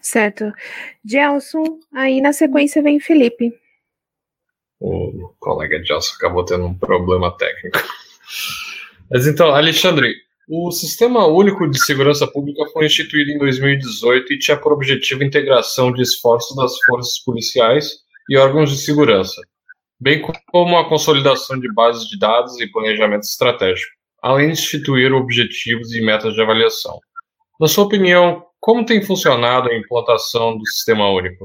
Certo. 0.00 0.52
Gelson, 1.04 1.78
aí 1.92 2.20
na 2.20 2.32
sequência 2.32 2.82
vem 2.82 3.00
Felipe. 3.00 3.52
O 4.80 5.34
colega 5.40 5.82
Gelson 5.84 6.14
acabou 6.16 6.44
tendo 6.44 6.66
um 6.66 6.74
problema 6.74 7.36
técnico. 7.36 7.78
Mas 9.10 9.26
então, 9.26 9.54
Alexandre, 9.54 10.14
o 10.48 10.70
Sistema 10.70 11.26
Único 11.26 11.68
de 11.68 11.78
Segurança 11.78 12.26
Pública 12.26 12.64
foi 12.72 12.86
instituído 12.86 13.30
em 13.30 13.38
2018 13.38 14.32
e 14.32 14.38
tinha 14.38 14.56
por 14.56 14.72
objetivo 14.72 15.22
a 15.22 15.26
integração 15.26 15.92
de 15.92 16.02
esforços 16.02 16.56
das 16.56 16.72
forças 16.86 17.18
policiais 17.24 17.98
e 18.30 18.36
órgãos 18.36 18.70
de 18.70 18.78
segurança, 18.78 19.40
bem 20.00 20.22
como 20.50 20.76
a 20.78 20.88
consolidação 20.88 21.58
de 21.58 21.72
bases 21.74 22.08
de 22.08 22.18
dados 22.18 22.58
e 22.60 22.70
planejamento 22.70 23.24
estratégico, 23.24 23.92
além 24.22 24.46
de 24.46 24.52
instituir 24.52 25.12
objetivos 25.12 25.92
e 25.92 26.00
metas 26.00 26.34
de 26.34 26.40
avaliação. 26.40 26.98
Na 27.60 27.66
sua 27.66 27.84
opinião, 27.84 28.44
como 28.60 28.86
tem 28.86 29.02
funcionado 29.02 29.68
a 29.68 29.76
implantação 29.76 30.56
do 30.56 30.66
Sistema 30.66 31.10
Único? 31.10 31.44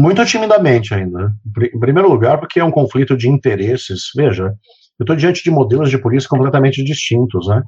Muito 0.00 0.24
timidamente 0.24 0.94
ainda. 0.94 1.30
Em 1.74 1.78
primeiro 1.78 2.08
lugar, 2.08 2.38
porque 2.40 2.58
é 2.58 2.64
um 2.64 2.70
conflito 2.70 3.14
de 3.14 3.28
interesses. 3.28 4.04
Veja, 4.16 4.44
eu 4.98 5.04
estou 5.04 5.14
diante 5.14 5.42
de 5.44 5.50
modelos 5.50 5.90
de 5.90 5.98
polícia 5.98 6.26
completamente 6.26 6.82
distintos, 6.82 7.46
né? 7.46 7.62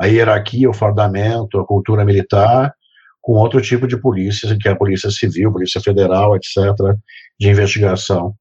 A 0.00 0.06
hierarquia, 0.06 0.70
o 0.70 0.72
fardamento, 0.72 1.60
a 1.60 1.66
cultura 1.66 2.06
militar, 2.06 2.72
com 3.20 3.34
outro 3.34 3.60
tipo 3.60 3.86
de 3.86 4.00
polícia, 4.00 4.56
que 4.58 4.66
é 4.66 4.70
a 4.70 4.76
polícia 4.76 5.10
civil, 5.10 5.52
polícia 5.52 5.78
federal, 5.78 6.34
etc., 6.36 6.56
de 7.38 7.50
investigação. 7.50 8.32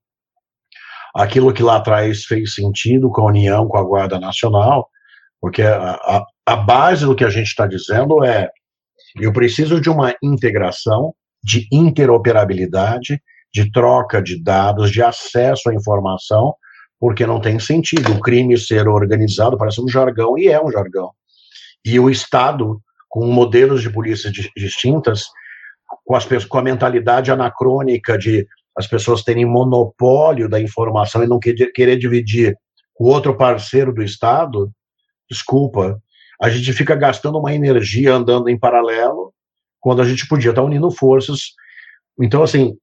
Aquilo 1.13 1.51
que 1.51 1.63
lá 1.63 1.75
atrás 1.75 2.23
fez 2.23 2.53
sentido 2.53 3.09
com 3.09 3.23
a 3.23 3.25
União, 3.25 3.67
com 3.67 3.78
a 3.78 3.84
Guarda 3.84 4.17
Nacional, 4.21 4.88
porque 5.41 5.63
a, 5.63 5.95
a, 5.95 6.25
a 6.45 6.55
base 6.55 7.05
do 7.05 7.15
que 7.15 7.25
a 7.25 7.30
gente 7.30 7.47
está 7.47 7.67
dizendo 7.67 8.23
é: 8.23 8.49
eu 9.19 9.34
preciso 9.34 9.82
de 9.82 9.89
uma 9.89 10.15
integração, 10.23 11.13
de 11.44 11.68
interoperabilidade, 11.72 13.22
de 13.54 13.72
troca 13.72 14.22
de 14.22 14.42
dados, 14.42 14.92
de 14.92 15.02
acesso 15.02 15.70
à 15.70 15.74
informação, 15.74 16.56
porque 17.00 17.26
não 17.26 17.40
tem 17.40 17.60
sentido 17.60 18.14
o 18.14 18.20
crime 18.20 18.58
ser 18.58 18.88
organizado, 18.88 19.58
parece 19.58 19.82
um 19.82 19.88
jargão, 19.88 20.38
e 20.38 20.48
é 20.48 20.62
um 20.62 20.72
jargão. 20.72 21.12
E 21.86 22.00
o 22.00 22.10
Estado, 22.10 22.82
com 23.08 23.26
modelos 23.28 23.82
de 23.82 23.90
polícia 23.90 24.32
distintas, 24.56 25.26
com, 26.06 26.16
as, 26.16 26.26
com 26.46 26.58
a 26.58 26.64
mentalidade 26.64 27.32
anacrônica 27.32 28.18
de 28.18 28.48
as 28.78 28.86
pessoas 28.86 29.24
terem 29.24 29.46
monopólio 29.46 30.48
da 30.48 30.62
informação 30.62 31.24
e 31.24 31.28
não 31.28 31.40
querer 31.40 31.98
dividir 31.98 32.56
com 32.94 33.06
outro 33.06 33.36
parceiro 33.36 33.94
do 33.94 34.04
Estado, 34.04 34.72
desculpa, 35.30 36.00
a 36.42 36.50
gente 36.50 36.72
fica 36.74 36.96
gastando 36.96 37.40
uma 37.40 37.54
energia 37.54 38.14
andando 38.14 38.50
em 38.50 38.58
paralelo, 38.58 39.26
quando 39.88 40.02
a 40.02 40.06
gente 40.06 40.28
podia 40.28 40.50
estar 40.50 40.64
unindo 40.64 40.92
forças. 40.92 41.54
Então, 42.20 42.43
assim, 42.43 42.78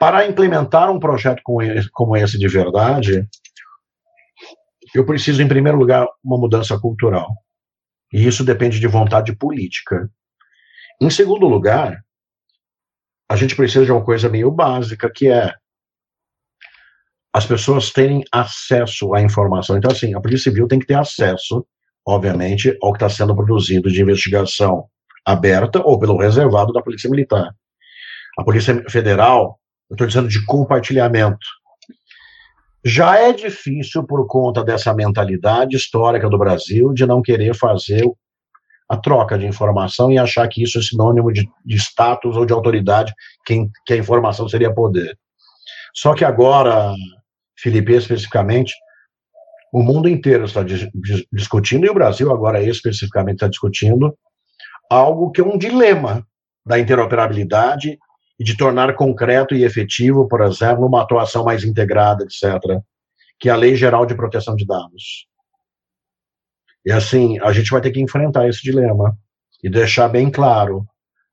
para 0.00 0.26
implementar 0.26 0.90
um 0.90 0.98
projeto 0.98 1.42
como 1.92 2.16
esse 2.16 2.38
de 2.38 2.48
verdade, 2.48 3.28
eu 4.94 5.04
preciso, 5.04 5.42
em 5.42 5.46
primeiro 5.46 5.76
lugar, 5.76 6.08
uma 6.24 6.38
mudança 6.38 6.80
cultural. 6.80 7.28
E 8.10 8.26
isso 8.26 8.42
depende 8.42 8.80
de 8.80 8.86
vontade 8.86 9.36
política. 9.36 10.10
Em 10.98 11.10
segundo 11.10 11.46
lugar, 11.46 12.02
a 13.28 13.36
gente 13.36 13.54
precisa 13.54 13.84
de 13.84 13.92
uma 13.92 14.02
coisa 14.02 14.30
meio 14.30 14.50
básica, 14.50 15.12
que 15.14 15.28
é 15.28 15.52
as 17.34 17.44
pessoas 17.44 17.90
terem 17.90 18.24
acesso 18.32 19.12
à 19.12 19.20
informação. 19.20 19.76
Então, 19.76 19.90
assim, 19.90 20.14
a 20.14 20.20
Polícia 20.22 20.50
Civil 20.50 20.66
tem 20.66 20.78
que 20.78 20.86
ter 20.86 20.94
acesso, 20.94 21.66
obviamente, 22.06 22.74
ao 22.82 22.92
que 22.92 22.96
está 22.96 23.10
sendo 23.10 23.36
produzido 23.36 23.90
de 23.90 24.00
investigação 24.00 24.88
aberta 25.24 25.80
ou 25.82 25.98
pelo 25.98 26.16
reservado 26.16 26.72
da 26.72 26.82
Polícia 26.82 27.10
Militar. 27.10 27.54
A 28.38 28.44
Polícia 28.44 28.84
Federal 28.88 29.58
eu 29.90 29.94
estou 29.94 30.06
dizendo 30.06 30.28
de 30.28 30.44
compartilhamento. 30.44 31.46
Já 32.84 33.18
é 33.18 33.32
difícil 33.32 34.04
por 34.04 34.26
conta 34.26 34.62
dessa 34.62 34.92
mentalidade 34.92 35.76
histórica 35.76 36.28
do 36.28 36.38
Brasil 36.38 36.92
de 36.92 37.06
não 37.06 37.22
querer 37.22 37.54
fazer 37.54 38.04
a 38.88 38.96
troca 38.96 39.38
de 39.38 39.46
informação 39.46 40.12
e 40.12 40.18
achar 40.18 40.46
que 40.48 40.62
isso 40.62 40.78
é 40.78 40.82
sinônimo 40.82 41.32
de, 41.32 41.48
de 41.64 41.76
status 41.76 42.36
ou 42.36 42.44
de 42.44 42.52
autoridade, 42.52 43.14
que, 43.46 43.66
que 43.86 43.94
a 43.94 43.96
informação 43.96 44.46
seria 44.48 44.72
poder. 44.72 45.18
Só 45.94 46.12
que 46.12 46.24
agora, 46.24 46.92
Felipe, 47.56 47.94
especificamente, 47.94 48.74
o 49.72 49.82
mundo 49.82 50.08
inteiro 50.08 50.44
está 50.44 50.62
dis, 50.62 50.86
dis, 50.94 51.24
discutindo, 51.32 51.86
e 51.86 51.90
o 51.90 51.94
Brasil 51.94 52.30
agora 52.30 52.62
especificamente 52.62 53.36
está 53.36 53.48
discutindo, 53.48 54.14
algo 54.90 55.30
que 55.30 55.40
é 55.40 55.44
um 55.44 55.58
dilema 55.58 56.26
da 56.64 56.78
interoperabilidade 56.78 57.98
e 58.38 58.44
de 58.44 58.56
tornar 58.56 58.94
concreto 58.94 59.54
e 59.54 59.64
efetivo, 59.64 60.26
por 60.26 60.40
exemplo, 60.42 60.86
uma 60.86 61.02
atuação 61.02 61.44
mais 61.44 61.64
integrada, 61.64 62.24
etc., 62.24 62.80
que 63.38 63.48
é 63.48 63.52
a 63.52 63.56
Lei 63.56 63.76
Geral 63.76 64.06
de 64.06 64.14
Proteção 64.14 64.56
de 64.56 64.66
Dados. 64.66 65.26
E 66.84 66.92
assim, 66.92 67.38
a 67.40 67.52
gente 67.52 67.70
vai 67.70 67.80
ter 67.80 67.90
que 67.90 68.00
enfrentar 68.00 68.48
esse 68.48 68.62
dilema 68.62 69.16
e 69.62 69.70
deixar 69.70 70.08
bem 70.08 70.30
claro, 70.30 70.86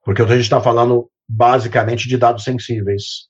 porque 0.04 0.22
a 0.22 0.28
gente 0.28 0.42
está 0.42 0.62
falando 0.62 1.10
basicamente 1.28 2.08
de 2.08 2.18
dados 2.18 2.44
sensíveis. 2.44 3.30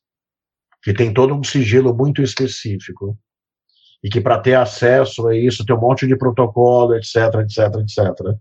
que 0.84 0.94
tem 0.94 1.14
todo 1.14 1.36
um 1.36 1.44
sigilo 1.44 1.96
muito 1.96 2.24
específico, 2.24 3.16
e 4.04 4.10
que 4.10 4.20
para 4.20 4.40
ter 4.40 4.56
acesso 4.56 5.28
a 5.28 5.36
isso 5.36 5.64
tem 5.64 5.76
um 5.76 5.80
monte 5.80 6.08
de 6.08 6.18
protocolo, 6.18 6.96
etc, 6.96 7.36
etc, 7.42 7.60
etc. 7.82 8.36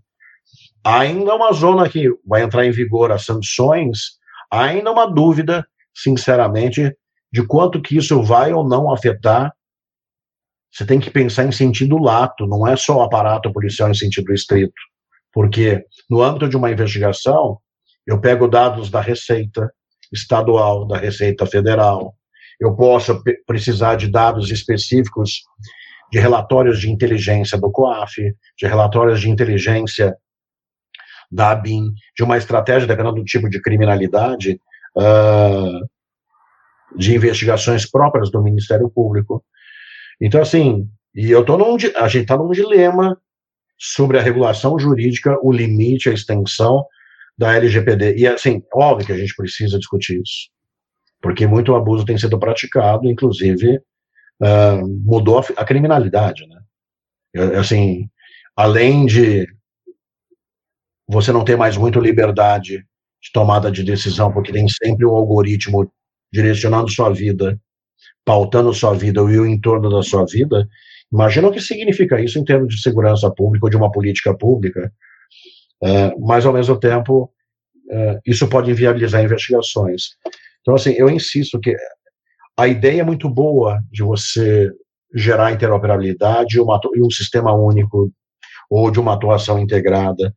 Ainda 0.85 1.35
uma 1.35 1.53
zona 1.53 1.89
que 1.89 2.09
vai 2.27 2.43
entrar 2.43 2.65
em 2.65 2.71
vigor 2.71 3.13
as 3.13 3.25
sanções, 3.25 4.19
ainda 4.51 4.91
uma 4.91 5.07
dúvida, 5.07 5.67
sinceramente, 5.95 6.95
de 7.33 7.47
quanto 7.47 7.81
que 7.83 7.97
isso 7.97 8.23
vai 8.23 8.53
ou 8.53 8.67
não 8.67 8.93
afetar. 8.93 9.53
Você 10.73 10.87
tem 10.87 10.99
que 10.99 11.11
pensar 11.11 11.45
em 11.45 11.53
sentido 11.53 11.99
lato, 11.99 12.47
não 12.47 12.67
é 12.67 12.77
só 12.77 12.99
o 12.99 13.03
aparato 13.03 13.53
policial 13.53 13.91
em 13.91 13.95
sentido 13.95 14.33
estrito. 14.33 14.73
Porque 15.33 15.85
no 16.09 16.23
âmbito 16.23 16.49
de 16.49 16.57
uma 16.57 16.71
investigação, 16.71 17.59
eu 18.07 18.21
pego 18.21 18.49
dados 18.49 18.91
da 18.91 19.01
Receita 19.01 19.71
Estadual, 20.13 20.87
da 20.87 20.97
Receita 20.97 21.47
Federal, 21.47 22.15
eu 22.61 22.75
posso 22.75 23.23
precisar 23.47 23.97
de 23.97 24.09
dados 24.09 24.51
específicos 24.51 25.43
de 26.11 26.19
relatórios 26.19 26.81
de 26.81 26.91
inteligência 26.91 27.59
do 27.59 27.71
COAF, 27.71 28.35
de 28.59 28.67
relatórios 28.67 29.21
de 29.21 29.31
inteligência 29.31 30.17
da 31.31 31.51
ABIN, 31.51 31.93
de 32.17 32.23
uma 32.25 32.37
estratégia, 32.37 32.89
dependendo 32.89 33.17
do 33.17 33.25
tipo 33.25 33.49
de 33.49 33.61
criminalidade, 33.61 34.61
uh, 34.97 35.89
de 36.97 37.15
investigações 37.15 37.89
próprias 37.89 38.31
do 38.31 38.43
Ministério 38.43 38.91
Público. 38.91 39.45
Então, 40.21 40.41
assim, 40.43 40.89
e 41.15 41.31
eu 41.31 41.45
tô 41.45 41.57
num, 41.57 41.77
a 41.97 42.09
gente 42.09 42.23
está 42.23 42.37
num 42.37 42.51
dilema 42.51 43.17
sobre 43.79 44.19
a 44.19 44.23
regulação 44.23 44.79
jurídica, 44.79 45.39
o 45.43 45.53
limite, 45.53 46.11
a 46.11 46.13
extensão 46.13 46.85
da 47.39 47.55
LGPD. 47.55 48.17
E, 48.17 48.27
assim, 48.27 48.63
óbvio 48.75 49.07
que 49.07 49.13
a 49.13 49.17
gente 49.17 49.35
precisa 49.35 49.79
discutir 49.79 50.21
isso 50.21 50.51
porque 51.21 51.47
muito 51.47 51.75
abuso 51.75 52.05
tem 52.05 52.17
sido 52.17 52.39
praticado, 52.39 53.09
inclusive 53.09 53.79
uh, 54.41 54.87
mudou 55.05 55.39
a, 55.39 55.45
a, 55.57 55.65
criminalidade, 55.65 56.47
né? 56.47 56.61
Assim, 57.59 58.09
além 58.57 59.07
de 59.07 59.47
você 61.11 61.33
não 61.33 61.45
ter 61.45 61.57
mais 61.57 61.77
muito 61.77 61.99
liberdade 61.99 62.85
de 63.23 63.33
tomada 63.33 63.71
de 63.71 63.83
decisão, 63.83 64.33
porque 64.33 64.53
tem 64.53 64.67
sempre 64.69 65.05
o 65.05 65.13
um 65.13 65.17
algoritmo 65.17 65.91
direcionando 66.33 66.91
sua 66.91 67.11
vida, 67.11 67.61
pautando 68.25 68.73
sua 68.73 68.95
vida 68.95 69.21
e 69.21 69.39
o 69.39 69.47
entorno 69.47 69.91
da 69.91 70.03
sua 70.03 70.25
vida, 70.25 70.69
imagina 71.13 71.49
o 71.49 71.53
que 71.53 71.61
significa 71.61 72.21
isso 72.21 72.39
em 72.39 72.45
termos 72.45 72.75
de 72.75 72.81
segurança 72.81 73.31
pública 73.31 73.67
ou 73.67 73.71
de 73.71 73.77
uma 73.77 73.91
política 73.91 74.33
pública, 74.33 74.93
uh, 75.83 76.27
mas 76.27 76.47
ao 76.47 76.53
mesmo 76.53 76.79
tempo 76.79 77.25
uh, 77.91 78.21
isso 78.25 78.49
pode 78.49 78.71
inviabilizar 78.71 79.23
investigações. 79.23 80.11
Então, 80.61 80.75
assim, 80.75 80.93
eu 80.93 81.11
insisto 81.11 81.59
que 81.59 81.75
a 82.57 82.69
ideia 82.69 83.01
é 83.01 83.05
muito 83.05 83.29
boa 83.29 83.83
de 83.91 84.03
você 84.03 84.71
gerar 85.15 85.51
interoperabilidade 85.51 86.59
e 86.59 87.03
um 87.03 87.11
sistema 87.11 87.53
único 87.53 88.13
ou 88.71 88.91
de 88.91 89.01
uma 89.01 89.15
atuação 89.15 89.59
integrada. 89.59 90.33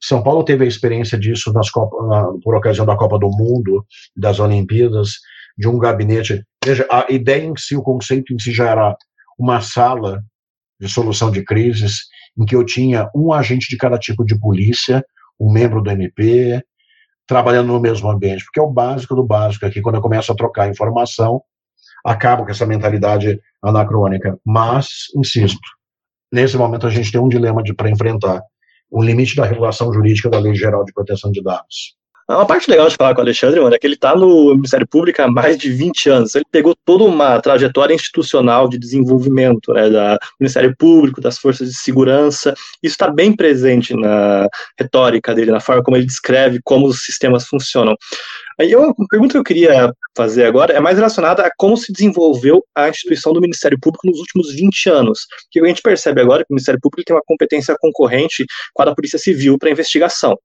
São 0.00 0.22
Paulo 0.22 0.44
teve 0.44 0.64
a 0.64 0.68
experiência 0.68 1.18
disso 1.18 1.52
Copa, 1.72 2.06
na, 2.06 2.24
por 2.42 2.54
ocasião 2.54 2.84
da 2.84 2.96
Copa 2.96 3.18
do 3.18 3.28
Mundo, 3.28 3.84
das 4.16 4.38
Olimpíadas, 4.38 5.10
de 5.56 5.68
um 5.68 5.78
gabinete. 5.78 6.44
Veja, 6.64 6.86
a 6.90 7.06
ideia 7.10 7.44
em 7.44 7.56
si, 7.56 7.76
o 7.76 7.82
conceito 7.82 8.32
em 8.32 8.38
si 8.38 8.52
já 8.52 8.70
era 8.70 8.96
uma 9.38 9.60
sala 9.60 10.22
de 10.78 10.88
solução 10.88 11.30
de 11.30 11.42
crises, 11.42 12.02
em 12.38 12.44
que 12.44 12.54
eu 12.54 12.64
tinha 12.64 13.10
um 13.14 13.32
agente 13.32 13.68
de 13.68 13.76
cada 13.76 13.98
tipo 13.98 14.24
de 14.24 14.38
polícia, 14.38 15.04
um 15.40 15.50
membro 15.50 15.82
do 15.82 15.90
MP, 15.90 16.62
trabalhando 17.26 17.68
no 17.68 17.80
mesmo 17.80 18.10
ambiente, 18.10 18.44
porque 18.44 18.60
é 18.60 18.62
o 18.62 18.70
básico 18.70 19.14
do 19.14 19.24
básico 19.24 19.66
aqui, 19.66 19.80
quando 19.80 19.96
eu 19.96 20.02
começo 20.02 20.30
a 20.30 20.36
trocar 20.36 20.70
informação, 20.70 21.42
acabo 22.04 22.44
com 22.44 22.50
essa 22.50 22.66
mentalidade 22.66 23.40
anacrônica. 23.62 24.38
Mas, 24.44 24.88
insisto, 25.16 25.58
nesse 26.32 26.56
momento 26.56 26.86
a 26.86 26.90
gente 26.90 27.10
tem 27.10 27.20
um 27.20 27.28
dilema 27.28 27.62
para 27.76 27.90
enfrentar, 27.90 28.42
o 28.90 29.02
limite 29.02 29.36
da 29.36 29.44
regulação 29.44 29.92
jurídica 29.92 30.30
da 30.30 30.38
Lei 30.38 30.54
Geral 30.54 30.84
de 30.84 30.92
Proteção 30.92 31.30
de 31.30 31.42
Dados. 31.42 31.96
Uma 32.28 32.44
parte 32.44 32.68
legal 32.68 32.88
de 32.88 32.96
falar 32.96 33.14
com 33.14 33.20
o 33.20 33.22
Alexandre, 33.22 33.60
mano, 33.60 33.72
é 33.72 33.78
que 33.78 33.86
ele 33.86 33.94
está 33.94 34.16
no 34.16 34.52
Ministério 34.52 34.84
Público 34.84 35.22
há 35.22 35.28
mais 35.28 35.56
de 35.56 35.70
20 35.70 36.10
anos. 36.10 36.34
Ele 36.34 36.44
pegou 36.50 36.74
toda 36.84 37.04
uma 37.04 37.40
trajetória 37.40 37.94
institucional 37.94 38.68
de 38.68 38.76
desenvolvimento 38.76 39.72
né, 39.72 39.88
do 39.88 40.18
Ministério 40.40 40.74
Público, 40.76 41.20
das 41.20 41.38
forças 41.38 41.68
de 41.68 41.76
segurança. 41.76 42.52
Isso 42.82 42.94
está 42.94 43.08
bem 43.08 43.34
presente 43.34 43.94
na 43.94 44.48
retórica 44.76 45.32
dele, 45.32 45.52
na 45.52 45.60
forma 45.60 45.84
como 45.84 45.96
ele 45.96 46.04
descreve 46.04 46.58
como 46.64 46.88
os 46.88 47.04
sistemas 47.04 47.46
funcionam. 47.46 47.94
Aí 48.58 48.74
uma 48.74 48.92
pergunta 49.08 49.32
que 49.34 49.38
eu 49.38 49.44
queria 49.44 49.92
fazer 50.16 50.46
agora 50.46 50.72
é 50.72 50.80
mais 50.80 50.96
relacionada 50.96 51.44
a 51.44 51.50
como 51.56 51.76
se 51.76 51.92
desenvolveu 51.92 52.60
a 52.74 52.88
instituição 52.88 53.32
do 53.32 53.40
Ministério 53.40 53.78
Público 53.80 54.04
nos 54.04 54.18
últimos 54.18 54.52
20 54.52 54.90
anos. 54.90 55.26
Que 55.48 55.60
a 55.60 55.64
gente 55.64 55.80
percebe 55.80 56.20
agora 56.20 56.42
que 56.42 56.52
o 56.52 56.54
Ministério 56.54 56.80
Público 56.82 57.04
tem 57.06 57.14
uma 57.14 57.22
competência 57.24 57.76
concorrente 57.78 58.44
com 58.74 58.82
a 58.82 58.86
da 58.86 58.94
Polícia 58.96 59.18
Civil 59.18 59.56
para 59.60 59.70
investigação. 59.70 60.36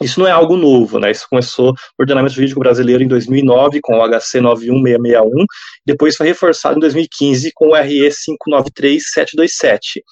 Isso 0.00 0.18
não 0.18 0.26
é 0.26 0.30
algo 0.30 0.56
novo, 0.56 0.98
né? 0.98 1.10
Isso 1.10 1.26
começou 1.28 1.68
no 1.68 1.76
ordenamento 2.00 2.34
jurídico 2.34 2.60
brasileiro 2.60 3.02
em 3.02 3.08
2009 3.08 3.80
com 3.82 3.98
o 3.98 4.08
HC 4.08 4.40
91661, 4.40 5.44
depois 5.86 6.16
foi 6.16 6.28
reforçado 6.28 6.76
em 6.76 6.80
2015 6.80 7.52
com 7.54 7.68
o 7.68 7.74
RE 7.74 8.10
593727. 8.10 10.02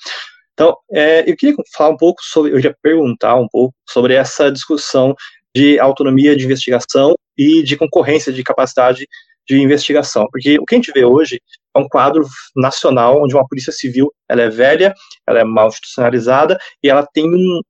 Então, 0.52 0.76
é, 0.92 1.28
eu 1.30 1.34
queria 1.36 1.56
falar 1.74 1.90
um 1.90 1.96
pouco 1.96 2.20
sobre, 2.22 2.52
eu 2.52 2.60
ia 2.60 2.76
perguntar 2.82 3.36
um 3.36 3.48
pouco 3.48 3.74
sobre 3.88 4.14
essa 4.14 4.50
discussão 4.52 5.14
de 5.56 5.78
autonomia 5.80 6.36
de 6.36 6.44
investigação 6.44 7.14
e 7.36 7.62
de 7.62 7.76
concorrência 7.76 8.32
de 8.32 8.44
capacidade 8.44 9.06
de 9.48 9.60
investigação, 9.60 10.26
porque 10.30 10.58
o 10.58 10.64
que 10.64 10.74
a 10.74 10.78
gente 10.78 10.92
vê 10.92 11.04
hoje 11.04 11.40
é 11.74 11.78
um 11.78 11.88
quadro 11.88 12.24
nacional 12.54 13.22
onde 13.22 13.34
uma 13.34 13.46
polícia 13.48 13.72
civil 13.72 14.12
ela 14.28 14.42
é 14.42 14.48
velha, 14.48 14.94
ela 15.26 15.40
é 15.40 15.44
mal 15.44 15.68
institucionalizada 15.68 16.58
e 16.82 16.88
ela 16.88 17.06
tem 17.12 17.24
um, 17.24 17.60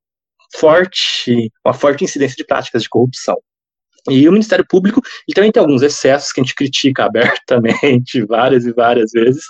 forte, 0.55 1.53
uma 1.65 1.75
forte 1.75 2.05
incidência 2.05 2.37
de 2.37 2.45
práticas 2.45 2.83
de 2.83 2.89
corrupção. 2.89 3.37
E 4.09 4.27
o 4.29 4.33
Ministério 4.33 4.65
Público 4.67 5.03
ele 5.29 5.35
também 5.35 5.53
tem 5.53 5.61
alguns 5.61 5.83
excessos 5.83 6.33
que 6.33 6.41
a 6.41 6.45
gente 6.45 6.55
critica 6.55 7.05
abertamente 7.07 8.25
várias 8.25 8.65
e 8.65 8.73
várias 8.73 9.11
vezes. 9.13 9.45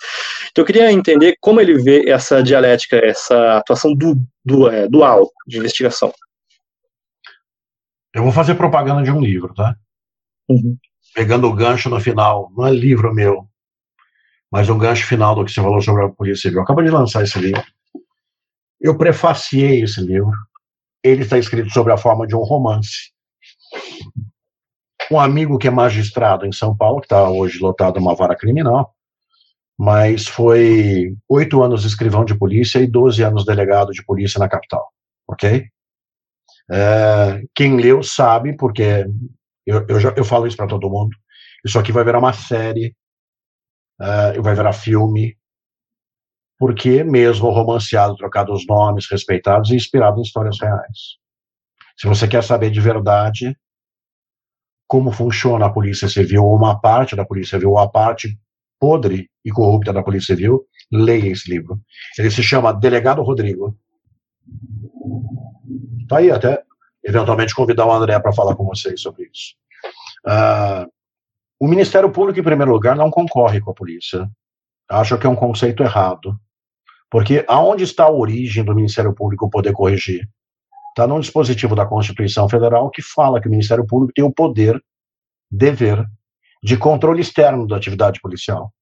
Então 0.50 0.62
eu 0.62 0.66
queria 0.66 0.90
entender 0.90 1.36
como 1.40 1.60
ele 1.60 1.78
vê 1.78 2.08
essa 2.08 2.42
dialética, 2.42 2.96
essa 2.96 3.58
atuação 3.58 3.94
du, 3.94 4.16
du, 4.44 4.68
é, 4.68 4.88
dual 4.88 5.30
de 5.46 5.58
investigação. 5.58 6.12
Eu 8.12 8.24
vou 8.24 8.32
fazer 8.32 8.56
propaganda 8.56 9.02
de 9.02 9.10
um 9.12 9.20
livro, 9.20 9.54
tá? 9.54 9.76
Uhum. 10.48 10.76
Pegando 11.14 11.46
o 11.46 11.54
gancho 11.54 11.88
no 11.88 12.00
final, 12.00 12.50
não 12.56 12.66
é 12.66 12.72
livro 12.72 13.14
meu, 13.14 13.48
mas 14.50 14.68
um 14.68 14.78
gancho 14.78 15.06
final 15.06 15.34
do 15.34 15.44
que 15.44 15.52
você 15.52 15.60
falou 15.60 15.80
sobre 15.80 16.04
a 16.04 16.08
Polícia 16.08 16.42
Civil. 16.42 16.60
Acaba 16.60 16.82
de 16.82 16.90
lançar 16.90 17.22
esse 17.22 17.38
livro. 17.38 17.62
Eu 18.80 18.98
prefaciei 18.98 19.82
esse 19.82 20.00
livro 20.00 20.32
ele 21.02 21.22
está 21.22 21.38
escrito 21.38 21.70
sobre 21.70 21.92
a 21.92 21.96
forma 21.96 22.26
de 22.26 22.34
um 22.34 22.42
romance. 22.42 23.12
Um 25.10 25.18
amigo 25.18 25.58
que 25.58 25.66
é 25.66 25.70
magistrado 25.70 26.46
em 26.46 26.52
São 26.52 26.76
Paulo, 26.76 27.00
que 27.00 27.06
está 27.06 27.28
hoje 27.28 27.58
lotado 27.58 27.98
uma 27.98 28.14
vara 28.14 28.36
criminal, 28.36 28.94
mas 29.78 30.28
foi 30.28 31.14
oito 31.28 31.62
anos 31.62 31.84
escrivão 31.84 32.24
de 32.24 32.36
polícia 32.36 32.78
e 32.78 32.86
doze 32.86 33.22
anos 33.22 33.44
delegado 33.44 33.92
de 33.92 34.04
polícia 34.04 34.38
na 34.38 34.48
capital, 34.48 34.86
ok? 35.26 35.66
É, 36.70 37.42
quem 37.54 37.76
leu 37.76 38.02
sabe, 38.02 38.56
porque 38.56 39.06
eu, 39.66 39.86
eu, 39.88 39.98
já, 39.98 40.14
eu 40.16 40.24
falo 40.24 40.46
isso 40.46 40.56
para 40.56 40.68
todo 40.68 40.90
mundo, 40.90 41.16
isso 41.64 41.78
aqui 41.78 41.92
vai 41.92 42.04
virar 42.04 42.18
uma 42.18 42.32
série, 42.32 42.94
uh, 44.00 44.42
vai 44.42 44.54
virar 44.54 44.72
filme, 44.72 45.36
porque 46.60 47.02
mesmo 47.02 47.48
romanceado, 47.48 48.14
trocado 48.16 48.52
os 48.52 48.66
nomes, 48.66 49.10
respeitados 49.10 49.70
e 49.70 49.76
inspirado 49.76 50.18
em 50.18 50.22
histórias 50.22 50.60
reais. 50.60 51.16
Se 51.96 52.06
você 52.06 52.28
quer 52.28 52.44
saber 52.44 52.70
de 52.70 52.80
verdade 52.82 53.56
como 54.86 55.10
funciona 55.10 55.64
a 55.66 55.72
Polícia 55.72 56.06
Civil, 56.06 56.44
ou 56.44 56.54
uma 56.54 56.78
parte 56.78 57.16
da 57.16 57.24
Polícia 57.24 57.56
Civil, 57.56 57.70
ou 57.70 57.78
a 57.78 57.88
parte 57.88 58.38
podre 58.78 59.30
e 59.42 59.50
corrupta 59.50 59.90
da 59.90 60.02
Polícia 60.02 60.34
Civil, 60.34 60.66
leia 60.92 61.30
esse 61.30 61.50
livro. 61.50 61.80
Ele 62.18 62.30
se 62.30 62.42
chama 62.42 62.74
Delegado 62.74 63.22
Rodrigo. 63.22 63.74
Tá 66.08 66.18
aí 66.18 66.30
até, 66.30 66.62
eventualmente, 67.02 67.54
convidar 67.54 67.86
o 67.86 67.92
André 67.92 68.18
para 68.20 68.34
falar 68.34 68.54
com 68.54 68.66
vocês 68.66 69.00
sobre 69.00 69.30
isso. 69.32 69.54
Uh, 70.26 70.90
o 71.58 71.66
Ministério 71.66 72.10
Público, 72.10 72.38
em 72.38 72.44
primeiro 72.44 72.72
lugar, 72.72 72.96
não 72.96 73.10
concorre 73.10 73.60
com 73.62 73.70
a 73.70 73.74
polícia. 73.74 74.28
Acho 74.90 75.16
que 75.16 75.26
é 75.26 75.30
um 75.30 75.36
conceito 75.36 75.82
errado. 75.82 76.38
Porque 77.10 77.44
aonde 77.48 77.84
está 77.84 78.04
a 78.04 78.12
origem 78.12 78.64
do 78.64 78.74
Ministério 78.74 79.12
Público 79.12 79.50
poder 79.50 79.72
corrigir? 79.72 80.28
Está 80.90 81.06
num 81.06 81.20
dispositivo 81.20 81.74
da 81.74 81.86
Constituição 81.86 82.48
Federal 82.48 82.90
que 82.90 83.02
fala 83.02 83.40
que 83.40 83.48
o 83.48 83.50
Ministério 83.50 83.86
Público 83.86 84.12
tem 84.14 84.24
o 84.24 84.32
poder, 84.32 84.80
dever, 85.50 86.06
de 86.62 86.76
controle 86.76 87.20
externo 87.20 87.66
da 87.66 87.76
atividade 87.76 88.20
policial. 88.20 88.72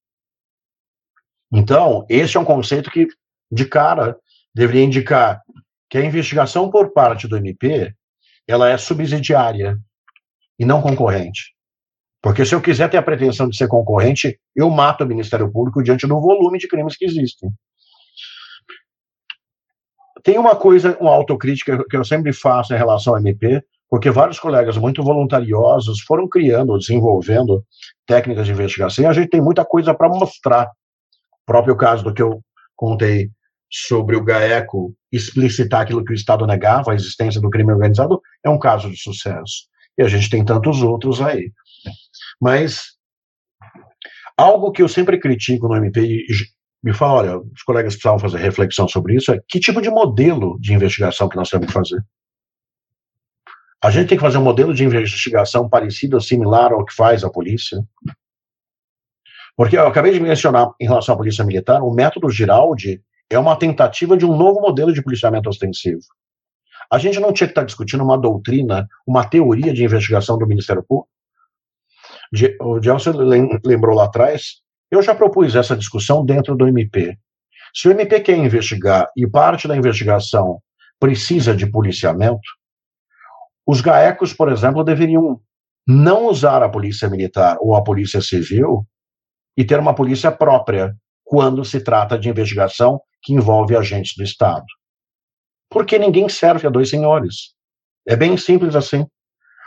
Então, 1.51 2.05
esse 2.07 2.37
é 2.37 2.39
um 2.39 2.45
conceito 2.45 2.91
que, 2.91 3.07
de 3.51 3.65
cara, 3.65 4.17
deveria 4.53 4.83
indicar 4.83 5.41
que 5.89 5.97
a 5.97 6.05
investigação 6.05 6.69
por 6.69 6.93
parte 6.93 7.27
do 7.27 7.37
MP 7.37 7.93
ela 8.47 8.69
é 8.69 8.77
subsidiária 8.77 9.77
e 10.57 10.65
não 10.65 10.81
concorrente. 10.81 11.55
Porque 12.21 12.45
se 12.45 12.53
eu 12.53 12.61
quiser 12.61 12.89
ter 12.89 12.97
a 12.97 13.01
pretensão 13.01 13.47
de 13.47 13.55
ser 13.55 13.67
concorrente, 13.67 14.39
eu 14.55 14.69
mato 14.69 15.03
o 15.03 15.07
Ministério 15.07 15.51
Público 15.51 15.81
diante 15.81 16.05
do 16.05 16.19
volume 16.19 16.59
de 16.59 16.67
crimes 16.67 16.97
que 16.97 17.05
existem. 17.05 17.49
Tem 20.23 20.37
uma 20.37 20.55
coisa, 20.55 20.97
uma 20.99 21.11
autocrítica 21.11 21.83
que 21.89 21.95
eu 21.97 22.03
sempre 22.03 22.33
faço 22.33 22.73
em 22.73 22.77
relação 22.77 23.13
ao 23.13 23.19
MP, 23.19 23.63
porque 23.89 24.11
vários 24.11 24.39
colegas 24.39 24.77
muito 24.77 25.03
voluntariosos 25.03 26.01
foram 26.01 26.27
criando, 26.27 26.77
desenvolvendo 26.77 27.63
técnicas 28.05 28.45
de 28.45 28.51
investigação, 28.51 29.03
e 29.03 29.07
a 29.07 29.13
gente 29.13 29.29
tem 29.29 29.41
muita 29.41 29.65
coisa 29.65 29.93
para 29.93 30.09
mostrar. 30.09 30.65
O 30.65 31.45
próprio 31.45 31.75
caso 31.75 32.03
do 32.03 32.13
que 32.13 32.21
eu 32.21 32.41
contei 32.75 33.29
sobre 33.71 34.15
o 34.15 34.23
GAECO 34.23 34.93
explicitar 35.11 35.81
aquilo 35.81 36.03
que 36.03 36.11
o 36.11 36.15
Estado 36.15 36.45
negava, 36.45 36.91
a 36.91 36.95
existência 36.95 37.41
do 37.41 37.49
crime 37.49 37.71
organizado, 37.71 38.21
é 38.43 38.49
um 38.49 38.59
caso 38.59 38.89
de 38.89 38.97
sucesso. 38.97 39.67
E 39.97 40.03
a 40.03 40.07
gente 40.07 40.29
tem 40.29 40.45
tantos 40.45 40.81
outros 40.81 41.21
aí. 41.21 41.51
Mas 42.39 42.81
algo 44.37 44.71
que 44.71 44.81
eu 44.81 44.87
sempre 44.87 45.19
critico 45.19 45.67
no 45.67 45.75
MP, 45.75 46.25
me 46.81 46.93
fala, 46.93 47.13
olha, 47.13 47.37
os 47.39 47.61
colegas 47.63 47.93
precisavam 47.93 48.19
fazer 48.19 48.37
reflexão 48.37 48.87
sobre 48.87 49.15
isso, 49.15 49.31
é 49.33 49.39
que 49.47 49.59
tipo 49.59 49.81
de 49.81 49.89
modelo 49.89 50.57
de 50.59 50.73
investigação 50.73 51.27
que 51.27 51.35
nós 51.35 51.49
temos 51.49 51.67
que 51.67 51.73
fazer? 51.73 52.03
A 53.81 53.89
gente 53.89 54.09
tem 54.09 54.17
que 54.17 54.23
fazer 54.23 54.37
um 54.37 54.43
modelo 54.43 54.73
de 54.73 54.83
investigação 54.83 55.69
parecido 55.69 56.15
ou 56.15 56.21
similar 56.21 56.71
ao 56.73 56.85
que 56.85 56.93
faz 56.93 57.23
a 57.23 57.29
polícia? 57.29 57.81
Porque 59.55 59.77
eu 59.77 59.87
acabei 59.87 60.13
de 60.13 60.19
mencionar 60.19 60.71
em 60.79 60.85
relação 60.85 61.15
à 61.15 61.17
polícia 61.17 61.43
militar, 61.43 61.81
o 61.81 61.91
método 61.91 62.29
Giraldi 62.29 63.01
é 63.29 63.37
uma 63.37 63.57
tentativa 63.57 64.17
de 64.17 64.25
um 64.25 64.35
novo 64.35 64.61
modelo 64.61 64.91
de 64.91 65.01
policiamento 65.01 65.49
ostensivo. 65.49 66.01
A 66.91 66.97
gente 66.97 67.19
não 67.19 67.31
tinha 67.31 67.47
que 67.47 67.51
estar 67.51 67.63
discutindo 67.63 68.03
uma 68.03 68.17
doutrina, 68.17 68.87
uma 69.05 69.23
teoria 69.27 69.73
de 69.73 69.83
investigação 69.83 70.37
do 70.37 70.47
Ministério 70.47 70.83
Público. 70.83 71.09
O 72.61 72.81
Gelson 72.81 73.11
lembrou 73.63 73.95
lá 73.95 74.05
atrás, 74.05 74.61
eu 74.91 75.01
já 75.01 75.13
propus 75.13 75.55
essa 75.55 75.75
discussão 75.75 76.25
dentro 76.25 76.55
do 76.55 76.67
MP. 76.67 77.17
Se 77.73 77.87
o 77.87 77.91
MP 77.91 78.19
quer 78.21 78.37
investigar 78.37 79.09
e 79.15 79.27
parte 79.27 79.67
da 79.67 79.77
investigação 79.77 80.61
precisa 80.99 81.55
de 81.55 81.69
policiamento, 81.69 82.41
os 83.65 83.81
GAECOS, 83.81 84.33
por 84.33 84.51
exemplo, 84.51 84.83
deveriam 84.83 85.39
não 85.87 86.27
usar 86.27 86.63
a 86.63 86.69
polícia 86.69 87.07
militar 87.09 87.57
ou 87.59 87.75
a 87.75 87.83
polícia 87.83 88.21
civil 88.21 88.85
e 89.55 89.63
ter 89.63 89.79
uma 89.79 89.93
polícia 89.93 90.31
própria 90.31 90.95
quando 91.23 91.63
se 91.63 91.79
trata 91.81 92.17
de 92.17 92.29
investigação 92.29 92.99
que 93.21 93.33
envolve 93.33 93.75
agentes 93.75 94.15
do 94.15 94.23
Estado. 94.23 94.65
Porque 95.69 95.99
ninguém 95.99 96.27
serve 96.27 96.65
a 96.65 96.69
dois 96.69 96.89
senhores. 96.89 97.53
É 98.07 98.15
bem 98.15 98.35
simples 98.37 98.75
assim. 98.75 99.05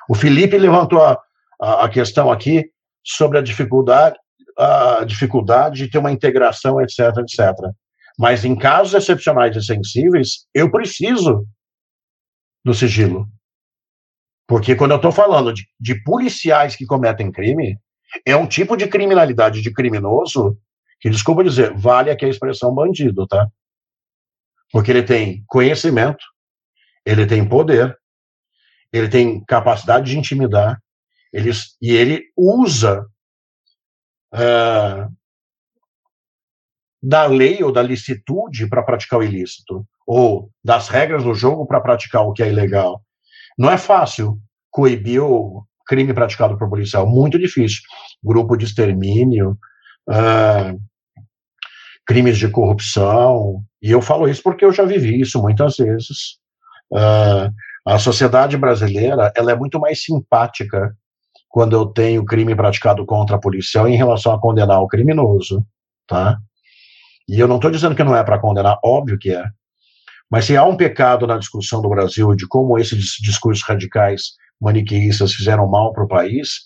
O 0.08 0.14
Felipe 0.14 0.58
levantou 0.58 1.00
a, 1.00 1.16
a, 1.60 1.88
questão 1.88 2.30
aqui 2.30 2.64
sobre 3.04 3.38
a 3.38 3.42
dificuldade, 3.42 4.18
a 4.58 5.04
dificuldade 5.04 5.78
de 5.78 5.90
ter 5.90 5.98
uma 5.98 6.12
integração, 6.12 6.80
etc, 6.80 6.98
etc. 7.18 7.52
Mas 8.18 8.44
em 8.44 8.56
casos 8.56 8.94
excepcionais 8.94 9.56
e 9.56 9.62
sensíveis, 9.62 10.46
eu 10.54 10.70
preciso 10.70 11.46
do 12.64 12.74
sigilo. 12.74 13.28
Porque 14.46 14.74
quando 14.74 14.90
eu 14.90 14.96
estou 14.96 15.12
falando 15.12 15.52
de, 15.52 15.66
de 15.80 16.02
policiais 16.02 16.76
que 16.76 16.86
cometem 16.86 17.32
crime, 17.32 17.78
é 18.26 18.36
um 18.36 18.46
tipo 18.46 18.76
de 18.76 18.86
criminalidade 18.86 19.62
de 19.62 19.72
criminoso 19.72 20.58
que, 21.00 21.10
desculpa 21.10 21.42
dizer, 21.42 21.74
vale 21.74 22.10
aqui 22.10 22.24
a 22.24 22.28
expressão 22.28 22.74
bandido, 22.74 23.26
tá? 23.26 23.48
Porque 24.70 24.90
ele 24.90 25.02
tem 25.02 25.42
conhecimento, 25.46 26.24
ele 27.04 27.26
tem 27.26 27.46
poder, 27.46 27.96
ele 28.92 29.08
tem 29.08 29.44
capacidade 29.44 30.10
de 30.10 30.18
intimidar, 30.18 30.80
ele, 31.32 31.50
e 31.80 31.92
ele 31.92 32.24
usa 32.36 33.06
é, 34.34 35.08
da 37.02 37.26
lei 37.26 37.62
ou 37.62 37.72
da 37.72 37.82
licitude 37.82 38.68
para 38.68 38.82
praticar 38.82 39.18
o 39.18 39.24
ilícito, 39.24 39.84
ou 40.06 40.50
das 40.64 40.88
regras 40.88 41.24
do 41.24 41.34
jogo 41.34 41.66
para 41.66 41.80
praticar 41.80 42.22
o 42.22 42.32
que 42.32 42.42
é 42.42 42.48
ilegal. 42.48 43.02
Não 43.58 43.70
é 43.70 43.76
fácil 43.76 44.38
coibir 44.70 45.22
o 45.22 45.64
crime 45.86 46.14
praticado 46.14 46.56
por 46.56 46.68
policial, 46.68 47.06
muito 47.06 47.38
difícil. 47.38 47.80
Grupo 48.22 48.56
de 48.56 48.64
extermínio, 48.64 49.58
uh, 50.08 50.80
crimes 52.06 52.38
de 52.38 52.48
corrupção, 52.48 53.62
e 53.82 53.90
eu 53.90 54.00
falo 54.00 54.28
isso 54.28 54.42
porque 54.42 54.64
eu 54.64 54.72
já 54.72 54.84
vivi 54.84 55.20
isso 55.20 55.40
muitas 55.42 55.76
vezes. 55.76 56.38
Uh, 56.90 57.52
a 57.84 57.98
sociedade 57.98 58.56
brasileira 58.56 59.32
ela 59.36 59.50
é 59.50 59.56
muito 59.56 59.80
mais 59.80 60.02
simpática 60.02 60.96
quando 61.52 61.76
eu 61.76 61.84
tenho 61.84 62.24
crime 62.24 62.56
praticado 62.56 63.04
contra 63.04 63.36
a 63.36 63.38
policial 63.38 63.86
em 63.86 63.94
relação 63.94 64.32
a 64.32 64.40
condenar 64.40 64.80
o 64.80 64.88
criminoso, 64.88 65.64
tá? 66.06 66.38
E 67.28 67.38
eu 67.38 67.46
não 67.46 67.56
estou 67.56 67.70
dizendo 67.70 67.94
que 67.94 68.02
não 68.02 68.16
é 68.16 68.24
para 68.24 68.40
condenar, 68.40 68.78
óbvio 68.82 69.18
que 69.18 69.30
é. 69.30 69.44
Mas 70.30 70.46
se 70.46 70.56
há 70.56 70.64
um 70.64 70.78
pecado 70.78 71.26
na 71.26 71.36
discussão 71.36 71.82
do 71.82 71.90
Brasil 71.90 72.34
de 72.34 72.48
como 72.48 72.78
esses 72.78 73.18
discursos 73.20 73.62
radicais 73.68 74.32
maniqueístas 74.58 75.34
fizeram 75.34 75.68
mal 75.68 75.92
para 75.92 76.02
o 76.02 76.08
país, 76.08 76.62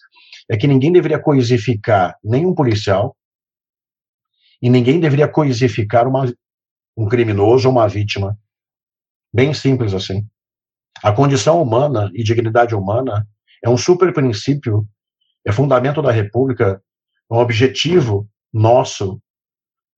é 0.49 0.57
que 0.57 0.69
ninguém 0.69 0.93
deveria 0.93 1.19
coisificar 1.19 2.17
nenhum 2.23 2.55
policial 2.55 3.17
e 4.63 4.71
ninguém 4.71 5.01
deveria 5.01 5.27
coisificar 5.27 6.07
uma, 6.07 6.33
um 6.97 7.09
criminoso 7.09 7.67
ou 7.67 7.75
uma 7.75 7.89
vítima. 7.89 8.39
Bem 9.35 9.53
simples 9.53 9.93
assim. 9.93 10.25
A 11.03 11.13
condição 11.13 11.61
humana 11.61 12.09
e 12.15 12.23
dignidade 12.23 12.73
humana 12.73 13.27
é 13.65 13.69
um 13.69 13.77
super 13.77 14.13
princípio, 14.13 14.87
é 15.47 15.53
fundamento 15.53 16.03
da 16.03 16.11
República, 16.11 16.81
é 17.31 17.35
um 17.35 17.39
objetivo 17.39 18.29
nosso 18.53 19.21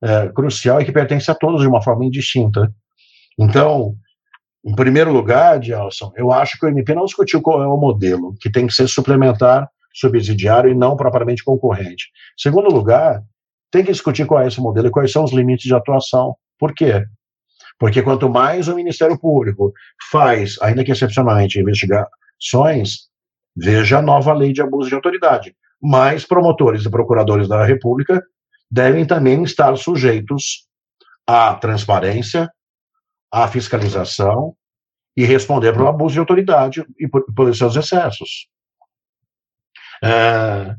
é, 0.02 0.28
crucial 0.28 0.80
e 0.80 0.85
que 0.85 0.93
pertence 0.93 1.30
a 1.30 1.35
todos 1.35 1.60
de 1.60 1.66
uma 1.66 1.82
forma 1.82 2.05
indistinta. 2.05 2.72
Então, 3.39 3.94
em 4.64 4.74
primeiro 4.74 5.12
lugar, 5.12 5.62
Gelson, 5.62 6.12
eu 6.16 6.32
acho 6.32 6.59
que 6.59 6.66
o 6.66 6.68
MP 6.68 6.94
não 6.94 7.05
discutiu 7.05 7.40
qual 7.40 7.62
é 7.62 7.66
o 7.66 7.76
modelo, 7.76 8.35
que 8.40 8.51
tem 8.51 8.66
que 8.66 8.74
ser 8.74 8.89
suplementar, 8.89 9.68
subsidiário 9.94 10.70
e 10.70 10.74
não 10.74 10.97
propriamente 10.97 11.44
concorrente. 11.44 12.06
Em 12.39 12.43
segundo 12.43 12.68
lugar, 12.68 13.22
tem 13.70 13.85
que 13.85 13.93
discutir 13.93 14.26
qual 14.26 14.40
é 14.40 14.48
esse 14.48 14.60
modelo 14.60 14.89
e 14.89 14.90
quais 14.90 15.12
são 15.12 15.24
os 15.24 15.32
limites 15.32 15.66
de 15.66 15.74
atuação. 15.74 16.35
Por 16.59 16.74
quê? 16.74 17.05
Porque 17.78 18.02
quanto 18.02 18.28
mais 18.28 18.66
o 18.66 18.74
Ministério 18.74 19.18
Público 19.18 19.72
faz, 20.10 20.60
ainda 20.60 20.85
que 20.85 20.93
excepcionalmente, 20.93 21.60
investigações, 21.60 23.07
veja 23.59 23.98
a 23.98 24.02
nova 24.02 24.32
lei 24.32 24.52
de 24.52 24.62
abuso 24.62 24.89
de 24.89 24.94
autoridade. 24.94 25.56
Mais 25.82 26.24
promotores 26.24 26.85
e 26.85 26.90
procuradores 26.90 27.48
da 27.48 27.64
República 27.64 28.22
devem 28.70 29.05
também 29.05 29.43
estar 29.43 29.76
sujeitos 29.76 30.66
à 31.26 31.55
transparência, 31.55 32.51
à 33.32 33.48
fiscalização 33.48 34.55
e 35.16 35.24
responder 35.24 35.72
pelo 35.72 35.89
abuso 35.89 36.14
de 36.14 36.20
autoridade 36.20 36.86
e 36.98 37.09
por, 37.09 37.24
por 37.35 37.55
seus 37.55 37.74
excessos. 37.74 38.48
É, 40.02 40.76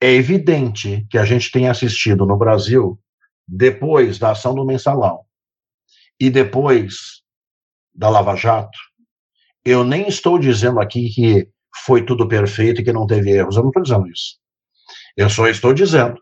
é 0.00 0.12
evidente 0.12 1.04
que 1.10 1.18
a 1.18 1.24
gente 1.24 1.50
tem 1.50 1.68
assistido 1.68 2.24
no 2.24 2.36
Brasil, 2.36 2.98
depois 3.46 4.18
da 4.18 4.30
ação 4.30 4.54
do 4.54 4.64
mensalão 4.64 5.24
e 6.20 6.30
depois 6.30 7.22
da 7.92 8.08
Lava 8.08 8.36
Jato, 8.36 8.78
eu 9.64 9.84
nem 9.84 10.08
estou 10.08 10.38
dizendo 10.38 10.80
aqui 10.80 11.08
que 11.10 11.48
foi 11.84 12.04
tudo 12.04 12.26
perfeito 12.28 12.80
e 12.80 12.84
que 12.84 12.92
não 12.92 13.06
teve 13.06 13.30
erros, 13.30 13.56
eu 13.56 13.62
não 13.62 13.70
estou 13.70 13.82
dizendo 13.82 14.08
isso. 14.08 14.38
Eu 15.16 15.28
só 15.28 15.48
estou 15.48 15.72
dizendo 15.72 16.20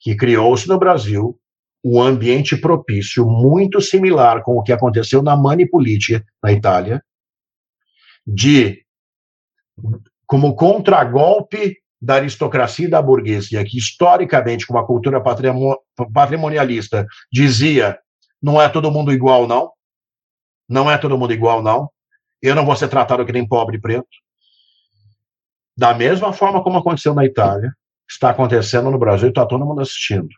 que 0.00 0.16
criou-se 0.16 0.66
no 0.68 0.78
Brasil 0.78 1.38
um 1.84 2.00
ambiente 2.00 2.56
propício 2.56 3.26
muito 3.26 3.80
similar 3.80 4.42
com 4.42 4.58
o 4.58 4.62
que 4.62 4.72
aconteceu 4.72 5.22
na 5.22 5.36
Manipulite, 5.36 6.22
na 6.42 6.52
Itália, 6.52 7.02
de 8.26 8.84
como 10.26 10.54
contragolpe 10.54 11.76
da 12.00 12.14
aristocracia 12.14 12.86
e 12.86 12.90
da 12.90 13.02
burguesia, 13.02 13.64
que 13.64 13.76
historicamente, 13.76 14.66
com 14.66 14.74
uma 14.74 14.86
cultura 14.86 15.22
patrimonialista, 16.12 17.06
dizia: 17.32 17.98
não 18.42 18.60
é 18.60 18.68
todo 18.68 18.90
mundo 18.90 19.12
igual, 19.12 19.46
não. 19.46 19.70
Não 20.68 20.90
é 20.90 20.96
todo 20.96 21.18
mundo 21.18 21.32
igual, 21.32 21.62
não. 21.62 21.90
Eu 22.42 22.54
não 22.54 22.64
vou 22.64 22.76
ser 22.76 22.88
tratado 22.88 23.24
que 23.24 23.32
nem 23.32 23.46
pobre 23.46 23.78
preto. 23.80 24.08
Da 25.76 25.94
mesma 25.94 26.32
forma 26.32 26.62
como 26.62 26.78
aconteceu 26.78 27.14
na 27.14 27.24
Itália, 27.24 27.72
está 28.08 28.30
acontecendo 28.30 28.90
no 28.90 28.98
Brasil 28.98 29.28
e 29.28 29.30
está 29.30 29.46
todo 29.46 29.64
mundo 29.64 29.80
assistindo. 29.80 30.28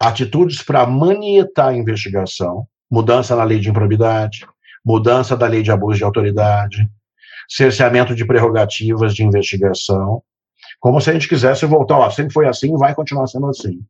Atitudes 0.00 0.62
para 0.62 0.86
manietar 0.86 1.68
a 1.68 1.76
investigação, 1.76 2.66
mudança 2.90 3.34
na 3.34 3.44
lei 3.44 3.58
de 3.58 3.70
improbidade, 3.70 4.46
mudança 4.84 5.36
da 5.36 5.46
lei 5.46 5.62
de 5.62 5.70
abuso 5.70 5.98
de 5.98 6.04
autoridade, 6.04 6.88
cerceamento 7.48 8.14
de 8.14 8.26
prerrogativas 8.26 9.14
de 9.14 9.22
investigação, 9.22 10.22
como 10.80 11.00
se 11.00 11.10
a 11.10 11.12
gente 11.12 11.28
quisesse 11.28 11.64
voltar, 11.64 11.98
ó, 11.98 12.10
sempre 12.10 12.32
foi 12.32 12.46
assim 12.46 12.74
e 12.74 12.78
vai 12.78 12.94
continuar 12.94 13.26
sendo 13.26 13.46
assim. 13.46 13.80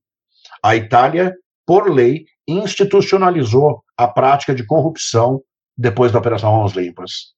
A 0.62 0.76
Itália, 0.76 1.34
por 1.66 1.90
lei, 1.90 2.24
institucionalizou 2.46 3.82
a 3.96 4.06
prática 4.06 4.54
de 4.54 4.64
corrupção 4.64 5.42
depois 5.76 6.12
da 6.12 6.18
Operação 6.18 6.52
Mãos 6.52 6.72
Limpas. 6.72 7.34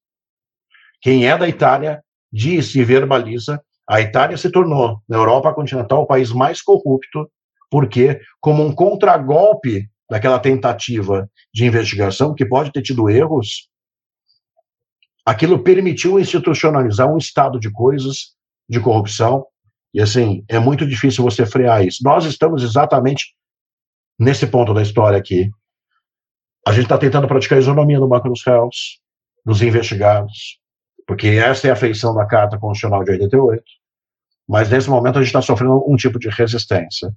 Quem 1.00 1.26
é 1.28 1.36
da 1.36 1.48
Itália 1.48 2.02
diz 2.32 2.74
e 2.74 2.84
verbaliza 2.84 3.62
A 3.88 4.00
Itália 4.00 4.36
se 4.36 4.50
tornou, 4.50 5.00
na 5.08 5.16
Europa 5.16 5.54
continental, 5.54 6.02
o 6.02 6.06
país 6.06 6.32
mais 6.32 6.60
corrupto, 6.60 7.30
porque, 7.70 8.20
como 8.40 8.64
um 8.64 8.74
contragolpe 8.74 9.88
daquela 10.10 10.40
tentativa 10.40 11.30
de 11.54 11.64
investigação, 11.64 12.34
que 12.34 12.44
pode 12.44 12.72
ter 12.72 12.82
tido 12.82 13.08
erros, 13.08 13.68
aquilo 15.24 15.62
permitiu 15.62 16.18
institucionalizar 16.18 17.12
um 17.12 17.16
estado 17.16 17.60
de 17.60 17.70
coisas 17.70 18.34
de 18.68 18.80
corrupção, 18.80 19.46
e 19.94 20.00
assim, 20.00 20.44
é 20.48 20.58
muito 20.58 20.84
difícil 20.84 21.22
você 21.22 21.46
frear 21.46 21.84
isso. 21.86 22.02
Nós 22.02 22.24
estamos 22.24 22.62
exatamente 22.62 23.34
nesse 24.18 24.46
ponto 24.46 24.74
da 24.74 24.82
história 24.82 25.16
aqui. 25.16 25.50
A 26.66 26.72
gente 26.72 26.82
está 26.82 26.98
tentando 26.98 27.28
praticar 27.28 27.58
a 27.58 27.60
isonomia 27.60 28.00
do 28.00 28.08
banco 28.08 28.28
dos 28.28 28.44
réus, 28.44 29.00
dos 29.44 29.62
investigados, 29.62 30.58
porque 31.06 31.28
essa 31.28 31.68
é 31.68 31.70
a 31.70 31.76
feição 31.76 32.12
da 32.12 32.26
Carta 32.26 32.58
Constitucional 32.58 33.04
de 33.04 33.12
88, 33.12 33.62
mas 34.48 34.68
nesse 34.68 34.90
momento 34.90 35.16
a 35.16 35.22
gente 35.22 35.28
está 35.28 35.40
sofrendo 35.40 35.84
um 35.88 35.94
tipo 35.94 36.18
de 36.18 36.28
resistência. 36.28 37.14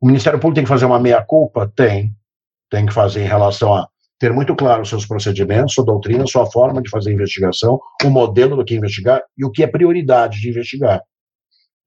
O 0.00 0.06
Ministério 0.06 0.38
Público 0.38 0.54
tem 0.54 0.62
que 0.62 0.68
fazer 0.68 0.84
uma 0.84 1.00
meia-culpa? 1.00 1.72
Tem. 1.74 2.14
Tem 2.70 2.86
que 2.86 2.94
fazer 2.94 3.24
em 3.24 3.26
relação 3.26 3.74
a 3.74 3.88
ter 4.20 4.32
muito 4.32 4.54
claro 4.54 4.82
os 4.82 4.88
seus 4.88 5.04
procedimentos, 5.04 5.74
sua 5.74 5.84
doutrina, 5.84 6.24
sua 6.24 6.46
forma 6.46 6.80
de 6.80 6.88
fazer 6.88 7.12
investigação, 7.12 7.80
o 8.04 8.08
modelo 8.08 8.54
do 8.54 8.64
que 8.64 8.76
investigar 8.76 9.20
e 9.36 9.44
o 9.44 9.50
que 9.50 9.64
é 9.64 9.66
prioridade 9.66 10.40
de 10.40 10.48
investigar. 10.48 11.02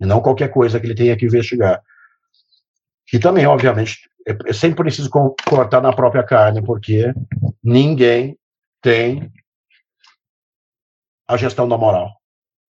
E 0.01 0.05
não 0.05 0.19
qualquer 0.19 0.49
coisa 0.49 0.81
que 0.81 0.85
ele 0.85 0.95
tenha 0.95 1.15
que 1.15 1.25
investigar. 1.25 1.81
E 3.13 3.19
também, 3.19 3.45
obviamente, 3.45 3.99
é 4.27 4.53
sempre 4.53 4.83
preciso 4.83 5.09
cortar 5.09 5.81
na 5.81 5.93
própria 5.93 6.23
carne, 6.23 6.61
porque 6.61 7.13
ninguém 7.63 8.37
tem 8.81 9.31
a 11.27 11.37
gestão 11.37 11.67
da 11.67 11.77
moral. 11.77 12.11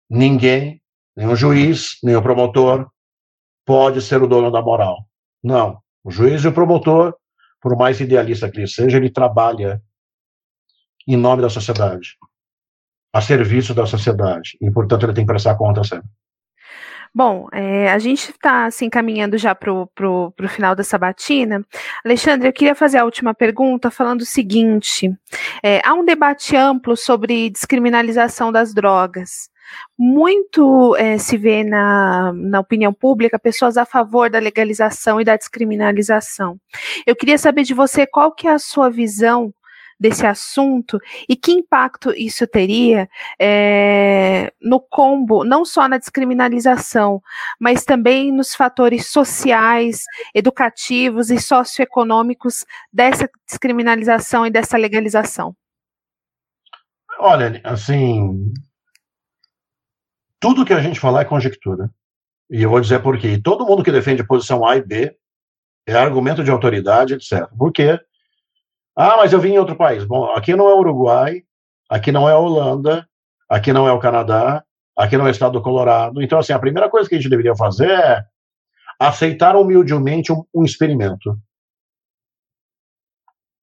Ninguém, 0.08 0.82
o 1.16 1.34
juiz, 1.34 1.98
o 2.02 2.22
promotor, 2.22 2.90
pode 3.64 4.02
ser 4.02 4.22
o 4.22 4.26
dono 4.26 4.50
da 4.50 4.60
moral. 4.60 5.06
Não. 5.42 5.80
O 6.04 6.10
juiz 6.10 6.44
e 6.44 6.48
o 6.48 6.52
promotor, 6.52 7.16
por 7.60 7.76
mais 7.76 8.00
idealista 8.00 8.50
que 8.50 8.58
ele 8.58 8.68
seja, 8.68 8.98
ele 8.98 9.10
trabalha 9.10 9.82
em 11.08 11.16
nome 11.16 11.40
da 11.42 11.48
sociedade, 11.48 12.16
a 13.12 13.20
serviço 13.20 13.72
da 13.72 13.86
sociedade. 13.86 14.58
E, 14.60 14.70
portanto, 14.70 15.04
ele 15.04 15.14
tem 15.14 15.24
que 15.24 15.32
prestar 15.32 15.56
conta 15.56 15.82
sempre. 15.82 16.08
Bom, 17.16 17.48
é, 17.50 17.90
a 17.90 17.98
gente 17.98 18.30
está 18.30 18.66
assim 18.66 18.90
caminhando 18.90 19.38
já 19.38 19.54
para 19.54 19.72
o 19.72 20.32
final 20.48 20.74
da 20.74 20.84
sabatina. 20.84 21.64
Alexandre, 22.04 22.46
eu 22.46 22.52
queria 22.52 22.74
fazer 22.74 22.98
a 22.98 23.06
última 23.06 23.32
pergunta 23.32 23.90
falando 23.90 24.20
o 24.20 24.26
seguinte: 24.26 25.10
é, 25.62 25.80
há 25.82 25.94
um 25.94 26.04
debate 26.04 26.54
amplo 26.54 26.94
sobre 26.94 27.48
descriminalização 27.48 28.52
das 28.52 28.74
drogas. 28.74 29.48
Muito 29.98 30.94
é, 30.96 31.16
se 31.16 31.38
vê 31.38 31.64
na, 31.64 32.34
na 32.34 32.60
opinião 32.60 32.92
pública 32.92 33.38
pessoas 33.38 33.78
a 33.78 33.86
favor 33.86 34.28
da 34.28 34.38
legalização 34.38 35.18
e 35.18 35.24
da 35.24 35.38
descriminalização. 35.38 36.60
Eu 37.06 37.16
queria 37.16 37.38
saber 37.38 37.62
de 37.62 37.72
você 37.72 38.06
qual 38.06 38.30
que 38.30 38.46
é 38.46 38.52
a 38.52 38.58
sua 38.58 38.90
visão 38.90 39.54
desse 39.98 40.26
assunto 40.26 40.98
e 41.28 41.34
que 41.34 41.52
impacto 41.52 42.12
isso 42.16 42.46
teria 42.46 43.08
é, 43.38 44.52
no 44.60 44.80
combo, 44.80 45.44
não 45.44 45.64
só 45.64 45.88
na 45.88 45.98
descriminalização, 45.98 47.22
mas 47.58 47.84
também 47.84 48.30
nos 48.30 48.54
fatores 48.54 49.06
sociais, 49.06 50.02
educativos 50.34 51.30
e 51.30 51.40
socioeconômicos 51.40 52.64
dessa 52.92 53.28
descriminalização 53.46 54.46
e 54.46 54.50
dessa 54.50 54.76
legalização? 54.76 55.56
Olha, 57.18 57.60
assim, 57.64 58.52
tudo 60.38 60.64
que 60.64 60.72
a 60.72 60.80
gente 60.80 61.00
falar 61.00 61.22
é 61.22 61.24
conjectura. 61.24 61.90
E 62.50 62.62
eu 62.62 62.70
vou 62.70 62.80
dizer 62.80 63.02
por 63.02 63.18
quê. 63.18 63.40
todo 63.42 63.66
mundo 63.66 63.82
que 63.82 63.90
defende 63.90 64.24
posição 64.24 64.66
A 64.66 64.76
e 64.76 64.82
B 64.82 65.16
é 65.86 65.94
argumento 65.94 66.44
de 66.44 66.50
autoridade, 66.50 67.14
etc. 67.14 67.48
Por 67.56 67.72
quê? 67.72 67.98
Ah, 68.96 69.18
mas 69.18 69.32
eu 69.32 69.40
vim 69.40 69.50
em 69.50 69.58
outro 69.58 69.76
país. 69.76 70.04
Bom, 70.04 70.24
aqui 70.32 70.56
não 70.56 70.68
é 70.68 70.74
Uruguai, 70.74 71.42
aqui 71.88 72.10
não 72.10 72.26
é 72.26 72.34
Holanda, 72.34 73.06
aqui 73.48 73.70
não 73.72 73.86
é 73.86 73.92
o 73.92 73.98
Canadá, 73.98 74.64
aqui 74.96 75.18
não 75.18 75.26
é 75.26 75.28
o 75.28 75.30
estado 75.30 75.52
do 75.52 75.62
Colorado. 75.62 76.22
Então, 76.22 76.38
assim, 76.38 76.54
a 76.54 76.58
primeira 76.58 76.88
coisa 76.88 77.06
que 77.06 77.14
a 77.14 77.18
gente 77.18 77.28
deveria 77.28 77.54
fazer 77.54 77.90
é 77.90 78.24
aceitar 78.98 79.54
humildemente 79.54 80.32
um, 80.32 80.42
um 80.54 80.64
experimento. 80.64 81.38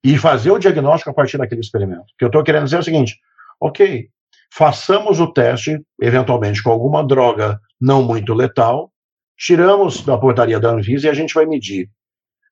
E 0.03 0.17
fazer 0.17 0.51
o 0.51 0.59
diagnóstico 0.59 1.09
a 1.09 1.13
partir 1.13 1.37
daquele 1.37 1.61
experimento. 1.61 2.01
O 2.01 2.17
que 2.17 2.25
eu 2.25 2.27
estou 2.27 2.43
querendo 2.43 2.65
dizer 2.65 2.75
é 2.75 2.79
o 2.79 2.83
seguinte: 2.83 3.17
ok, 3.59 4.09
façamos 4.53 5.19
o 5.19 5.31
teste, 5.31 5.81
eventualmente 5.99 6.61
com 6.61 6.69
alguma 6.69 7.03
droga 7.03 7.59
não 7.81 8.03
muito 8.03 8.33
letal, 8.33 8.91
tiramos 9.37 10.05
da 10.05 10.17
portaria 10.17 10.59
da 10.59 10.69
Anvisa 10.69 11.07
e 11.07 11.09
a 11.09 11.13
gente 11.13 11.33
vai 11.33 11.45
medir 11.45 11.89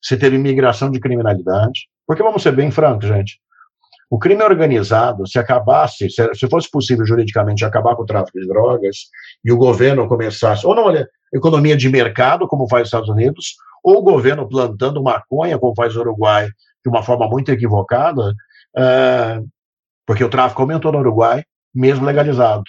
se 0.02 0.18
teve 0.18 0.38
migração 0.38 0.90
de 0.90 0.99
criminalidade, 0.99 1.88
porque 2.07 2.23
vamos 2.23 2.41
ser 2.41 2.53
bem 2.53 2.72
francos, 2.72 3.07
gente. 3.07 3.40
O 4.10 4.19
crime 4.19 4.44
organizado, 4.44 5.26
se 5.26 5.40
acabasse, 5.40 6.10
se, 6.10 6.49
fosse 6.49 6.69
possível 6.69 7.06
juridicamente 7.06 7.64
acabar 7.64 7.95
com 7.95 8.03
o 8.03 8.06
tráfico 8.06 8.41
de 8.41 8.48
drogas 8.48 9.06
e 9.45 9.52
o 9.53 9.57
governo 9.57 10.06
começasse, 10.07 10.68
ou 10.68 10.76
não, 10.76 10.84
olha, 10.84 11.07
economia 11.34 11.78
de 11.78 11.88
mercado, 11.88 12.45
como 12.45 12.68
faz 12.68 12.84
os 12.84 12.88
Estados 12.90 13.07
Unidos, 13.07 13.56
ou 13.82 13.99
o 13.99 14.02
governo 14.02 14.48
plantando 14.49 15.02
maconha, 15.02 15.57
como 15.57 15.73
faz 15.73 15.95
o 15.95 16.02
Uruguai, 16.02 16.49
de 16.84 16.90
uma 16.90 17.02
forma 17.02 17.28
muito 17.30 17.52
equivocada, 17.52 18.34
é, 18.76 19.40
porque 20.06 20.26
o 20.26 20.30
tráfico 20.30 20.61
aumentou 20.61 20.91
no 20.91 20.99
Uruguai, 20.99 21.44
mesmo 21.73 22.06
legalizado. 22.06 22.64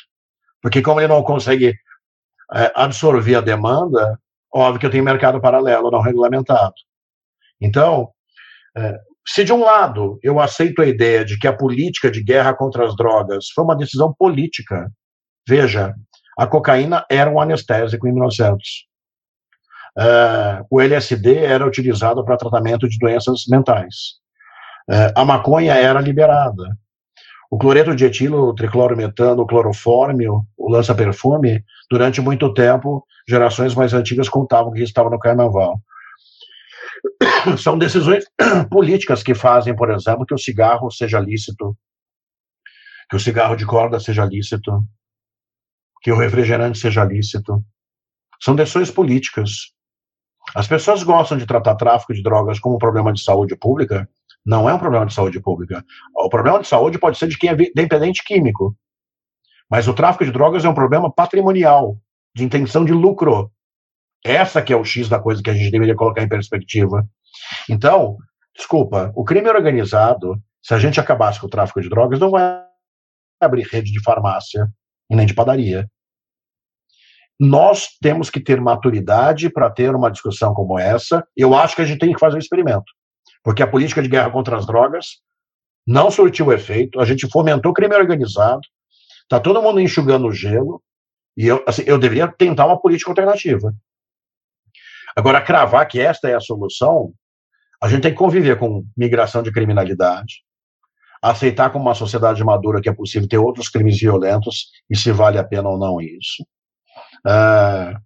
Porque 0.62 0.80
como 0.80 1.00
ele 1.00 1.08
não 1.08 1.24
consegue 1.24 1.74
é, 2.54 2.72
absorver 2.76 3.34
a 3.34 3.40
demanda, 3.40 4.16
óbvio 4.54 4.78
que 4.78 4.86
eu 4.86 4.90
tenho 4.90 5.02
mercado 5.02 5.40
paralelo 5.40 5.90
não 5.90 6.00
regulamentado. 6.00 6.74
Então, 7.62 8.08
é, 8.76 8.98
se 9.26 9.44
de 9.44 9.52
um 9.52 9.62
lado 9.62 10.18
eu 10.22 10.40
aceito 10.40 10.82
a 10.82 10.86
ideia 10.86 11.24
de 11.24 11.38
que 11.38 11.46
a 11.46 11.56
política 11.56 12.10
de 12.10 12.22
guerra 12.22 12.54
contra 12.54 12.84
as 12.84 12.96
drogas 12.96 13.46
foi 13.54 13.64
uma 13.64 13.76
decisão 13.76 14.12
política, 14.18 14.90
veja, 15.48 15.94
a 16.36 16.46
cocaína 16.46 17.04
era 17.10 17.30
um 17.30 17.40
anestésico 17.40 18.06
em 18.08 18.12
1900. 18.12 18.86
Uh, 19.96 20.64
o 20.70 20.80
LSD 20.80 21.36
era 21.36 21.66
utilizado 21.66 22.24
para 22.24 22.38
tratamento 22.38 22.88
de 22.88 22.96
doenças 22.98 23.44
mentais. 23.48 23.94
Uh, 24.90 25.12
a 25.14 25.24
maconha 25.24 25.74
era 25.74 26.00
liberada. 26.00 26.76
O 27.50 27.58
cloreto 27.58 27.94
de 27.94 28.06
etilo, 28.06 28.54
triclorometano, 28.54 29.42
o 29.42 29.46
clorofórmio, 29.46 30.40
o 30.56 30.72
lança-perfume, 30.72 31.62
durante 31.90 32.22
muito 32.22 32.52
tempo, 32.54 33.06
gerações 33.28 33.74
mais 33.74 33.92
antigas 33.92 34.30
contavam 34.30 34.72
que 34.72 34.82
estava 34.82 35.10
no 35.10 35.18
carnaval. 35.18 35.78
São 37.58 37.78
decisões 37.78 38.24
políticas 38.70 39.22
que 39.22 39.34
fazem, 39.34 39.74
por 39.74 39.90
exemplo, 39.90 40.26
que 40.26 40.34
o 40.34 40.38
cigarro 40.38 40.90
seja 40.90 41.18
lícito, 41.18 41.76
que 43.08 43.16
o 43.16 43.20
cigarro 43.20 43.56
de 43.56 43.66
corda 43.66 44.00
seja 44.00 44.24
lícito, 44.24 44.86
que 46.02 46.10
o 46.10 46.16
refrigerante 46.16 46.78
seja 46.78 47.04
lícito. 47.04 47.62
São 48.40 48.56
decisões 48.56 48.90
políticas. 48.90 49.72
As 50.54 50.66
pessoas 50.66 51.02
gostam 51.02 51.38
de 51.38 51.46
tratar 51.46 51.76
tráfico 51.76 52.12
de 52.12 52.22
drogas 52.22 52.58
como 52.58 52.74
um 52.74 52.78
problema 52.78 53.12
de 53.12 53.22
saúde 53.22 53.56
pública. 53.56 54.08
Não 54.44 54.68
é 54.68 54.74
um 54.74 54.78
problema 54.78 55.06
de 55.06 55.14
saúde 55.14 55.40
pública. 55.40 55.84
O 56.16 56.28
problema 56.28 56.60
de 56.60 56.66
saúde 56.66 56.98
pode 56.98 57.16
ser 57.16 57.28
de 57.28 57.38
quem 57.38 57.50
é 57.50 57.54
dependente 57.54 58.24
químico. 58.24 58.76
Mas 59.70 59.86
o 59.86 59.94
tráfico 59.94 60.24
de 60.24 60.32
drogas 60.32 60.64
é 60.64 60.68
um 60.68 60.74
problema 60.74 61.10
patrimonial, 61.10 61.96
de 62.34 62.44
intenção 62.44 62.84
de 62.84 62.92
lucro. 62.92 63.50
Essa 64.24 64.62
que 64.62 64.72
é 64.72 64.76
o 64.76 64.84
X 64.84 65.08
da 65.08 65.18
coisa 65.18 65.42
que 65.42 65.50
a 65.50 65.54
gente 65.54 65.70
deveria 65.70 65.96
colocar 65.96 66.22
em 66.22 66.28
perspectiva. 66.28 67.06
Então, 67.68 68.16
desculpa, 68.54 69.12
o 69.16 69.24
crime 69.24 69.48
organizado, 69.48 70.40
se 70.62 70.74
a 70.74 70.78
gente 70.78 71.00
acabasse 71.00 71.40
com 71.40 71.46
o 71.46 71.50
tráfico 71.50 71.80
de 71.80 71.88
drogas, 71.88 72.20
não 72.20 72.30
vai 72.30 72.64
abrir 73.40 73.66
rede 73.66 73.90
de 73.90 74.02
farmácia 74.02 74.68
e 75.10 75.16
nem 75.16 75.26
de 75.26 75.34
padaria. 75.34 75.88
Nós 77.40 77.88
temos 78.00 78.30
que 78.30 78.38
ter 78.38 78.60
maturidade 78.60 79.50
para 79.50 79.68
ter 79.68 79.94
uma 79.94 80.10
discussão 80.10 80.54
como 80.54 80.78
essa. 80.78 81.26
Eu 81.36 81.54
acho 81.56 81.74
que 81.74 81.82
a 81.82 81.84
gente 81.84 81.98
tem 81.98 82.12
que 82.12 82.20
fazer 82.20 82.36
um 82.36 82.40
experimento, 82.40 82.84
porque 83.42 83.62
a 83.62 83.66
política 83.66 84.00
de 84.00 84.08
guerra 84.08 84.30
contra 84.30 84.56
as 84.56 84.64
drogas 84.64 85.20
não 85.84 86.10
surtiu 86.10 86.52
efeito. 86.52 87.00
A 87.00 87.04
gente 87.04 87.28
fomentou 87.28 87.72
o 87.72 87.74
crime 87.74 87.96
organizado, 87.96 88.60
está 89.22 89.40
todo 89.40 89.60
mundo 89.60 89.80
enxugando 89.80 90.28
o 90.28 90.32
gelo, 90.32 90.80
e 91.36 91.48
eu, 91.48 91.64
assim, 91.66 91.82
eu 91.86 91.98
deveria 91.98 92.28
tentar 92.28 92.66
uma 92.66 92.80
política 92.80 93.10
alternativa. 93.10 93.74
Agora, 95.16 95.40
cravar 95.40 95.86
que 95.86 96.00
esta 96.00 96.28
é 96.28 96.34
a 96.34 96.40
solução, 96.40 97.12
a 97.82 97.88
gente 97.88 98.02
tem 98.02 98.12
que 98.12 98.18
conviver 98.18 98.58
com 98.58 98.84
migração 98.96 99.42
de 99.42 99.52
criminalidade, 99.52 100.42
aceitar 101.20 101.70
como 101.70 101.84
uma 101.84 101.94
sociedade 101.94 102.42
madura 102.42 102.80
que 102.80 102.88
é 102.88 102.92
possível 102.92 103.28
ter 103.28 103.38
outros 103.38 103.68
crimes 103.68 103.98
violentos 103.98 104.68
e 104.88 104.96
se 104.96 105.12
vale 105.12 105.38
a 105.38 105.44
pena 105.44 105.68
ou 105.68 105.78
não 105.78 106.00
isso. 106.00 106.44
Uh, 107.26 107.98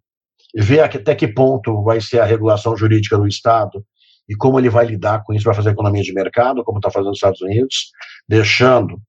ver 0.54 0.80
até 0.80 1.14
que 1.14 1.28
ponto 1.28 1.82
vai 1.82 2.00
ser 2.00 2.20
a 2.20 2.24
regulação 2.24 2.76
jurídica 2.76 3.16
do 3.16 3.26
Estado 3.26 3.84
e 4.28 4.34
como 4.34 4.58
ele 4.58 4.68
vai 4.68 4.86
lidar 4.86 5.22
com 5.22 5.32
isso 5.32 5.44
para 5.44 5.54
fazer 5.54 5.70
economia 5.70 6.02
de 6.02 6.12
mercado, 6.12 6.64
como 6.64 6.78
está 6.78 6.90
fazendo 6.90 7.10
nos 7.10 7.18
Estados 7.18 7.40
Unidos, 7.40 7.90
deixando 8.28 9.00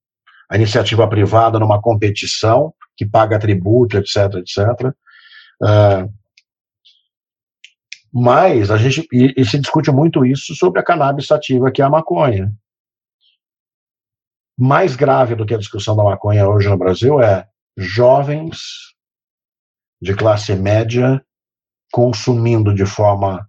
a 0.48 0.56
iniciativa 0.56 1.08
privada 1.08 1.58
numa 1.58 1.80
competição 1.80 2.72
que 2.96 3.06
paga 3.06 3.38
tributo, 3.38 3.96
etc., 3.96 4.34
etc., 4.36 4.92
Uh, 5.60 6.08
mas 8.12 8.70
a 8.70 8.76
gente 8.76 9.06
e, 9.12 9.34
e, 9.36 9.44
se 9.44 9.58
discute 9.58 9.90
muito 9.90 10.24
isso 10.24 10.54
sobre 10.54 10.80
a 10.80 10.84
cannabis 10.84 11.26
sativa, 11.26 11.70
que 11.70 11.82
é 11.82 11.84
a 11.84 11.90
maconha. 11.90 12.52
Mais 14.58 14.96
grave 14.96 15.34
do 15.34 15.46
que 15.46 15.54
a 15.54 15.58
discussão 15.58 15.94
da 15.94 16.02
maconha 16.02 16.48
hoje 16.48 16.68
no 16.68 16.76
Brasil 16.76 17.20
é 17.20 17.48
jovens 17.76 18.58
de 20.00 20.14
classe 20.14 20.54
média 20.54 21.24
consumindo 21.92 22.74
de 22.74 22.84
forma 22.84 23.48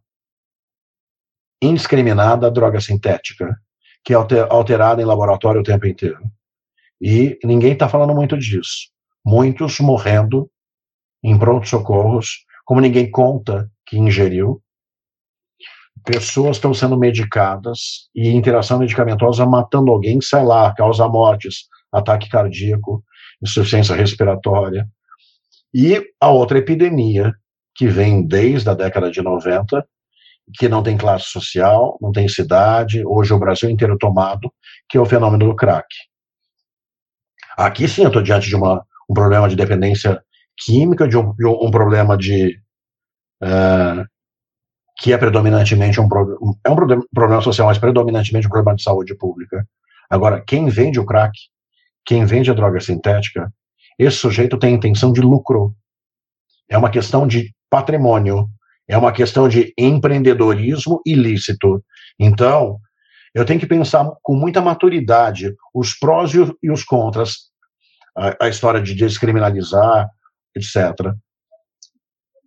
indiscriminada 1.62 2.50
droga 2.50 2.80
sintética, 2.80 3.60
que 4.04 4.14
é 4.14 4.18
alterada 4.50 5.02
em 5.02 5.06
laboratório 5.06 5.62
o 5.62 5.64
tempo 5.64 5.88
inteiro. 5.88 6.20
E 7.02 7.38
ninguém 7.44 7.74
está 7.74 7.88
falando 7.88 8.14
muito 8.14 8.38
disso. 8.38 8.90
Muitos 9.26 9.80
morrendo 9.80 10.50
em 11.24 11.38
pronto-socorros, 11.38 12.46
como 12.70 12.82
ninguém 12.82 13.10
conta 13.10 13.68
que 13.84 13.98
ingeriu. 13.98 14.62
Pessoas 16.06 16.58
estão 16.58 16.72
sendo 16.72 16.96
medicadas 16.96 18.10
e 18.14 18.30
interação 18.30 18.78
medicamentosa 18.78 19.44
matando 19.44 19.92
alguém, 19.92 20.22
sei 20.22 20.44
lá, 20.44 20.72
causa 20.76 21.08
mortes, 21.08 21.64
ataque 21.92 22.30
cardíaco, 22.30 23.04
insuficiência 23.42 23.96
respiratória. 23.96 24.88
E 25.74 26.00
a 26.22 26.30
outra 26.30 26.60
epidemia, 26.60 27.34
que 27.74 27.88
vem 27.88 28.24
desde 28.24 28.70
a 28.70 28.76
década 28.76 29.10
de 29.10 29.20
90, 29.20 29.84
que 30.56 30.70
não 30.70 30.84
tem 30.84 30.96
classe 30.96 31.26
social, 31.26 31.98
não 32.00 32.12
tem 32.12 32.30
cidade, 32.30 33.04
hoje 33.04 33.34
o 33.34 33.40
Brasil 33.40 33.68
inteiro 33.68 33.98
tomado, 33.98 34.54
que 34.88 34.96
é 34.96 35.02
o 35.02 35.08
fenômeno 35.08 35.48
do 35.48 35.56
crack. 35.56 35.88
Aqui 37.58 37.88
sim 37.88 38.04
eu 38.04 38.10
estou 38.10 38.22
diante 38.22 38.48
de 38.48 38.56
uma, 38.56 38.86
um 39.10 39.14
problema 39.16 39.50
de 39.50 39.56
dependência 39.56 40.24
química, 40.66 41.08
de 41.08 41.18
um, 41.18 41.34
de 41.34 41.46
um 41.46 41.72
problema 41.72 42.18
de. 42.18 42.60
Uh, 43.42 44.06
que 45.02 45.14
é 45.14 45.18
predominantemente 45.18 46.00
um, 46.00 46.08
é 46.64 46.70
um 46.70 46.76
problema 47.14 47.42
social, 47.42 47.68
mas 47.68 47.78
predominantemente 47.78 48.48
um 48.48 48.50
problema 48.50 48.76
de 48.76 48.84
saúde 48.84 49.16
pública. 49.16 49.66
Agora, 50.10 50.44
quem 50.46 50.68
vende 50.68 51.00
o 51.00 51.06
crack, 51.06 51.32
quem 52.06 52.26
vende 52.26 52.52
a 52.52 52.54
droga 52.54 52.82
sintética, 52.82 53.52
esse 53.98 54.18
sujeito 54.18 54.58
tem 54.58 54.74
intenção 54.74 55.14
de 55.14 55.22
lucro. 55.22 55.74
É 56.70 56.78
uma 56.78 56.90
questão 56.90 57.26
de 57.26 57.54
patrimônio, 57.70 58.50
é 58.88 58.98
uma 58.98 59.12
questão 59.12 59.48
de 59.48 59.74
empreendedorismo 59.78 61.02
ilícito. 61.06 61.84
Então, 62.20 62.80
eu 63.34 63.46
tenho 63.46 63.60
que 63.60 63.68
pensar 63.68 64.10
com 64.22 64.36
muita 64.36 64.60
maturidade 64.62 65.56
os 65.74 65.94
prós 65.94 66.32
e 66.34 66.72
os 66.72 66.84
contras, 66.84 67.50
a, 68.18 68.46
a 68.46 68.50
história 68.50 68.82
de 68.82 68.96
descriminalizar, 68.96 70.10
etc. 70.56 71.14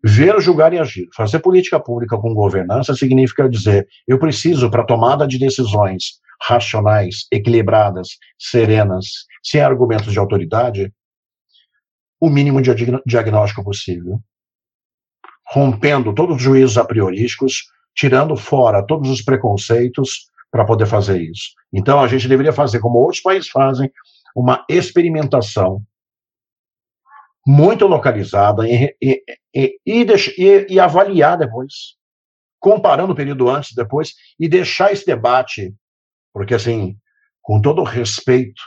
Ver, 0.05 0.41
julgar 0.41 0.73
e 0.73 0.79
agir. 0.79 1.09
Fazer 1.15 1.39
política 1.39 1.79
pública 1.79 2.17
com 2.19 2.35
governança 2.35 2.95
significa 2.95 3.49
dizer: 3.49 3.87
eu 4.07 4.19
preciso, 4.19 4.71
para 4.71 4.85
tomada 4.85 5.27
de 5.27 5.39
decisões 5.39 6.21
racionais, 6.41 7.27
equilibradas, 7.31 8.19
serenas, 8.37 9.07
sem 9.43 9.61
argumentos 9.61 10.13
de 10.13 10.19
autoridade, 10.19 10.93
o 12.21 12.29
mínimo 12.29 12.61
de 12.61 12.75
diagnóstico 13.07 13.63
possível 13.63 14.21
rompendo 15.53 16.15
todos 16.15 16.37
os 16.37 16.43
juízos 16.43 16.79
a 16.79 16.85
priorísticos, 16.85 17.67
tirando 17.95 18.35
fora 18.37 18.85
todos 18.87 19.11
os 19.11 19.21
preconceitos 19.21 20.31
para 20.51 20.65
poder 20.65 20.87
fazer 20.87 21.21
isso. 21.21 21.51
Então, 21.71 22.01
a 22.01 22.09
gente 22.09 22.27
deveria 22.27 22.53
fazer, 22.53 22.81
como 22.81 22.99
outros 22.99 23.21
países 23.21 23.51
fazem, 23.51 23.91
uma 24.35 24.65
experimentação 24.69 25.83
muito 27.47 27.87
localizada 27.87 28.69
e, 28.69 28.97
e, 29.03 29.25
e, 29.55 30.67
e, 30.71 30.81
avaliar 30.81 31.37
depois, 31.37 31.97
comparando 32.61 33.13
o 33.13 33.17
período 33.17 33.51
antes 33.51 33.73
e 33.73 33.75
depois, 33.75 34.15
e 34.39 34.49
deixar 34.49 34.93
esse 34.93 35.05
debate, 35.05 35.75
porque, 36.33 36.55
assim, 36.55 36.97
com 37.41 37.61
todo 37.61 37.83
respeito, 37.83 38.63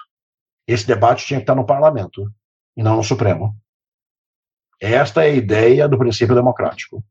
esse 0.68 0.86
debate 0.86 1.26
tinha 1.26 1.40
que 1.40 1.44
estar 1.44 1.56
no 1.56 1.66
parlamento 1.66 2.30
e 2.76 2.84
não 2.84 2.98
no 2.98 3.04
Supremo. 3.04 3.56
Esta 4.82 5.24
é 5.24 5.28
a 5.28 5.36
ideia 5.36 5.88
do 5.88 5.98
princípio 5.98 6.36
democrático. 6.36 7.04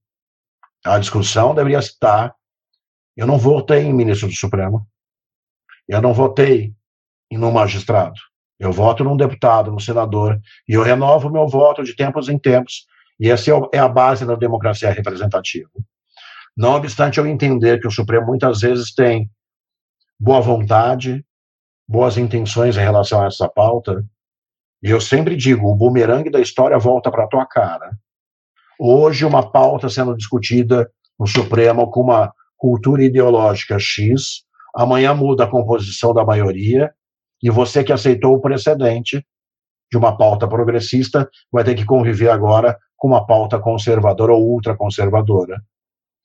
A 0.84 0.98
discussão 0.98 1.54
deveria 1.54 1.78
estar. 1.78 2.34
Eu 3.16 3.26
não 3.26 3.38
votei 3.38 3.84
em 3.84 3.92
ministro 3.92 4.28
do 4.28 4.34
Supremo. 4.34 4.86
Eu 5.88 6.02
não 6.02 6.12
votei 6.12 6.74
em 7.30 7.38
um 7.38 7.50
magistrado. 7.50 8.20
Eu 8.58 8.72
voto 8.72 9.02
num 9.02 9.16
deputado, 9.16 9.70
num 9.70 9.78
senador, 9.78 10.40
e 10.68 10.74
eu 10.74 10.82
renovo 10.82 11.30
meu 11.30 11.46
voto 11.48 11.82
de 11.82 11.94
tempos 11.94 12.28
em 12.28 12.38
tempos. 12.38 12.86
E 13.18 13.30
essa 13.30 13.50
é, 13.50 13.54
é 13.74 13.78
a 13.78 13.88
base 13.88 14.24
da 14.24 14.34
democracia 14.34 14.90
representativa. 14.90 15.70
Não 16.56 16.74
obstante 16.74 17.18
eu 17.18 17.26
entender 17.26 17.80
que 17.80 17.88
o 17.88 17.90
Supremo 17.90 18.26
muitas 18.26 18.60
vezes 18.60 18.94
tem 18.94 19.28
boa 20.18 20.40
vontade, 20.40 21.24
boas 21.86 22.16
intenções 22.16 22.76
em 22.76 22.80
relação 22.80 23.22
a 23.22 23.26
essa 23.26 23.48
pauta, 23.48 24.04
e 24.82 24.90
eu 24.90 25.00
sempre 25.00 25.34
digo, 25.34 25.66
o 25.66 25.74
bumerangue 25.74 26.30
da 26.30 26.40
história 26.40 26.78
volta 26.78 27.10
para 27.10 27.24
a 27.24 27.26
tua 27.26 27.46
cara. 27.46 27.96
Hoje, 28.78 29.24
uma 29.24 29.50
pauta 29.50 29.88
sendo 29.88 30.14
discutida 30.14 30.90
no 31.18 31.26
Supremo 31.26 31.90
com 31.90 32.02
uma 32.02 32.32
cultura 32.56 33.02
ideológica 33.02 33.78
X, 33.78 34.44
amanhã 34.74 35.14
muda 35.14 35.44
a 35.44 35.50
composição 35.50 36.12
da 36.12 36.24
maioria, 36.24 36.92
e 37.42 37.50
você 37.50 37.84
que 37.84 37.92
aceitou 37.92 38.34
o 38.34 38.40
precedente 38.40 39.24
de 39.90 39.98
uma 39.98 40.16
pauta 40.16 40.48
progressista 40.48 41.28
vai 41.52 41.62
ter 41.62 41.74
que 41.74 41.84
conviver 41.84 42.30
agora 42.30 42.78
com 42.96 43.08
uma 43.08 43.26
pauta 43.26 43.58
conservadora 43.58 44.32
ou 44.32 44.42
ultraconservadora. 44.42 45.62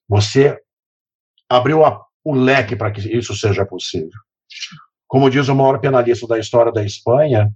Você 0.07 0.57
abriu 1.49 1.85
a, 1.85 2.03
o 2.23 2.33
leque 2.33 2.75
para 2.75 2.91
que 2.91 3.01
isso 3.15 3.35
seja 3.35 3.65
possível. 3.65 4.17
Como 5.07 5.29
diz 5.29 5.47
o 5.47 5.55
maior 5.55 5.79
penalista 5.79 6.27
da 6.27 6.39
história 6.39 6.71
da 6.71 6.83
Espanha, 6.83 7.51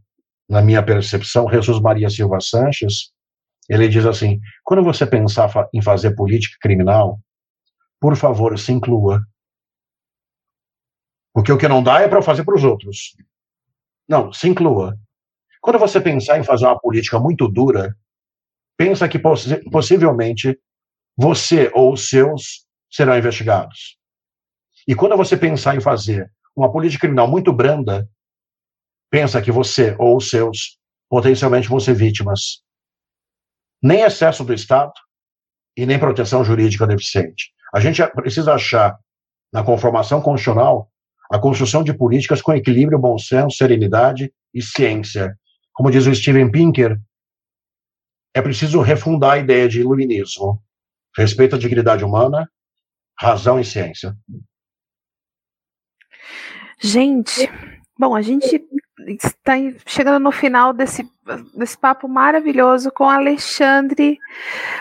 na 0.50 0.62
minha 0.62 0.84
percepção, 0.84 1.50
Jesus 1.50 1.80
Maria 1.80 2.10
Silva 2.10 2.40
Sanches, 2.42 3.12
ele 3.70 3.88
diz 3.88 4.06
assim: 4.06 4.40
quando 4.64 4.84
você 4.84 5.06
pensar 5.06 5.50
em 5.74 5.82
fazer 5.82 6.16
política 6.16 6.58
criminal, 6.62 7.20
por 8.00 8.16
favor, 8.16 8.58
se 8.60 8.72
inclua. 8.72 9.22
Porque 11.34 11.52
o 11.52 11.58
que 11.58 11.68
não 11.68 11.82
dá 11.82 12.02
é 12.02 12.08
para 12.08 12.22
fazer 12.22 12.44
para 12.44 12.56
os 12.56 12.64
outros. 12.64 13.16
Não, 14.08 14.32
se 14.34 14.48
inclua. 14.48 14.98
Quando 15.62 15.80
você 15.80 16.02
pensar 16.02 16.38
em 16.38 16.44
fazer 16.44 16.66
uma 16.66 16.80
política 16.80 17.20
muito 17.20 17.48
dura, 17.48 17.96
pensa 18.78 19.08
que 19.08 19.18
poss 19.18 19.48
possivelmente 19.72 20.60
você 21.16 21.72
ou 21.74 21.94
os 21.94 22.10
seus 22.10 22.66
serão 22.92 23.18
investigados. 23.18 23.98
E 24.88 24.94
quando 24.94 25.16
você 25.16 25.38
pensar 25.38 25.76
em 25.76 25.82
fazer 25.82 26.32
uma 26.56 26.72
política 26.72 27.02
criminal 27.02 27.28
muito 27.28 27.54
branda, 27.54 28.08
pensa 29.10 29.42
que 29.42 29.52
você 29.52 29.96
ou 29.98 30.18
os 30.18 30.30
seus 30.30 30.78
potencialmente 31.10 31.70
vão 31.70 31.80
ser 31.80 31.94
vítimas. 31.94 32.64
Nem 33.82 34.02
excesso 34.02 34.44
do 34.44 34.54
Estado 34.54 34.94
e 35.78 35.86
nem 35.86 36.00
proteção 36.00 36.44
jurídica 36.44 36.88
deficiente. 36.88 37.54
A 37.74 37.80
gente 37.80 38.06
precisa 38.08 38.54
achar, 38.54 38.98
na 39.52 39.64
conformação 39.64 40.22
constitucional, 40.22 40.92
a 41.32 41.40
construção 41.40 41.84
de 41.84 41.94
políticas 41.94 42.42
com 42.42 42.54
equilíbrio, 42.54 43.00
bom 43.00 43.18
senso, 43.18 43.58
serenidade 43.58 44.32
e 44.54 44.62
ciência. 44.62 45.38
Como 45.74 45.90
diz 45.90 46.06
o 46.06 46.14
Steven 46.14 46.52
Pinker, 46.52 47.00
é 48.34 48.42
preciso 48.42 48.82
refundar 48.82 49.34
a 49.34 49.38
ideia 49.38 49.68
de 49.68 49.80
iluminismo, 49.80 50.62
respeito 51.16 51.56
à 51.56 51.60
dignidade 51.60 52.04
humana, 52.04 52.50
razão 53.20 53.60
e 53.60 53.66
ciência. 53.66 54.16
Gente, 56.80 57.50
bom, 57.98 58.16
a 58.16 58.22
gente 58.22 58.62
está 59.08 59.54
chegando 59.86 60.22
no 60.22 60.32
final 60.32 60.74
desse, 60.74 61.10
desse 61.56 61.78
papo 61.78 62.08
maravilhoso 62.08 62.92
com 62.92 63.10
Alexandre 63.10 64.20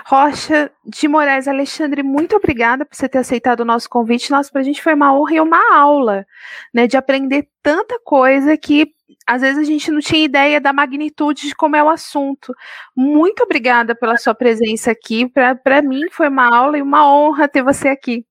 Rocha 0.06 0.70
de 0.84 1.08
Moraes. 1.08 1.48
Alexandre, 1.48 2.02
muito 2.02 2.36
obrigada 2.36 2.84
por 2.84 2.94
você 2.94 3.08
ter 3.08 3.18
aceitado 3.18 3.60
o 3.60 3.64
nosso 3.64 3.88
convite. 3.88 4.30
Nossa, 4.30 4.50
para 4.50 4.60
a 4.60 4.64
gente 4.64 4.82
foi 4.82 4.94
uma 4.94 5.12
honra 5.14 5.34
e 5.34 5.40
uma 5.40 5.76
aula, 5.76 6.26
né, 6.72 6.86
de 6.86 6.96
aprender 6.96 7.48
tanta 7.62 7.98
coisa 8.04 8.56
que 8.56 8.92
às 9.26 9.40
vezes 9.42 9.58
a 9.58 9.64
gente 9.64 9.90
não 9.90 10.00
tinha 10.00 10.24
ideia 10.24 10.60
da 10.60 10.72
magnitude 10.72 11.48
de 11.48 11.54
como 11.54 11.76
é 11.76 11.82
o 11.82 11.88
assunto. 11.88 12.54
Muito 12.96 13.42
obrigada 13.42 13.94
pela 13.94 14.16
sua 14.16 14.34
presença 14.34 14.90
aqui. 14.90 15.28
Para 15.28 15.82
mim 15.82 16.02
foi 16.10 16.28
uma 16.28 16.54
aula 16.54 16.78
e 16.78 16.82
uma 16.82 17.08
honra 17.08 17.48
ter 17.48 17.62
você 17.62 17.88
aqui. 17.88 18.26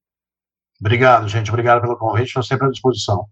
Obrigado, 0.80 1.27
gente. 1.27 1.49
Obrigado 1.49 1.81
pelo 1.81 1.97
convite. 1.97 2.27
Estou 2.27 2.43
sempre 2.43 2.68
à 2.68 2.69
disposição. 2.69 3.26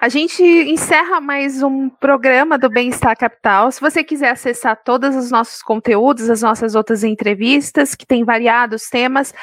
A 0.00 0.08
gente 0.08 0.42
encerra 0.44 1.20
mais 1.20 1.60
um 1.60 1.88
programa 1.88 2.56
do 2.56 2.70
Bem-Estar 2.70 3.16
Capital. 3.16 3.72
Se 3.72 3.80
você 3.80 4.04
quiser 4.04 4.30
acessar 4.30 4.80
todos 4.84 5.16
os 5.16 5.28
nossos 5.28 5.60
conteúdos, 5.60 6.30
as 6.30 6.40
nossas 6.40 6.76
outras 6.76 7.02
entrevistas, 7.02 7.96
que 7.96 8.06
tem 8.06 8.22
variados 8.22 8.88
temas, 8.88 9.34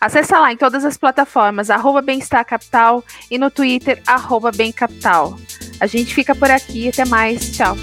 acessa 0.00 0.38
lá 0.38 0.52
em 0.52 0.56
todas 0.56 0.84
as 0.84 0.96
plataformas, 0.96 1.68
arroba 1.68 2.00
Bem-Estar 2.00 2.44
Capital 2.44 3.02
e 3.28 3.38
no 3.38 3.50
Twitter, 3.50 4.00
arroba 4.06 4.52
Bem 4.52 4.70
Capital. 4.70 5.36
A 5.80 5.86
gente 5.88 6.14
fica 6.14 6.32
por 6.32 6.48
aqui, 6.48 6.88
até 6.88 7.04
mais, 7.04 7.50
tchau. 7.50 7.74